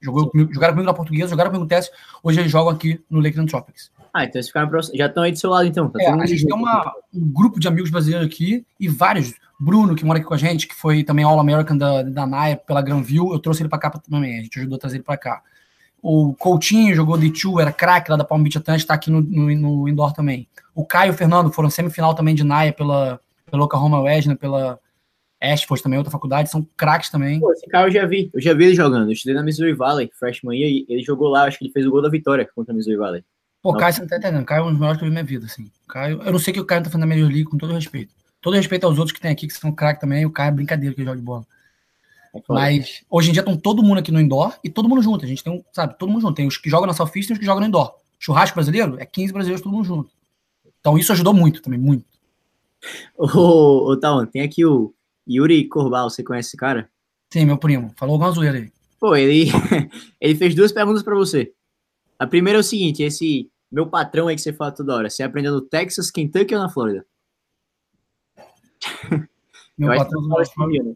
jogou 0.00 0.30
comigo, 0.30 0.52
jogaram 0.52 0.74
comigo 0.74 0.86
na 0.86 0.94
portuguesa, 0.94 1.30
jogaram 1.30 1.50
comigo 1.50 1.64
no 1.64 1.68
Texas, 1.68 1.92
hoje 2.22 2.40
eles 2.40 2.52
jogam 2.52 2.72
aqui 2.72 3.02
no 3.10 3.20
Lakeland 3.20 3.50
Tropics. 3.50 3.90
Ah, 4.12 4.24
então 4.24 4.38
eles 4.38 4.48
ficaram 4.48 4.70
já 4.94 5.06
estão 5.06 5.22
aí 5.22 5.32
do 5.32 5.38
seu 5.38 5.50
lado, 5.50 5.66
então. 5.66 5.88
Tá 5.88 6.02
é, 6.02 6.10
a 6.10 6.26
gente 6.26 6.44
tem 6.44 6.54
uma, 6.54 6.92
um 7.14 7.32
grupo 7.32 7.60
de 7.60 7.68
amigos 7.68 7.90
brasileiros 7.90 8.26
aqui 8.26 8.66
e 8.78 8.88
vários. 8.88 9.34
Bruno, 9.58 9.94
que 9.94 10.04
mora 10.04 10.18
aqui 10.18 10.26
com 10.26 10.34
a 10.34 10.38
gente, 10.38 10.66
que 10.66 10.74
foi 10.74 11.04
também 11.04 11.24
All-American 11.24 11.76
da, 11.76 12.02
da 12.02 12.26
NAIA 12.26 12.56
pela 12.56 12.80
Granville, 12.80 13.30
eu 13.30 13.38
trouxe 13.38 13.62
ele 13.62 13.68
para 13.68 13.78
cá 13.78 13.90
também, 13.90 14.38
a 14.38 14.42
gente 14.42 14.58
ajudou 14.58 14.76
a 14.76 14.78
trazer 14.78 14.96
ele 14.96 15.04
para 15.04 15.18
cá. 15.18 15.42
O 16.02 16.34
Coutinho 16.34 16.94
jogou 16.94 17.18
de 17.18 17.28
2 17.30 17.58
era 17.60 17.70
craque 17.70 18.10
lá 18.10 18.16
da 18.16 18.24
Palm 18.24 18.42
Beach 18.42 18.56
Atlantic, 18.56 18.80
está 18.80 18.94
aqui 18.94 19.10
no, 19.10 19.20
no, 19.20 19.54
no, 19.54 19.88
indoor 19.88 20.14
também. 20.14 20.48
O 20.74 20.86
Caio 20.86 21.10
e 21.10 21.14
o 21.14 21.16
Fernando 21.16 21.52
foram 21.52 21.68
semifinal 21.68 22.14
também 22.14 22.34
de 22.34 22.42
NAIA 22.42 22.72
pela, 22.72 23.20
pela 23.50 23.64
Oklahoma 23.64 24.00
Wesleyan, 24.00 24.34
pela 24.34 24.78
Ashford 25.40 25.82
também, 25.82 25.98
outra 25.98 26.10
faculdade, 26.10 26.50
são 26.50 26.66
craques 26.76 27.10
também. 27.10 27.40
Pô, 27.40 27.52
esse 27.52 27.66
cara 27.66 27.88
eu 27.88 27.92
já 27.92 28.06
vi, 28.06 28.30
eu 28.32 28.40
já 28.40 28.54
vi 28.54 28.64
ele 28.64 28.74
jogando. 28.74 29.08
Eu 29.08 29.12
estudei 29.12 29.34
na 29.34 29.42
Missouri 29.42 29.74
Valley, 29.74 30.10
freshman, 30.18 30.58
e 30.58 30.86
ele 30.88 31.02
jogou 31.02 31.28
lá, 31.28 31.44
acho 31.44 31.58
que 31.58 31.64
ele 31.66 31.72
fez 31.72 31.86
o 31.86 31.90
gol 31.90 32.00
da 32.00 32.08
vitória 32.08 32.48
contra 32.54 32.72
a 32.72 32.76
Missouri 32.76 32.98
Valley. 32.98 33.24
Pô, 33.62 33.74
Caio, 33.74 33.94
não 34.00 34.06
tá 34.06 34.16
entendendo. 34.16 34.44
Caio 34.44 34.60
é 34.60 34.64
um 34.64 34.70
dos 34.70 34.78
melhores 34.78 34.98
que 34.98 35.04
eu 35.04 35.08
vi 35.08 35.14
na 35.14 35.22
minha 35.22 35.28
vida, 35.28 35.46
assim. 35.46 35.70
Caio, 35.88 36.22
eu 36.22 36.32
não 36.32 36.38
sei 36.38 36.52
que 36.54 36.60
o 36.60 36.64
Caio 36.64 36.82
tá 36.82 36.90
fazendo 36.90 37.06
na 37.06 37.14
Major 37.14 37.28
League, 37.28 37.44
com 37.44 37.58
todo 37.58 37.74
respeito. 37.74 38.14
Todo 38.40 38.56
respeito 38.56 38.86
aos 38.86 38.98
outros 38.98 39.12
que 39.12 39.20
tem 39.20 39.30
aqui, 39.30 39.46
que 39.46 39.52
são 39.52 39.70
craques 39.70 40.00
também. 40.00 40.24
O 40.24 40.30
Caio 40.30 40.48
é 40.48 40.52
brincadeira 40.52 40.94
que 40.94 41.04
joga 41.04 41.16
de 41.16 41.22
bola. 41.22 41.44
É 42.34 42.40
Mas 42.48 43.02
hoje 43.10 43.30
em 43.30 43.32
dia 43.32 43.40
estão 43.40 43.56
todo 43.56 43.82
mundo 43.82 43.98
aqui 43.98 44.10
no 44.10 44.20
indoor 44.20 44.56
e 44.64 44.70
todo 44.70 44.88
mundo 44.88 45.02
junto. 45.02 45.24
A 45.24 45.28
gente 45.28 45.44
tem 45.44 45.52
um, 45.52 45.62
sabe, 45.72 45.98
todo 45.98 46.08
mundo 46.08 46.22
junto. 46.22 46.34
Tem 46.34 46.46
os 46.46 46.56
que 46.56 46.70
jogam 46.70 46.86
na 46.86 46.94
Southeast 46.94 47.28
e 47.28 47.32
os 47.34 47.38
que 47.38 47.44
jogam 47.44 47.60
no 47.60 47.66
indoor. 47.66 47.94
Churrasco 48.18 48.54
brasileiro 48.54 48.96
é 48.98 49.04
15 49.04 49.32
brasileiros 49.32 49.62
todo 49.62 49.72
mundo 49.72 49.84
junto. 49.84 50.10
Então 50.80 50.96
isso 50.96 51.12
ajudou 51.12 51.34
muito 51.34 51.60
também, 51.60 51.78
muito. 51.78 52.04
Ô, 53.16 53.90
ô 53.90 53.96
Taon, 53.96 54.24
tem 54.26 54.42
aqui 54.42 54.64
o 54.64 54.94
Yuri 55.28 55.68
Corbal, 55.68 56.08
você 56.08 56.22
conhece 56.22 56.48
esse 56.48 56.56
cara? 56.56 56.88
Sim, 57.30 57.44
meu 57.44 57.58
primo. 57.58 57.92
Falou 57.96 58.14
alguma 58.14 58.30
zoeira 58.30 58.58
aí. 58.58 58.72
Pô, 58.98 59.14
ele, 59.14 59.50
ele 60.20 60.34
fez 60.34 60.54
duas 60.54 60.72
perguntas 60.72 61.02
para 61.02 61.14
você. 61.14 61.52
A 62.18 62.26
primeira 62.26 62.58
é 62.58 62.60
o 62.60 62.64
seguinte, 62.64 63.02
esse 63.02 63.49
meu 63.70 63.86
patrão 63.86 64.28
aí 64.28 64.34
que 64.34 64.42
você 64.42 64.52
fala 64.52 64.72
toda 64.72 64.94
hora, 64.94 65.08
você 65.08 65.22
aprendeu 65.22 65.52
no 65.52 65.60
Texas, 65.60 66.10
Kentucky 66.10 66.54
ou 66.54 66.60
na 66.60 66.68
Flórida? 66.68 67.06
Meu 69.78 69.92
eu 69.92 69.98
patrão 69.98 70.28
fala 70.28 70.68
né? 70.68 70.92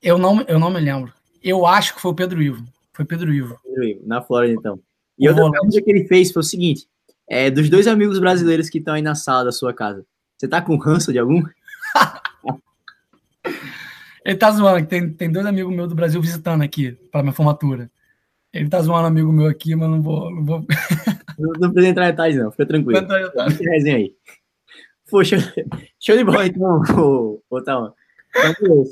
eu 0.00 0.16
não, 0.16 0.40
eu 0.42 0.58
não 0.60 0.70
me 0.70 0.78
lembro. 0.78 1.12
Eu 1.42 1.66
acho 1.66 1.94
que 1.96 2.00
foi 2.00 2.12
o 2.12 2.14
Pedro 2.14 2.40
Ivo. 2.40 2.64
Foi 2.92 3.04
Pedro 3.04 3.32
Ivo. 3.32 3.58
Pedro 3.64 3.84
Ivo, 3.84 4.06
na 4.06 4.22
Flórida, 4.22 4.54
então. 4.54 4.80
E 5.18 5.28
o 5.28 5.32
outra 5.32 5.50
pergunta 5.50 5.82
que 5.82 5.90
ele 5.90 6.06
fez 6.06 6.30
foi 6.30 6.40
o 6.40 6.44
seguinte: 6.44 6.88
é, 7.28 7.50
dos 7.50 7.68
dois 7.68 7.88
amigos 7.88 8.20
brasileiros 8.20 8.70
que 8.70 8.78
estão 8.78 8.94
aí 8.94 9.02
na 9.02 9.16
sala 9.16 9.46
da 9.46 9.52
sua 9.52 9.74
casa, 9.74 10.06
você 10.36 10.46
tá 10.46 10.62
com 10.62 10.76
ranço 10.76 11.12
de 11.12 11.18
algum? 11.18 11.42
ele 14.24 14.36
tá 14.36 14.52
zoando, 14.52 14.86
tem, 14.86 15.12
tem 15.12 15.30
dois 15.30 15.44
amigos 15.44 15.74
meus 15.74 15.88
do 15.88 15.94
Brasil 15.96 16.20
visitando 16.20 16.62
aqui 16.62 16.92
para 17.10 17.22
minha 17.22 17.32
formatura. 17.32 17.90
Ele 18.52 18.68
tá 18.68 18.80
zoando 18.80 19.02
um 19.02 19.06
amigo 19.06 19.32
meu 19.32 19.46
aqui, 19.46 19.74
mas 19.74 19.90
não 19.90 20.00
vou. 20.00 20.30
Não, 20.30 20.44
vou... 20.44 20.66
não, 21.38 21.52
não 21.60 21.70
precisa 21.72 21.88
entrar 21.88 22.06
em 22.06 22.10
detalhes, 22.10 22.36
não, 22.36 22.50
fica 22.50 22.66
tranquilo. 22.66 23.00
Não 23.00 23.46
resenha 23.46 23.96
aí. 23.96 24.14
Poxa, 25.10 25.36
show 25.98 26.16
de 26.16 26.24
bola, 26.24 26.46
então, 26.46 26.82
o, 26.98 27.42
o, 27.48 27.58
Então, 27.58 27.94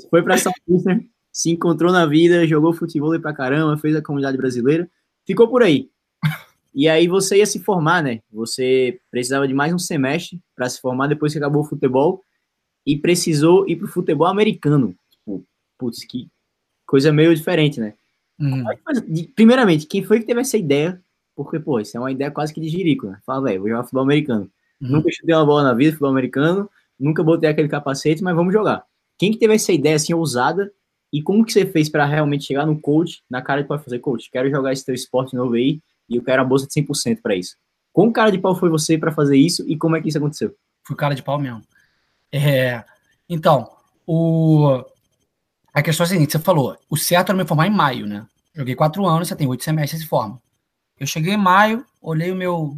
foi 0.09 0.23
pra 0.23 0.37
São 0.37 0.51
Paulo, 0.65 1.03
se 1.31 1.51
encontrou 1.51 1.91
na 1.91 2.05
vida, 2.05 2.47
jogou 2.47 2.73
futebol 2.73 3.19
pra 3.19 3.33
caramba, 3.33 3.77
fez 3.77 3.95
a 3.95 4.01
comunidade 4.01 4.37
brasileira, 4.37 4.89
ficou 5.25 5.47
por 5.47 5.61
aí. 5.61 5.89
E 6.73 6.87
aí 6.87 7.07
você 7.07 7.37
ia 7.37 7.45
se 7.45 7.59
formar, 7.59 8.01
né? 8.03 8.21
Você 8.31 8.99
precisava 9.11 9.47
de 9.47 9.53
mais 9.53 9.73
um 9.73 9.79
semestre 9.79 10.39
para 10.55 10.69
se 10.69 10.79
formar 10.79 11.07
depois 11.07 11.31
que 11.31 11.37
acabou 11.39 11.61
o 11.61 11.65
futebol 11.65 12.23
e 12.85 12.97
precisou 12.97 13.67
ir 13.67 13.75
pro 13.75 13.87
futebol 13.87 14.27
americano. 14.27 14.95
Tipo, 15.11 15.45
putz, 15.77 16.03
que 16.05 16.27
coisa 16.85 17.11
meio 17.11 17.35
diferente, 17.35 17.79
né? 17.79 17.93
Uhum. 18.39 18.63
Primeiramente, 19.35 19.87
quem 19.87 20.03
foi 20.03 20.19
que 20.19 20.25
teve 20.25 20.41
essa 20.41 20.57
ideia? 20.57 21.01
Porque, 21.37 21.59
pô, 21.59 21.79
isso 21.79 21.95
é 21.95 21.99
uma 21.99 22.11
ideia 22.11 22.31
quase 22.31 22.51
que 22.51 22.59
de 22.59 22.67
jirico, 22.67 23.05
né? 23.05 23.19
Fala, 23.23 23.43
velho, 23.43 23.59
vou 23.59 23.69
jogar 23.69 23.83
futebol 23.83 24.01
americano. 24.01 24.49
Uhum. 24.81 24.89
Nunca 24.89 25.11
chutei 25.11 25.35
uma 25.35 25.45
bola 25.45 25.61
na 25.61 25.73
vida, 25.75 25.91
futebol 25.91 26.09
americano, 26.09 26.67
nunca 26.99 27.23
botei 27.23 27.47
aquele 27.47 27.67
capacete, 27.67 28.23
mas 28.23 28.35
vamos 28.35 28.51
jogar. 28.51 28.83
Quem 29.19 29.31
que 29.31 29.37
teve 29.37 29.53
essa 29.53 29.71
ideia 29.71 29.97
assim 29.97 30.15
ousada 30.15 30.71
e 31.13 31.21
como 31.21 31.45
que 31.45 31.53
você 31.53 31.63
fez 31.63 31.89
para 31.89 32.05
realmente 32.05 32.45
chegar 32.45 32.65
no 32.65 32.81
coach, 32.81 33.21
na 33.29 33.39
cara 33.39 33.61
de 33.61 33.67
pau 33.67 33.77
fazer 33.77 33.99
coach? 33.99 34.31
Quero 34.31 34.49
jogar 34.49 34.73
esse 34.73 34.83
teu 34.83 34.95
esporte 34.95 35.35
novo 35.35 35.53
aí 35.53 35.79
e 36.09 36.15
eu 36.15 36.23
quero 36.23 36.41
a 36.41 36.45
bolsa 36.45 36.65
de 36.65 36.73
100% 36.73 37.21
para 37.21 37.35
isso. 37.35 37.55
Como 37.93 38.11
cara 38.11 38.31
de 38.31 38.39
pau 38.39 38.55
foi 38.55 38.71
você 38.71 38.97
para 38.97 39.11
fazer 39.11 39.37
isso 39.37 39.63
e 39.67 39.77
como 39.77 39.95
é 39.95 40.01
que 40.01 40.09
isso 40.09 40.17
aconteceu? 40.17 40.55
Fui 40.87 40.95
cara 40.95 41.13
de 41.13 41.21
pau 41.21 41.37
mesmo. 41.37 41.61
É, 42.31 42.83
então, 43.29 43.69
o 44.07 44.83
a 45.71 45.83
questão 45.83 46.03
é 46.03 46.07
a 46.07 46.09
seguinte, 46.09 46.31
você 46.31 46.39
falou, 46.39 46.75
o 46.89 46.97
certo 46.97 47.29
era 47.29 47.37
me 47.37 47.45
formar 47.45 47.67
em 47.67 47.71
maio, 47.71 48.07
né? 48.07 48.25
Joguei 48.55 48.73
quatro 48.73 49.05
anos, 49.05 49.27
você 49.27 49.35
tem 49.35 49.47
oito 49.47 49.63
semestres 49.63 50.01
de 50.01 50.07
forma. 50.07 50.41
Eu 50.99 51.07
cheguei 51.07 51.33
em 51.33 51.37
maio, 51.37 51.85
olhei 52.01 52.31
o 52.31 52.35
meu 52.35 52.77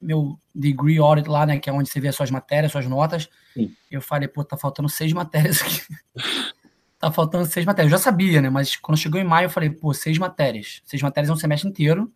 meu 0.00 0.38
degree 0.54 0.98
audit 0.98 1.28
lá, 1.28 1.44
né, 1.44 1.58
que 1.58 1.68
é 1.68 1.72
onde 1.72 1.90
você 1.90 2.00
vê 2.00 2.08
as 2.08 2.16
suas 2.16 2.30
matérias, 2.30 2.72
suas 2.72 2.86
notas. 2.86 3.28
Sim. 3.52 3.74
Eu 3.90 4.00
falei, 4.00 4.26
pô, 4.26 4.42
tá 4.42 4.56
faltando 4.56 4.88
seis 4.88 5.12
matérias 5.12 5.60
aqui. 5.60 5.82
tá 6.98 7.12
faltando 7.12 7.44
seis 7.44 7.66
matérias. 7.66 7.92
Eu 7.92 7.98
já 7.98 8.02
sabia, 8.02 8.40
né, 8.40 8.48
mas 8.48 8.76
quando 8.76 8.96
chegou 8.96 9.20
em 9.20 9.24
maio 9.24 9.46
eu 9.46 9.50
falei, 9.50 9.68
pô, 9.68 9.92
seis 9.92 10.16
matérias. 10.16 10.80
Seis 10.86 11.02
matérias 11.02 11.28
é 11.28 11.32
um 11.34 11.36
semestre 11.36 11.68
inteiro. 11.68 12.10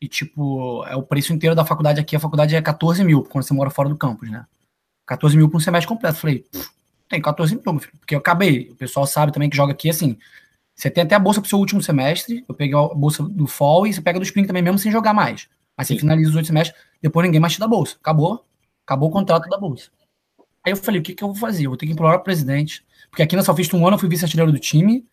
E, 0.00 0.08
tipo, 0.08 0.84
é 0.86 0.96
o 0.96 1.02
preço 1.02 1.32
inteiro 1.32 1.54
da 1.54 1.64
faculdade 1.64 2.00
aqui. 2.00 2.16
A 2.16 2.20
faculdade 2.20 2.56
é 2.56 2.62
14 2.62 3.04
mil 3.04 3.22
quando 3.22 3.44
você 3.44 3.54
mora 3.54 3.70
fora 3.70 3.88
do 3.88 3.96
campus, 3.96 4.30
né? 4.30 4.44
14 5.06 5.36
mil 5.36 5.48
por 5.48 5.58
um 5.58 5.60
semestre 5.60 5.86
completo. 5.86 6.18
Falei, 6.18 6.44
tem 7.08 7.22
14 7.22 7.54
mil, 7.54 7.62
meu 7.64 7.78
filho. 7.78 7.96
Porque 8.00 8.14
eu 8.14 8.18
acabei. 8.18 8.70
O 8.70 8.74
pessoal 8.74 9.06
sabe 9.06 9.32
também 9.32 9.48
que 9.48 9.56
joga 9.56 9.72
aqui 9.72 9.88
assim. 9.88 10.18
Você 10.74 10.90
tem 10.90 11.04
até 11.04 11.14
a 11.14 11.18
bolsa 11.18 11.40
pro 11.40 11.48
seu 11.48 11.58
último 11.58 11.82
semestre. 11.82 12.44
Eu 12.48 12.54
peguei 12.54 12.76
a 12.76 12.88
bolsa 12.88 13.22
do 13.22 13.46
fall 13.46 13.86
e 13.86 13.92
você 13.92 14.00
pega 14.00 14.18
do 14.18 14.24
spring 14.24 14.46
também, 14.46 14.62
mesmo 14.62 14.78
sem 14.78 14.90
jogar 14.90 15.12
mais. 15.12 15.48
Aí 15.76 15.84
você 15.84 15.94
Sim. 15.94 16.00
finaliza 16.00 16.30
os 16.30 16.36
oito 16.36 16.46
semestres, 16.46 16.80
depois 17.00 17.26
ninguém 17.26 17.40
mais 17.40 17.54
te 17.54 17.60
dá 17.60 17.66
bolsa. 17.66 17.96
Acabou. 18.00 18.44
Acabou 18.84 19.08
o 19.08 19.12
contrato 19.12 19.48
da 19.48 19.58
bolsa. 19.58 19.90
Aí 20.64 20.72
eu 20.72 20.76
falei, 20.76 21.00
o 21.00 21.02
que, 21.02 21.14
que 21.14 21.24
eu 21.24 21.28
vou 21.28 21.36
fazer? 21.36 21.66
Eu 21.66 21.70
vou 21.70 21.76
ter 21.76 21.86
que 21.86 21.92
implorar 21.92 22.18
o 22.18 22.22
presidente. 22.22 22.84
Porque 23.10 23.22
aqui 23.22 23.36
na 23.36 23.42
Salfista, 23.42 23.76
um 23.76 23.86
ano 23.86 23.96
eu 23.96 23.98
fui 23.98 24.08
vice-artilheiro 24.08 24.52
do 24.52 24.58
time. 24.58 25.04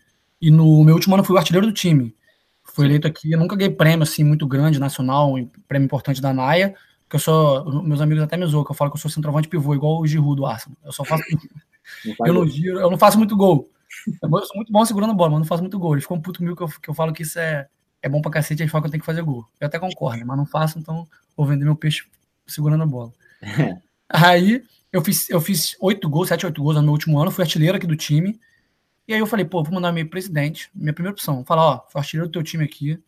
E 0.41 0.51
no 0.51 0.83
meu 0.83 0.95
último 0.95 1.15
ano 1.15 1.21
eu 1.21 1.25
fui 1.25 1.35
o 1.35 1.39
artilheiro 1.39 1.67
do 1.67 1.73
time. 1.73 2.15
Fui 2.63 2.85
eleito 2.85 3.07
aqui. 3.07 3.31
Eu 3.31 3.39
nunca 3.39 3.55
ganhei 3.55 3.73
prêmio 3.73 4.03
assim 4.03 4.23
muito 4.23 4.47
grande, 4.47 4.79
nacional, 4.79 5.33
prêmio 5.67 5.85
importante 5.85 6.21
da 6.21 6.33
NAIA. 6.33 6.75
Porque 7.03 7.15
eu 7.15 7.19
sou. 7.19 7.83
Meus 7.83 8.01
amigos 8.01 8.23
até 8.23 8.37
me 8.37 8.45
zoam, 8.45 8.63
que 8.63 8.71
eu 8.71 8.75
falo 8.75 8.91
que 8.91 8.97
eu 8.97 9.01
sou 9.01 9.09
centroavante 9.09 9.47
pivô, 9.47 9.73
igual 9.73 9.99
o 9.99 10.05
Giroud 10.05 10.35
do 10.35 10.45
Arsenal. 10.45 10.77
Eu 10.85 10.91
só 10.91 11.03
faço. 11.03 11.23
eu 12.25 12.33
não 12.33 12.47
giro, 12.47 12.79
eu 12.79 12.91
não 12.91 12.97
faço 12.97 13.17
muito 13.17 13.35
gol. 13.35 13.69
Eu 14.21 14.45
sou 14.45 14.55
muito 14.55 14.71
bom 14.71 14.85
segurando 14.85 15.11
a 15.11 15.15
bola, 15.15 15.31
mas 15.31 15.39
não 15.39 15.45
faço 15.45 15.63
muito 15.63 15.79
gol. 15.79 15.93
Ele 15.93 16.01
ficou 16.01 16.17
um 16.17 16.21
puto 16.21 16.39
comigo 16.39 16.55
que 16.55 16.63
eu, 16.63 16.67
que 16.67 16.89
eu 16.89 16.93
falo 16.93 17.13
que 17.13 17.23
isso 17.23 17.39
é, 17.39 17.67
é 18.01 18.09
bom 18.09 18.21
pra 18.21 18.31
cacete, 18.31 18.61
ele 18.61 18.69
fala 18.69 18.83
que 18.83 18.87
eu 18.87 18.91
tenho 18.91 19.01
que 19.01 19.05
fazer 19.05 19.21
gol. 19.21 19.45
Eu 19.59 19.67
até 19.67 19.79
concordo, 19.79 20.25
mas 20.25 20.37
não 20.37 20.45
faço, 20.45 20.79
então 20.79 21.07
vou 21.35 21.45
vender 21.45 21.65
meu 21.65 21.75
peixe 21.75 22.05
segurando 22.47 22.83
a 22.83 22.85
bola. 22.85 23.11
aí 24.09 24.63
eu 24.91 25.03
fiz, 25.03 25.29
eu 25.29 25.41
fiz 25.41 25.75
oito 25.79 26.09
gols, 26.09 26.29
sete, 26.29 26.45
oito 26.45 26.61
gols 26.61 26.75
no 26.75 26.83
meu 26.83 26.91
último 26.91 27.19
ano, 27.19 27.31
fui 27.31 27.43
artilheiro 27.43 27.77
aqui 27.77 27.87
do 27.87 27.95
time. 27.95 28.39
E 29.07 29.13
aí 29.13 29.19
eu 29.19 29.27
falei, 29.27 29.45
pô, 29.45 29.63
vou 29.63 29.73
mandar 29.73 29.91
meu 29.91 30.07
presidente, 30.07 30.69
minha 30.73 30.93
primeira 30.93 31.13
opção, 31.13 31.43
falar, 31.43 31.63
ó, 31.63 31.85
fui 31.89 31.99
artilheiro 31.99 32.27
do 32.27 32.31
teu 32.31 32.43
time 32.43 32.63
aqui, 32.63 33.01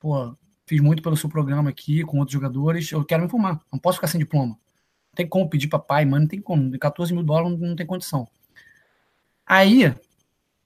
pô, 0.00 0.36
fiz 0.66 0.80
muito 0.80 1.02
pelo 1.02 1.16
seu 1.16 1.28
programa 1.28 1.70
aqui, 1.70 2.02
com 2.02 2.18
outros 2.18 2.32
jogadores, 2.32 2.90
eu 2.90 3.04
quero 3.04 3.22
me 3.22 3.28
formar, 3.28 3.60
não 3.72 3.78
posso 3.78 3.98
ficar 3.98 4.08
sem 4.08 4.18
diploma. 4.18 4.54
Não 4.54 5.14
tem 5.14 5.28
como 5.28 5.48
pedir 5.48 5.68
para 5.68 5.78
pai, 5.78 6.04
mãe, 6.04 6.20
não 6.20 6.26
tem 6.26 6.40
como, 6.40 6.76
14 6.76 7.12
mil 7.14 7.22
dólares 7.22 7.58
não 7.60 7.76
tem 7.76 7.86
condição. 7.86 8.26
Aí, 9.46 9.94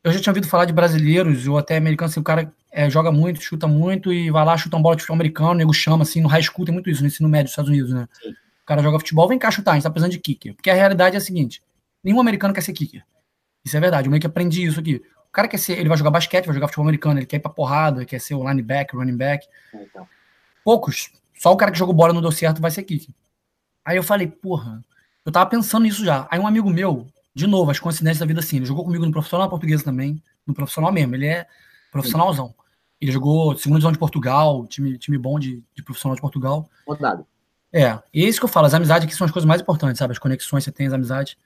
eu 0.09 0.13
já 0.15 0.21
tinha 0.21 0.31
ouvido 0.31 0.49
falar 0.49 0.65
de 0.65 0.73
brasileiros 0.73 1.47
ou 1.47 1.59
até 1.59 1.77
americanos, 1.77 2.13
assim, 2.13 2.21
o 2.21 2.25
cara 2.25 2.53
é, 2.71 2.89
joga 2.89 3.11
muito, 3.11 3.41
chuta 3.43 3.67
muito 3.67 4.13
e 4.13 4.31
vai 4.31 4.45
lá, 4.45 4.57
chuta 4.57 4.77
uma 4.77 4.83
bola 4.83 4.97
de 4.97 5.03
futebol 5.03 5.17
americano, 5.17 5.51
o 5.51 5.55
nego 5.55 5.73
chama, 5.73 6.03
assim, 6.03 6.21
no 6.21 6.29
high 6.29 6.43
school 6.43 6.65
tem 6.65 6.73
muito 6.73 6.91
isso, 6.91 7.03
no 7.03 7.09
ensino 7.09 7.29
médio 7.29 7.45
dos 7.45 7.53
Estados 7.53 7.71
Unidos, 7.71 7.93
né? 7.93 8.09
Sim. 8.13 8.31
O 8.31 8.67
cara 8.67 8.83
joga 8.83 8.99
futebol, 8.99 9.29
vem 9.29 9.39
cá 9.39 9.51
chutar, 9.51 9.73
a 9.73 9.75
gente 9.75 9.85
tá 9.85 9.91
precisando 9.91 10.13
de 10.13 10.19
kicker. 10.19 10.55
Porque 10.55 10.71
a 10.71 10.75
realidade 10.75 11.17
é 11.17 11.19
a 11.19 11.21
seguinte, 11.21 11.63
nenhum 12.03 12.21
americano 12.21 12.53
quer 12.53 12.61
ser 12.61 12.73
kicker. 12.73 13.03
Isso 13.65 13.77
é 13.77 13.81
verdade, 13.81 14.07
eu 14.07 14.11
meio 14.11 14.21
que 14.21 14.27
aprendi 14.27 14.65
isso 14.65 14.81
aqui. 14.81 15.03
O 15.29 15.33
cara 15.33 15.49
quer 15.49 15.59
ser, 15.59 15.79
ele 15.79 15.89
vai 15.89 15.99
jogar 15.99 16.11
basquete, 16.11 16.47
vai 16.47 16.55
jogar 16.55 16.69
futebol 16.69 16.85
americano, 16.85 17.19
ele 17.19 17.27
quer 17.27 17.37
ir 17.37 17.41
pra 17.41 17.51
porrada, 17.51 18.05
quer 18.05 18.21
ser 18.21 18.35
o 18.35 18.49
linebacker, 18.49 18.99
running 18.99 19.17
back. 19.17 19.47
Então. 19.75 20.07
Poucos. 20.65 21.11
Só 21.35 21.53
o 21.53 21.57
cara 21.57 21.71
que 21.71 21.79
jogou 21.79 21.95
bola 21.95 22.13
não 22.13 22.21
deu 22.21 22.33
certo 22.33 22.61
vai 22.61 22.71
ser 22.71 22.83
kicker. 22.83 23.15
Aí 23.85 23.97
eu 23.97 24.03
falei, 24.03 24.27
porra, 24.27 24.83
eu 25.25 25.33
tava 25.33 25.49
pensando 25.49 25.83
nisso 25.85 26.05
já. 26.05 26.27
Aí 26.31 26.39
um 26.39 26.47
amigo 26.47 26.71
meu, 26.71 27.07
de 27.39 27.47
novo, 27.47 27.70
as 27.70 27.78
coincidências 27.78 28.18
da 28.18 28.26
vida 28.26 28.41
assim, 28.41 28.57
ele 28.57 28.66
jogou 28.66 28.84
comigo 28.84 29.07
no 29.07 29.12
profissional 29.12 29.49
português 29.49 29.84
também, 29.84 30.20
no 30.45 30.53
profissional 30.53 30.91
mesmo, 30.91 31.14
ele 31.14 31.26
é 31.26 31.47
profissionalzão. 31.93 32.53
Ele 33.01 33.12
jogou 33.12 33.57
segundo 33.57 33.76
divisão 33.76 33.93
de 33.93 33.99
Portugal, 33.99 34.66
time, 34.66 34.99
time 34.99 35.16
bom 35.16 35.39
de, 35.39 35.62
de 35.72 35.82
profissional 35.84 36.16
de 36.16 36.20
Portugal. 36.20 36.68
Rodado. 36.84 37.24
É, 37.72 37.97
e 38.12 38.24
é 38.24 38.28
isso 38.28 38.41
que 38.41 38.45
eu 38.45 38.49
falo, 38.49 38.66
as 38.66 38.74
amizades 38.74 39.07
aqui 39.07 39.14
são 39.14 39.24
as 39.24 39.30
coisas 39.30 39.47
mais 39.47 39.61
importantes, 39.61 40.01
sabe? 40.01 40.11
As 40.11 40.18
conexões 40.18 40.64
você 40.64 40.72
tem, 40.72 40.89
as 40.89 40.93
amizades. 40.93 41.36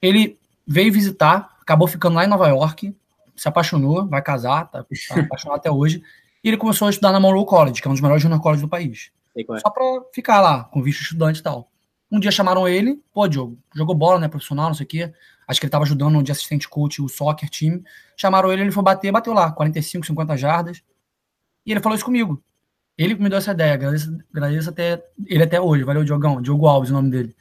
Ele 0.00 0.38
veio 0.64 0.92
visitar, 0.92 1.56
acabou 1.60 1.88
ficando 1.88 2.14
lá 2.14 2.24
em 2.24 2.28
Nova 2.28 2.46
York, 2.46 2.94
se 3.34 3.48
apaixonou, 3.48 4.06
vai 4.06 4.22
casar, 4.22 4.70
tá, 4.70 4.84
tá 4.84 5.20
apaixonado 5.20 5.58
até 5.58 5.70
hoje. 5.70 6.00
E 6.44 6.48
ele 6.48 6.56
começou 6.56 6.86
a 6.86 6.90
estudar 6.90 7.10
na 7.10 7.18
Monroe 7.18 7.44
College, 7.44 7.82
que 7.82 7.88
é 7.88 7.90
um 7.90 7.94
dos 7.94 8.00
melhores 8.00 8.22
junior 8.22 8.40
colleges 8.40 8.62
do 8.62 8.68
país. 8.68 9.10
É. 9.36 9.58
Só 9.58 9.68
para 9.68 9.82
ficar 10.14 10.40
lá, 10.40 10.62
com 10.62 10.80
visto 10.80 11.02
estudante 11.02 11.40
e 11.40 11.42
tal. 11.42 11.68
Um 12.14 12.20
dia 12.20 12.30
chamaram 12.30 12.68
ele, 12.68 13.02
pô, 13.12 13.26
Diogo, 13.26 13.58
jogou 13.74 13.92
bola, 13.92 14.20
né, 14.20 14.28
profissional, 14.28 14.68
não 14.68 14.74
sei 14.74 14.84
o 14.84 14.88
quê. 14.88 15.12
Acho 15.48 15.58
que 15.58 15.66
ele 15.66 15.70
tava 15.72 15.82
ajudando 15.82 16.22
de 16.22 16.30
assistente 16.30 16.68
coach 16.68 17.02
o 17.02 17.08
soccer 17.08 17.50
time. 17.50 17.82
Chamaram 18.16 18.52
ele, 18.52 18.62
ele 18.62 18.70
foi 18.70 18.84
bater, 18.84 19.10
bateu 19.10 19.32
lá, 19.32 19.50
45, 19.50 20.06
50 20.06 20.36
jardas. 20.36 20.80
E 21.66 21.72
ele 21.72 21.80
falou 21.80 21.96
isso 21.96 22.04
comigo. 22.04 22.40
Ele 22.96 23.16
me 23.16 23.28
deu 23.28 23.38
essa 23.38 23.50
ideia, 23.50 23.74
agradeço, 23.74 24.16
agradeço 24.32 24.70
até 24.70 25.04
ele 25.26 25.42
até 25.42 25.60
hoje, 25.60 25.82
valeu, 25.82 26.04
Diogão, 26.04 26.40
Diogo 26.40 26.68
Alves, 26.68 26.90
o 26.90 26.92
nome 26.92 27.10
dele. 27.10 27.34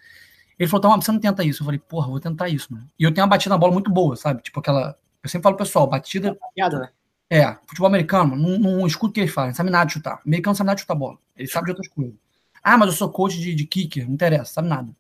Ele 0.57 0.67
falou, 0.67 0.79
então, 0.87 1.01
você 1.01 1.11
não 1.11 1.19
tenta 1.19 1.43
isso. 1.43 1.61
Eu 1.61 1.65
falei, 1.65 1.79
porra, 1.79 2.07
vou 2.07 2.19
tentar 2.19 2.49
isso, 2.49 2.73
mano. 2.73 2.89
E 2.97 3.03
eu 3.03 3.13
tenho 3.13 3.25
uma 3.25 3.29
batida 3.29 3.53
na 3.53 3.59
bola 3.59 3.73
muito 3.73 3.91
boa, 3.91 4.15
sabe? 4.15 4.41
Tipo 4.41 4.59
aquela. 4.59 4.97
Eu 5.21 5.29
sempre 5.29 5.43
falo, 5.43 5.55
pessoal, 5.55 5.85
batida. 5.85 6.35
Né? 6.79 6.89
É, 7.29 7.55
futebol 7.67 7.87
americano, 7.87 8.35
não, 8.35 8.57
não 8.57 8.87
escuta 8.87 9.11
o 9.11 9.13
que 9.13 9.19
eles 9.21 9.33
falam, 9.33 9.49
não 9.49 9.55
sabe 9.55 9.69
nada 9.69 9.85
de 9.85 9.93
chutar. 9.93 10.15
O 10.17 10.27
americano 10.27 10.51
não 10.51 10.55
sabe 10.55 10.67
nada 10.67 10.75
de 10.75 10.81
chutar 10.81 10.95
bola. 10.95 11.17
Ele 11.35 11.47
sabe 11.47 11.65
de 11.65 11.71
outras 11.71 11.87
coisas. 11.89 12.15
Ah, 12.63 12.77
mas 12.77 12.89
eu 12.89 12.95
sou 12.95 13.09
coach 13.09 13.37
de, 13.39 13.53
de 13.53 13.65
kicker, 13.65 14.05
não 14.05 14.13
interessa, 14.13 14.53
sabe 14.53 14.67
nada. 14.67 14.95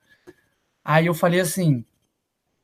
Aí 0.83 1.05
eu 1.05 1.13
falei 1.13 1.39
assim. 1.39 1.85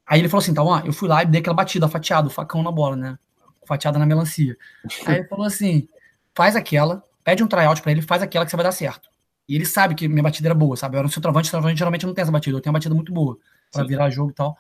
Aí 0.06 0.20
ele 0.20 0.28
falou 0.28 0.42
assim, 0.42 0.52
então, 0.52 0.66
ó, 0.66 0.80
eu 0.80 0.92
fui 0.92 1.08
lá 1.08 1.24
e 1.24 1.26
dei 1.26 1.40
aquela 1.40 1.56
batida, 1.56 1.88
fatiada, 1.88 2.28
o 2.28 2.32
facão 2.32 2.62
na 2.62 2.72
bola, 2.72 2.96
né? 2.96 3.20
Fatiada 3.66 4.00
na 4.00 4.06
melancia. 4.06 4.58
Aí 5.06 5.20
ele 5.20 5.28
falou 5.28 5.46
assim: 5.46 5.88
faz 6.36 6.56
aquela, 6.56 7.04
pede 7.24 7.44
um 7.44 7.48
tryout 7.48 7.82
pra 7.82 7.92
ele, 7.92 8.02
faz 8.02 8.22
aquela 8.22 8.44
que 8.44 8.52
você 8.52 8.58
vai 8.58 8.66
dar 8.66 8.72
certo. 8.72 9.10
E 9.48 9.56
ele 9.56 9.66
sabe 9.66 9.96
que 9.96 10.08
minha 10.08 10.24
batida 10.24 10.48
era 10.48 10.56
boa, 10.56 10.76
sabe? 10.76 10.96
Eu 10.96 11.00
era 11.00 11.08
um 11.08 11.12
centroavante, 11.12 11.48
centroavante 11.48 11.78
geralmente 11.78 12.06
não 12.06 12.14
tem 12.14 12.22
essa 12.22 12.32
batida, 12.32 12.58
eu 12.58 12.62
tenho 12.62 12.72
uma 12.72 12.78
batida 12.78 12.94
muito 12.94 13.12
boa 13.12 13.38
pra 13.72 13.84
Sim. 13.84 13.88
virar 13.88 14.10
jogo 14.10 14.32
e 14.32 14.34
tal. 14.34 14.58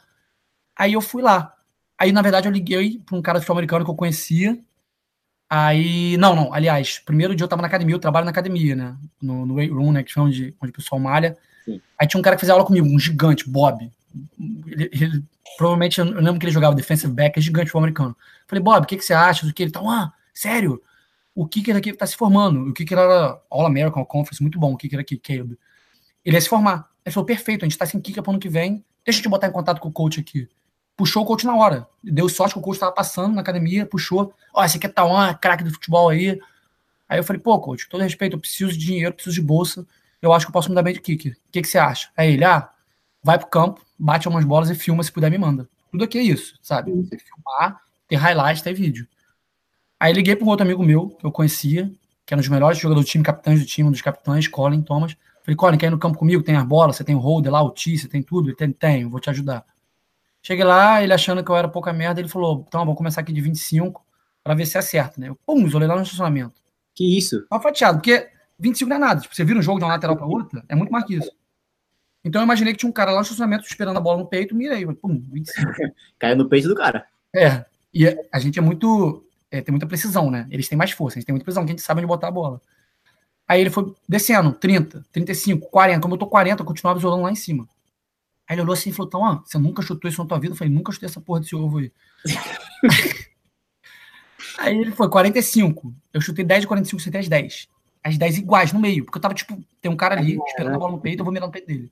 Aí 0.76 0.94
eu 0.94 1.02
fui 1.02 1.22
lá. 1.22 1.54
Aí, 1.98 2.12
na 2.12 2.22
verdade, 2.22 2.48
eu 2.48 2.52
liguei 2.52 3.00
pra 3.06 3.18
um 3.18 3.22
cara 3.22 3.38
do 3.38 3.42
futebol 3.42 3.58
americano 3.58 3.84
que 3.84 3.92
eu 3.92 3.96
conhecia. 3.96 4.58
Aí, 5.50 6.16
não, 6.18 6.36
não, 6.36 6.54
aliás, 6.54 7.00
primeiro 7.00 7.36
dia 7.36 7.43
eu 7.43 7.47
tava 7.47 7.62
na 7.62 7.68
academia, 7.68 7.95
eu 7.95 8.00
trabalho 8.00 8.26
na 8.26 8.32
academia, 8.32 8.76
né? 8.76 8.95
No, 9.22 9.45
no 9.45 9.56
weight 9.56 9.74
room, 9.74 9.91
né? 9.91 10.04
Que 10.04 10.12
chama 10.12 10.30
de 10.30 10.54
onde 10.62 10.70
o 10.72 10.74
pessoal 10.76 11.00
malha. 11.00 11.36
Sim. 11.66 11.82
Aí 11.97 12.08
tinha 12.08 12.20
um 12.20 12.22
cara 12.22 12.36
que 12.36 12.41
fazia 12.41 12.54
aula 12.54 12.66
comigo, 12.66 12.88
um 12.88 13.00
gigante, 13.00 13.50
Bob. 13.50 13.91
Ele, 14.68 14.89
ele- 14.91 15.24
provavelmente, 15.58 16.00
eu 16.00 16.06
lembro 16.06 16.39
que 16.39 16.45
ele 16.45 16.54
jogava 16.54 16.76
defensive 16.76 17.12
back, 17.12 17.38
é 17.38 17.41
gigante 17.41 17.66
futebol 17.66 17.82
americano. 17.82 18.16
Falei, 18.47 18.64
Bob, 18.64 18.84
o 18.84 18.88
que, 18.88 18.95
que 18.97 19.04
você 19.04 19.14
acha 19.14 19.45
do 19.45 19.54
que 19.54 19.64
ele 19.64 19.72
tá? 19.72 19.80
Ah, 19.84 20.14
sério? 20.34 20.82
O 21.34 21.47
kicker 21.47 21.76
aqui 21.76 21.93
tá 21.93 22.06
se 22.06 22.16
formando. 22.16 22.70
O 22.70 22.74
kicker 22.74 22.97
era 22.97 23.41
All-American 23.50 24.06
Conference, 24.06 24.41
muito 24.41 24.60
bom, 24.60 24.74
o 24.74 24.78
kicker 24.78 25.00
aqui, 25.00 25.18
Caleb. 25.18 25.58
Ele 26.24 26.36
ia 26.38 26.41
se 26.41 26.50
formar. 26.50 26.88
Ele 27.06 27.14
falou, 27.14 27.26
perfeito, 27.26 27.66
a 27.66 27.68
gente 27.68 27.78
tá 27.78 27.86
sem 27.88 28.00
kicker 28.00 28.22
pro 28.22 28.32
ano 28.32 28.39
que 28.39 28.50
vem, 28.50 28.84
deixa 29.04 29.20
eu 29.20 29.24
te 29.24 29.30
botar 29.30 29.47
em 29.47 29.52
contato 29.52 29.80
com 29.82 29.89
o 29.89 29.91
coach 29.91 30.20
aqui. 30.20 30.47
Puxou 31.00 31.24
o 31.24 31.26
coach 31.26 31.45
na 31.45 31.56
hora. 31.56 31.88
Deu 32.04 32.28
sorte 32.28 32.56
que 32.56 32.60
o 32.60 32.62
coach 32.62 32.78
tava 32.78 32.91
passando 32.91 33.34
na 33.34 33.39
academia, 33.39 33.86
puxou. 33.86 34.34
Ó, 34.54 34.62
esse 34.66 34.76
aqui 34.76 34.86
é 34.86 34.89
Tauan, 34.89 35.34
craque 35.34 35.64
do 35.64 35.72
futebol 35.72 36.10
aí. 36.10 36.38
Aí 37.08 37.18
eu 37.18 37.24
falei, 37.24 37.41
pô, 37.41 37.58
coach, 37.58 37.86
com 37.86 37.91
todo 37.91 38.02
respeito, 38.02 38.36
eu 38.36 38.39
preciso 38.39 38.74
de 38.74 38.80
dinheiro, 38.80 39.14
preciso 39.14 39.36
de 39.36 39.41
bolsa. 39.41 39.88
Eu 40.22 40.34
acho 40.34 40.45
que 40.45 40.50
eu 40.50 40.54
posso 40.54 40.68
me 40.68 40.76
dar 40.76 40.84
bem 40.84 40.93
de 40.93 41.00
kicker. 41.00 41.32
O 41.32 41.52
que, 41.54 41.62
que 41.62 41.70
você 41.70 41.78
acha? 41.78 42.10
Aí 42.18 42.34
ele, 42.34 42.43
ah, 42.43 42.70
vai 43.24 43.39
pro 43.39 43.47
campo, 43.47 43.80
bate 43.97 44.28
umas 44.28 44.43
bolas 44.43 44.70
e 44.70 44.76
filma, 44.76 45.02
se 45.02 45.10
puder 45.10 45.32
me 45.32 45.38
manda. 45.38 45.70
Tudo 45.89 46.04
aqui 46.04 46.18
é 46.18 46.22
isso, 46.22 46.60
sabe? 46.62 46.91
Você 46.91 47.18
filmar, 47.18 47.80
ter 48.06 48.18
highlight, 48.18 48.62
ter 48.62 48.74
vídeo. 48.74 49.08
Aí 49.97 50.12
liguei 50.12 50.36
para 50.36 50.45
um 50.45 50.50
outro 50.50 50.66
amigo 50.66 50.84
meu, 50.84 51.12
que 51.12 51.26
eu 51.26 51.32
conhecia, 51.32 51.89
que 52.26 52.34
era 52.34 52.39
um 52.39 52.41
dos 52.41 52.50
melhores 52.50 52.78
jogadores 52.78 53.08
do 53.08 53.10
time, 53.10 53.24
capitães 53.24 53.62
do 53.62 53.66
time, 53.66 53.88
um 53.88 53.91
dos 53.93 54.02
capitães, 54.02 54.50
Colin 54.50 54.82
Thomas. 54.82 55.16
Falei, 55.45 55.56
Colin, 55.56 55.78
quer 55.78 55.88
ir 55.88 55.91
no 55.91 55.97
campo 55.97 56.18
comigo? 56.18 56.43
Tem 56.43 56.58
as 56.58 56.68
bolas, 56.68 56.97
você 56.97 57.06
tem 57.06 57.16
o 57.16 57.20
holder 57.20 57.54
lá, 57.54 57.64
o 57.64 57.72
tee, 57.72 57.97
você 57.97 58.10
tem 58.10 58.22
tudo? 58.22 58.50
Ele 58.50 58.56
tem, 58.58 58.70
tem, 58.74 59.08
vou 59.08 59.22
te 59.22 59.30
ajudar. 59.30 59.66
Cheguei 60.42 60.64
lá, 60.64 61.04
ele 61.04 61.14
achando 61.14 61.44
que 61.44 61.52
eu 61.52 61.56
era 61.56 61.68
pouca 61.68 61.92
merda, 61.92 62.22
ele 62.22 62.30
falou, 62.30 62.66
então, 62.68 62.82
vamos 62.82 62.98
começar 62.98 63.22
aqui 63.22 63.34
de 63.34 63.42
25 63.42 64.06
para 64.44 64.54
ver 64.54 64.66
se 64.66 64.78
acerta, 64.78 65.20
né? 65.20 65.30
Eu, 65.30 65.36
pum, 65.46 65.66
isolei 65.66 65.88
lá 65.88 65.96
no 65.96 66.02
estacionamento. 66.02 66.54
Que 66.96 67.18
isso? 67.18 67.46
Tava 67.50 67.62
fatiado, 67.62 67.98
porque 67.98 68.30
25 68.58 68.90
não 68.90 68.96
é 68.96 69.00
nada. 69.00 69.22
Tipo, 69.22 69.36
você 69.36 69.44
vira 69.44 69.60
um 69.60 69.62
jogo 69.62 69.80
de 69.80 69.86
uma 69.86 69.94
lateral 69.94 70.16
para 70.16 70.26
outra, 70.26 70.64
é 70.68 70.76
muito 70.76 70.92
mais 70.92 71.06
que 71.06 71.16
isso. 71.16 71.32
Então 72.24 72.42
eu 72.42 72.46
imaginei 72.46 72.74
que 72.74 72.80
tinha 72.80 72.90
um 72.90 72.94
cara 72.94 73.12
lá 73.12 73.18
no 73.18 73.24
estacionamento 73.24 73.66
esperando 73.66 73.98
a 73.98 74.02
bola 74.02 74.20
no 74.20 74.28
peito, 74.28 74.56
mirei, 74.56 74.86
pum, 74.86 75.24
25. 75.32 75.72
Caiu 76.20 76.36
no 76.36 76.50
peito 76.50 76.68
do 76.68 76.76
cara. 76.76 77.06
É, 77.34 77.66
e 77.94 78.06
a 78.32 78.40
gente 78.40 78.60
é 78.60 78.62
muito. 78.62 79.24
é, 79.52 79.62
tem 79.62 79.72
muita 79.72 79.88
precisão, 79.88 80.30
né? 80.30 80.48
Eles 80.50 80.68
têm 80.68 80.78
mais 80.78 80.92
força, 80.92 81.18
a 81.18 81.20
gente 81.20 81.28
tem 81.28 81.34
muita 81.34 81.46
precisão, 81.46 81.66
que 81.66 81.72
a 81.72 81.74
gente 81.74 81.82
sabe 81.82 82.00
onde 82.00 82.08
botar 82.08 82.28
a 82.28 82.32
bola. 82.32 82.62
Aí 83.48 83.62
ele 83.62 83.70
foi 83.70 83.94
descendo, 84.08 84.52
30, 84.52 85.04
35, 85.12 85.70
40. 85.70 86.02
Como 86.02 86.14
eu 86.14 86.20
tô 86.20 86.28
40, 86.28 86.62
eu 86.62 86.66
continuava 86.66 87.00
isolando 87.00 87.24
lá 87.24 87.32
em 87.32 87.36
cima. 87.36 87.68
Aí 88.50 88.56
ele 88.56 88.64
olhou 88.64 88.74
assim 88.74 88.89
e 88.89 88.93
falou: 88.93 89.08
Então, 89.08 89.24
ah, 89.24 89.43
você 89.45 89.60
nunca 89.60 89.84
chutou 89.84 90.10
isso 90.10 90.20
na 90.22 90.28
tua 90.28 90.39
vida? 90.39 90.54
Eu 90.54 90.58
falei: 90.58 90.74
Nunca 90.74 90.91
chutei 90.91 91.08
essa 91.08 91.22
porra 91.22 91.41
desse 91.41 91.56
ovo 91.56 91.78
aí. 91.78 91.93
aí 94.58 94.76
ele 94.76 94.91
foi 94.91 95.08
45. 95.08 95.93
Eu 96.12 96.20
chutei 96.20 96.43
10 96.43 96.62
de 96.62 96.68
45, 96.68 97.02
você 97.02 97.12
tem 97.12 97.20
as 97.22 97.28
10. 97.28 97.70
As 98.04 98.18
10 98.18 98.39
iguais 98.39 98.74
no 98.74 98.80
meio, 98.80 99.06
porque 99.06 99.20
eu 99.20 99.22
tava 99.22 99.36
tipo, 99.36 99.64
tem 99.80 99.91
um 99.91 99.95
cara 99.95 100.16
ali 100.18 100.39
esperando 100.47 100.74
a 100.76 100.80
bola 100.80 100.93
no 100.93 101.00
peito, 101.00 101.20
eu 101.20 101.24
vou 101.24 101.32
mirar 101.32 101.45
no 101.45 101.52
peito 101.52 101.68
dele. 101.68 101.91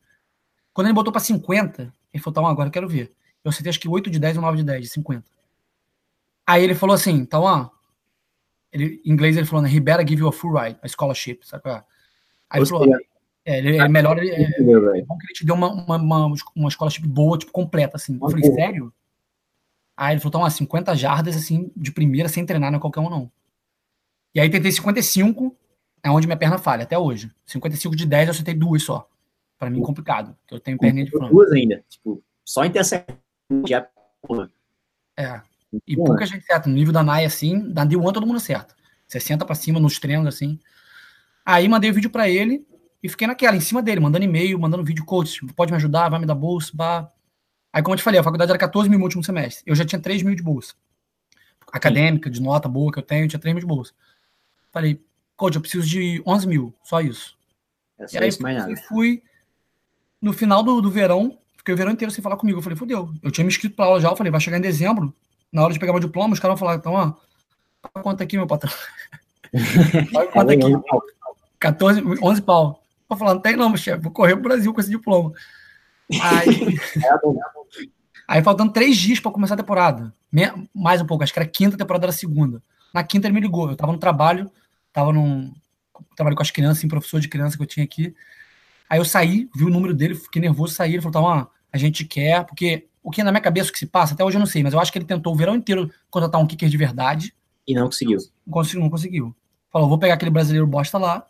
Quando 0.74 0.88
ele 0.88 0.96
botou 0.96 1.12
pra 1.12 1.22
50, 1.22 1.94
ele 2.12 2.24
falou: 2.24 2.32
Então, 2.32 2.48
agora 2.48 2.70
eu 2.70 2.74
quero 2.74 2.90
ver. 2.90 3.14
Eu 3.44 3.50
acertei 3.50 3.70
acho 3.70 3.80
que 3.80 3.88
8 3.88 4.10
de 4.10 4.18
10 4.20 4.38
ou 4.38 4.42
9 4.42 4.58
de 4.58 4.64
10, 4.64 4.82
de 4.82 4.90
50. 4.90 5.24
Aí 6.46 6.64
ele 6.64 6.74
falou 6.74 6.96
assim, 6.96 7.12
então, 7.12 7.44
ó, 7.44 7.70
ele, 8.72 9.02
em 9.06 9.12
inglês 9.12 9.38
ele 9.38 9.46
falou, 9.46 9.62
né, 9.62 9.70
he 9.70 9.80
better 9.80 10.08
give 10.08 10.22
you 10.22 10.28
a 10.28 10.32
full 10.32 10.58
ride, 10.58 10.80
a 10.82 10.88
scholarship, 10.88 11.40
sabe? 11.44 11.70
é? 11.70 11.84
Aí 12.50 12.60
ele 12.60 12.66
falou. 12.66 12.88
É, 13.48 13.60
ele, 13.60 13.78
é 13.78 13.88
melhor, 13.88 14.20
é, 14.20 14.24
velho? 14.24 15.06
bom 15.06 15.18
que 15.18 15.26
ele 15.26 15.34
te 15.34 15.46
deu 15.46 15.56
uma, 15.56 15.72
uma, 15.72 15.96
uma, 15.96 16.34
uma 16.54 16.70
scholarship 16.70 17.08
boa, 17.08 17.38
tipo, 17.38 17.50
completa, 17.54 17.96
assim. 17.96 18.20
Eu 18.22 18.30
falei, 18.30 18.44
sério? 18.52 18.94
Aí 19.96 20.16
ele 20.16 20.20
falou, 20.20 20.32
então, 20.32 20.42
ó, 20.42 20.50
50 20.50 20.94
jardas, 20.98 21.38
assim, 21.38 21.72
de 21.74 21.94
primeira, 21.94 22.28
sem 22.28 22.46
treinar, 22.46 22.70
não 22.72 22.78
é 22.78 22.82
qualquer 22.82 23.00
um, 23.00 23.10
não. 23.10 23.32
E 24.36 24.42
aí 24.42 24.50
tentei 24.50 24.70
55, 24.70 25.56
é 26.04 26.12
onde 26.12 26.28
minha 26.28 26.36
perna 26.36 26.58
falha, 26.58 26.84
até 26.84 27.00
hoje. 27.00 27.32
55 27.46 27.96
de 27.96 28.06
10, 28.06 28.28
eu 28.28 28.32
acertei 28.32 28.54
duas 28.54 28.84
só. 28.84 29.08
Pra 29.58 29.70
mim, 29.70 29.82
complicado, 29.82 30.36
porque 30.42 30.54
eu 30.54 30.60
tenho 30.60 30.78
perninha 30.78 31.06
de 31.06 31.12
frango. 31.12 31.34
Duas 31.34 31.50
ainda. 31.54 31.82
Tipo, 31.88 32.22
só 32.44 32.66
interceptar. 32.66 33.18
Já, 33.66 33.88
porra. 34.22 34.52
É. 35.16 35.42
E 35.88 35.96
Pô, 35.96 36.04
pouca 36.04 36.26
gente 36.26 36.44
acerta. 36.44 36.68
No 36.68 36.76
nível 36.76 36.92
da 36.92 37.02
NAI, 37.02 37.24
assim, 37.24 37.72
da 37.72 37.86
D1 37.86 38.14
todo 38.14 38.28
mundo 38.28 38.36
acerta. 38.38 38.76
60 39.08 39.46
pra 39.46 39.56
cima 39.56 39.80
nos 39.80 39.98
treinos, 40.00 40.28
assim. 40.28 40.60
Aí 41.46 41.66
mandei 41.70 41.90
o 41.90 41.94
vídeo 41.94 42.10
pra 42.10 42.30
ele 42.30 42.68
e 43.02 43.10
fiquei 43.10 43.28
naquela, 43.28 43.56
em 43.56 43.62
cima 43.62 43.82
dele, 43.82 44.00
mandando 44.00 44.26
e-mail, 44.26 44.60
mandando 44.60 44.84
vídeo 44.84 45.06
coach. 45.06 45.46
Pode 45.56 45.72
me 45.72 45.78
ajudar, 45.78 46.10
vai 46.10 46.20
me 46.20 46.26
dar 46.26 46.36
bolsa, 46.36 46.72
bah. 46.74 47.12
Aí, 47.72 47.84
como 47.84 47.94
eu 47.94 47.98
te 47.98 48.04
falei, 48.04 48.20
a 48.20 48.24
faculdade 48.24 48.50
era 48.50 48.58
14 48.58 48.90
mil 48.90 48.98
no 48.98 49.06
último 49.06 49.24
semestre. 49.24 49.64
Eu 49.66 49.76
já 49.76 49.86
tinha 49.86 50.00
3 50.02 50.24
mil 50.24 50.36
de 50.36 50.42
bolsa. 50.42 50.74
Acadêmica, 51.72 52.30
de 52.30 52.42
nota 52.42 52.68
boa 52.68 52.92
que 52.92 53.00
eu 53.00 53.04
tenho, 53.04 53.26
eu 53.26 53.28
tinha 53.30 53.40
3 53.40 53.54
mil 53.54 53.62
de 53.62 53.68
bolsa. 53.68 53.94
Falei, 54.72 55.04
coach, 55.36 55.56
eu 55.56 55.62
preciso 55.62 55.88
de 55.88 56.22
11 56.26 56.48
mil, 56.48 56.74
só 56.84 57.02
isso. 57.02 57.38
É 58.00 58.06
E 58.14 58.18
aí 58.18 58.30
isso, 58.30 58.42
mais 58.42 58.58
fui, 58.58 58.70
nada. 58.70 58.82
fui 58.88 59.24
no 60.22 60.34
final 60.34 60.64
do, 60.64 60.82
do 60.82 60.90
verão, 60.90 61.38
fiquei 61.58 61.74
o 61.74 61.78
verão 61.78 61.92
inteiro 61.92 62.12
sem 62.12 62.24
falar 62.24 62.38
comigo. 62.38 62.58
Eu 62.58 62.64
falei, 62.64 62.78
fudeu. 62.78 63.14
Eu 63.22 63.30
tinha 63.32 63.44
me 63.46 63.50
inscrito 63.50 63.76
pra 63.76 63.86
aula 63.86 64.02
já, 64.02 64.10
eu 64.10 64.16
falei, 64.16 64.32
vai 64.32 64.42
chegar 64.42 64.58
em 64.58 64.62
dezembro, 64.62 65.14
na 65.52 65.64
hora 65.64 65.74
de 65.74 65.80
pegar 65.80 65.94
meu 65.94 66.02
diploma, 66.02 66.34
os 66.34 66.40
caras 66.40 66.60
vão 66.60 66.68
falar, 66.68 66.78
então, 66.78 66.94
ó, 66.94 67.14
quanto 68.02 68.24
aqui, 68.24 68.38
meu 68.38 68.48
patrão? 68.48 68.74
Quanto 70.34 70.52
aqui, 70.52 70.62
14, 71.60 72.04
11 72.22 72.42
pau. 72.42 72.84
Eu 73.10 73.18
falando, 73.18 73.36
não 73.36 73.42
tem 73.42 73.56
não, 73.56 73.70
meu 73.70 73.78
chefe, 73.78 74.02
vou 74.02 74.12
correr 74.12 74.34
pro 74.34 74.44
Brasil 74.44 74.74
com 74.74 74.82
esse 74.82 74.90
diploma. 74.90 75.32
Aí, 76.22 76.78
aí 78.28 78.44
faltando 78.44 78.74
três 78.74 78.98
dias 78.98 79.20
pra 79.20 79.32
começar 79.32 79.54
a 79.54 79.58
temporada. 79.58 80.14
Mais 80.74 81.02
um 81.02 81.06
pouco, 81.06 81.24
acho 81.24 81.34
que 81.34 81.40
era 81.40 81.48
quinta, 81.48 81.78
temporada 81.78 82.06
era 82.06 82.12
segunda. 82.12 82.62
Na 82.94 83.04
quinta 83.04 83.28
ele 83.28 83.34
me 83.34 83.42
ligou, 83.42 83.70
eu 83.70 83.76
tava 83.76 83.92
no 83.92 83.98
trabalho, 83.98 84.52
tava 84.92 85.14
num. 85.14 85.54
Trabalho 86.16 86.36
com 86.36 86.44
as 86.44 86.52
crianças, 86.52 86.80
assim, 86.80 86.88
professor 86.88 87.20
de 87.20 87.28
criança 87.28 87.58
que 87.58 87.64
eu 87.64 87.68
tinha 87.68 87.84
aqui. 87.84 88.14
Aí 88.90 89.00
eu 89.00 89.06
saí, 89.06 89.50
vi 89.56 89.64
o 89.66 89.70
número 89.70 89.94
dele, 89.94 90.16
fiquei 90.16 90.42
nervoso, 90.42 90.74
saí, 90.74 90.94
ele 90.94 91.02
falou, 91.02 91.44
tá, 91.44 91.50
a 91.72 91.78
gente 91.78 92.06
quer, 92.06 92.46
porque 92.46 92.88
o 93.04 93.10
que 93.10 93.24
na 93.24 93.32
minha 93.32 93.42
cabeça 93.42 93.72
que 93.72 93.80
se 93.80 93.86
passa, 93.86 94.14
até 94.14 94.24
hoje 94.24 94.38
eu 94.38 94.40
não 94.40 94.46
sei, 94.46 94.64
mas 94.64 94.74
eu 94.74 94.80
acho 94.80 94.92
que 94.92 94.98
ele 94.98 95.06
tentou 95.06 95.34
o 95.34 95.36
verão 95.36 95.56
inteiro 95.56 95.90
contratar 96.10 96.42
um 96.42 96.46
kicker 96.46 96.70
de 96.70 96.78
verdade, 96.78 97.34
E 97.68 97.74
não 97.74 97.86
conseguiu. 97.86 98.20
não 98.46 98.54
conseguiu, 98.54 98.82
não 98.82 98.90
conseguiu. 98.90 99.36
Falou, 99.72 99.90
vou 99.90 99.98
pegar 99.98 100.14
aquele 100.14 100.32
brasileiro 100.32 100.68
bosta 100.68 100.98
lá, 100.98 101.26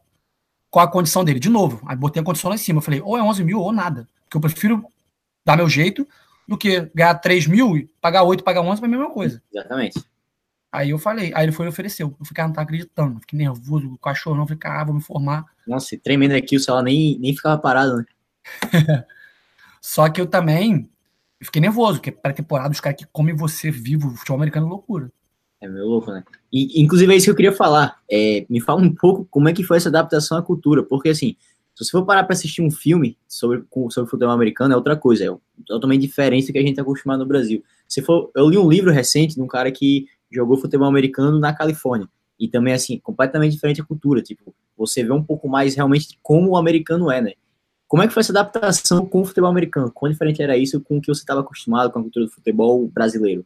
qual 0.77 0.85
a 0.85 0.91
condição 0.91 1.25
dele? 1.25 1.39
De 1.39 1.49
novo, 1.49 1.81
aí 1.87 1.95
botei 1.95 2.21
a 2.21 2.23
condição 2.23 2.49
lá 2.49 2.55
em 2.55 2.59
cima, 2.59 2.77
eu 2.77 2.83
falei, 2.83 3.01
ou 3.01 3.17
é 3.17 3.23
11 3.23 3.43
mil 3.43 3.59
ou 3.59 3.71
nada, 3.71 4.07
porque 4.23 4.37
eu 4.37 4.41
prefiro 4.41 4.85
dar 5.43 5.57
meu 5.57 5.67
jeito 5.67 6.07
do 6.47 6.55
que 6.55 6.81
ganhar 6.93 7.15
3 7.15 7.47
mil 7.47 7.75
e 7.75 7.89
pagar 7.99 8.21
8, 8.21 8.43
pagar 8.43 8.61
11, 8.61 8.83
é 8.83 8.85
a 8.85 8.87
mesma 8.87 9.09
coisa. 9.09 9.41
Exatamente. 9.51 9.99
Aí 10.71 10.91
eu 10.91 10.99
falei, 10.99 11.31
aí 11.33 11.45
ele 11.45 11.51
foi 11.51 11.65
e 11.65 11.69
ofereceu. 11.69 12.15
Eu 12.19 12.23
fiquei, 12.23 12.43
ah, 12.43 12.47
não 12.47 12.53
tá 12.53 12.61
acreditando, 12.61 13.19
fiquei 13.21 13.39
nervoso, 13.39 13.91
o 13.91 13.97
cachorro 13.97 14.35
não, 14.35 14.45
falei, 14.45 14.59
cara, 14.59 14.83
vou 14.83 14.93
me 14.93 15.01
formar. 15.01 15.45
Nossa, 15.65 15.97
tremendo 15.97 16.35
aqui, 16.35 16.55
o 16.55 16.59
celular 16.59 16.83
nem, 16.83 17.17
nem 17.17 17.35
ficava 17.35 17.59
parado, 17.59 17.97
né? 17.97 18.05
Só 19.81 20.07
que 20.09 20.21
eu 20.21 20.27
também 20.27 20.87
fiquei 21.41 21.59
nervoso, 21.59 21.93
porque 21.93 22.11
pré-temporada, 22.11 22.69
os 22.69 22.79
caras 22.79 22.99
que 22.99 23.07
comem 23.07 23.35
você 23.35 23.71
vivo, 23.71 24.09
o 24.09 24.15
futebol 24.15 24.37
americano 24.37 24.67
é 24.67 24.69
loucura. 24.69 25.11
É 25.59 25.67
meio 25.67 25.85
louco, 25.85 26.11
né? 26.11 26.23
E, 26.51 26.81
inclusive, 26.81 27.11
é 27.11 27.15
isso 27.15 27.25
que 27.25 27.31
eu 27.31 27.35
queria 27.35 27.51
falar. 27.51 27.99
É, 28.09 28.45
me 28.49 28.61
fala 28.61 28.81
um 28.81 28.93
pouco 28.93 29.27
como 29.29 29.49
é 29.49 29.53
que 29.53 29.63
foi 29.63 29.77
essa 29.77 29.89
adaptação 29.89 30.37
à 30.37 30.41
cultura. 30.41 30.83
Porque, 30.83 31.09
assim, 31.09 31.35
se 31.73 31.83
você 31.85 31.91
for 31.91 32.05
parar 32.05 32.23
para 32.23 32.33
assistir 32.33 32.61
um 32.61 32.69
filme 32.69 33.17
sobre, 33.27 33.63
sobre 33.89 34.09
futebol 34.09 34.33
americano, 34.33 34.73
é 34.73 34.77
outra 34.77 34.95
coisa. 34.95 35.25
É 35.25 35.35
totalmente 35.65 36.01
diferente 36.01 36.47
do 36.47 36.53
que 36.53 36.59
a 36.59 36.61
gente 36.61 36.71
está 36.71 36.83
acostumado 36.83 37.19
no 37.19 37.25
Brasil. 37.25 37.63
Se 37.87 38.01
for, 38.01 38.31
eu 38.35 38.49
li 38.49 38.57
um 38.57 38.69
livro 38.69 38.91
recente 38.91 39.35
de 39.35 39.41
um 39.41 39.47
cara 39.47 39.71
que 39.71 40.07
jogou 40.31 40.57
futebol 40.57 40.87
americano 40.87 41.39
na 41.39 41.53
Califórnia. 41.53 42.07
E 42.39 42.47
também, 42.47 42.73
assim, 42.73 42.99
completamente 42.99 43.53
diferente 43.53 43.81
a 43.81 43.85
cultura. 43.85 44.21
Tipo, 44.21 44.53
você 44.77 45.03
vê 45.03 45.11
um 45.11 45.23
pouco 45.23 45.49
mais 45.49 45.75
realmente 45.75 46.19
como 46.21 46.51
o 46.51 46.57
americano 46.57 47.09
é, 47.09 47.19
né? 47.19 47.33
Como 47.87 48.03
é 48.03 48.07
que 48.07 48.13
foi 48.13 48.21
essa 48.21 48.33
adaptação 48.33 49.05
com 49.05 49.21
o 49.21 49.25
futebol 49.25 49.49
americano? 49.49 49.91
Quão 49.91 50.11
diferente 50.11 50.41
era 50.41 50.57
isso 50.57 50.79
com 50.81 50.97
o 50.97 51.01
que 51.01 51.07
você 51.07 51.21
estava 51.21 51.39
acostumado 51.39 51.89
com 51.89 51.99
a 51.99 52.01
cultura 52.01 52.25
do 52.25 52.31
futebol 52.31 52.85
brasileiro? 52.87 53.45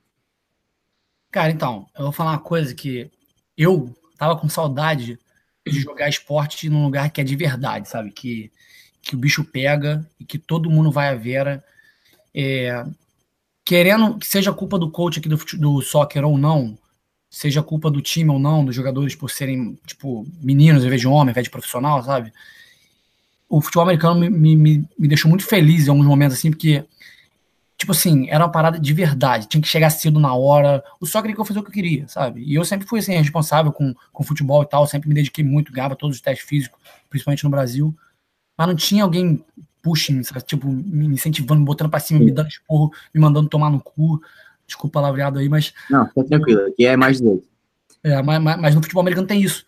Cara, 1.32 1.52
então, 1.52 1.88
eu 1.98 2.04
vou 2.04 2.12
falar 2.12 2.32
uma 2.32 2.40
coisa 2.40 2.76
que 2.76 3.10
eu 3.58 3.96
tava 4.18 4.36
com 4.36 4.50
saudade 4.50 5.18
de 5.66 5.80
jogar 5.80 6.10
esporte 6.10 6.70
num 6.70 6.84
lugar 6.84 7.10
que 7.10 7.22
é 7.22 7.24
de 7.24 7.36
verdade, 7.36 7.88
sabe? 7.88 8.12
Que, 8.12 8.52
que 9.02 9.16
o 9.16 9.18
bicho 9.18 9.44
pega 9.44 10.06
e 10.20 10.26
que 10.26 10.38
todo 10.38 10.70
mundo 10.70 10.92
vai 10.92 11.10
à 11.10 11.16
vera. 11.16 11.64
É, 12.36 12.86
querendo 13.64 14.18
que 14.18 14.28
seja 14.28 14.52
culpa 14.52 14.78
do 14.78 14.92
coach 14.92 15.20
aqui 15.20 15.30
do, 15.30 15.38
do 15.38 15.82
soccer 15.82 16.26
ou 16.26 16.38
não, 16.38 16.78
seja 17.30 17.64
culpa 17.64 17.90
do 17.90 18.02
time 18.02 18.30
ou 18.30 18.38
não, 18.38 18.66
dos 18.66 18.76
jogadores 18.76 19.16
por 19.16 19.32
serem, 19.32 19.80
tipo, 19.86 20.28
meninos 20.42 20.84
em 20.84 20.90
vez 20.90 21.00
de 21.00 21.08
homem, 21.08 21.32
em 21.32 21.34
vez 21.34 21.46
de 21.46 21.52
profissional, 21.52 22.04
sabe? 22.04 22.34
O 23.48 23.62
futebol 23.62 23.84
americano 23.84 24.20
me, 24.20 24.56
me, 24.56 24.86
me 25.00 25.08
deixou 25.08 25.30
muito 25.30 25.46
feliz 25.46 25.88
em 25.88 25.90
alguns 25.90 26.06
momentos, 26.06 26.38
assim, 26.38 26.52
porque, 26.52 26.84
tipo 27.82 27.94
assim, 27.94 28.30
era 28.30 28.44
uma 28.44 28.52
parada 28.52 28.80
de 28.80 28.94
verdade, 28.94 29.48
tinha 29.48 29.62
que 29.62 29.68
chegar 29.68 29.90
cedo 29.90 30.20
na 30.20 30.36
hora, 30.36 30.84
o 31.00 31.06
só 31.08 31.20
queria 31.20 31.34
que 31.34 31.42
eu 31.42 31.46
fazer 31.46 31.60
o 31.60 31.64
que 31.64 31.70
eu 31.70 31.74
queria, 31.74 32.08
sabe? 32.08 32.44
E 32.44 32.54
eu 32.54 32.64
sempre 32.64 32.88
fui, 32.88 33.00
assim, 33.00 33.14
responsável 33.14 33.72
com, 33.72 33.96
com 34.14 34.24
futebol 34.24 34.62
e 34.62 34.68
tal, 34.68 34.86
sempre 34.86 35.10
me 35.10 35.16
dediquei 35.16 35.44
muito, 35.44 35.72
ganhava 35.72 35.96
todos 35.96 36.18
os 36.18 36.22
testes 36.22 36.48
físicos, 36.48 36.80
principalmente 37.10 37.44
no 37.44 37.50
Brasil, 37.50 37.96
mas 38.56 38.68
não 38.68 38.76
tinha 38.76 39.04
alguém 39.04 39.44
pushing, 39.82 40.22
sabe? 40.22 40.44
tipo, 40.44 40.68
me 40.68 41.08
incentivando, 41.08 41.60
me 41.60 41.66
botando 41.66 41.90
pra 41.90 42.00
cima, 42.00 42.20
Sim. 42.20 42.26
me 42.26 42.32
dando 42.32 42.50
esporro, 42.50 42.92
me 43.12 43.20
mandando 43.20 43.50
tomar 43.50 43.72
no 43.72 43.80
cu, 43.80 44.22
Desculpa 44.68 45.00
o 45.00 45.02
palavreado 45.02 45.38
aí, 45.38 45.50
mas. 45.50 45.74
Não, 45.90 46.08
fica 46.08 46.24
tranquilo, 46.24 46.62
aqui 46.68 46.86
é 46.86 46.96
mais 46.96 47.20
doido. 47.20 47.44
É, 48.04 48.22
mas, 48.22 48.42
mas, 48.42 48.58
mas, 48.62 48.76
no 48.76 48.82
futebol 48.82 49.02
americano 49.02 49.28
tem 49.28 49.42
isso. 49.42 49.66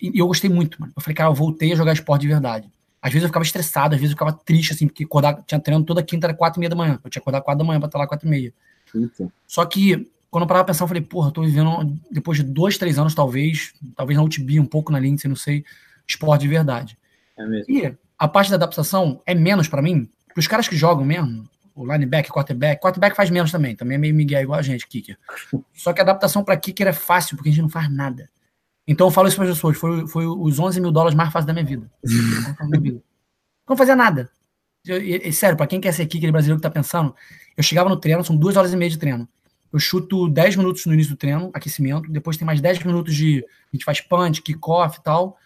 E, 0.00 0.18
eu 0.18 0.26
gostei 0.26 0.50
muito, 0.50 0.80
mano. 0.80 0.92
Eu 0.96 1.00
falei, 1.00 1.14
cara, 1.14 1.30
eu 1.30 1.34
voltei 1.34 1.72
a 1.72 1.76
jogar 1.76 1.92
esporte 1.92 2.22
de 2.22 2.28
verdade. 2.28 2.68
Às 3.04 3.12
vezes 3.12 3.24
eu 3.24 3.28
ficava 3.28 3.44
estressado, 3.44 3.94
às 3.94 4.00
vezes 4.00 4.12
eu 4.12 4.16
ficava 4.16 4.32
triste, 4.32 4.72
assim, 4.72 4.86
porque 4.86 5.04
acordar, 5.04 5.42
tinha 5.42 5.60
treino 5.60 5.84
toda 5.84 6.02
quinta, 6.02 6.26
era 6.26 6.32
quatro 6.32 6.58
e 6.58 6.60
meia 6.60 6.70
da 6.70 6.74
manhã. 6.74 6.94
Eu 7.04 7.10
tinha 7.10 7.10
que 7.10 7.18
acordar 7.18 7.42
quatro 7.42 7.58
da 7.58 7.64
manhã 7.64 7.78
pra 7.78 7.86
estar 7.86 7.98
lá 7.98 8.06
quatro 8.06 8.26
e 8.26 8.30
meia. 8.30 8.54
Eita. 8.94 9.30
Só 9.46 9.62
que, 9.66 10.10
quando 10.30 10.44
eu 10.44 10.46
parava 10.46 10.64
pra 10.64 10.72
pensar, 10.72 10.84
eu 10.84 10.88
falei, 10.88 11.02
porra, 11.02 11.28
eu 11.28 11.32
tô 11.32 11.42
vivendo, 11.42 11.94
depois 12.10 12.38
de 12.38 12.44
dois, 12.44 12.78
três 12.78 12.98
anos, 12.98 13.14
talvez, 13.14 13.74
talvez 13.94 14.16
na 14.16 14.24
UTB, 14.24 14.58
um 14.58 14.64
pouco 14.64 14.90
na 14.90 14.98
Lindsay, 14.98 15.28
não 15.28 15.36
sei, 15.36 15.66
esporte 16.08 16.40
de 16.40 16.48
verdade. 16.48 16.96
É 17.36 17.44
mesmo. 17.44 17.70
E 17.70 17.94
a 18.18 18.26
parte 18.26 18.48
da 18.48 18.56
adaptação 18.56 19.20
é 19.26 19.34
menos 19.34 19.68
para 19.68 19.82
mim, 19.82 20.08
os 20.34 20.46
caras 20.46 20.66
que 20.66 20.74
jogam 20.74 21.04
mesmo, 21.04 21.46
o 21.74 21.84
linebacker, 21.84 22.32
quarterback. 22.32 22.80
Quarterback 22.80 23.14
faz 23.14 23.28
menos 23.28 23.52
também, 23.52 23.76
também 23.76 23.96
é 23.96 23.98
meio 23.98 24.14
Miguel 24.14 24.40
igual 24.40 24.58
a 24.58 24.62
gente, 24.62 24.86
kicker. 24.86 25.18
Só 25.76 25.92
que 25.92 26.00
a 26.00 26.04
adaptação 26.04 26.42
para 26.42 26.56
kicker 26.56 26.86
é 26.86 26.92
fácil, 26.94 27.36
porque 27.36 27.50
a 27.50 27.52
gente 27.52 27.60
não 27.60 27.68
faz 27.68 27.92
nada. 27.92 28.30
Então 28.86 29.06
eu 29.06 29.10
falo 29.10 29.28
isso 29.28 29.36
para 29.36 29.46
as 29.46 29.54
pessoas, 29.54 29.76
foi, 29.76 30.06
foi 30.06 30.26
os 30.26 30.58
11 30.58 30.80
mil 30.80 30.92
dólares 30.92 31.16
mais 31.16 31.32
fáceis 31.32 31.46
da 31.46 31.52
minha 31.52 31.64
vida. 31.64 31.90
Não 33.68 33.76
fazia 33.76 33.96
nada. 33.96 34.30
Eu, 34.86 35.00
eu, 35.00 35.32
sério, 35.32 35.56
para 35.56 35.66
quem 35.66 35.80
quer 35.80 35.92
ser 35.92 36.06
kicker 36.06 36.30
brasileiro 36.30 36.60
que 36.60 36.62
tá 36.62 36.70
pensando, 36.70 37.14
eu 37.56 37.62
chegava 37.62 37.88
no 37.88 37.96
treino, 37.96 38.22
são 38.22 38.36
duas 38.36 38.56
horas 38.56 38.72
e 38.72 38.76
meia 38.76 38.90
de 38.90 38.98
treino. 38.98 39.26
Eu 39.72 39.78
chuto 39.78 40.28
10 40.28 40.56
minutos 40.56 40.84
no 40.86 40.92
início 40.92 41.14
do 41.14 41.18
treino, 41.18 41.50
aquecimento, 41.54 42.10
depois 42.10 42.36
tem 42.36 42.46
mais 42.46 42.60
10 42.60 42.84
minutos 42.84 43.14
de. 43.14 43.44
A 43.72 43.76
gente 43.76 43.84
faz 43.84 44.00
punch, 44.00 44.42
kickoff 44.42 44.98
e 44.98 45.02
tal, 45.02 45.36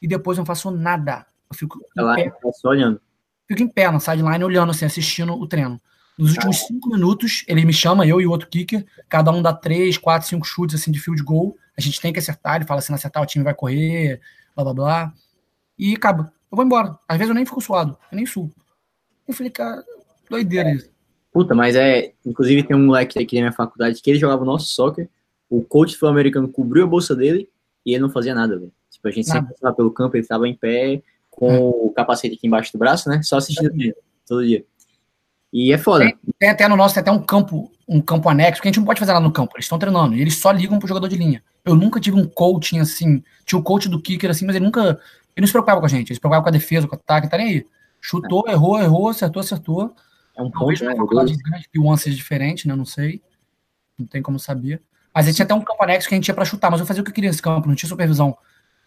e 0.00 0.08
depois 0.08 0.38
eu 0.38 0.40
não 0.40 0.46
faço 0.46 0.70
nada. 0.70 1.26
Eu 1.50 1.56
fico. 1.56 1.78
Tá 1.94 2.02
lá, 2.02 2.16
só 2.54 2.70
olhando 2.70 3.00
fico 3.46 3.62
em 3.62 3.68
pé 3.68 3.90
na 3.90 4.00
sideline 4.00 4.44
olhando, 4.44 4.70
assim, 4.70 4.84
assistindo 4.84 5.32
o 5.32 5.46
treino. 5.46 5.80
Nos 6.18 6.32
últimos 6.32 6.58
cinco 6.60 6.88
minutos, 6.88 7.44
ele 7.46 7.64
me 7.64 7.72
chama, 7.72 8.06
eu 8.06 8.20
e 8.20 8.26
o 8.26 8.30
outro 8.30 8.48
kicker, 8.48 8.86
cada 9.08 9.30
um 9.30 9.42
dá 9.42 9.52
três, 9.52 9.98
quatro, 9.98 10.26
cinco 10.26 10.46
chutes 10.46 10.80
assim 10.80 10.90
de 10.90 10.98
field 10.98 11.22
goal. 11.22 11.56
A 11.76 11.80
gente 11.80 12.00
tem 12.00 12.12
que 12.12 12.18
acertar, 12.18 12.56
ele 12.56 12.64
fala 12.64 12.78
assim, 12.78 12.94
acertar 12.94 13.22
o 13.22 13.26
time 13.26 13.44
vai 13.44 13.54
correr, 13.54 14.20
blá 14.54 14.64
blá 14.64 14.74
blá. 14.74 15.14
E 15.78 15.94
acaba. 15.94 16.32
Eu 16.50 16.56
vou 16.56 16.64
embora. 16.64 16.98
Às 17.08 17.18
vezes 17.18 17.28
eu 17.28 17.34
nem 17.34 17.44
fico 17.44 17.60
suado, 17.60 17.98
eu 18.10 18.16
nem 18.16 18.24
suo. 18.24 18.50
Eu 19.28 19.34
falei, 19.34 19.50
cara, 19.50 19.84
doideira 20.30 20.72
isso. 20.72 20.90
Puta, 21.32 21.54
mas 21.54 21.76
é. 21.76 22.12
Inclusive 22.24 22.62
tem 22.62 22.76
um 22.76 22.86
moleque 22.86 23.18
aqui 23.18 23.36
na 23.36 23.42
minha 23.42 23.52
faculdade 23.52 24.00
que 24.00 24.10
ele 24.10 24.18
jogava 24.18 24.42
o 24.42 24.46
nosso 24.46 24.66
soccer. 24.66 25.08
O 25.50 25.62
coach 25.62 25.96
foi 25.96 26.08
americano 26.08 26.48
cobriu 26.48 26.84
a 26.84 26.86
bolsa 26.86 27.14
dele 27.14 27.48
e 27.84 27.92
ele 27.92 28.00
não 28.02 28.10
fazia 28.10 28.34
nada, 28.34 28.58
velho. 28.58 28.72
Tipo, 28.90 29.08
a 29.08 29.10
gente 29.10 29.28
nada. 29.28 29.40
sempre 29.40 29.54
estava 29.54 29.74
pelo 29.74 29.90
campo, 29.90 30.16
ele 30.16 30.22
estava 30.22 30.48
em 30.48 30.54
pé, 30.54 31.02
com 31.30 31.52
é. 31.52 31.58
o 31.58 31.92
capacete 31.94 32.36
aqui 32.36 32.46
embaixo 32.46 32.72
do 32.72 32.78
braço, 32.78 33.08
né? 33.08 33.22
Só 33.22 33.36
assistindo 33.36 33.70
é. 33.82 33.94
todo 34.26 34.46
dia. 34.46 34.64
E 35.58 35.72
é 35.72 35.78
foda. 35.78 36.04
Tem, 36.04 36.18
tem, 36.38 36.48
até 36.50 36.68
no 36.68 36.76
nosso, 36.76 36.92
tem 36.92 37.00
até 37.00 37.10
um 37.10 37.18
campo, 37.18 37.72
um 37.88 37.98
campo 37.98 38.28
anexo, 38.28 38.60
que 38.60 38.68
a 38.68 38.70
gente 38.70 38.76
não 38.76 38.84
pode 38.84 39.00
fazer 39.00 39.14
lá 39.14 39.20
no 39.20 39.32
campo. 39.32 39.54
Eles 39.56 39.64
estão 39.64 39.78
treinando. 39.78 40.14
E 40.14 40.20
eles 40.20 40.36
só 40.36 40.50
ligam 40.50 40.78
pro 40.78 40.86
jogador 40.86 41.08
de 41.08 41.16
linha. 41.16 41.42
Eu 41.64 41.74
nunca 41.74 41.98
tive 41.98 42.14
um 42.14 42.26
coaching 42.26 42.78
assim. 42.78 43.24
Tinha 43.46 43.58
o 43.58 43.62
coach 43.62 43.88
do 43.88 43.98
kicker 43.98 44.28
assim, 44.28 44.44
mas 44.44 44.54
ele 44.54 44.66
nunca. 44.66 44.82
Ele 44.82 45.40
não 45.40 45.46
se 45.46 45.52
preocupava 45.52 45.80
com 45.80 45.86
a 45.86 45.88
gente. 45.88 46.08
Ele 46.08 46.14
se 46.14 46.20
preocupava 46.20 46.42
com 46.42 46.50
a 46.50 46.52
defesa, 46.52 46.86
com 46.86 46.94
o 46.94 46.98
ataque, 46.98 47.30
tá 47.30 47.38
nem 47.38 47.48
aí. 47.48 47.66
Chutou, 48.02 48.44
é. 48.46 48.52
errou, 48.52 48.78
errou, 48.78 49.08
acertou, 49.08 49.40
acertou. 49.40 49.94
É 50.36 50.42
um 50.42 50.50
ponto, 50.50 50.84
né? 50.84 50.94
Nuances 51.74 52.14
diferentes, 52.14 52.66
né? 52.66 52.76
Não 52.76 52.84
sei. 52.84 53.22
Não 53.98 54.06
tem 54.06 54.20
como 54.20 54.38
saber. 54.38 54.82
Mas 55.14 55.24
a 55.24 55.28
gente 55.28 55.36
tinha 55.36 55.44
até 55.44 55.54
um 55.54 55.62
campo 55.62 55.82
anexo 55.82 56.06
que 56.06 56.14
a 56.14 56.18
gente 56.18 56.28
ia 56.28 56.34
pra 56.34 56.44
chutar, 56.44 56.70
mas 56.70 56.80
eu 56.80 56.86
fazia 56.86 57.00
o 57.00 57.04
que 57.04 57.10
eu 57.10 57.14
queria 57.14 57.30
nesse 57.30 57.40
campo, 57.40 57.66
não 57.66 57.74
tinha 57.74 57.88
supervisão. 57.88 58.36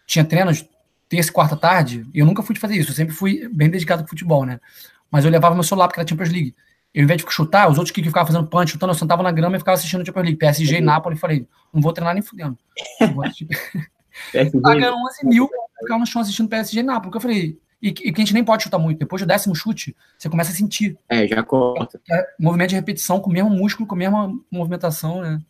Tinha 0.06 0.24
treinos 0.24 0.64
terça 1.08 1.28
e 1.28 1.32
quarta 1.32 1.56
tarde, 1.56 2.06
eu 2.14 2.24
nunca 2.24 2.40
fui 2.40 2.54
de 2.54 2.60
fazer 2.60 2.76
isso, 2.76 2.92
eu 2.92 2.94
sempre 2.94 3.12
fui 3.12 3.48
bem 3.52 3.68
dedicado 3.68 4.04
com 4.04 4.08
futebol, 4.08 4.46
né? 4.46 4.60
Mas 5.10 5.24
eu 5.24 5.30
levava 5.30 5.54
meu 5.54 5.64
celular 5.64 5.88
porque 5.88 6.00
era 6.00 6.08
Champions 6.08 6.30
League. 6.30 6.54
Eu, 6.94 7.02
ao 7.02 7.04
invés 7.04 7.22
de 7.22 7.32
chutar, 7.32 7.68
os 7.68 7.78
outros 7.78 7.92
que 7.92 8.02
ficavam 8.02 8.26
fazendo 8.26 8.48
punch, 8.48 8.72
chutando, 8.72 8.92
eu 8.92 8.98
sentava 8.98 9.22
na 9.22 9.30
grama 9.30 9.56
e 9.56 9.58
ficava 9.58 9.76
assistindo 9.76 10.02
o 10.02 10.06
Champions 10.06 10.24
League. 10.24 10.38
PSG 10.38 10.78
e 10.78 10.80
Napoli, 10.80 11.16
falei, 11.16 11.46
não 11.72 11.80
vou 11.80 11.92
treinar 11.92 12.14
nem 12.14 12.22
fudendo. 12.22 12.58
Pagando 14.62 14.96
11 14.96 15.26
mil, 15.26 15.48
ficava 15.80 16.00
no 16.00 16.06
chão 16.06 16.22
assistindo 16.22 16.48
PSG 16.48 16.80
e 16.80 16.82
Napoli. 16.82 17.02
Porque 17.04 17.16
eu 17.18 17.22
falei, 17.22 17.58
e, 17.82 17.88
e 17.88 17.92
que 17.92 18.10
a 18.10 18.24
gente 18.24 18.34
nem 18.34 18.44
pode 18.44 18.64
chutar 18.64 18.78
muito. 18.78 18.98
Depois 18.98 19.22
do 19.22 19.26
décimo 19.26 19.54
chute, 19.54 19.96
você 20.18 20.28
começa 20.28 20.50
a 20.50 20.54
sentir. 20.54 20.98
É, 21.08 21.26
já 21.26 21.42
corta. 21.42 22.00
É, 22.10 22.26
movimento 22.38 22.70
de 22.70 22.76
repetição 22.76 23.20
com 23.20 23.30
o 23.30 23.32
mesmo 23.32 23.50
músculo, 23.50 23.86
com 23.86 23.94
a 23.94 23.98
mesma 23.98 24.32
movimentação, 24.50 25.20
né? 25.20 25.40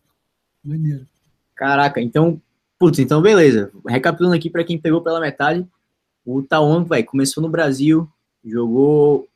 Doideira. 0.62 1.06
Caraca, 1.54 2.00
então 2.00 2.40
Putz, 2.80 2.98
então 2.98 3.20
beleza. 3.20 3.70
Recapitulando 3.86 4.34
aqui 4.34 4.48
para 4.48 4.64
quem 4.64 4.78
pegou 4.78 5.02
pela 5.02 5.20
metade, 5.20 5.68
o 6.24 6.42
Taon, 6.42 6.82
vai 6.82 7.02
começou 7.02 7.42
no 7.42 7.48
Brasil, 7.50 8.08
jogou 8.42 9.28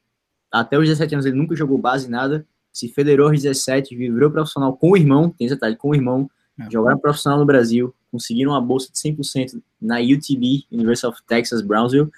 até 0.60 0.78
os 0.78 0.86
17 0.88 1.14
anos, 1.14 1.26
ele 1.26 1.36
nunca 1.36 1.54
jogou 1.54 1.78
base, 1.78 2.08
nada. 2.08 2.46
Se 2.72 2.88
federou 2.88 3.28
aos 3.28 3.40
17, 3.40 3.96
virou 3.96 4.30
profissional 4.30 4.76
com 4.76 4.90
o 4.90 4.96
irmão, 4.96 5.30
tem 5.30 5.46
esse 5.46 5.54
detalhe, 5.54 5.76
com 5.76 5.90
o 5.90 5.94
irmão. 5.94 6.30
É. 6.58 6.70
Jogaram 6.70 6.98
profissional 6.98 7.38
no 7.38 7.46
Brasil, 7.46 7.94
conseguiram 8.10 8.52
uma 8.52 8.60
bolsa 8.60 8.90
de 8.92 8.98
100% 8.98 9.60
na 9.80 9.96
UTB, 10.00 10.64
University 10.70 11.06
of 11.06 11.20
Texas, 11.26 11.62
Brownsville. 11.62 12.10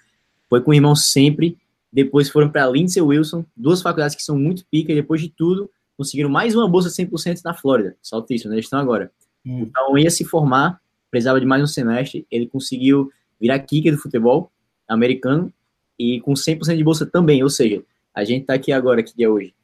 Foi 0.49 0.61
com 0.61 0.71
o 0.71 0.75
irmão 0.75 0.95
sempre. 0.95 1.57
Depois 1.93 2.29
foram 2.29 2.51
para 2.51 2.67
Lindsey 2.67 3.03
Wilson, 3.03 3.45
duas 3.57 3.81
faculdades 3.81 4.15
que 4.15 4.23
são 4.23 4.39
muito 4.39 4.65
pica, 4.71 4.93
e 4.93 4.95
depois 4.95 5.21
de 5.21 5.29
tudo, 5.31 5.71
conseguiram 5.97 6.29
mais 6.29 6.55
uma 6.55 6.69
bolsa 6.69 6.89
de 6.91 6.95
100% 6.95 7.41
na 7.45 7.55
Flórida. 7.55 7.97
Saltíssimo, 8.03 8.51
né? 8.51 8.57
Eles 8.57 8.67
estão 8.67 8.79
agora. 8.79 9.11
Hum. 9.45 9.61
Então 9.61 9.97
ia 9.97 10.11
se 10.11 10.25
formar 10.25 10.81
precisava 11.17 11.41
de 11.41 11.47
mais 11.47 11.63
um 11.63 11.67
semestre, 11.67 12.27
ele 12.31 12.47
conseguiu 12.47 13.11
virar 13.41 13.59
kicker 13.61 13.95
do 13.95 13.99
futebol 13.99 14.51
americano 14.87 15.53
e 15.99 16.21
com 16.21 16.35
100% 16.35 16.77
de 16.77 16.85
bolsa 16.85 17.07
também, 17.07 17.43
ou 17.43 17.49
seja, 17.49 17.83
a 18.17 18.25
gente 18.25 18.47
tá 18.47 18.55
aqui 18.55 18.73
agora, 18.73 19.03
que 19.03 19.17
dia 19.17 19.27
é 19.27 19.29
hoje? 19.29 19.55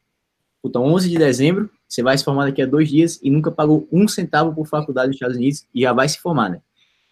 Puta, 0.63 0.79
11 0.79 1.09
de 1.09 1.19
dezembro, 1.19 1.71
você 1.89 2.03
vai 2.03 2.17
se 2.17 2.23
formar 2.23 2.45
daqui 2.45 2.63
a 2.63 2.67
dois 2.67 2.89
dias 2.89 3.19
e 3.23 3.31
nunca 3.31 3.51
pagou 3.51 3.89
um 3.91 4.07
centavo 4.07 4.55
por 4.55 4.67
faculdade 4.67 5.09
nos 5.09 5.17
Estados 5.17 5.37
Unidos 5.37 5.67
e 5.75 5.81
já 5.81 5.93
vai 5.93 6.09
se 6.09 6.19
formar, 6.19 6.51
né? 6.51 6.61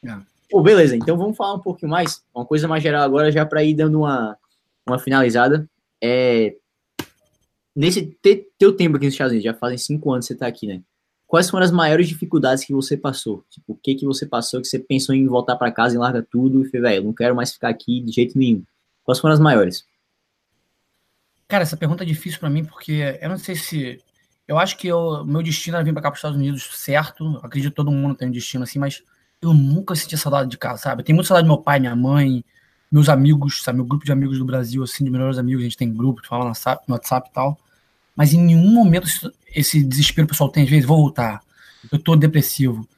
É. 0.05 0.16
Pô, 0.51 0.62
beleza, 0.62 0.95
então 0.95 1.16
vamos 1.16 1.36
falar 1.36 1.55
um 1.55 1.61
pouquinho 1.61 1.91
mais, 1.91 2.22
uma 2.34 2.45
coisa 2.45 2.68
mais 2.68 2.82
geral 2.82 3.03
agora, 3.03 3.32
já 3.32 3.45
para 3.47 3.64
ir 3.64 3.74
dando 3.74 4.01
uma, 4.01 4.36
uma 4.86 4.99
finalizada. 4.99 5.68
É, 6.03 6.55
nesse 7.74 8.03
te, 8.22 8.47
teu 8.59 8.76
tempo 8.76 8.97
aqui 8.97 9.07
nos 9.07 9.14
Estados 9.14 9.32
Unidos, 9.32 9.45
já 9.45 9.55
fazem 9.55 9.78
cinco 9.78 10.12
anos 10.12 10.26
que 10.26 10.34
você 10.34 10.38
tá 10.38 10.47
aqui, 10.47 10.66
né? 10.66 10.82
quais 11.30 11.49
foram 11.49 11.64
as 11.64 11.70
maiores 11.70 12.09
dificuldades 12.09 12.64
que 12.64 12.72
você 12.72 12.97
passou? 12.97 13.45
Tipo, 13.49 13.72
o 13.72 13.76
que 13.76 13.95
que 13.95 14.05
você 14.05 14.26
passou 14.26 14.61
que 14.61 14.66
você 14.66 14.80
pensou 14.80 15.14
em 15.14 15.28
voltar 15.28 15.55
para 15.55 15.70
casa 15.70 15.95
e 15.95 15.99
larga 15.99 16.26
tudo 16.28 16.61
e 16.61 16.68
falei, 16.68 16.95
velho, 16.95 17.05
não 17.05 17.12
quero 17.12 17.36
mais 17.36 17.53
ficar 17.53 17.68
aqui 17.68 18.01
de 18.01 18.11
jeito 18.11 18.36
nenhum. 18.36 18.64
Quais 19.05 19.20
foram 19.20 19.34
as 19.34 19.41
maiores? 19.41 19.84
Cara, 21.51 21.64
essa 21.64 21.76
pergunta 21.76 22.05
é 22.05 22.07
difícil 22.07 22.38
para 22.38 22.48
mim 22.48 22.64
porque 22.64 23.18
eu 23.20 23.28
não 23.28 23.36
sei 23.36 23.57
se 23.57 24.01
eu 24.46 24.57
acho 24.57 24.76
que 24.76 24.92
o 24.92 25.24
meu 25.24 25.42
destino 25.42 25.76
era 25.76 25.84
vir 25.84 25.92
para 25.92 26.01
cá 26.01 26.09
para 26.09 26.14
os 26.14 26.18
Estados 26.20 26.36
Unidos, 26.36 26.70
certo? 26.74 27.40
acredito 27.42 27.70
que 27.70 27.76
todo 27.76 27.90
mundo 27.90 28.14
tem 28.14 28.28
um 28.28 28.30
destino 28.30 28.62
assim, 28.62 28.78
mas 28.78 29.03
eu 29.42 29.53
nunca 29.53 29.96
senti 29.96 30.16
saudade 30.16 30.48
de 30.48 30.57
casa, 30.57 30.80
sabe? 30.80 31.03
Eu 31.03 31.05
tenho 31.05 31.16
muita 31.16 31.26
saudade 31.26 31.48
do 31.48 31.53
meu 31.53 31.61
pai, 31.61 31.80
minha 31.80 31.96
mãe, 31.96 32.44
meus 32.88 33.09
amigos, 33.09 33.64
sabe? 33.64 33.78
Meu 33.78 33.84
grupo 33.84 34.05
de 34.05 34.12
amigos 34.12 34.38
do 34.38 34.44
Brasil, 34.44 34.80
assim, 34.84 35.03
de 35.03 35.11
melhores 35.11 35.38
amigos, 35.38 35.62
a 35.62 35.64
gente 35.64 35.76
tem 35.76 35.92
grupo, 35.92 36.24
fala 36.24 36.44
no 36.44 36.51
WhatsApp, 36.51 36.84
no 36.86 36.94
WhatsApp 36.94 37.28
e 37.28 37.32
tal. 37.32 37.59
Mas 38.14 38.32
em 38.32 38.40
nenhum 38.40 38.70
momento 38.72 39.09
esse 39.53 39.82
desespero 39.82 40.28
pessoal 40.28 40.51
tem, 40.51 40.62
às 40.62 40.70
vezes, 40.70 40.86
vou 40.86 40.98
voltar, 40.98 41.40
eu 41.90 41.98
tô 41.98 42.14
depressivo. 42.14 42.88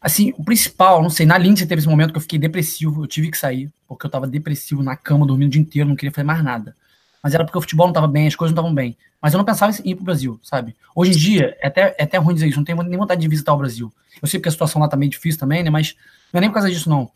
Assim, 0.00 0.34
o 0.36 0.42
principal, 0.42 1.00
não 1.00 1.10
sei, 1.10 1.26
na 1.26 1.38
Lindsay 1.38 1.64
teve 1.64 1.78
esse 1.78 1.88
momento 1.88 2.10
que 2.10 2.16
eu 2.16 2.22
fiquei 2.22 2.40
depressivo, 2.40 3.04
eu 3.04 3.06
tive 3.06 3.30
que 3.30 3.38
sair, 3.38 3.70
porque 3.86 4.04
eu 4.04 4.10
tava 4.10 4.26
depressivo 4.26 4.82
na 4.82 4.96
cama, 4.96 5.24
dormindo 5.24 5.50
o 5.50 5.52
dia 5.52 5.62
inteiro, 5.62 5.88
não 5.88 5.94
queria 5.94 6.10
fazer 6.10 6.26
mais 6.26 6.42
nada. 6.42 6.74
Mas 7.24 7.32
era 7.32 7.42
porque 7.42 7.56
o 7.56 7.60
futebol 7.62 7.86
não 7.86 7.94
tava 7.94 8.06
bem, 8.06 8.26
as 8.26 8.36
coisas 8.36 8.54
não 8.54 8.60
estavam 8.62 8.74
bem. 8.74 8.94
Mas 9.20 9.32
eu 9.32 9.38
não 9.38 9.44
pensava 9.46 9.72
em 9.82 9.90
ir 9.90 9.94
pro 9.94 10.04
Brasil, 10.04 10.38
sabe? 10.42 10.76
Hoje 10.94 11.12
em 11.12 11.16
dia, 11.16 11.56
é 11.58 11.68
até, 11.68 11.96
é 11.98 12.04
até 12.04 12.18
ruim 12.18 12.34
dizer 12.34 12.48
isso, 12.48 12.58
não 12.58 12.64
tenho 12.64 12.82
nem 12.82 12.98
vontade 12.98 13.22
de 13.22 13.26
visitar 13.26 13.54
o 13.54 13.56
Brasil. 13.56 13.90
Eu 14.20 14.28
sei 14.28 14.38
que 14.38 14.46
a 14.46 14.52
situação 14.52 14.82
lá 14.82 14.88
tá 14.88 14.96
meio 14.96 15.10
difícil 15.10 15.40
também, 15.40 15.62
né? 15.62 15.70
Mas 15.70 15.96
não 16.30 16.38
é 16.38 16.40
nem 16.42 16.50
por 16.50 16.56
causa 16.56 16.70
disso, 16.70 16.90
não. 16.90 17.10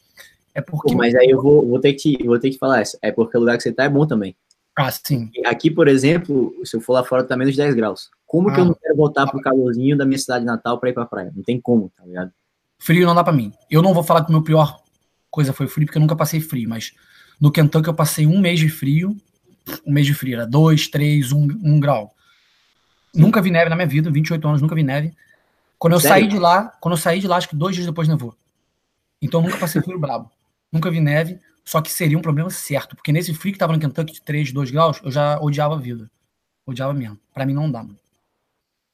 É 0.54 0.62
porque. 0.62 0.90
Pô, 0.92 0.96
mas 0.96 1.14
aí 1.14 1.28
eu 1.28 1.42
vou, 1.42 1.68
vou, 1.68 1.78
ter 1.78 1.92
que, 1.92 2.16
vou 2.24 2.38
ter 2.38 2.48
que 2.50 2.56
falar, 2.58 2.82
é 3.02 3.12
porque 3.12 3.36
o 3.36 3.40
lugar 3.40 3.58
que 3.58 3.62
você 3.62 3.70
tá 3.70 3.84
é 3.84 3.88
bom 3.90 4.06
também. 4.06 4.34
Ah, 4.74 4.90
sim. 4.90 5.30
Aqui, 5.44 5.70
por 5.70 5.88
exemplo, 5.88 6.54
se 6.64 6.74
eu 6.76 6.80
for 6.80 6.94
lá 6.94 7.04
fora, 7.04 7.22
tá 7.22 7.36
menos 7.36 7.54
10 7.54 7.74
graus. 7.74 8.08
Como 8.26 8.50
que 8.52 8.58
eu 8.60 8.64
Ah. 8.64 8.66
não 8.68 8.74
quero 8.74 8.96
voltar 8.96 9.26
pro 9.26 9.40
calorzinho 9.42 9.96
da 9.96 10.06
minha 10.06 10.18
cidade 10.18 10.44
natal 10.44 10.78
pra 10.78 10.88
ir 10.88 10.94
pra 10.94 11.04
praia? 11.04 11.30
Não 11.36 11.42
tem 11.42 11.60
como, 11.60 11.90
tá 11.96 12.04
ligado? 12.06 12.30
Frio 12.78 13.04
não 13.06 13.14
dá 13.14 13.22
pra 13.22 13.32
mim. 13.32 13.52
Eu 13.70 13.82
não 13.82 13.92
vou 13.92 14.02
falar 14.04 14.22
que 14.24 14.30
o 14.30 14.32
meu 14.32 14.42
pior 14.42 14.80
coisa 15.30 15.52
foi 15.52 15.66
frio, 15.66 15.84
porque 15.86 15.98
eu 15.98 16.02
nunca 16.02 16.16
passei 16.16 16.40
frio, 16.40 16.68
mas 16.68 16.92
no 17.40 17.50
Kentucky 17.52 17.88
eu 17.88 17.94
passei 17.94 18.26
um 18.26 18.38
mês 18.40 18.58
de 18.58 18.68
frio. 18.70 19.14
Um 19.84 19.92
mês 19.92 20.06
de 20.06 20.14
frio, 20.14 20.34
era 20.34 20.46
2, 20.46 20.88
3, 20.88 21.32
1 21.32 21.36
um 21.62 21.80
grau. 21.80 22.14
Nunca 23.14 23.40
vi 23.40 23.50
neve 23.50 23.70
na 23.70 23.76
minha 23.76 23.88
vida, 23.88 24.10
28 24.10 24.46
anos, 24.46 24.62
nunca 24.62 24.74
vi 24.74 24.82
neve. 24.82 25.12
Quando 25.78 25.94
eu 25.94 26.00
Sério? 26.00 26.16
saí 26.16 26.28
de 26.28 26.38
lá, 26.38 26.72
quando 26.80 26.94
eu 26.94 26.98
saí 26.98 27.20
de 27.20 27.28
lá, 27.28 27.36
acho 27.36 27.48
que 27.48 27.56
dois 27.56 27.74
dias 27.74 27.86
depois 27.86 28.08
nevou. 28.08 28.34
Então 29.22 29.40
eu 29.40 29.46
nunca 29.46 29.58
passei 29.58 29.80
frio 29.80 29.98
brabo. 29.98 30.30
Nunca 30.72 30.90
vi 30.90 31.00
neve, 31.00 31.40
só 31.64 31.80
que 31.80 31.90
seria 31.90 32.18
um 32.18 32.22
problema 32.22 32.50
certo, 32.50 32.94
porque 32.94 33.12
nesse 33.12 33.32
frio 33.34 33.52
que 33.52 33.58
tava 33.58 33.72
no 33.72 33.78
Kentucky 33.78 34.12
de 34.12 34.22
3, 34.22 34.52
2 34.52 34.70
graus, 34.70 35.00
eu 35.02 35.10
já 35.10 35.38
odiava 35.40 35.74
a 35.74 35.78
vida. 35.78 36.10
Odiava 36.66 36.92
mesmo. 36.92 37.18
Pra 37.32 37.46
mim 37.46 37.54
não 37.54 37.70
dá, 37.70 37.82
mano. 37.82 37.98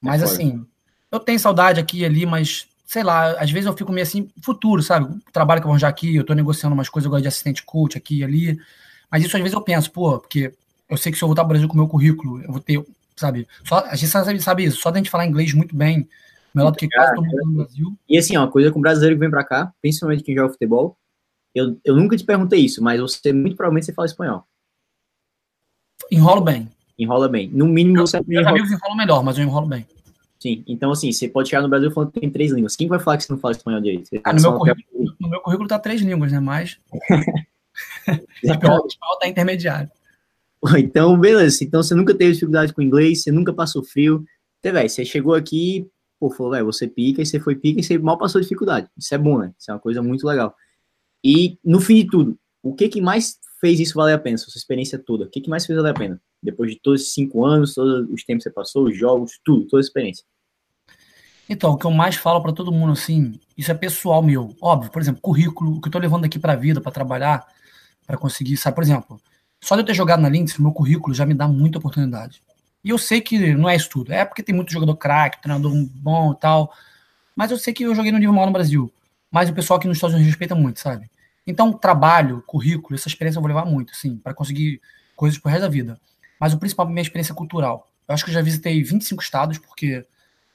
Mas 0.01 0.21
foda. 0.21 0.33
assim, 0.33 0.67
eu 1.11 1.19
tenho 1.19 1.41
saudade 1.41 1.81
aqui 1.81 2.01
e 2.01 2.05
ali, 2.05 2.27
mas 2.27 2.69
sei 2.85 3.03
lá, 3.03 3.33
às 3.33 3.51
vezes 3.51 3.67
eu 3.67 3.77
fico 3.77 3.93
meio 3.93 4.03
assim, 4.07 4.31
futuro, 4.43 4.83
sabe? 4.83 5.07
O 5.07 5.33
trabalho 5.33 5.61
que 5.61 5.65
eu 5.65 5.69
vou 5.69 5.73
arranjar 5.73 5.89
aqui, 5.89 6.15
eu 6.15 6.25
tô 6.25 6.35
negociando 6.35 6.75
umas 6.75 6.89
coisas, 6.89 7.07
eu 7.07 7.11
gosto 7.11 7.23
de 7.23 7.29
assistente 7.29 7.63
coach 7.65 7.97
aqui 7.97 8.19
e 8.19 8.25
ali. 8.25 8.61
Mas 9.11 9.25
isso 9.25 9.37
às 9.37 9.43
vezes 9.43 9.55
eu 9.55 9.63
penso, 9.63 9.91
pô, 9.91 10.19
porque 10.19 10.53
eu 10.89 10.97
sei 10.97 11.13
que 11.13 11.19
se 11.19 11.25
eu 11.25 11.29
voltar 11.29 11.43
pro 11.43 11.51
Brasil 11.51 11.69
com 11.69 11.75
o 11.75 11.79
meu 11.79 11.89
currículo, 11.89 12.41
eu 12.43 12.53
vou 12.53 12.61
ter, 12.61 12.85
sabe? 13.17 13.47
Só, 13.65 13.79
a 13.87 13.95
gente 13.95 14.11
sabe, 14.11 14.41
sabe 14.41 14.65
isso, 14.65 14.81
só 14.81 14.91
da 14.91 14.99
gente 14.99 15.11
falar 15.11 15.27
inglês 15.27 15.53
muito 15.53 15.75
bem, 15.75 16.09
melhor 16.55 16.71
do 16.71 16.79
que 16.79 16.89
quase 16.89 17.15
todo 17.15 17.25
mundo 17.25 17.45
no 17.45 17.53
Brasil. 17.65 17.97
E 18.09 18.19
assim, 18.19 18.37
ó, 18.37 18.43
uma 18.43 18.51
coisa 18.51 18.71
com 18.71 18.79
o 18.79 18.83
brasileiro 18.83 19.17
que 19.17 19.21
vem 19.21 19.31
pra 19.31 19.45
cá, 19.45 19.73
principalmente 19.81 20.23
quem 20.23 20.35
joga 20.35 20.53
futebol, 20.53 20.97
eu, 21.55 21.79
eu 21.85 21.97
nunca 21.97 22.17
te 22.17 22.25
perguntei 22.25 22.61
isso, 22.61 22.83
mas 22.83 23.01
você, 23.01 23.33
muito 23.33 23.57
provavelmente, 23.57 23.87
você 23.87 23.93
fala 23.93 24.07
espanhol. 24.07 24.45
Enrolo 26.11 26.41
bem. 26.41 26.69
Enrola 26.99 27.29
bem. 27.29 27.49
No 27.49 27.67
mínimo, 27.67 28.07
você 28.07 28.17
aprende 28.17 28.35
Meus 28.35 28.43
enrola. 28.43 28.59
amigos 28.59 28.73
enrolam 28.73 28.97
melhor, 28.97 29.25
mas 29.25 29.39
eu 29.39 29.45
enrolo 29.45 29.67
bem. 29.67 29.87
Sim. 30.39 30.63
Então, 30.67 30.93
assim, 30.93 31.11
você 31.11 31.29
pode 31.29 31.49
chegar 31.49 31.63
no 31.63 31.69
Brasil 31.69 31.91
falando 31.91 32.13
que 32.13 32.21
tem 32.21 32.31
três 32.31 32.53
línguas. 32.53 32.77
Quem 32.77 32.87
vai 32.87 32.99
falar 32.99 33.17
que 33.17 33.25
você 33.25 33.33
não 33.33 33.39
fala 33.39 33.53
espanhol 33.53 33.81
direito? 33.81 34.09
Você 34.09 34.21
Ah, 34.25 34.33
no, 34.33 34.43
meu 34.43 34.53
currículo, 34.53 35.17
no 35.19 35.29
meu 35.29 35.41
currículo 35.41 35.69
tá 35.69 35.79
três 35.79 36.03
línguas, 36.03 36.33
né? 36.33 36.41
Mas 36.41 36.79
espanhol, 38.43 38.87
espanhol 38.87 39.19
tá 39.21 39.29
intermediário. 39.29 39.91
Então, 40.79 41.19
beleza. 41.19 41.63
Então, 41.63 41.83
você 41.83 41.95
nunca 41.95 42.15
teve 42.15 42.33
dificuldade 42.33 42.73
com 42.73 42.83
inglês, 42.83 43.23
você 43.23 43.31
nunca 43.31 43.53
passou 43.53 43.85
frio. 43.85 44.25
Até, 44.61 44.73
velho, 44.73 44.89
você 44.89 45.05
chegou 45.05 45.35
aqui, 45.35 45.87
pô, 46.19 46.31
falou, 46.31 46.53
velho, 46.53 46.65
você 46.65 46.89
pica, 46.89 47.21
e 47.21 47.27
você 47.27 47.39
foi 47.39 47.55
pica, 47.55 47.81
e 47.81 47.83
você 47.83 47.99
mal 47.99 48.17
passou 48.17 48.41
dificuldade. 48.41 48.89
Isso 48.97 49.15
é 49.15 49.19
bom, 49.19 49.39
né? 49.39 49.53
Isso 49.59 49.71
é 49.71 49.75
uma 49.75 49.81
coisa 49.81 50.03
muito 50.03 50.27
legal. 50.27 50.55
E, 51.23 51.59
no 51.65 51.81
fim 51.81 51.97
de 51.97 52.07
tudo, 52.07 52.39
o 52.63 52.75
que 52.75 52.89
que 52.89 53.01
mais 53.01 53.39
fez 53.61 53.79
isso 53.79 53.95
valer 53.95 54.15
a 54.15 54.19
pena, 54.19 54.39
sua 54.39 54.57
experiência 54.57 54.99
toda? 54.99 55.25
O 55.25 55.29
que 55.29 55.41
que 55.41 55.51
mais 55.51 55.67
fez 55.67 55.77
valer 55.77 55.91
a 55.91 55.95
pena? 55.95 56.21
Depois 56.43 56.71
de 56.71 56.81
todos 56.81 57.03
esses 57.03 57.13
cinco 57.13 57.45
anos, 57.45 57.75
todos 57.75 58.09
os 58.11 58.25
tempos 58.25 58.45
que 58.45 58.51
você 58.51 58.55
passou, 58.55 58.85
os 58.87 58.97
jogos, 58.97 59.39
tudo, 59.45 59.67
toda 59.67 59.81
a 59.81 59.85
experiência. 59.85 60.25
Então, 61.49 61.73
o 61.73 61.77
que 61.77 61.87
eu 61.87 61.91
mais 61.91 62.17
falo 62.17 62.43
pra 62.43 62.53
todo 62.53 62.73
mundo, 62.73 62.93
assim, 62.93 63.39
isso 63.57 63.71
é 63.71 63.75
pessoal 63.75 64.23
meu. 64.23 64.57
Óbvio, 64.61 64.91
por 64.91 65.01
exemplo, 65.01 65.21
currículo, 65.21 65.77
o 65.77 65.81
que 65.81 65.89
eu 65.89 65.93
tô 65.93 65.99
levando 65.99 66.23
daqui 66.23 66.39
pra 66.39 66.57
vida, 66.57 66.81
pra 66.81 66.91
trabalhar, 66.91 67.47
pra 68.07 68.17
conseguir, 68.17 68.57
sabe? 68.57 68.75
Por 68.75 68.83
exemplo, 68.85 69.21
só 69.65 69.75
de 69.77 69.81
eu 69.81 69.87
ter 69.87 69.95
jogado 69.95 70.21
na 70.21 70.29
o 70.29 70.63
meu 70.63 70.73
currículo 70.73 71.15
já 71.15 71.25
me 71.25 71.33
dá 71.33 71.49
muita 71.49 71.79
oportunidade. 71.79 72.43
E 72.85 72.91
eu 72.91 72.99
sei 72.99 73.23
que 73.23 73.55
não 73.55 73.67
é 73.67 73.75
isso 73.75 73.89
tudo. 73.89 74.13
É 74.13 74.23
porque 74.23 74.43
tem 74.43 74.55
muito 74.55 74.71
jogador 74.71 74.95
craque, 74.97 75.41
treinador 75.41 75.73
bom 75.95 76.33
e 76.33 76.37
tal. 76.37 76.71
Mas 77.35 77.51
eu 77.51 77.57
sei 77.57 77.73
que 77.73 77.85
eu 77.85 77.95
joguei 77.95 78.13
no 78.13 78.19
nível 78.19 78.35
maior 78.35 78.45
no 78.45 78.53
Brasil. 78.53 78.93
Mas 79.31 79.49
o 79.49 79.55
pessoal 79.55 79.79
aqui 79.79 79.89
nos 79.89 79.97
Estados 79.97 80.13
Unidos 80.13 80.31
respeita 80.31 80.55
muito, 80.55 80.81
sabe? 80.81 81.11
Então, 81.47 81.73
trabalho, 81.73 82.43
currículo, 82.47 82.95
essa 82.95 83.09
experiência 83.09 83.39
eu 83.39 83.41
vou 83.41 83.49
levar 83.49 83.65
muito, 83.65 83.93
assim, 83.93 84.19
para 84.19 84.35
conseguir 84.35 84.83
coisas 85.17 85.39
pro 85.39 85.51
resto 85.51 85.63
da 85.63 85.69
vida. 85.69 85.99
Mas 86.39 86.53
o 86.53 86.59
principal 86.59 86.85
é 86.85 86.89
a 86.91 86.93
minha 86.93 87.03
experiência 87.03 87.35
cultural. 87.35 87.91
Eu 88.07 88.15
acho 88.15 88.23
que 88.23 88.31
eu 88.31 88.35
já 88.35 88.43
visitei 88.43 88.83
25 88.83 89.23
estados, 89.23 89.57
porque 89.57 90.05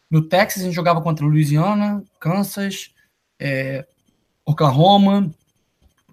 no 0.09 0.21
Texas 0.21 0.61
a 0.61 0.65
gente 0.65 0.75
jogava 0.75 1.01
contra 1.01 1.25
Louisiana, 1.25 2.03
Kansas, 2.19 2.91
é, 3.39 3.87
Oklahoma, 4.45 5.31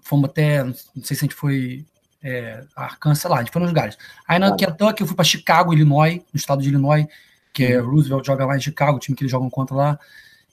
fomos 0.01 0.31
até, 0.31 0.63
não 0.63 0.73
sei 1.03 1.15
se 1.15 1.25
a 1.25 1.27
gente 1.27 1.35
foi 1.35 1.85
é, 2.23 2.63
Arkansas, 2.75 3.29
lá, 3.29 3.37
a 3.37 3.39
gente 3.39 3.51
foi 3.51 3.61
nos 3.61 3.71
lugares. 3.71 3.97
Aí 4.27 4.39
na 4.39 4.55
Kentucky 4.55 5.01
eu 5.01 5.07
fui 5.07 5.15
para 5.15 5.25
Chicago, 5.25 5.73
Illinois, 5.73 6.21
no 6.33 6.37
estado 6.37 6.61
de 6.61 6.69
Illinois, 6.69 7.05
que 7.53 7.63
é 7.63 7.77
Roosevelt 7.79 8.25
joga 8.25 8.45
lá 8.45 8.55
em 8.55 8.61
Chicago, 8.61 8.97
o 8.97 8.99
time 8.99 9.15
que 9.15 9.23
eles 9.23 9.31
jogam 9.31 9.49
contra 9.49 9.75
lá. 9.75 9.99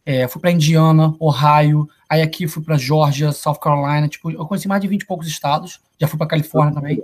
É, 0.06 0.28
fui 0.28 0.40
para 0.40 0.50
Indiana, 0.50 1.14
Ohio, 1.18 1.88
aí 2.08 2.20
aqui 2.20 2.46
fui 2.46 2.62
para 2.62 2.76
Georgia, 2.76 3.32
South 3.32 3.56
Carolina, 3.56 4.08
tipo, 4.08 4.30
eu 4.30 4.46
conheci 4.46 4.68
mais 4.68 4.80
de 4.80 4.88
20 4.88 5.02
e 5.02 5.06
poucos 5.06 5.26
estados, 5.26 5.80
já 5.98 6.06
fui 6.06 6.18
para 6.18 6.26
Califórnia 6.26 6.74
também. 6.74 7.02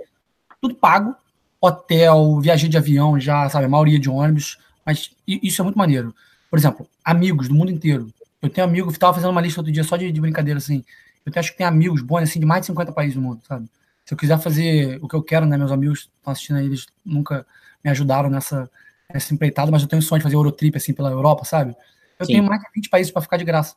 Tudo 0.61 0.75
pago, 0.75 1.15
hotel, 1.59 2.39
viajei 2.39 2.69
de 2.69 2.77
avião 2.77 3.19
já, 3.19 3.49
sabe, 3.49 3.65
a 3.65 3.69
maioria 3.69 3.99
de 3.99 4.09
ônibus, 4.09 4.59
mas 4.85 5.11
isso 5.27 5.61
é 5.61 5.63
muito 5.63 5.77
maneiro. 5.77 6.13
Por 6.49 6.59
exemplo, 6.59 6.87
amigos 7.03 7.47
do 7.47 7.55
mundo 7.55 7.71
inteiro. 7.71 8.11
Eu 8.41 8.49
tenho 8.49 8.65
amigos, 8.65 8.93
estava 8.93 9.13
fazendo 9.13 9.31
uma 9.31 9.41
lista 9.41 9.61
outro 9.61 9.71
dia 9.71 9.83
só 9.83 9.97
de, 9.97 10.11
de 10.11 10.21
brincadeira 10.21 10.57
assim. 10.57 10.83
Eu 11.25 11.31
tenho, 11.31 11.41
acho 11.41 11.51
que 11.51 11.57
tem 11.57 11.65
amigos 11.65 12.01
bons 12.01 12.23
assim 12.23 12.39
de 12.39 12.45
mais 12.45 12.61
de 12.61 12.67
50 12.67 12.91
países 12.91 13.15
do 13.15 13.21
mundo, 13.21 13.41
sabe? 13.47 13.67
Se 14.11 14.15
eu 14.15 14.17
quiser 14.17 14.37
fazer 14.39 14.99
o 15.01 15.07
que 15.07 15.15
eu 15.15 15.23
quero, 15.23 15.45
né, 15.45 15.55
meus 15.55 15.71
amigos 15.71 16.09
estão 16.17 16.33
assistindo 16.33 16.57
aí, 16.57 16.65
eles 16.65 16.85
nunca 17.05 17.47
me 17.81 17.89
ajudaram 17.89 18.29
nessa 18.29 18.69
nessa 19.13 19.33
empreitada, 19.33 19.71
mas 19.71 19.81
eu 19.81 19.87
tenho 19.87 20.01
sonho 20.01 20.19
de 20.19 20.23
fazer 20.23 20.35
Eurotrip 20.35 20.75
assim 20.75 20.93
pela 20.93 21.09
Europa, 21.09 21.45
sabe? 21.45 21.73
Eu 22.19 22.25
Sim. 22.25 22.33
tenho 22.33 22.43
mais 22.43 22.61
de 22.61 22.67
20 22.75 22.89
países 22.89 23.09
para 23.09 23.21
ficar 23.21 23.37
de 23.37 23.45
graça. 23.45 23.73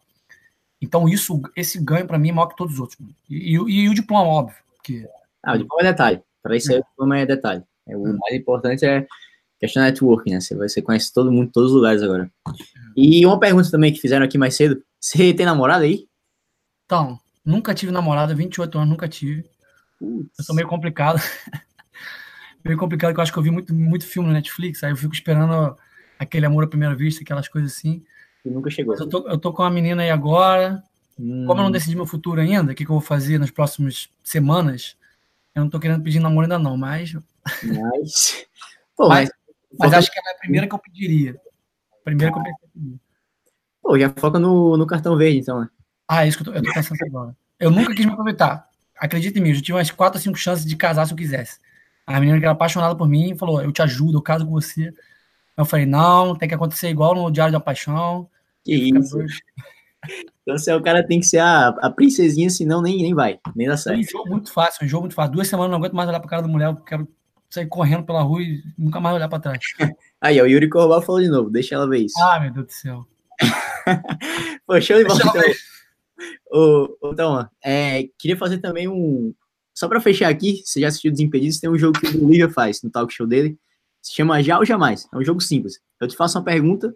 Então 0.82 1.08
isso, 1.08 1.40
esse 1.54 1.80
ganho 1.80 2.04
para 2.04 2.18
mim 2.18 2.30
é 2.30 2.32
maior 2.32 2.48
que 2.48 2.56
todos 2.56 2.74
os 2.74 2.80
outros. 2.80 2.98
E, 3.30 3.56
e- 3.56 3.84
e 3.84 3.88
o 3.88 3.94
diploma, 3.94 4.24
óbvio, 4.28 4.56
porque 4.74 5.08
Ah, 5.40 5.54
o 5.54 5.58
diploma 5.58 5.82
é 5.88 5.92
detalhe. 5.92 6.20
Para 6.42 6.56
isso 6.56 6.72
aí, 6.72 6.80
o 6.80 6.84
diploma 6.84 7.16
é 7.20 7.26
detalhe. 7.26 7.62
É, 7.86 7.96
o 7.96 8.02
mais 8.02 8.34
importante 8.34 8.84
é 8.84 9.06
questão 9.60 9.84
da 9.84 9.88
networking, 9.88 10.30
né? 10.32 10.40
Você, 10.40 10.56
você 10.56 10.82
conhece 10.82 11.12
todo 11.14 11.30
mundo, 11.30 11.52
todos 11.52 11.70
os 11.70 11.76
lugares 11.76 12.02
agora. 12.02 12.28
E 12.96 13.24
uma 13.24 13.38
pergunta 13.38 13.70
também 13.70 13.92
que 13.92 14.00
fizeram 14.00 14.24
aqui 14.26 14.36
mais 14.36 14.56
cedo. 14.56 14.82
Você 15.00 15.32
tem 15.32 15.46
namorada 15.46 15.84
aí? 15.84 16.08
Então, 16.86 17.20
nunca 17.44 17.72
tive 17.72 17.92
namorada, 17.92 18.34
28 18.34 18.76
anos, 18.78 18.90
nunca 18.90 19.06
tive. 19.08 19.48
Eu 20.38 20.44
sou 20.44 20.54
meio 20.54 20.68
complicado. 20.68 21.18
meio 22.64 22.78
complicado, 22.78 23.12
que 23.12 23.18
eu 23.20 23.22
acho 23.22 23.32
que 23.32 23.38
eu 23.38 23.42
vi 23.42 23.50
muito, 23.50 23.74
muito 23.74 24.06
filme 24.06 24.28
no 24.28 24.34
Netflix, 24.34 24.82
aí 24.82 24.90
eu 24.90 24.96
fico 24.96 25.14
esperando 25.14 25.76
aquele 26.18 26.46
amor 26.46 26.64
à 26.64 26.66
primeira 26.66 26.94
vista, 26.94 27.22
aquelas 27.22 27.48
coisas 27.48 27.72
assim. 27.72 28.04
E 28.44 28.50
nunca 28.50 28.70
chegou. 28.70 28.94
Eu 28.96 29.08
tô, 29.08 29.28
eu 29.28 29.38
tô 29.38 29.52
com 29.52 29.62
uma 29.62 29.70
menina 29.70 30.02
aí 30.02 30.10
agora. 30.10 30.82
Hum, 31.18 31.44
Como 31.46 31.60
eu 31.60 31.64
não 31.64 31.70
decidi 31.70 31.94
meu 31.94 32.06
futuro 32.06 32.40
ainda, 32.40 32.72
o 32.72 32.74
que, 32.74 32.84
que 32.84 32.90
eu 32.90 32.94
vou 32.94 33.00
fazer 33.00 33.38
nas 33.38 33.50
próximas 33.50 34.08
semanas, 34.22 34.96
eu 35.54 35.62
não 35.62 35.70
tô 35.70 35.78
querendo 35.78 36.02
pedir 36.02 36.20
namoro 36.20 36.42
ainda 36.44 36.58
não, 36.58 36.76
mas, 36.76 37.14
mas... 37.62 38.46
Pô, 38.96 39.08
Mas- 39.08 39.30
mas, 39.76 39.92
acho 39.92 40.10
que 40.10 40.18
ela 40.18 40.30
é 40.30 40.34
a 40.34 40.38
primeira 40.38 40.68
que 40.68 40.74
eu 40.74 40.78
pediria. 40.78 41.36
Primeira 42.04 42.32
que 42.32 42.38
eu 42.38 42.42
pensei 42.44 42.68
em 42.76 42.80
pedir. 42.80 43.00
pô, 43.82 43.98
já 43.98 44.08
foca 44.10 44.38
no, 44.38 44.76
no 44.76 44.86
cartão 44.86 45.16
verde, 45.16 45.38
então, 45.38 45.60
né? 45.60 45.68
Ah, 46.06 46.24
é 46.24 46.28
isso 46.28 46.36
que 46.38 46.48
eu 46.48 46.52
tô, 46.52 46.58
eu 46.58 46.62
tô 46.62 46.72
pensando 46.72 46.98
agora. 47.04 47.36
Eu 47.58 47.70
nunca 47.72 47.92
quis 47.92 48.06
me 48.06 48.12
aproveitar. 48.12 48.68
Acredita 48.98 49.38
em 49.38 49.42
mim, 49.42 49.48
eu 49.50 49.54
já 49.56 49.60
tive 49.62 49.76
umas 49.78 49.90
4 49.90 50.18
ou 50.18 50.22
5 50.22 50.36
chances 50.38 50.64
de 50.64 50.76
casar 50.76 51.06
se 51.06 51.12
eu 51.12 51.16
quisesse. 51.16 51.58
A 52.06 52.20
menina 52.20 52.38
que 52.38 52.44
era 52.44 52.52
apaixonada 52.52 52.94
por 52.94 53.08
mim 53.08 53.36
falou: 53.36 53.62
Eu 53.62 53.72
te 53.72 53.82
ajudo, 53.82 54.18
eu 54.18 54.22
caso 54.22 54.44
com 54.44 54.52
você. 54.52 54.92
Eu 55.56 55.64
falei: 55.64 55.86
Não, 55.86 56.36
tem 56.36 56.48
que 56.48 56.54
acontecer 56.54 56.88
igual 56.88 57.14
no 57.14 57.30
Diário 57.30 57.52
da 57.52 57.60
Paixão. 57.60 58.28
Que 58.64 58.74
isso. 58.74 59.18
Então, 60.42 60.58
você, 60.58 60.70
é 60.70 60.76
o 60.76 60.82
cara 60.82 61.06
tem 61.06 61.20
que 61.20 61.26
ser 61.26 61.38
a, 61.38 61.68
a 61.68 61.90
princesinha, 61.90 62.50
senão 62.50 62.82
nem, 62.82 62.98
nem 62.98 63.14
vai. 63.14 63.38
Nem 63.56 63.66
dá 63.66 63.72
É 63.72 63.74
um 63.74 63.78
certo. 63.78 64.10
jogo 64.10 64.30
muito 64.30 64.52
fácil, 64.52 64.84
um 64.84 64.88
jogo 64.88 65.02
muito 65.04 65.14
fácil. 65.14 65.32
Duas 65.32 65.48
semanas 65.48 65.70
não 65.70 65.78
aguento 65.78 65.94
mais 65.94 66.08
olhar 66.08 66.20
pra 66.20 66.28
cara 66.28 66.42
da 66.42 66.48
mulher, 66.48 66.66
eu 66.68 66.76
quero 66.76 67.08
sair 67.48 67.66
correndo 67.66 68.04
pela 68.04 68.20
rua 68.20 68.42
e 68.42 68.62
nunca 68.76 69.00
mais 69.00 69.16
olhar 69.16 69.28
pra 69.28 69.38
trás. 69.40 69.60
Aí, 70.20 70.40
ó, 70.40 70.44
o 70.44 70.46
Yuri 70.46 70.68
Corbal 70.68 71.00
falou 71.00 71.22
de 71.22 71.28
novo. 71.28 71.48
Deixa 71.50 71.74
ela 71.74 71.88
ver 71.88 72.00
isso. 72.00 72.14
Ah, 72.22 72.38
meu 72.40 72.52
Deus 72.52 72.66
do 72.66 72.72
céu. 72.72 73.06
Pô, 74.66 74.80
show 74.80 74.98
de 74.98 75.04
bola, 75.04 75.20
Ô, 76.50 76.96
ô 77.00 77.14
é, 77.62 78.08
queria 78.18 78.36
fazer 78.36 78.58
também 78.58 78.88
um. 78.88 79.34
Só 79.74 79.88
pra 79.88 80.00
fechar 80.00 80.28
aqui, 80.28 80.62
você 80.64 80.80
já 80.80 80.88
assistiu 80.88 81.10
Desimpedidos, 81.10 81.58
tem 81.58 81.68
um 81.68 81.76
jogo 81.78 81.98
que 81.98 82.06
o 82.06 82.18
Bolívia 82.20 82.48
faz 82.48 82.82
no 82.82 82.90
talk 82.90 83.12
show 83.12 83.26
dele. 83.26 83.58
Se 84.00 84.12
chama 84.12 84.42
Já 84.42 84.58
ou 84.58 84.64
Jamais. 84.64 85.08
É 85.12 85.16
um 85.16 85.24
jogo 85.24 85.40
simples. 85.40 85.80
Eu 86.00 86.06
te 86.06 86.16
faço 86.16 86.38
uma 86.38 86.44
pergunta 86.44 86.94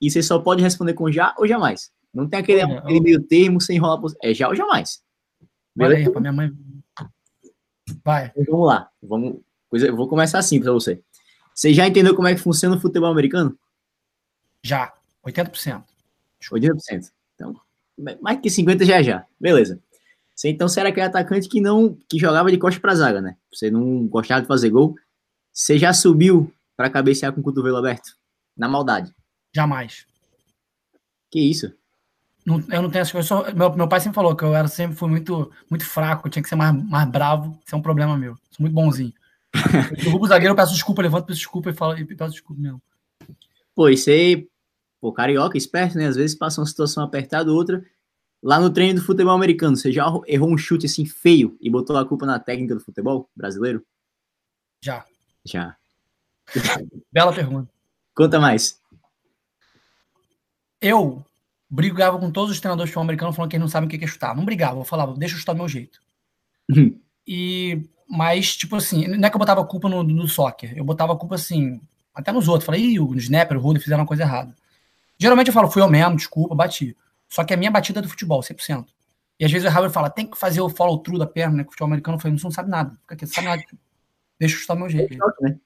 e 0.00 0.10
você 0.10 0.22
só 0.22 0.38
pode 0.38 0.62
responder 0.62 0.94
com 0.94 1.10
já 1.12 1.34
ou 1.38 1.46
jamais. 1.46 1.92
Não 2.12 2.26
tem 2.28 2.40
aquele, 2.40 2.64
Olha, 2.64 2.78
aquele 2.78 3.00
meio 3.00 3.22
termo 3.22 3.60
sem 3.60 3.76
enrolar. 3.76 4.00
por- 4.00 4.16
É 4.22 4.32
já 4.34 4.48
ou 4.48 4.56
jamais. 4.56 5.02
Olha 5.78 5.96
aí, 5.96 6.02
rapaz, 6.04 6.20
minha 6.20 6.32
mãe. 6.32 6.50
Vai. 8.04 8.32
Então, 8.36 8.54
vamos 8.54 8.66
lá. 8.66 8.90
Vamos, 9.02 9.40
coisa, 9.68 9.86
eu 9.86 9.94
vou 9.94 10.08
começar 10.08 10.38
assim 10.38 10.60
pra 10.60 10.72
você. 10.72 11.00
Você 11.54 11.72
já 11.72 11.86
entendeu 11.86 12.14
como 12.16 12.26
é 12.26 12.34
que 12.34 12.40
funciona 12.40 12.76
o 12.76 12.80
futebol 12.80 13.10
americano? 13.10 13.56
Já. 14.62 14.92
80%. 15.24 15.84
80%. 16.52 17.12
Então, 17.34 17.54
mais 18.20 18.40
que 18.40 18.50
50 18.50 18.84
já 18.84 18.96
é 18.98 19.02
já. 19.02 19.24
Beleza. 19.40 19.80
Você 20.34 20.48
então 20.50 20.68
você 20.68 20.80
era 20.80 20.90
aquele 20.90 21.06
atacante 21.06 21.48
que 21.48 21.60
não 21.60 21.96
que 22.08 22.18
jogava 22.18 22.50
de 22.50 22.58
costa 22.58 22.80
pra 22.80 22.94
zaga, 22.94 23.20
né? 23.20 23.36
Você 23.52 23.70
não 23.70 24.06
gostava 24.06 24.42
de 24.42 24.46
fazer 24.48 24.70
gol. 24.70 24.94
Você 25.52 25.78
já 25.78 25.92
subiu 25.94 26.52
pra 26.76 26.90
cabecear 26.90 27.32
com 27.32 27.40
o 27.40 27.44
cotovelo 27.44 27.76
aberto? 27.78 28.14
Na 28.56 28.68
maldade. 28.68 29.14
Jamais. 29.54 30.06
Que 31.30 31.40
isso? 31.40 31.72
Não, 32.44 32.62
eu 32.70 32.82
não 32.82 32.90
tenho 32.90 33.02
essa 33.02 33.12
coisa. 33.12 33.34
eu 33.34 33.44
sou- 33.44 33.54
Meu, 33.54 33.74
meu 33.74 33.88
pai 33.88 33.98
sempre 34.00 34.14
falou 34.14 34.36
que 34.36 34.44
eu 34.44 34.54
era, 34.54 34.68
sempre 34.68 34.94
fui 34.96 35.08
muito, 35.08 35.50
muito 35.70 35.84
fraco, 35.86 36.26
eu 36.26 36.30
tinha 36.30 36.42
que 36.42 36.48
ser 36.48 36.54
mais, 36.56 36.74
mais 36.84 37.08
bravo. 37.08 37.58
Isso 37.64 37.74
é 37.74 37.78
um 37.78 37.82
problema 37.82 38.16
meu. 38.16 38.34
Sou 38.50 38.60
muito 38.60 38.74
bonzinho. 38.74 39.12
Eu 39.90 39.96
derrubo 39.96 40.24
o 40.26 40.28
zagueiro, 40.28 40.52
eu 40.52 40.56
peço 40.56 40.74
desculpa, 40.74 41.00
levanto, 41.00 41.26
peço 41.26 41.38
desculpa 41.38 41.70
e 41.70 41.72
falo, 41.72 41.98
e 41.98 42.04
peço 42.04 42.32
desculpa 42.32 42.60
mesmo. 42.60 42.82
Pô, 43.74 43.88
isso 43.88 44.10
aí, 44.10 44.46
pô, 45.06 45.12
carioca, 45.12 45.56
esperto, 45.56 45.96
né? 45.96 46.06
Às 46.06 46.16
vezes 46.16 46.36
passa 46.36 46.60
uma 46.60 46.66
situação 46.66 47.04
apertada, 47.04 47.52
outra. 47.52 47.84
Lá 48.42 48.58
no 48.58 48.70
treino 48.70 48.98
do 48.98 49.06
futebol 49.06 49.34
americano, 49.34 49.76
você 49.76 49.92
já 49.92 50.04
errou 50.26 50.52
um 50.52 50.58
chute 50.58 50.86
assim 50.86 51.06
feio 51.06 51.56
e 51.60 51.70
botou 51.70 51.96
a 51.96 52.04
culpa 52.04 52.26
na 52.26 52.40
técnica 52.40 52.74
do 52.74 52.80
futebol 52.80 53.30
brasileiro? 53.34 53.84
Já. 54.82 55.04
Já. 55.44 55.76
Bela 57.12 57.32
pergunta. 57.32 57.70
Conta 58.16 58.40
mais. 58.40 58.80
Eu 60.80 61.24
brigava 61.70 62.18
com 62.18 62.30
todos 62.32 62.50
os 62.50 62.60
treinadores 62.60 62.88
de 62.88 62.92
futebol 62.92 63.04
americano 63.04 63.32
falando 63.32 63.50
que 63.50 63.56
eles 63.56 63.62
não 63.62 63.70
sabem 63.70 63.86
o 63.86 63.90
que 63.90 64.04
é 64.04 64.08
chutar. 64.08 64.34
Não 64.34 64.44
brigava, 64.44 64.80
eu 64.80 64.84
falava, 64.84 65.14
deixa 65.14 65.36
eu 65.36 65.38
chutar 65.38 65.52
do 65.52 65.58
meu 65.58 65.68
jeito. 65.68 66.00
Uhum. 66.68 66.98
e, 67.24 67.80
mas, 68.08 68.56
tipo 68.56 68.74
assim, 68.74 69.06
não 69.06 69.24
é 69.24 69.30
que 69.30 69.36
eu 69.36 69.38
botava 69.38 69.60
a 69.60 69.64
culpa 69.64 69.88
no, 69.88 70.02
no 70.02 70.26
soccer, 70.26 70.76
eu 70.76 70.84
botava 70.84 71.12
a 71.12 71.16
culpa 71.16 71.36
assim, 71.36 71.80
até 72.12 72.32
nos 72.32 72.48
outros. 72.48 72.66
Falei, 72.66 72.80
ih, 72.80 72.98
o 72.98 73.14
Snapper, 73.14 73.56
o 73.56 73.60
Rudy 73.60 73.78
fizeram 73.78 74.00
uma 74.02 74.06
coisa 74.06 74.24
errada. 74.24 74.52
Geralmente 75.18 75.48
eu 75.48 75.54
falo, 75.54 75.70
fui 75.70 75.82
eu 75.82 75.88
mesmo, 75.88 76.16
desculpa, 76.16 76.54
bati. 76.54 76.96
Só 77.28 77.42
que 77.44 77.52
a 77.54 77.56
minha 77.56 77.70
batida 77.70 78.00
é 78.00 78.02
do 78.02 78.08
futebol, 78.08 78.42
100%. 78.42 78.86
E 79.38 79.44
às 79.44 79.50
vezes 79.52 79.64
o 79.66 79.68
errado 79.68 79.90
fala, 79.90 80.08
tem 80.10 80.26
que 80.30 80.38
fazer 80.38 80.60
o 80.60 80.68
follow 80.68 80.98
through 80.98 81.18
da 81.18 81.26
perna, 81.26 81.56
né? 81.58 81.62
Que 81.62 81.68
o 81.68 81.72
futebol 81.72 81.88
americano, 81.88 82.16
eu 82.16 82.20
falei, 82.20 82.38
não 82.42 82.50
sabe 82.50 82.70
nada. 82.70 82.96
Fica 83.02 83.14
aqui, 83.14 83.26
sabe 83.26 83.46
nada. 83.48 83.62
Deixa 84.38 84.54
eu 84.54 84.60
chutar 84.60 84.76
meu 84.76 84.88
jeito. 84.88 85.12
É 85.12 85.16
o 85.16 85.18
choque, 85.18 85.42
né? 85.42 85.58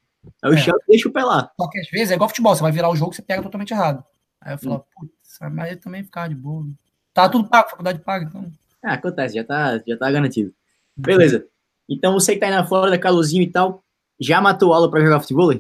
É 0.43 0.49
o 0.49 0.53
É. 0.55 0.57
choque, 0.57 0.85
deixa 0.89 1.09
o 1.09 1.13
pé 1.13 1.23
lá. 1.25 1.51
Só 1.61 1.69
que 1.69 1.79
às 1.81 1.89
vezes 1.91 2.11
é 2.11 2.15
igual 2.15 2.29
futebol, 2.29 2.55
você 2.55 2.63
vai 2.63 2.73
virar 2.73 2.89
o 2.91 2.97
jogo, 2.97 3.13
você 3.15 3.23
pega 3.23 3.43
totalmente 3.43 3.73
errado. 3.73 4.05
Aí 4.41 4.55
eu 4.55 4.59
falo, 4.59 4.85
putz, 4.95 5.39
mas 5.53 5.71
ele 5.71 5.81
também 5.81 6.03
ficava 6.03 6.29
de 6.29 6.35
boa. 6.35 6.67
Tá 7.13 7.29
tudo 7.29 7.49
pago, 7.49 7.71
faculdade 7.71 7.99
paga, 8.01 8.25
então. 8.27 8.51
Ah, 8.83 8.95
acontece, 8.95 9.35
já 9.35 9.45
tá, 9.45 9.79
já 9.87 9.97
tá 9.97 10.11
garantido. 10.11 10.55
Beleza. 10.97 11.47
Então 11.89 12.13
você 12.15 12.35
que 12.35 12.41
tá 12.41 12.47
aí 12.47 12.53
na 12.53 12.65
Flórida, 12.67 12.99
calorzinho 12.99 13.43
e 13.43 13.51
tal, 13.51 13.83
já 14.19 14.41
matou 14.41 14.73
aula 14.73 14.91
pra 14.91 15.01
jogar 15.01 15.21
futebol? 15.21 15.53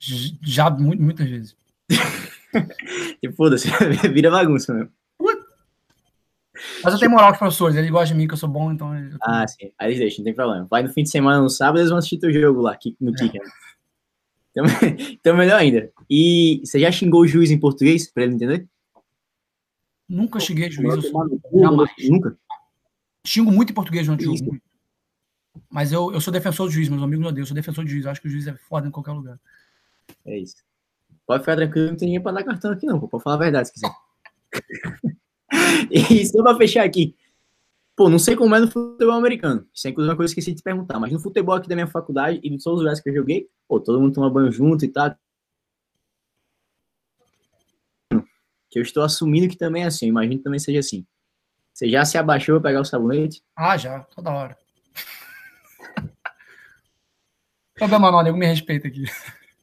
J- 0.00 0.38
Já 0.42 0.70
mu- 0.70 0.96
muitas 0.96 1.28
vezes. 1.28 1.56
Tipo, 3.20 3.34
foda-se, 3.36 3.68
vira 4.12 4.30
bagunça 4.30 4.74
mesmo. 4.74 4.90
Mas 6.82 6.94
eu 6.94 6.98
tenho 6.98 7.10
moral 7.10 7.28
com 7.28 7.34
os 7.34 7.38
professores, 7.38 7.76
eles 7.76 7.90
gostam 7.90 8.16
de 8.16 8.22
mim, 8.22 8.26
que 8.26 8.34
eu 8.34 8.38
sou 8.38 8.48
bom, 8.48 8.72
então. 8.72 8.90
Ah, 9.22 9.46
sim. 9.46 9.70
Aí 9.78 9.88
eles 9.88 9.98
deixam, 9.98 10.18
não 10.18 10.24
tem 10.24 10.34
problema. 10.34 10.66
Vai 10.70 10.82
no 10.82 10.88
fim 10.88 11.02
de 11.02 11.10
semana, 11.10 11.40
no 11.40 11.50
sábado, 11.50 11.78
eles 11.78 11.90
vão 11.90 11.98
assistir 11.98 12.18
teu 12.18 12.32
jogo 12.32 12.62
lá, 12.62 12.78
no 13.00 13.12
Kicker. 13.12 13.42
Então, 14.50 14.64
então, 15.12 15.36
melhor 15.36 15.60
ainda. 15.60 15.90
E 16.08 16.62
você 16.64 16.80
já 16.80 16.90
xingou 16.90 17.20
o 17.20 17.26
juiz 17.26 17.50
em 17.50 17.60
português, 17.60 18.10
pra 18.10 18.24
ele 18.24 18.34
entender? 18.34 18.66
Nunca 20.08 20.40
cheguei 20.40 20.66
a 20.66 20.70
juiz, 20.70 20.94
eu 20.94 21.02
sou 21.02 21.40
Jamais. 21.52 21.90
Nunca? 22.08 22.38
Xingo 23.26 23.50
muito 23.50 23.70
em 23.70 23.74
português 23.74 24.06
durante 24.06 24.26
o 24.26 24.36
jogo. 24.36 24.58
Mas 25.68 25.92
eu, 25.92 26.12
eu 26.12 26.20
sou 26.20 26.32
defensor 26.32 26.66
do 26.66 26.72
juiz, 26.72 26.88
meus 26.88 27.02
amigos 27.02 27.26
odeiam. 27.26 27.42
Eu 27.42 27.46
sou 27.46 27.54
defensor 27.54 27.84
do 27.84 27.90
juiz. 27.90 28.04
Eu 28.04 28.10
acho 28.10 28.20
que 28.20 28.28
o 28.28 28.30
juiz 28.30 28.46
é 28.46 28.54
foda 28.54 28.86
em 28.86 28.90
qualquer 28.90 29.12
lugar. 29.12 29.38
É 30.24 30.38
isso. 30.38 30.56
Pode 31.26 31.42
ficar 31.42 31.56
tranquilo, 31.56 31.88
não 31.88 31.96
tem 31.96 32.06
ninguém 32.06 32.22
pra 32.22 32.32
dar 32.32 32.44
cartão 32.44 32.70
aqui, 32.70 32.86
não. 32.86 33.00
pô. 33.00 33.08
Pode 33.08 33.24
falar 33.24 33.36
a 33.36 33.40
verdade 33.40 33.68
se 33.68 33.74
quiser. 33.74 33.90
e 35.90 36.24
só 36.26 36.42
pra 36.42 36.56
fechar 36.56 36.84
aqui. 36.84 37.16
Pô, 37.96 38.08
não 38.08 38.18
sei 38.18 38.36
como 38.36 38.54
é 38.54 38.60
no 38.60 38.70
futebol 38.70 39.14
americano. 39.14 39.66
Isso 39.74 39.88
é 39.88 39.90
inclusive 39.90 40.10
uma 40.10 40.16
coisa 40.16 40.32
que 40.32 40.38
eu 40.38 40.42
esqueci 40.42 40.52
de 40.52 40.60
te 40.60 40.62
perguntar. 40.62 41.00
Mas 41.00 41.12
no 41.12 41.18
futebol 41.18 41.54
aqui 41.54 41.68
da 41.68 41.74
minha 41.74 41.86
faculdade 41.86 42.38
e 42.42 42.50
de 42.50 42.62
todos 42.62 42.78
os 42.78 42.82
lugares 42.82 43.00
que 43.00 43.08
eu 43.08 43.14
joguei, 43.14 43.48
pô, 43.66 43.80
todo 43.80 44.00
mundo 44.00 44.14
toma 44.14 44.30
banho 44.30 44.52
junto 44.52 44.84
e 44.84 44.88
tal. 44.88 45.16
Que 48.70 48.78
eu 48.78 48.82
estou 48.82 49.02
assumindo 49.02 49.48
que 49.48 49.56
também 49.56 49.82
é 49.82 49.86
assim. 49.86 50.06
Eu 50.06 50.10
imagino 50.10 50.36
que 50.36 50.44
também 50.44 50.60
seja 50.60 50.78
assim. 50.78 51.06
Você 51.72 51.88
já 51.88 52.04
se 52.04 52.16
abaixou 52.18 52.60
pra 52.60 52.70
pegar 52.70 52.82
o 52.82 52.84
sabonete? 52.84 53.42
Ah, 53.56 53.76
já, 53.76 54.00
toda 54.14 54.30
hora. 54.30 54.56
Não, 57.80 58.22
nego 58.22 58.36
me 58.36 58.46
respeita 58.46 58.88
aqui. 58.88 59.04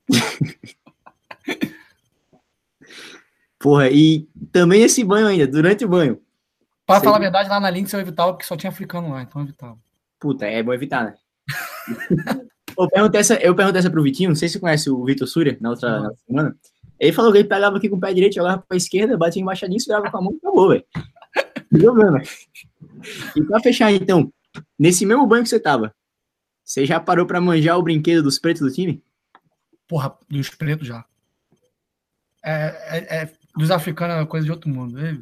Porra, 3.64 3.90
e 3.90 4.28
também 4.52 4.84
esse 4.84 5.06
banho 5.06 5.26
ainda, 5.26 5.48
durante 5.48 5.86
o 5.86 5.88
banho. 5.88 6.22
Pra 6.86 6.98
Sei. 6.98 7.06
falar 7.06 7.16
a 7.16 7.22
verdade, 7.22 7.48
lá 7.48 7.62
na 7.62 7.70
Lynx 7.70 7.94
eu 7.94 8.02
evitava 8.02 8.34
porque 8.34 8.46
só 8.46 8.58
tinha 8.58 8.70
africano 8.70 9.12
lá, 9.12 9.22
então 9.22 9.42
eu 9.42 9.48
evitava. 9.48 9.78
Puta, 10.20 10.46
é 10.46 10.62
bom 10.62 10.74
evitar, 10.74 11.06
né? 11.06 11.16
eu, 12.78 12.90
perguntei 12.90 13.22
essa, 13.22 13.36
eu 13.36 13.56
perguntei 13.56 13.80
essa 13.80 13.90
pro 13.90 14.04
Vitinho, 14.04 14.32
não 14.32 14.36
sei 14.36 14.50
se 14.50 14.56
você 14.56 14.60
conhece 14.60 14.90
o 14.90 15.06
Vitor 15.06 15.26
Súria 15.26 15.58
na 15.62 15.70
outra, 15.70 15.90
na 15.92 16.10
outra 16.10 16.24
semana. 16.28 16.56
Ele 17.00 17.14
falou 17.14 17.32
que 17.32 17.38
ele 17.38 17.48
pegava 17.48 17.78
aqui 17.78 17.88
com 17.88 17.96
o 17.96 18.00
pé 18.02 18.14
direito, 18.14 18.36
jogava 18.36 18.62
pra 18.68 18.76
esquerda, 18.76 19.18
batia 19.18 19.42
embaixadinho, 19.42 19.80
segurava 19.80 20.12
com 20.12 20.18
a 20.18 20.22
mão 20.22 20.34
e 20.34 20.36
acabou, 20.36 20.68
velho. 20.68 20.86
Jogando. 21.72 22.22
E 23.34 23.44
pra 23.44 23.62
fechar, 23.62 23.94
então, 23.94 24.30
nesse 24.78 25.06
mesmo 25.06 25.26
banho 25.26 25.44
que 25.44 25.50
você 25.50 25.60
tava, 25.60 25.96
você 26.62 26.86
já 26.86 27.00
parou 27.00 27.26
pra 27.26 27.40
manjar 27.40 27.80
o 27.80 27.84
brinquedo 27.84 28.24
dos 28.24 28.38
pretos 28.38 28.62
do 28.62 28.74
time? 28.74 29.02
Porra, 29.88 30.14
dos 30.30 30.50
pretos 30.50 30.86
já. 30.86 31.06
É, 32.44 32.98
é- 32.98 33.22
é- 33.24 33.43
dos 33.58 33.72
africanos 33.72 34.16
é 34.16 34.26
coisa 34.26 34.46
de 34.46 34.52
outro 34.52 34.70
mundo. 34.70 35.00
É- 35.00 35.18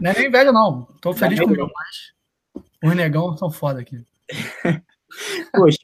Não 0.00 0.10
é 0.10 0.14
nem 0.18 0.28
inveja, 0.28 0.52
não. 0.52 0.86
Tô 1.00 1.12
feliz 1.12 1.38
Não 1.38 1.44
é 1.44 1.48
com 1.48 1.54
o 1.54 1.56
meu, 1.56 1.66
mas 1.72 2.12
os 2.90 2.96
negão 2.96 3.36
são 3.36 3.50
foda 3.50 3.80
aqui. 3.80 4.02
Poxa. 5.52 5.78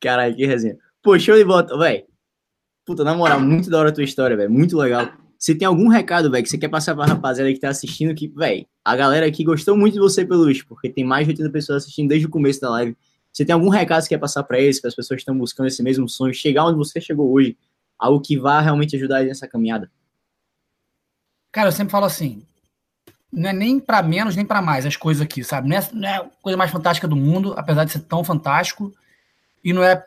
Caralho, 0.00 0.34
que 0.36 0.44
resenha. 0.46 0.76
Pô, 1.02 1.18
show 1.18 1.36
de 1.36 1.44
bola, 1.44 1.78
velho. 1.78 2.04
Puta, 2.84 3.04
na 3.04 3.14
moral, 3.14 3.40
muito 3.40 3.70
da 3.70 3.78
hora 3.78 3.88
a 3.88 3.92
tua 3.92 4.04
história, 4.04 4.36
velho. 4.36 4.50
Muito 4.50 4.76
legal. 4.76 5.10
Você 5.38 5.54
tem 5.54 5.66
algum 5.66 5.88
recado, 5.88 6.30
velho, 6.30 6.42
que 6.42 6.50
você 6.50 6.58
quer 6.58 6.68
passar 6.68 6.94
pra 6.94 7.06
rapaziada 7.06 7.52
que 7.52 7.60
tá 7.60 7.68
assistindo? 7.68 8.14
Que, 8.14 8.28
velho, 8.28 8.66
a 8.84 8.96
galera 8.96 9.26
aqui 9.26 9.44
gostou 9.44 9.76
muito 9.76 9.94
de 9.94 10.00
você 10.00 10.24
pelo 10.24 10.40
Luiz, 10.42 10.62
porque 10.62 10.88
tem 10.88 11.04
mais 11.04 11.26
de 11.26 11.32
80 11.32 11.50
pessoas 11.50 11.82
assistindo 11.82 12.08
desde 12.08 12.26
o 12.26 12.30
começo 12.30 12.60
da 12.60 12.70
live. 12.70 12.96
Você 13.32 13.44
tem 13.44 13.52
algum 13.52 13.68
recado 13.68 13.98
que 13.98 14.04
você 14.04 14.08
quer 14.10 14.18
passar 14.18 14.42
pra 14.44 14.58
eles, 14.60 14.80
para 14.80 14.88
as 14.88 14.94
pessoas 14.94 15.16
que 15.18 15.22
estão 15.22 15.36
buscando 15.36 15.66
esse 15.66 15.82
mesmo 15.82 16.08
sonho, 16.08 16.32
chegar 16.32 16.66
onde 16.66 16.78
você 16.78 17.00
chegou 17.00 17.30
hoje? 17.32 17.56
Algo 17.98 18.20
que 18.20 18.38
vá 18.38 18.60
realmente 18.60 18.96
ajudar 18.96 19.24
nessa 19.24 19.48
caminhada? 19.48 19.90
Cara, 21.52 21.68
eu 21.68 21.72
sempre 21.72 21.92
falo 21.92 22.06
assim: 22.06 22.44
não 23.32 23.50
é 23.50 23.52
nem 23.52 23.80
pra 23.80 24.02
menos 24.02 24.36
nem 24.36 24.44
pra 24.44 24.62
mais 24.62 24.86
as 24.86 24.96
coisas 24.96 25.22
aqui, 25.22 25.42
sabe? 25.42 25.68
Não 25.68 25.76
é, 25.76 25.88
não 25.92 26.08
é 26.08 26.16
a 26.16 26.24
coisa 26.42 26.56
mais 26.56 26.70
fantástica 26.70 27.08
do 27.08 27.16
mundo, 27.16 27.54
apesar 27.56 27.84
de 27.84 27.92
ser 27.92 28.00
tão 28.00 28.22
fantástico, 28.24 28.92
e 29.62 29.72
não 29.72 29.82
é 29.82 30.04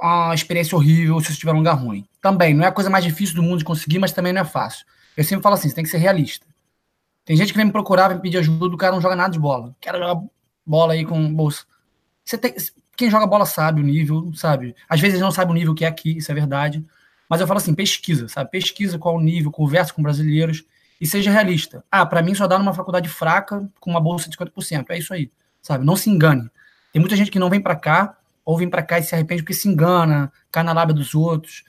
uma 0.00 0.34
experiência 0.34 0.76
horrível 0.76 1.20
se 1.20 1.32
você 1.32 1.38
tiver 1.38 1.52
um 1.52 1.58
lugar 1.58 1.74
ruim. 1.74 2.06
Também, 2.20 2.54
não 2.54 2.64
é 2.64 2.68
a 2.68 2.72
coisa 2.72 2.90
mais 2.90 3.04
difícil 3.04 3.36
do 3.36 3.42
mundo 3.42 3.58
de 3.58 3.64
conseguir, 3.64 3.98
mas 3.98 4.12
também 4.12 4.32
não 4.32 4.42
é 4.42 4.44
fácil. 4.44 4.86
Eu 5.16 5.24
sempre 5.24 5.42
falo 5.42 5.54
assim: 5.54 5.68
você 5.68 5.74
tem 5.74 5.84
que 5.84 5.90
ser 5.90 5.98
realista. 5.98 6.46
Tem 7.24 7.36
gente 7.36 7.52
que 7.52 7.56
vem 7.56 7.66
me 7.66 7.72
procurar, 7.72 8.08
vem 8.08 8.16
me 8.16 8.22
pedir 8.22 8.38
ajuda, 8.38 8.74
o 8.74 8.78
cara 8.78 8.92
não 8.92 9.00
joga 9.00 9.16
nada 9.16 9.32
de 9.32 9.38
bola. 9.38 9.74
Quero 9.80 9.98
jogar 9.98 10.20
bola 10.66 10.92
aí 10.92 11.04
com 11.04 11.34
bolsa. 11.34 11.64
Você 12.24 12.36
tem, 12.36 12.54
quem 12.96 13.10
joga 13.10 13.26
bola 13.26 13.46
sabe 13.46 13.80
o 13.80 13.84
nível, 13.84 14.32
sabe? 14.34 14.74
Às 14.88 15.00
vezes 15.00 15.20
não 15.20 15.30
sabe 15.30 15.50
o 15.50 15.54
nível 15.54 15.74
que 15.74 15.84
é 15.84 15.88
aqui, 15.88 16.18
isso 16.18 16.30
é 16.30 16.34
verdade. 16.34 16.84
Mas 17.28 17.40
eu 17.40 17.46
falo 17.46 17.58
assim, 17.58 17.74
pesquisa, 17.74 18.28
sabe? 18.28 18.50
Pesquisa 18.50 18.98
qual 18.98 19.16
o 19.16 19.20
nível, 19.20 19.50
conversa 19.50 19.92
com 19.92 20.02
brasileiros 20.02 20.64
e 21.00 21.06
seja 21.06 21.30
realista. 21.30 21.84
Ah, 21.90 22.04
para 22.04 22.22
mim 22.22 22.34
só 22.34 22.46
dá 22.46 22.58
numa 22.58 22.74
faculdade 22.74 23.08
fraca 23.08 23.68
com 23.80 23.90
uma 23.90 24.00
bolsa 24.00 24.28
de 24.28 24.36
50%. 24.36 24.86
É 24.90 24.98
isso 24.98 25.12
aí, 25.12 25.30
sabe? 25.62 25.84
Não 25.84 25.96
se 25.96 26.10
engane. 26.10 26.50
Tem 26.92 27.00
muita 27.00 27.16
gente 27.16 27.30
que 27.30 27.38
não 27.38 27.50
vem 27.50 27.60
para 27.60 27.74
cá 27.74 28.16
ou 28.44 28.58
vem 28.58 28.68
para 28.68 28.82
cá 28.82 28.98
e 28.98 29.02
se 29.02 29.14
arrepende 29.14 29.42
porque 29.42 29.54
se 29.54 29.68
engana, 29.68 30.30
cai 30.52 30.62
na 30.62 30.72
lábia 30.72 30.94
dos 30.94 31.14
outros. 31.14 31.64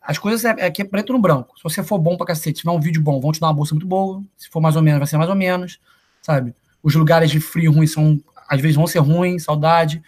As 0.00 0.18
coisas 0.18 0.44
é, 0.44 0.66
é 0.66 0.70
que 0.70 0.80
é 0.80 0.84
preto 0.84 1.12
no 1.12 1.18
branco. 1.18 1.56
Se 1.56 1.64
você 1.64 1.82
for 1.82 1.98
bom 1.98 2.16
pra 2.16 2.26
cacete, 2.26 2.60
tiver 2.60 2.70
um 2.70 2.80
vídeo 2.80 3.02
bom, 3.02 3.20
vão 3.20 3.32
te 3.32 3.40
dar 3.40 3.48
uma 3.48 3.54
bolsa 3.54 3.74
muito 3.74 3.86
boa. 3.86 4.22
Se 4.36 4.48
for 4.48 4.60
mais 4.60 4.76
ou 4.76 4.82
menos, 4.82 5.00
vai 5.00 5.06
ser 5.08 5.18
mais 5.18 5.28
ou 5.28 5.36
menos, 5.36 5.80
sabe? 6.22 6.54
Os 6.80 6.94
lugares 6.94 7.28
de 7.30 7.40
frio 7.40 7.72
ruim 7.72 7.88
são, 7.88 8.20
às 8.48 8.60
vezes 8.60 8.76
vão 8.76 8.86
ser 8.86 9.00
ruins, 9.00 9.42
saudade. 9.42 10.00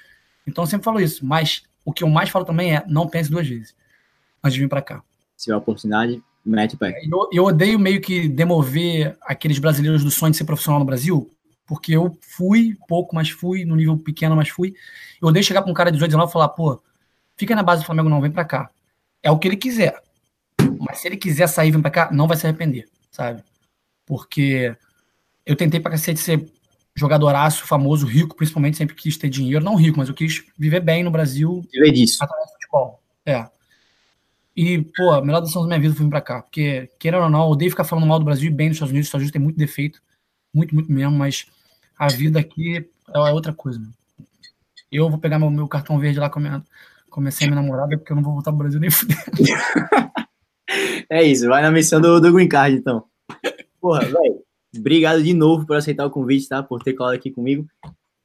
Então 0.47 0.63
eu 0.63 0.69
sempre 0.69 0.85
falo 0.85 1.01
isso. 1.01 1.27
Mas 1.27 1.65
o 1.85 1.93
que 1.93 2.05
eu 2.05 2.09
mais 2.09 2.31
falo 2.31 2.45
também 2.45 2.77
é, 2.77 2.85
não 2.87 3.09
pense 3.09 3.29
duas 3.29 3.47
vezes 3.47 3.75
antes 4.43 4.55
de 4.55 4.61
vir 4.61 4.69
para 4.69 4.83
cá. 4.83 5.03
Se 5.37 5.45
tiver 5.45 5.55
a 5.55 5.59
oportunidade, 5.59 6.23
mete 6.45 6.75
o 6.75 6.79
pé. 6.79 7.01
Eu, 7.05 7.29
eu 7.33 7.45
odeio 7.45 7.79
meio 7.79 8.01
que 8.01 8.29
demover 8.29 9.17
aqueles 9.23 9.59
brasileiros 9.59 10.03
do 10.03 10.11
sonho 10.11 10.33
de 10.33 10.39
ser 10.39 10.45
profissional 10.45 10.81
no 10.81 10.87
Brasil, 10.87 11.31
porque 11.67 11.93
eu 11.93 12.17
fui 12.23 12.77
pouco, 12.89 13.15
mas 13.15 13.31
fui, 13.31 13.65
no 13.65 13.77
nível 13.77 13.97
pequeno, 13.99 14.35
mas 14.35 14.49
fui. 14.49 14.75
Eu 15.21 15.29
odeio 15.29 15.45
chegar 15.45 15.63
pra 15.63 15.71
um 15.71 15.75
cara 15.75 15.91
de 15.91 15.97
18, 15.97 16.11
19 16.11 16.31
e 16.31 16.33
falar, 16.33 16.49
pô, 16.49 16.83
fica 17.37 17.55
na 17.55 17.63
base 17.63 17.83
do 17.83 17.87
Flamengo, 17.87 18.09
não, 18.09 18.21
vem 18.21 18.31
pra 18.31 18.45
cá. 18.45 18.71
É 19.23 19.31
o 19.31 19.39
que 19.39 19.49
ele 19.49 19.57
quiser. 19.57 20.01
Mas 20.81 20.99
se 20.99 21.09
ele 21.09 21.17
quiser 21.17 21.47
sair 21.49 21.69
e 21.69 21.73
vir 21.73 21.83
pra 21.83 21.91
cá, 21.91 22.11
não 22.13 22.27
vai 22.27 22.37
se 22.37 22.47
arrepender, 22.47 22.89
sabe? 23.11 23.43
Porque 24.07 24.75
eu 25.45 25.55
tentei 25.57 25.81
pra 25.81 25.91
cacete 25.91 26.21
ser 26.21 26.51
jogadoraço, 26.95 27.67
famoso, 27.67 28.07
rico, 28.07 28.35
principalmente, 28.37 28.77
sempre 28.77 28.95
quis 28.95 29.17
ter 29.17 29.29
dinheiro. 29.29 29.65
Não 29.65 29.77
rico, 29.77 29.99
mas 29.99 30.09
eu 30.09 30.15
quis 30.15 30.45
viver 30.59 30.81
bem 30.81 31.05
no 31.05 31.11
Brasil, 31.11 31.65
Viver 31.73 31.93
disso. 31.93 32.23
através 32.23 32.49
do 32.49 32.53
futebol. 32.55 33.03
É. 33.25 33.47
E, 34.61 34.83
pô, 34.97 35.13
a 35.13 35.25
melhor 35.25 35.39
decisão 35.39 35.63
da 35.63 35.69
minha 35.69 35.79
vida 35.79 35.95
foi 35.95 36.05
vir 36.05 36.11
pra 36.11 36.21
cá. 36.21 36.43
Porque, 36.43 36.91
querendo 36.99 37.23
ou 37.23 37.31
não, 37.31 37.45
eu 37.45 37.51
odeio 37.51 37.71
ficar 37.71 37.85
falando 37.85 38.09
mal 38.09 38.19
do 38.19 38.25
Brasil 38.25 38.51
e 38.51 38.53
bem 38.53 38.67
dos 38.67 38.75
Estados 38.75 38.91
Unidos. 38.91 39.05
Os 39.05 39.09
Estados 39.09 39.23
Unidos 39.23 39.33
tem 39.33 39.41
muito 39.41 39.57
defeito. 39.57 40.03
Muito, 40.53 40.75
muito 40.75 40.91
mesmo. 40.91 41.13
Mas 41.13 41.47
a 41.97 42.09
vida 42.09 42.41
aqui 42.41 42.85
é 43.15 43.19
outra 43.31 43.53
coisa. 43.53 43.81
Eu 44.91 45.09
vou 45.09 45.21
pegar 45.21 45.39
meu, 45.39 45.49
meu 45.49 45.69
cartão 45.69 46.01
verde 46.01 46.19
lá 46.19 46.29
com 46.29 46.41
a 46.41 46.43
minha, 46.43 46.65
com 47.09 47.21
a 47.21 47.23
minha 47.23 47.31
semi-namorada, 47.31 47.97
porque 47.97 48.11
eu 48.11 48.17
não 48.17 48.23
vou 48.25 48.33
voltar 48.33 48.51
pro 48.51 48.59
Brasil 48.59 48.81
nem 48.81 48.91
fuder. 48.91 49.17
É 51.09 51.23
isso, 51.23 51.47
vai 51.47 51.63
na 51.63 51.71
missão 51.71 52.01
do, 52.01 52.21
do 52.21 52.33
Green 52.33 52.49
Card, 52.49 52.77
então. 52.77 53.05
Porra, 53.81 54.07
velho, 54.07 54.43
obrigado 54.77 55.23
de 55.23 55.35
novo 55.35 55.67
por 55.67 55.77
aceitar 55.77 56.05
o 56.05 56.11
convite, 56.11 56.49
tá? 56.49 56.65
Por 56.65 56.83
ter 56.83 56.95
colado 56.95 57.15
aqui 57.15 57.31
comigo. 57.31 57.65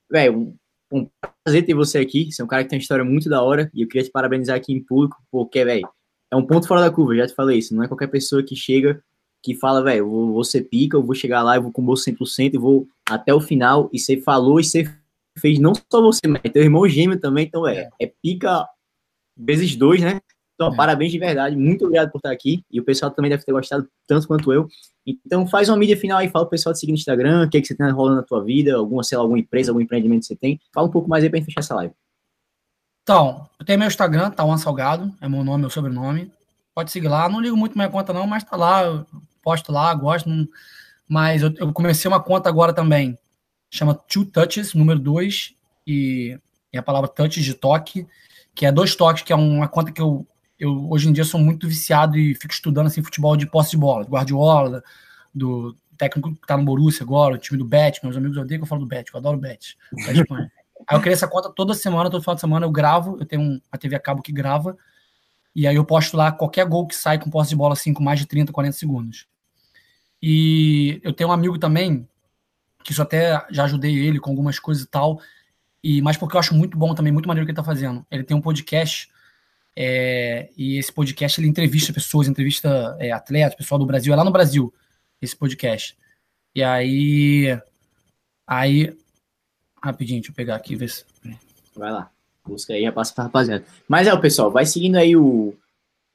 Velho, 0.10 0.56
um 0.92 1.08
prazer 1.44 1.64
ter 1.64 1.76
você 1.76 2.00
aqui. 2.00 2.32
Você 2.32 2.42
é 2.42 2.46
um 2.46 2.48
cara 2.48 2.64
que 2.64 2.72
tem 2.72 2.80
uma 2.80 2.82
história 2.82 3.06
muito 3.06 3.30
da 3.30 3.44
hora 3.44 3.70
e 3.72 3.84
eu 3.84 3.88
queria 3.88 4.04
te 4.04 4.12
parabenizar 4.12 4.58
aqui 4.58 4.74
em 4.74 4.84
público, 4.84 5.22
porque, 5.32 5.64
velho, 5.64 5.88
é 6.34 6.36
um 6.36 6.46
ponto 6.46 6.68
fora 6.68 6.82
da 6.82 6.90
curva, 6.90 7.16
já 7.16 7.28
te 7.28 7.36
falei 7.36 7.60
isso. 7.60 7.76
Não 7.76 7.84
é 7.84 7.88
qualquer 7.88 8.08
pessoa 8.08 8.44
que 8.44 8.56
chega 8.56 9.02
que 9.44 9.54
fala, 9.54 9.84
velho, 9.84 10.10
vou, 10.10 10.34
vou 10.34 10.44
ser 10.44 10.64
pica, 10.64 10.98
eu 10.98 11.04
vou 11.04 11.14
chegar 11.14 11.44
lá, 11.44 11.58
eu 11.58 11.62
vou 11.62 11.72
com 11.72 11.82
o 11.82 11.86
bolso 11.86 12.10
100% 12.10 12.54
e 12.54 12.58
vou 12.58 12.88
até 13.08 13.34
o 13.34 13.42
final. 13.42 13.90
E 13.94 14.00
você 14.00 14.20
falou 14.20 14.60
e 14.60 14.64
você 14.64 14.90
fez 15.38 15.60
não 15.60 15.74
só 15.76 16.02
você, 16.02 16.22
mas 16.28 16.42
teu 16.52 16.64
irmão 16.64 16.88
gêmeo 16.88 17.20
também. 17.20 17.46
Então, 17.46 17.68
é, 17.68 17.90
é 18.02 18.12
pica 18.22 18.66
vezes 19.38 19.76
dois, 19.76 20.02
né? 20.02 20.22
Então, 20.56 20.74
é. 20.74 20.76
parabéns 20.76 21.12
de 21.12 21.20
verdade. 21.20 21.56
Muito 21.56 21.86
obrigado 21.86 22.10
por 22.10 22.18
estar 22.18 22.32
aqui. 22.32 22.64
E 22.72 22.80
o 22.80 22.84
pessoal 22.84 23.12
também 23.12 23.30
deve 23.30 23.44
ter 23.44 23.52
gostado 23.52 23.88
tanto 24.08 24.28
quanto 24.28 24.52
eu. 24.52 24.68
Então, 25.06 25.46
faz 25.46 25.68
uma 25.68 25.78
mídia 25.78 25.98
final 25.98 26.20
aí. 26.20 26.30
Fala 26.30 26.46
pro 26.46 26.52
pessoal 26.52 26.74
te 26.74 26.80
seguir 26.80 26.94
no 26.94 26.98
Instagram. 26.98 27.46
O 27.46 27.50
que, 27.50 27.58
é 27.58 27.62
que 27.62 27.68
você 27.68 27.76
tem 27.76 27.92
rolando 27.92 28.16
na 28.16 28.24
tua 28.24 28.44
vida? 28.44 28.76
Alguma, 28.76 29.04
sei 29.04 29.18
lá, 29.18 29.24
alguma 29.24 29.40
empresa, 29.40 29.72
algum 29.72 29.82
empreendimento 29.82 30.22
que 30.22 30.28
você 30.28 30.36
tem. 30.36 30.60
Fala 30.74 30.88
um 30.88 30.92
pouco 30.92 31.10
mais 31.10 31.24
aí 31.24 31.30
pra 31.30 31.38
gente 31.38 31.48
fechar 31.48 31.60
essa 31.60 31.76
live. 31.76 31.94
Então, 33.04 33.48
eu 33.60 33.66
tenho 33.66 33.80
meu 33.80 33.88
Instagram, 33.88 34.32
tá 34.32 34.44
um 34.44 34.58
Salgado. 34.58 35.14
É 35.22 35.30
meu 35.30 35.44
nome, 35.44 35.62
meu 35.62 35.70
sobrenome. 35.70 36.32
Pode 36.74 36.92
seguir 36.92 37.10
lá. 37.10 37.30
Não 37.30 37.40
ligo 37.40 37.56
muito 37.56 37.76
minha 37.76 37.90
conta, 37.90 38.14
não, 38.14 38.26
mas 38.26 38.44
tá 38.44 38.56
lá. 38.56 38.84
Eu 38.84 39.06
posto 39.42 39.72
lá, 39.72 39.94
gosto. 39.94 40.30
Não... 40.30 40.48
Mas 41.08 41.42
eu, 41.42 41.54
eu, 41.58 41.72
comecei 41.74 42.10
uma 42.10 42.20
conta 42.22 42.50
agora 42.50 42.74
também. 42.74 43.18
Chama 43.70 43.94
Two 43.94 44.26
Touches, 44.26 44.74
número 44.74 45.00
2. 45.00 45.54
E, 45.86 46.40
e 46.72 46.78
a 46.78 46.82
palavra 46.84 47.10
touch 47.10 47.42
de 47.42 47.54
toque, 47.54 48.08
que 48.56 48.66
é 48.66 48.72
dois 48.72 48.96
toques, 48.96 49.24
que 49.24 49.34
é 49.34 49.36
uma 49.36 49.68
conta 49.68 49.92
que 49.92 50.02
eu 50.02 50.26
eu 50.60 50.90
hoje 50.90 51.10
em 51.10 51.14
dia 51.14 51.26
sou 51.26 51.40
muito 51.40 51.68
viciado 51.68 52.18
e 52.18 52.34
fico 52.36 52.54
estudando 52.54 52.88
assim 52.88 53.04
futebol 53.04 53.36
de 53.36 53.46
posse 53.46 53.72
de 53.72 53.78
bola, 53.78 54.06
do 54.06 54.12
Guardiola, 54.12 54.84
do 55.34 55.76
técnico 55.98 56.34
que 56.34 56.48
tá 56.48 56.56
no 56.56 56.64
Borussia 56.64 57.04
agora, 57.04 57.36
o 57.36 57.38
time 57.38 57.58
do 57.58 57.66
Bet, 57.66 58.00
meus 58.02 58.16
amigos 58.16 58.38
odeiam 58.38 58.60
que 58.60 58.64
eu 58.64 58.68
falo 58.68 58.82
do 58.82 58.88
Bet, 58.88 59.12
eu 59.12 59.20
adoro 59.20 59.38
o 59.38 59.42
Bet, 59.42 59.78
Aí 60.88 60.98
eu 60.98 61.02
criei 61.02 61.14
essa 61.14 61.28
conta 61.28 61.50
toda 61.50 61.74
semana, 61.74 62.10
todo 62.10 62.22
final 62.22 62.36
de 62.36 62.42
semana 62.42 62.66
eu 62.66 62.72
gravo, 62.72 63.18
eu 63.20 63.26
tenho 63.26 63.42
uma 63.42 63.80
TV 63.80 63.96
a 63.96 64.00
cabo 64.00 64.22
que 64.22 64.32
grava, 64.32 64.78
e 65.56 65.68
aí 65.68 65.76
eu 65.76 65.86
posto 65.86 66.18
lá 66.18 66.32
qualquer 66.32 66.66
gol 66.66 66.88
que 66.88 66.96
sai 66.96 67.20
com 67.20 67.30
posse 67.30 67.50
de 67.50 67.56
bola 67.56 67.74
assim, 67.74 67.94
com 67.94 68.04
mais 68.04 68.20
de 68.20 68.26
30, 68.26 68.52
40 68.52 68.78
segundos. 68.78 69.28
E 70.22 71.00
eu 71.04 71.14
tenho 71.14 71.30
um 71.30 71.34
amigo 71.34 71.58
também, 71.58 72.08
que 72.84 72.92
isso 72.92 73.02
até 73.02 73.46
já 73.50 73.66
ajudei 73.66 73.96
ele 73.96 74.20
com 74.20 74.30
algumas 74.30 74.60
coisas 74.60 74.84
e 74.84 74.88
tal, 74.88 75.22
e 75.84 76.02
mas 76.02 76.18
porque 76.18 76.36
eu 76.36 76.40
acho 76.40 76.54
muito 76.54 76.78
bom 76.78 76.94
também, 76.96 77.12
muito 77.12 77.28
maneiro 77.28 77.44
o 77.44 77.48
que 77.48 77.52
ele 77.52 77.58
tá 77.58 77.64
fazendo. 77.64 78.06
Ele 78.10 78.24
tem 78.24 78.36
um 78.36 78.42
podcast 78.42 79.10
é, 79.76 80.50
e 80.56 80.78
esse 80.78 80.92
podcast 80.92 81.40
ele 81.40 81.48
entrevista 81.48 81.92
pessoas, 81.92 82.28
entrevista 82.28 82.96
é, 83.00 83.12
atletas, 83.12 83.56
pessoal 83.56 83.80
do 83.80 83.86
Brasil, 83.86 84.14
é 84.14 84.16
lá 84.16 84.24
no 84.24 84.32
Brasil, 84.32 84.74
esse 85.22 85.36
podcast. 85.36 85.98
E 86.56 86.64
aí. 86.64 87.60
Aí. 88.46 88.96
Rapidinho, 89.84 90.22
deixa 90.22 90.32
eu 90.32 90.36
pegar 90.36 90.56
aqui 90.56 90.76
ver 90.76 90.90
se. 90.90 91.04
Vai 91.76 91.92
lá. 91.92 92.10
Busca 92.46 92.74
aí, 92.74 92.90
passa 92.92 93.14
pra 93.14 93.26
rapaziada. 93.26 93.66
Mas 93.88 94.08
é, 94.08 94.14
o 94.14 94.20
pessoal, 94.22 94.50
vai 94.50 94.66
seguindo 94.66 94.96
aí 94.96 95.16
o, 95.16 95.54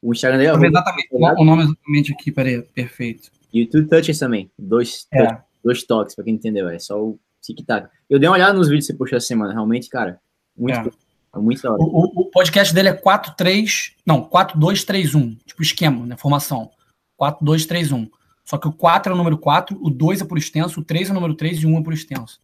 o 0.01 0.11
Instagram 0.11 0.39
dele. 0.39 0.67
Exatamente. 0.67 1.07
O 1.11 1.45
nome 1.45 1.63
exatamente 1.63 2.13
aqui, 2.13 2.31
peraí, 2.31 2.61
perfeito. 2.61 3.29
YouTube 3.53 3.87
Touches 3.87 4.17
também. 4.17 4.49
Dois, 4.57 5.07
é. 5.11 5.25
touch, 5.25 5.41
dois 5.63 5.83
toques, 5.83 6.15
pra 6.15 6.23
quem 6.23 6.33
entendeu. 6.35 6.67
É 6.69 6.79
só 6.79 6.99
o 6.99 7.19
tic-tac. 7.41 7.89
Eu 8.09 8.19
dei 8.19 8.27
uma 8.27 8.35
olhada 8.35 8.53
nos 8.53 8.67
vídeos 8.67 8.87
que 8.87 8.93
você 8.93 8.97
postou 8.97 9.17
essa 9.17 9.27
semana, 9.27 9.53
realmente, 9.53 9.89
cara. 9.89 10.19
Muito 10.57 10.89
é. 10.89 10.91
É 11.35 11.39
muito 11.39 11.61
da 11.61 11.71
hora. 11.71 11.81
O, 11.81 12.21
o, 12.21 12.25
podcast 12.25 12.73
dele 12.73 12.89
é 12.89 12.99
4-3. 12.99 13.93
Não, 14.05 14.27
4-2-3-1. 14.27 15.37
Tipo 15.45 15.61
esquema, 15.61 16.05
né? 16.05 16.17
Formação. 16.17 16.71
4-2-3-1. 17.19 18.09
Só 18.43 18.57
que 18.57 18.67
o 18.67 18.73
4 18.73 19.11
é 19.11 19.13
o 19.13 19.17
número 19.17 19.37
4, 19.37 19.77
o 19.79 19.91
2 19.91 20.21
é 20.21 20.25
por 20.25 20.37
extenso, 20.37 20.79
o 20.79 20.83
3 20.83 21.09
é 21.09 21.11
o 21.11 21.13
número 21.13 21.35
3 21.35 21.59
e 21.59 21.65
o 21.67 21.69
1 21.69 21.77
é 21.77 21.83
por 21.83 21.93
extenso. 21.93 22.39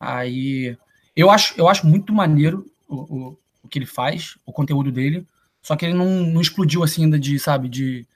Aí. 0.00 0.76
Eu 1.14 1.30
acho, 1.30 1.54
eu 1.58 1.68
acho 1.68 1.86
muito 1.86 2.12
maneiro 2.12 2.66
o, 2.88 2.96
o, 2.96 3.38
o 3.62 3.68
que 3.68 3.78
ele 3.78 3.86
faz, 3.86 4.38
o 4.46 4.52
conteúdo 4.52 4.90
dele. 4.90 5.26
Só 5.62 5.76
que 5.76 5.84
ele 5.84 5.94
não, 5.94 6.24
não 6.24 6.40
explodiu 6.40 6.82
assim 6.82 7.04
ainda 7.04 7.18
de, 7.18 7.38
sabe, 7.38 7.68
de 7.68 8.06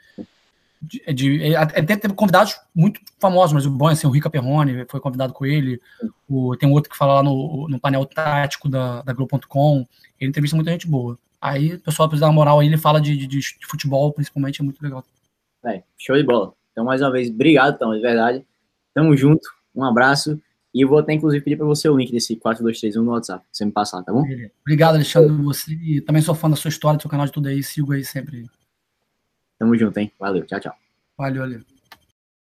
de, 0.85 1.13
de, 1.13 1.57
até 1.57 1.97
teve 1.97 2.15
convidados 2.15 2.61
muito 2.75 3.01
famosos, 3.19 3.53
mas 3.53 3.67
o 3.67 3.71
bom 3.71 3.89
é 3.89 3.93
assim, 3.93 4.07
o 4.07 4.11
Rica 4.11 4.31
Perrone 4.31 4.85
foi 4.89 5.01
convidado 5.01 5.33
com 5.33 5.47
ele, 5.47 5.81
o, 6.29 6.57
tem 6.57 6.69
um 6.69 6.73
outro 6.73 6.91
que 6.91 6.97
fala 6.97 7.15
lá 7.15 7.23
no, 7.23 7.67
no 7.69 7.81
painel 7.81 8.05
tático 8.05 8.69
da, 8.69 9.03
da 9.03 9.13
Globo.com, 9.13 9.87
ele 10.21 10.29
entrevista 10.29 10.57
muita 10.57 10.71
gente 10.71 10.87
boa. 10.87 11.19
Aí 11.41 11.75
o 11.75 11.81
pessoal 11.81 12.09
precisa 12.09 12.27
dar 12.27 12.31
uma 12.31 12.35
moral 12.35 12.61
aí, 12.61 12.67
ele 12.67 12.77
fala 12.77 13.01
de, 13.01 13.17
de, 13.17 13.27
de 13.27 13.67
futebol, 13.67 14.13
principalmente, 14.13 14.61
é 14.61 14.65
muito 14.65 14.83
legal. 14.83 15.05
É, 15.65 15.83
show 15.99 16.17
de 16.17 16.23
bola. 16.23 16.53
Então, 16.73 16.85
mais 16.85 17.01
uma 17.01 17.11
vez, 17.11 17.31
obrigado, 17.31 17.75
então, 17.75 17.95
de 17.95 18.01
verdade. 18.01 18.45
Tamo 18.93 19.17
junto, 19.17 19.49
um 19.75 19.85
abraço. 19.85 20.41
E 20.75 20.83
eu 20.83 20.89
vou 20.89 20.99
até, 20.99 21.13
inclusive, 21.13 21.45
pedir 21.45 21.57
para 21.57 21.67
você 21.67 21.89
o 21.89 21.97
link 21.97 22.11
desse 22.11 22.35
4231 22.35 23.05
no 23.05 23.13
WhatsApp, 23.13 23.47
você 23.53 23.65
me 23.65 23.71
passar, 23.71 24.03
tá 24.03 24.13
bom? 24.13 24.25
Obrigado, 24.63 24.97
Alexandre, 24.97 25.31
você. 25.43 25.73
E 25.73 26.01
também 26.01 26.21
sou 26.21 26.35
fã 26.35 26.51
da 26.51 26.57
sua 26.57 26.69
história, 26.69 26.99
do 26.99 27.03
seu 27.03 27.11
canal 27.11 27.27
de 27.27 27.33
tudo 27.33 27.49
aí, 27.49 27.63
sigo 27.63 27.93
aí 27.93 28.05
sempre. 28.05 28.45
Tamo 29.57 29.77
junto, 29.79 29.97
hein? 29.99 30.11
Valeu, 30.19 30.45
tchau, 30.45 30.59
tchau. 30.59 30.75
Valeu, 31.17 31.43
valeu. 31.43 31.74